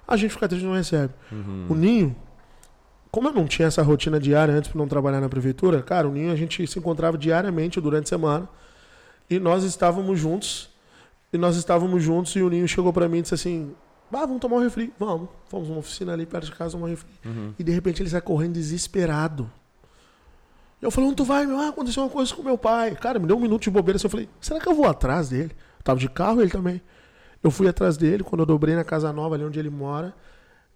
A 0.09 0.17
gente 0.17 0.33
fica 0.33 0.49
triste 0.49 0.65
e 0.65 0.67
não 0.67 0.75
recebe. 0.75 1.13
Uhum. 1.31 1.67
O 1.69 1.75
Ninho, 1.75 2.17
como 3.15 3.29
eu 3.29 3.33
não 3.33 3.47
tinha 3.47 3.69
essa 3.69 3.81
rotina 3.81 4.19
diária 4.19 4.53
antes 4.53 4.73
de 4.73 4.77
não 4.77 4.89
trabalhar 4.89 5.21
na 5.21 5.29
prefeitura, 5.29 5.81
cara, 5.81 6.09
o 6.09 6.11
Ninho 6.11 6.33
a 6.33 6.35
gente 6.35 6.67
se 6.67 6.81
encontrava 6.81 7.17
diariamente 7.17 7.81
durante 7.81 8.07
a 8.07 8.09
semana 8.09 8.49
e 9.31 9.39
nós 9.39 9.63
estávamos 9.63 10.19
juntos. 10.19 10.69
E 11.33 11.39
nós 11.39 11.55
estávamos 11.55 12.03
juntos 12.03 12.35
e 12.35 12.43
o 12.43 12.51
Ninho 12.51 12.67
chegou 12.67 12.93
pra 12.93 13.09
mim 13.09 13.19
e 13.19 13.23
disse 13.23 13.35
assim: 13.35 13.73
Ah, 14.13 14.27
vamos 14.27 14.41
tomar 14.41 14.57
um 14.57 14.59
refri. 14.59 14.93
Vamos. 14.99 15.29
Fomos 15.47 15.69
numa 15.69 15.79
oficina 15.79 16.13
ali 16.13 16.27
perto 16.27 16.47
de 16.47 16.53
casa 16.57 16.73
tomar 16.73 16.87
um 16.87 16.91
refri. 16.91 17.09
Uhum. 17.25 17.55
E 17.57 17.63
de 17.63 17.71
repente 17.71 18.03
ele 18.03 18.11
sai 18.11 18.21
correndo 18.21 18.55
desesperado. 18.55 19.49
Eu 20.83 20.91
falei, 20.91 21.07
onde 21.07 21.17
tu 21.17 21.25
vai, 21.25 21.47
meu? 21.47 21.61
Ah, 21.61 21.69
aconteceu 21.69 22.03
uma 22.03 22.11
coisa 22.11 22.35
com 22.35 22.43
meu 22.43 22.59
pai. 22.59 22.97
Cara, 22.97 23.21
me 23.21 23.29
deu 23.29 23.37
um 23.37 23.41
minuto 23.41 23.63
de 23.63 23.71
bobeira 23.71 23.95
assim. 23.95 24.07
Eu 24.07 24.11
falei, 24.11 24.29
será 24.41 24.59
que 24.59 24.69
eu 24.69 24.75
vou 24.75 24.89
atrás 24.89 25.29
dele? 25.29 25.53
Eu 25.79 25.85
tava 25.85 26.01
de 26.01 26.09
carro, 26.09 26.43
ele 26.43 26.51
também. 26.51 26.83
Eu 27.45 27.53
fui 27.53 27.69
atrás 27.69 27.97
dele, 27.97 28.25
quando 28.25 28.41
eu 28.41 28.47
dobrei 28.47 28.75
na 28.75 28.83
casa 28.83 29.13
nova, 29.13 29.37
ali 29.37 29.45
onde 29.45 29.57
ele 29.57 29.71
mora. 29.71 30.13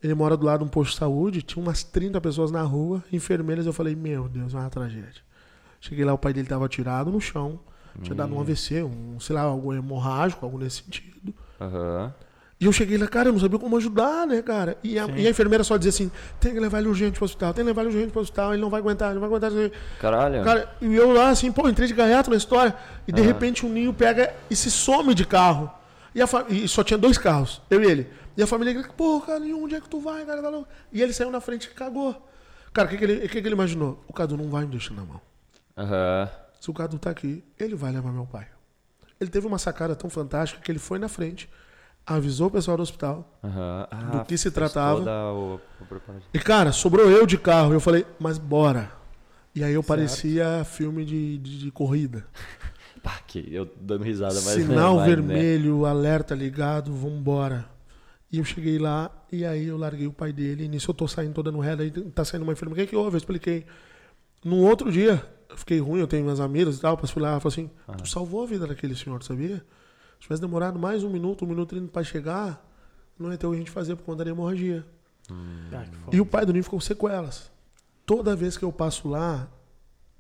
Ele 0.03 0.15
mora 0.15 0.37
do 0.37 0.47
lado 0.47 0.61
de 0.61 0.65
um 0.65 0.69
posto 0.69 0.93
de 0.93 0.99
saúde, 0.99 1.43
tinha 1.43 1.63
umas 1.63 1.83
30 1.83 2.21
pessoas 2.21 2.51
na 2.51 2.63
rua, 2.63 3.03
enfermeiras. 3.13 3.67
Eu 3.67 3.73
falei, 3.73 3.97
meu 3.97 4.29
Deus, 4.29 4.55
é 4.55 4.57
uma 4.59 4.71
tragédia. 4.71 5.23
Cheguei 5.81 6.05
lá, 6.05 6.13
o 6.13 6.19
pai 6.19 6.33
dele 6.33 6.49
tava 6.49 6.69
tirado 6.69 7.11
no 7.11 7.21
chão. 7.21 7.59
Tinha 8.03 8.15
dado 8.15 8.33
um 8.33 8.41
AVC, 8.41 8.83
um, 8.83 9.19
sei 9.19 9.35
lá, 9.35 9.43
algo 9.43 9.75
hemorrágico, 9.75 10.45
algo 10.45 10.57
nesse 10.57 10.83
sentido. 10.83 11.35
Aham. 11.61 12.15
E 12.61 12.65
eu 12.65 12.73
cheguei 12.73 12.99
lá, 12.99 13.07
cara, 13.07 13.29
eu 13.29 13.33
não 13.33 13.39
sabia 13.41 13.59
como 13.59 13.77
ajudar, 13.77 14.27
né, 14.27 14.43
cara? 14.43 14.77
E 14.83 14.99
a, 14.99 15.07
e 15.17 15.27
a 15.27 15.31
enfermeira 15.31 15.63
só 15.63 15.77
dizia 15.77 15.91
assim: 15.91 16.11
tem 16.41 16.53
que 16.53 16.59
levar 16.59 16.81
ele 16.81 16.89
urgente 16.89 17.17
pro 17.17 17.25
hospital, 17.25 17.55
tem 17.55 17.65
que 17.65 17.69
levar 17.69 17.83
ele 17.83 17.91
urgente 17.91 18.11
pro 18.11 18.21
hospital, 18.21 18.53
ele 18.53 18.61
não 18.61 18.69
vai 18.69 18.81
aguentar, 18.81 19.11
ele 19.11 19.21
não 19.21 19.29
vai 19.29 19.39
aguentar. 19.39 19.71
Caralho. 20.01 20.43
Cara, 20.43 20.69
e 20.81 20.95
eu 20.95 21.13
lá 21.13 21.31
assim, 21.31 21.53
pô, 21.53 21.69
entrei 21.69 21.87
de 21.87 21.95
gaiato 21.95 22.31
na 22.31 22.37
história. 22.37 22.75
E 23.07 23.13
de 23.13 23.21
Aham. 23.21 23.29
repente 23.29 23.65
o 23.65 23.69
ninho 23.69 23.95
pega 23.95 24.35
e 24.51 24.57
se 24.57 24.71
some 24.73 25.15
de 25.15 25.25
carro. 25.25 25.71
E, 26.13 26.21
a 26.21 26.27
e 26.49 26.67
só 26.67 26.83
tinha 26.83 26.99
dois 26.99 27.17
carros, 27.17 27.63
eu 27.71 27.83
e 27.83 27.87
ele. 27.87 28.09
E 28.39 28.43
a 28.43 28.47
família 28.47 28.73
grita, 28.73 28.91
pô, 28.97 29.21
cara, 29.21 29.41
Ninho, 29.41 29.65
onde 29.65 29.75
é 29.75 29.81
que 29.81 29.89
tu 29.89 29.99
vai, 29.99 30.25
cara? 30.25 30.41
Tá 30.41 30.49
louco?" 30.49 30.69
E 30.93 31.03
ele 31.03 31.13
saiu 31.13 31.29
na 31.29 31.41
frente 31.41 31.65
e 31.65 31.71
cagou. 31.71 32.25
Cara, 32.73 32.87
o 32.87 32.91
que, 32.91 32.97
que, 32.97 33.05
ele, 33.05 33.21
que, 33.29 33.43
que 33.43 33.49
ele 33.49 33.55
imaginou? 33.55 34.05
O 34.07 34.13
Cadu 34.13 34.37
não 34.37 34.49
vai 34.49 34.65
me 34.65 34.71
deixar 34.71 34.95
na 34.95 35.05
mão. 35.05 35.21
Aham. 35.77 36.31
Se 36.61 36.71
o 36.71 36.75
Cadu 36.75 37.01
tá 37.01 37.11
aqui, 37.11 37.43
ele 37.59 37.75
vai 37.75 37.91
levar 37.91 38.13
meu 38.13 38.27
pai. 38.27 38.47
Ele 39.21 39.29
teve 39.29 39.45
uma 39.45 39.59
sacada 39.59 39.97
tão 39.97 40.09
fantástica 40.09 40.63
que 40.63 40.71
ele 40.71 40.79
foi 40.79 41.01
na 41.01 41.09
frente, 41.09 41.51
avisou 42.07 42.47
o 42.47 42.51
pessoal 42.51 42.77
do 42.77 42.83
hospital, 42.85 43.29
Aham. 43.43 43.89
Ah, 43.91 43.97
do 44.19 44.25
que 44.25 44.39
se 44.39 44.53
tratava. 44.53 45.33
o-. 45.33 45.61
E, 46.33 46.39
cara, 46.39 46.71
sobrou 46.71 47.11
eu 47.11 47.27
de 47.27 47.37
carro. 47.39 47.73
Eu 47.73 47.81
falei, 47.81 48.07
mas 48.21 48.39
bora. 48.39 48.93
E 49.53 49.65
aí 49.65 49.75
eu 49.75 49.83
parecia 49.83 50.65
filme 50.65 51.05
de, 51.05 51.39
de, 51.39 51.59
de 51.59 51.71
corrida. 51.73 52.25
Pá, 53.03 53.19
que 53.27 53.53
eu 53.53 53.69
dando 53.81 54.05
risada, 54.05 54.35
mas 54.35 54.55
Sinal 54.55 54.97
mas, 54.97 55.09
né? 55.09 55.15
vermelho, 55.17 55.87
alerta 55.87 56.35
ligado, 56.37 56.93
vambora. 56.95 57.69
E 58.31 58.39
eu 58.39 58.45
cheguei 58.45 58.79
lá, 58.79 59.11
e 59.33 59.45
aí 59.45 59.67
eu 59.67 59.79
larguei 59.79 60.07
o 60.07 60.13
pai 60.13 60.33
dele. 60.33 60.65
E 60.65 60.69
nisso 60.69 60.91
eu 60.91 60.95
tô 60.95 61.09
saindo, 61.09 61.33
tô 61.33 61.43
dando 61.43 61.59
ré, 61.61 61.73
aí 61.73 61.91
tá 61.91 62.25
saindo 62.25 62.43
uma 62.43 62.53
enfermeira. 62.53 62.83
O 62.83 62.85
que, 62.85 62.91
que 62.91 62.97
houve? 62.97 63.17
Eu 63.17 63.19
expliquei. 63.19 63.65
No 64.45 64.59
outro 64.59 64.93
dia, 64.93 65.25
eu 65.49 65.57
fiquei 65.57 65.81
ruim, 65.81 66.01
eu 66.01 66.07
tenho 66.07 66.25
minhas 66.25 66.39
amigas 66.41 66.77
e 66.77 66.81
tal, 66.81 66.97
passei 66.97 67.21
lá, 67.21 67.31
ela 67.31 67.41
falou 67.41 67.53
assim, 67.53 67.71
tu 67.97 68.09
salvou 68.09 68.43
a 68.43 68.47
vida 68.47 68.67
daquele 68.67 68.95
senhor, 68.95 69.23
sabia? 69.23 69.57
Se 70.15 70.21
tivesse 70.21 70.41
demorado 70.41 70.79
mais 70.79 71.03
um 71.03 71.11
minuto, 71.11 71.45
um 71.45 71.49
minuto 71.49 71.75
e 71.75 71.79
trinta 71.79 71.93
pra 71.93 72.05
chegar, 72.05 72.65
não 73.19 73.33
ia 73.33 73.39
ter 73.39 73.47
o 73.47 73.51
que 73.51 73.57
a 73.57 73.59
gente 73.59 73.71
fazer 73.71 73.97
por 73.97 74.05
conta 74.05 74.25
da 74.25 74.31
hemorragia. 74.31 74.85
Ah, 75.31 75.85
que 75.85 75.97
foda. 75.97 76.17
E 76.17 76.21
o 76.21 76.27
pai 76.27 76.45
do 76.47 76.53
Ninho 76.53 76.65
ficou 76.65 76.79
com 76.79 76.85
sequelas. 76.85 77.51
Toda 78.07 78.37
vez 78.37 78.57
que 78.57 78.65
eu 78.65 78.73
passo 78.73 79.09
lá, 79.09 79.49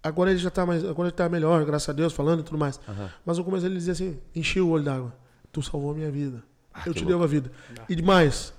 agora 0.02 0.30
ele 0.30 0.38
já 0.38 0.50
tá 0.50 0.66
mais, 0.66 0.84
agora 0.84 1.08
ele 1.08 1.16
tá 1.16 1.28
melhor, 1.28 1.64
graças 1.64 1.88
a 1.88 1.92
Deus, 1.92 2.12
falando 2.12 2.40
e 2.40 2.42
tudo 2.42 2.58
mais. 2.58 2.80
Aham. 2.88 3.10
Mas 3.24 3.38
no 3.38 3.44
começo 3.44 3.66
ele 3.66 3.76
dizia 3.76 3.92
assim: 3.92 4.18
enchi 4.34 4.60
o 4.60 4.68
olho 4.68 4.84
d'água. 4.84 5.14
Tu 5.52 5.62
salvou 5.62 5.92
a 5.92 5.94
minha 5.94 6.10
vida. 6.10 6.42
Eu 6.86 6.92
que 6.92 7.00
te 7.00 7.04
devo 7.04 7.22
a 7.22 7.26
vida. 7.26 7.50
E 7.88 7.94
demais. 7.94 8.52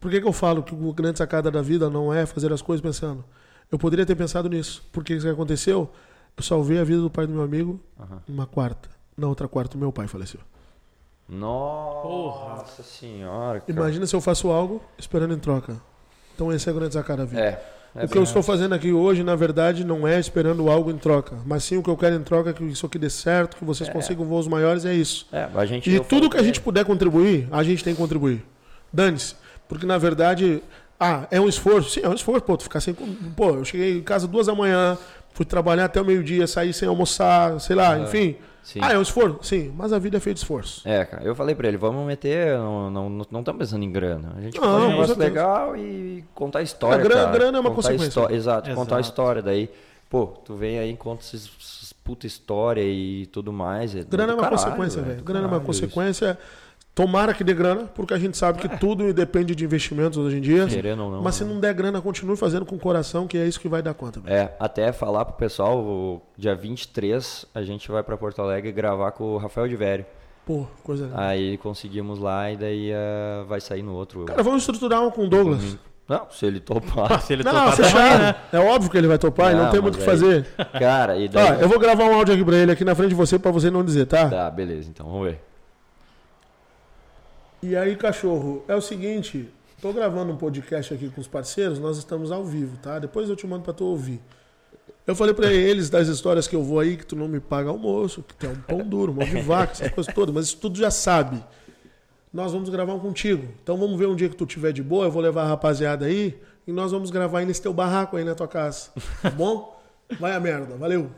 Por 0.00 0.10
que, 0.10 0.20
que 0.20 0.26
eu 0.26 0.32
falo 0.32 0.62
que 0.62 0.74
o 0.74 0.92
grande 0.92 1.18
sacada 1.18 1.50
da 1.50 1.62
vida 1.62 1.88
não 1.88 2.12
é 2.12 2.26
fazer 2.26 2.52
as 2.52 2.60
coisas 2.60 2.82
pensando? 2.82 3.24
Eu 3.72 3.78
poderia 3.78 4.04
ter 4.04 4.14
pensado 4.14 4.48
nisso. 4.48 4.86
Porque 4.92 5.14
isso 5.14 5.24
que 5.26 5.32
aconteceu? 5.32 5.90
Eu 6.36 6.42
salvei 6.42 6.78
a 6.78 6.84
vida 6.84 7.00
do 7.00 7.08
pai 7.10 7.26
do 7.26 7.32
meu 7.32 7.42
amigo 7.42 7.80
Aham. 7.98 8.22
numa 8.28 8.46
quarta. 8.46 8.90
Na 9.16 9.28
outra 9.28 9.48
quarta, 9.48 9.78
meu 9.78 9.92
pai 9.92 10.06
faleceu. 10.06 10.40
Nossa 11.28 12.82
senhora. 12.82 13.60
cara. 13.60 13.72
Imagina 13.72 14.06
se 14.06 14.14
eu 14.14 14.20
faço 14.20 14.50
algo 14.50 14.82
esperando 14.98 15.32
em 15.34 15.38
troca. 15.38 15.80
Então 16.34 16.52
esse 16.52 16.68
é 16.68 16.72
o 16.72 16.74
grande 16.74 16.94
sacada 16.94 17.24
da 17.24 17.30
vida. 17.30 17.40
É. 17.40 17.74
é 17.94 18.04
o 18.04 18.08
que 18.08 18.18
eu 18.18 18.22
estou 18.22 18.42
fazendo 18.42 18.74
aqui 18.74 18.92
hoje, 18.92 19.22
na 19.22 19.36
verdade, 19.36 19.84
não 19.84 20.06
é 20.06 20.18
esperando 20.18 20.68
algo 20.70 20.90
em 20.90 20.96
troca, 20.98 21.36
mas 21.46 21.64
sim 21.64 21.76
o 21.76 21.82
que 21.82 21.88
eu 21.90 21.96
quero 21.96 22.16
em 22.16 22.22
troca 22.22 22.50
é 22.50 22.52
que 22.52 22.64
isso 22.64 22.86
aqui 22.86 22.98
dê 22.98 23.08
certo, 23.10 23.56
que 23.56 23.64
vocês 23.64 23.88
É. 23.88 23.92
consigam 23.92 24.24
voos 24.24 24.48
maiores, 24.48 24.84
é 24.84 24.94
isso. 24.94 25.26
É, 25.32 25.48
a 25.54 25.64
gente. 25.64 25.88
E 25.90 26.00
tudo 26.00 26.28
que 26.28 26.36
a 26.36 26.42
gente 26.42 26.60
puder 26.60 26.84
contribuir, 26.84 27.48
a 27.52 27.62
gente 27.62 27.84
tem 27.84 27.94
que 27.94 28.00
contribuir. 28.00 28.44
Dane-se. 28.92 29.34
Porque, 29.68 29.86
na 29.86 29.96
verdade, 29.98 30.62
ah, 31.00 31.26
é 31.30 31.40
um 31.40 31.48
esforço. 31.48 31.90
Sim, 31.90 32.00
é 32.02 32.08
um 32.08 32.14
esforço, 32.14 32.42
pô, 32.42 32.56
tu 32.56 32.64
ficar 32.64 32.80
sem. 32.80 32.94
Pô, 32.94 33.50
eu 33.50 33.64
cheguei 33.64 33.98
em 33.98 34.02
casa 34.02 34.26
duas 34.28 34.46
da 34.46 34.54
manhã, 34.54 34.96
fui 35.34 35.44
trabalhar 35.44 35.84
até 35.84 36.00
o 36.00 36.04
meio-dia, 36.04 36.46
saí 36.46 36.72
sem 36.72 36.88
almoçar, 36.88 37.60
sei 37.60 37.76
lá, 37.76 37.98
enfim. 37.98 38.36
Sim. 38.62 38.78
Ah, 38.82 38.94
é 38.94 38.98
um 38.98 39.02
esforço? 39.02 39.40
Sim, 39.42 39.74
mas 39.76 39.92
a 39.92 39.98
vida 39.98 40.16
é 40.16 40.20
feita 40.20 40.36
de 40.36 40.40
esforço. 40.40 40.80
É, 40.88 41.04
cara, 41.04 41.22
eu 41.22 41.34
falei 41.34 41.54
pra 41.54 41.68
ele, 41.68 41.76
vamos 41.76 42.06
meter, 42.06 42.56
não 42.56 42.88
estamos 42.88 43.10
não, 43.12 43.26
não 43.30 43.40
estamos 43.40 43.58
pensando 43.58 43.84
em 43.84 43.92
grana. 43.92 44.32
A 44.34 44.40
gente 44.40 44.58
Não, 44.58 44.62
faz 44.72 44.82
um 44.84 44.88
negócio 44.88 45.18
legal 45.18 45.76
e 45.76 46.24
contar 46.34 46.60
a 46.60 46.62
história, 46.62 46.96
A 46.96 47.02
grana- 47.06 47.24
cara. 47.24 47.32
grana 47.38 47.58
é 47.58 47.60
uma 47.60 47.68
Contar 47.70 47.88
consequência. 47.90 48.08
histó- 48.08 48.30
Exato, 48.30 48.70
contar 48.74 48.96
a 48.96 49.00
Exato. 49.00 49.10
história. 49.10 49.42
Daí, 49.42 49.68
pô, 50.08 50.28
tu 50.28 50.54
vem 50.54 50.78
aí, 50.78 50.96
conta 50.96 51.22
essas, 51.22 51.50
essas 51.60 51.92
puta 51.92 52.26
história 52.26 52.80
e 52.82 53.26
tudo 53.26 53.52
mais. 53.52 53.92
Grana 53.94 54.32
é 54.32 54.34
uma 54.34 54.42
caralho, 54.44 54.62
consequência, 54.62 55.02
velho. 55.02 55.16
do 55.18 55.24
Grana 55.24 55.40
é 55.40 55.42
uma 55.42 55.60
caralho 55.60 55.70
isso. 55.70 55.80
Tomara 56.94 57.34
que 57.34 57.42
dê 57.42 57.52
grana, 57.52 57.86
porque 57.92 58.14
a 58.14 58.18
gente 58.18 58.36
sabe 58.36 58.60
que 58.60 58.68
tudo 58.78 59.12
depende 59.12 59.52
de 59.54 59.64
investimentos 59.64 60.16
hoje 60.16 60.38
em 60.38 60.40
dia. 60.40 60.66
Querendo 60.66 61.02
ou 61.04 61.10
não. 61.10 61.22
Mas 61.22 61.34
se 61.34 61.44
né? 61.44 61.52
não 61.52 61.58
der 61.58 61.74
grana, 61.74 62.00
continue 62.00 62.36
fazendo 62.36 62.64
com 62.64 62.76
o 62.76 62.78
coração, 62.78 63.26
que 63.26 63.36
é 63.36 63.44
isso 63.44 63.58
que 63.58 63.68
vai 63.68 63.82
dar 63.82 63.94
conta. 63.94 64.20
É, 64.26 64.50
até 64.60 64.92
falar 64.92 65.24
pro 65.24 65.34
pessoal, 65.34 65.78
o 65.80 66.22
dia 66.38 66.54
23 66.54 67.46
a 67.52 67.62
gente 67.62 67.90
vai 67.90 68.02
pra 68.04 68.16
Porto 68.16 68.40
Alegre 68.40 68.70
gravar 68.70 69.10
com 69.10 69.24
o 69.34 69.38
Rafael 69.38 69.66
de 69.66 69.74
Vério. 69.74 70.06
Pô, 70.46 70.66
coisa 70.84 71.06
linda. 71.06 71.20
Aí 71.20 71.56
conseguimos 71.58 72.18
lá 72.20 72.50
e 72.52 72.56
daí 72.56 72.90
eh, 72.92 73.44
vai 73.48 73.60
sair 73.60 73.82
no 73.82 73.94
outro. 73.94 74.26
Cara, 74.26 74.42
vamos 74.42 74.62
estruturar 74.62 75.02
um 75.02 75.10
com 75.10 75.22
o 75.24 75.28
Douglas. 75.28 75.76
Não, 76.06 76.26
se 76.30 76.44
ele 76.44 76.58
Ah, 76.58 76.66
topar. 76.74 77.22
se 77.24 77.32
ele 77.32 77.42
Não, 77.42 77.50
topar 77.50 77.72
fechado. 77.76 77.92
também, 77.94 78.18
né? 78.18 78.34
É 78.52 78.58
óbvio 78.58 78.90
que 78.90 78.98
ele 78.98 79.06
vai 79.08 79.18
topar 79.18 79.52
e 79.52 79.56
não 79.56 79.64
Não, 79.64 79.70
tem 79.72 79.80
muito 79.80 79.94
o 79.94 79.98
que 79.98 80.04
fazer. 80.04 80.46
Cara, 80.78 81.16
e 81.16 81.24
Ó, 81.26 81.28
daí. 81.28 81.62
eu 81.62 81.68
vou 81.68 81.78
gravar 81.78 82.04
um 82.04 82.14
áudio 82.14 82.34
aqui 82.34 82.44
pra 82.44 82.56
ele 82.56 82.70
aqui 82.70 82.84
na 82.84 82.94
frente 82.94 83.08
de 83.08 83.14
você 83.14 83.38
pra 83.38 83.50
você 83.50 83.70
não 83.70 83.82
dizer, 83.82 84.04
tá? 84.06 84.28
Tá, 84.28 84.50
beleza, 84.50 84.90
então 84.90 85.06
vamos 85.06 85.28
ver. 85.28 85.40
E 87.66 87.74
aí, 87.74 87.96
cachorro, 87.96 88.62
é 88.68 88.76
o 88.76 88.80
seguinte, 88.82 89.48
tô 89.80 89.90
gravando 89.90 90.30
um 90.30 90.36
podcast 90.36 90.92
aqui 90.92 91.08
com 91.08 91.18
os 91.18 91.26
parceiros, 91.26 91.78
nós 91.78 91.96
estamos 91.96 92.30
ao 92.30 92.44
vivo, 92.44 92.76
tá? 92.76 92.98
Depois 92.98 93.26
eu 93.26 93.34
te 93.34 93.46
mando 93.46 93.62
pra 93.62 93.72
tu 93.72 93.86
ouvir. 93.86 94.20
Eu 95.06 95.16
falei 95.16 95.32
pra 95.32 95.50
eles 95.50 95.88
das 95.88 96.06
histórias 96.08 96.46
que 96.46 96.54
eu 96.54 96.62
vou 96.62 96.78
aí, 96.78 96.94
que 96.98 97.06
tu 97.06 97.16
não 97.16 97.26
me 97.26 97.40
paga 97.40 97.70
almoço, 97.70 98.22
que 98.22 98.34
tu 98.34 98.44
é 98.44 98.50
um 98.50 98.56
pão 98.56 98.86
duro, 98.86 99.14
mão 99.14 99.24
de 99.26 99.40
vaca, 99.40 99.72
essas 99.72 99.88
coisas 99.88 100.12
todas, 100.12 100.34
mas 100.34 100.44
isso 100.44 100.58
tudo 100.58 100.76
já 100.76 100.90
sabe. 100.90 101.42
Nós 102.30 102.52
vamos 102.52 102.68
gravar 102.68 102.92
um 102.92 103.00
contigo. 103.00 103.48
Então 103.62 103.78
vamos 103.78 103.98
ver 103.98 104.08
um 104.08 104.14
dia 104.14 104.28
que 104.28 104.36
tu 104.36 104.44
tiver 104.44 104.70
de 104.74 104.82
boa, 104.82 105.06
eu 105.06 105.10
vou 105.10 105.22
levar 105.22 105.44
a 105.44 105.48
rapaziada 105.48 106.04
aí 106.04 106.38
e 106.66 106.70
nós 106.70 106.92
vamos 106.92 107.10
gravar 107.10 107.38
aí 107.38 107.46
nesse 107.46 107.62
teu 107.62 107.72
barraco 107.72 108.18
aí 108.18 108.24
na 108.24 108.34
tua 108.34 108.46
casa. 108.46 108.90
Tá 109.22 109.30
bom? 109.30 109.80
Vai 110.20 110.32
a 110.34 110.40
merda, 110.40 110.76
valeu. 110.76 111.10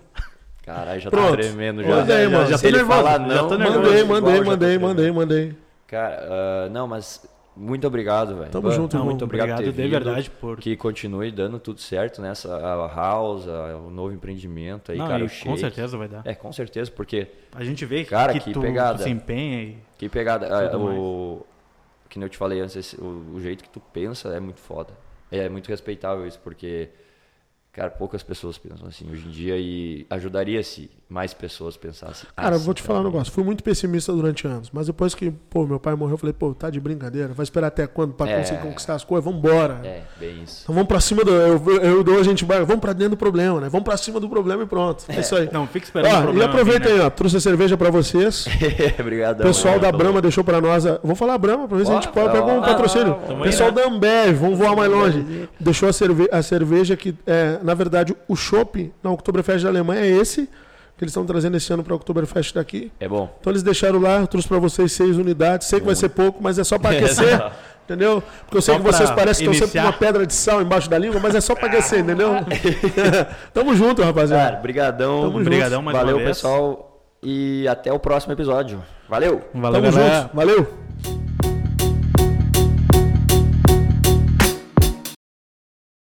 Caralho, 0.65 1.01
já 1.01 1.11
Pronto. 1.11 1.31
tá 1.31 1.37
tremendo 1.39 1.83
já. 1.83 1.89
Manda 1.89 2.15
aí, 2.15 2.29
mano. 2.29 2.47
já 2.49 2.57
Se 2.57 2.63
tô 2.63 2.69
ele 2.69 2.77
nervoso, 2.77 2.99
falar 2.99 3.19
já 3.19 3.27
não, 3.27 3.49
tô 3.49 3.59
mano, 3.59 3.59
nervoso. 3.59 3.83
Mandei, 3.83 4.05
mandei, 4.05 4.37
já 4.37 4.39
tô 4.45 4.51
mandei, 4.51 4.79
mandei, 4.79 5.11
mandei. 5.11 5.66
Cara, 5.87 6.19
ah, 6.29 6.69
não, 6.69 6.87
mas 6.89 7.25
muito 7.57 7.87
obrigado, 7.87 8.37
velho. 8.37 8.51
Tamo 8.51 8.71
junto, 8.71 8.97
Não, 8.99 9.05
muito 9.07 9.25
obrigado 9.25 9.51
obrigado, 9.53 9.73
de 9.75 9.83
vindo. 9.83 9.91
verdade, 9.91 10.31
por... 10.31 10.59
Que 10.59 10.77
continue 10.77 11.31
dando 11.31 11.59
tudo 11.59 11.81
certo 11.81 12.21
nessa 12.21 12.55
a 12.57 12.87
house, 12.95 13.49
a- 13.49 13.77
o 13.79 13.89
novo 13.91 14.13
empreendimento 14.13 14.93
aí, 14.93 14.99
Não, 14.99 15.07
cara. 15.09 15.21
e 15.21 15.27
o 15.27 15.29
com 15.29 15.35
shake. 15.35 15.61
certeza 15.61 15.97
vai 15.97 16.07
dar. 16.09 16.23
É, 16.27 16.35
com 16.35 16.53
certeza, 16.53 16.91
porque 16.91 17.29
A 17.55 17.65
gente 17.65 17.85
vê 17.87 18.05
Cara, 18.05 18.33
que, 18.35 18.41
que 18.41 18.53
tu, 18.53 18.61
pegada. 18.61 18.99
tu 18.99 19.05
se 19.05 19.11
empenha 19.11 19.63
e... 19.63 19.79
que 19.97 20.09
pegada, 20.09 20.47
ah, 20.73 20.77
o 20.77 21.47
que 22.11 22.19
nem 22.19 22.27
eu 22.27 22.31
te 22.31 22.37
falei 22.37 22.61
antes, 22.61 22.77
esse- 22.77 23.01
o, 23.01 23.33
o 23.35 23.41
jeito 23.41 23.65
que 23.65 23.71
tu 23.71 23.81
pensa 23.81 24.29
é 24.35 24.41
muito 24.41 24.61
foda. 24.61 24.93
É 25.31 25.49
muito 25.49 25.69
respeitável 25.69 26.27
isso, 26.27 26.39
porque 26.45 26.89
cara, 27.77 27.91
poucas 27.91 28.23
pessoas 28.23 28.59
pensam 28.59 28.89
assim 28.89 29.07
hoje 29.13 29.27
em 29.27 29.31
dia 29.31 29.57
e 29.59 30.07
ajudaria 30.11 30.63
se 30.63 30.91
mais 31.09 31.33
pessoas 31.33 31.77
pensassem. 31.77 32.29
Cara, 32.35 32.51
eu 32.51 32.57
assim 32.57 32.65
vou 32.65 32.75
te 32.75 32.83
falar 32.83 33.01
um 33.01 33.05
negócio. 33.05 33.33
Fui 33.33 33.45
muito 33.45 33.63
pessimista 33.63 34.13
durante 34.13 34.45
anos. 34.47 34.71
Mas 34.73 34.87
depois 34.89 35.15
que, 35.15 35.31
pô, 35.31 35.65
meu 35.67 35.79
pai 35.79 35.95
morreu, 35.95 36.15
eu 36.15 36.19
falei, 36.19 36.33
pô, 36.33 36.53
tá 36.53 36.69
de 36.69 36.81
brincadeira. 36.81 37.29
Vai 37.33 37.45
esperar 37.45 37.69
até 37.69 37.87
quando 37.87 38.13
pra 38.15 38.29
É. 38.29 38.39
conseguir 38.39 38.61
conquistar 38.63 38.95
as 38.95 39.05
coisas? 39.05 39.25
Vambora. 39.31 39.81
É, 39.85 40.03
bem 40.19 40.43
isso. 40.43 40.63
Então 40.65 40.75
vamos 40.75 40.89
pra 40.89 40.99
cima 40.99 41.23
do. 41.25 41.31
Eu, 41.31 41.63
eu 41.83 42.03
dou 42.03 42.19
a 42.19 42.23
gente. 42.25 42.45
vai, 42.45 42.65
Vamos 42.65 42.81
pra 42.81 42.93
dentro 42.93 43.11
do 43.11 43.17
problema, 43.17 43.61
né? 43.61 43.69
Vamos 43.69 43.85
pra 43.85 43.97
cima 43.97 44.19
do 44.19 44.29
problema 44.29 44.63
e 44.65 44.67
pronto. 44.67 45.05
É, 45.09 45.21
isso 45.21 45.37
aí. 45.37 45.49
Não, 45.53 45.67
fica 45.69 45.85
esperando 45.85 46.13
o 46.13 46.17
Ó, 46.17 46.21
e 46.21 46.23
problema 46.25 46.51
aproveita 46.51 46.89
vir, 46.89 46.95
né? 46.97 47.01
aí, 47.03 47.07
ó. 47.07 47.11
Trouxe 47.11 47.37
a 47.37 47.41
cerveja 47.41 47.77
pra 47.77 47.91
vocês. 47.91 48.47
Obrigadão. 48.99 49.45
O 49.45 49.49
pessoal 49.49 49.75
mano. 49.79 49.83
da 49.93 49.93
Brahma 49.97 50.21
deixou 50.23 50.43
pra 50.43 50.61
nós. 50.61 50.87
a- 50.87 50.99
Vou 51.05 51.15
falar 51.15 51.39
Brahma 51.39 51.69
pra 51.69 51.77
ver 51.79 51.87
se 51.87 51.93
a 51.93 51.95
gente 51.97 52.09
Ó, 52.09 52.13
pode 52.13 52.33
pegar 52.33 52.47
um 52.47 52.59
ó, 52.59 52.63
patrocínio. 52.63 53.17
ó, 53.29 53.33
O 53.35 53.43
pessoal 53.43 53.71
da 53.71 53.87
Ambev, 53.87 54.35
vamos 54.41 54.59
voar 54.59 54.75
mais 54.75 54.91
longe. 54.91 55.49
Deixou 55.61 55.89
a, 55.89 55.93
cerve 55.93 56.29
a 56.33 56.43
cerveja 56.43 56.97
que, 56.97 57.15
é, 57.27 57.59
na 57.67 57.75
verdade, 57.75 58.17
o 58.29 58.35
chopp 58.37 58.93
na 59.03 59.11
Oktoberfest 59.11 59.63
da 59.65 59.69
Alemanha 59.69 60.01
é 60.01 60.09
esse, 60.09 60.47
que 60.97 61.05
eles 61.05 61.11
estão 61.11 61.27
trazendo 61.27 61.57
esse 61.57 61.71
ano 61.73 61.85
pra 61.85 61.95
Oktoberfest 61.95 62.55
daqui. 62.55 62.91
É 62.99 63.07
bom. 63.09 63.31
Então 63.41 63.53
eles 63.53 63.63
deixaram 63.63 64.01
lá, 64.01 64.21
eu 64.21 64.27
trouxe 64.27 64.49
pra 64.49 64.59
vocês 64.59 64.93
seis 64.93 65.17
unidades. 65.19 65.67
Sei 65.69 65.81
que 65.81 65.85
vai 65.87 65.95
ser 65.95 66.09
pouco, 66.09 66.43
mas 66.43 66.59
é 66.59 66.65
só 66.65 66.79
pra 66.79 66.91
aquecer. 66.97 67.51
Entendeu? 67.85 68.21
Porque 68.45 68.57
eu 68.57 68.63
sei 68.63 68.75
Só 68.75 68.81
que 68.81 68.87
vocês 68.87 69.11
parecem 69.11 69.47
que 69.47 69.53
estão 69.53 69.69
sempre 69.69 69.81
com 69.83 69.87
uma 69.87 69.93
pedra 69.93 70.27
de 70.27 70.35
sal 70.35 70.61
embaixo 70.61 70.91
da 70.91 70.99
língua, 70.99 71.21
mas 71.21 71.35
é 71.37 71.41
só 71.41 71.55
pra 71.55 71.67
aquecer, 71.69 72.01
entendeu? 72.01 72.31
Tamo 73.55 73.77
junto, 73.77 74.03
rapaziada. 74.03 74.43
Cara, 74.45 74.57
brigadão. 74.57 75.21
Tamo 75.21 75.33
junto. 75.39 75.43
Obrigadão 75.43 75.83
mais 75.83 75.97
Valeu, 75.97 76.17
uma 76.17 76.25
vez. 76.25 76.37
pessoal. 76.37 77.01
E 77.23 77.67
até 77.69 77.93
o 77.93 77.99
próximo 77.99 78.33
episódio. 78.33 78.83
Valeu! 79.09 79.43
Valeu, 79.55 79.81
Tamo 79.83 79.93
galera. 79.97 80.23
junto. 80.23 80.37
Valeu. 80.37 81.56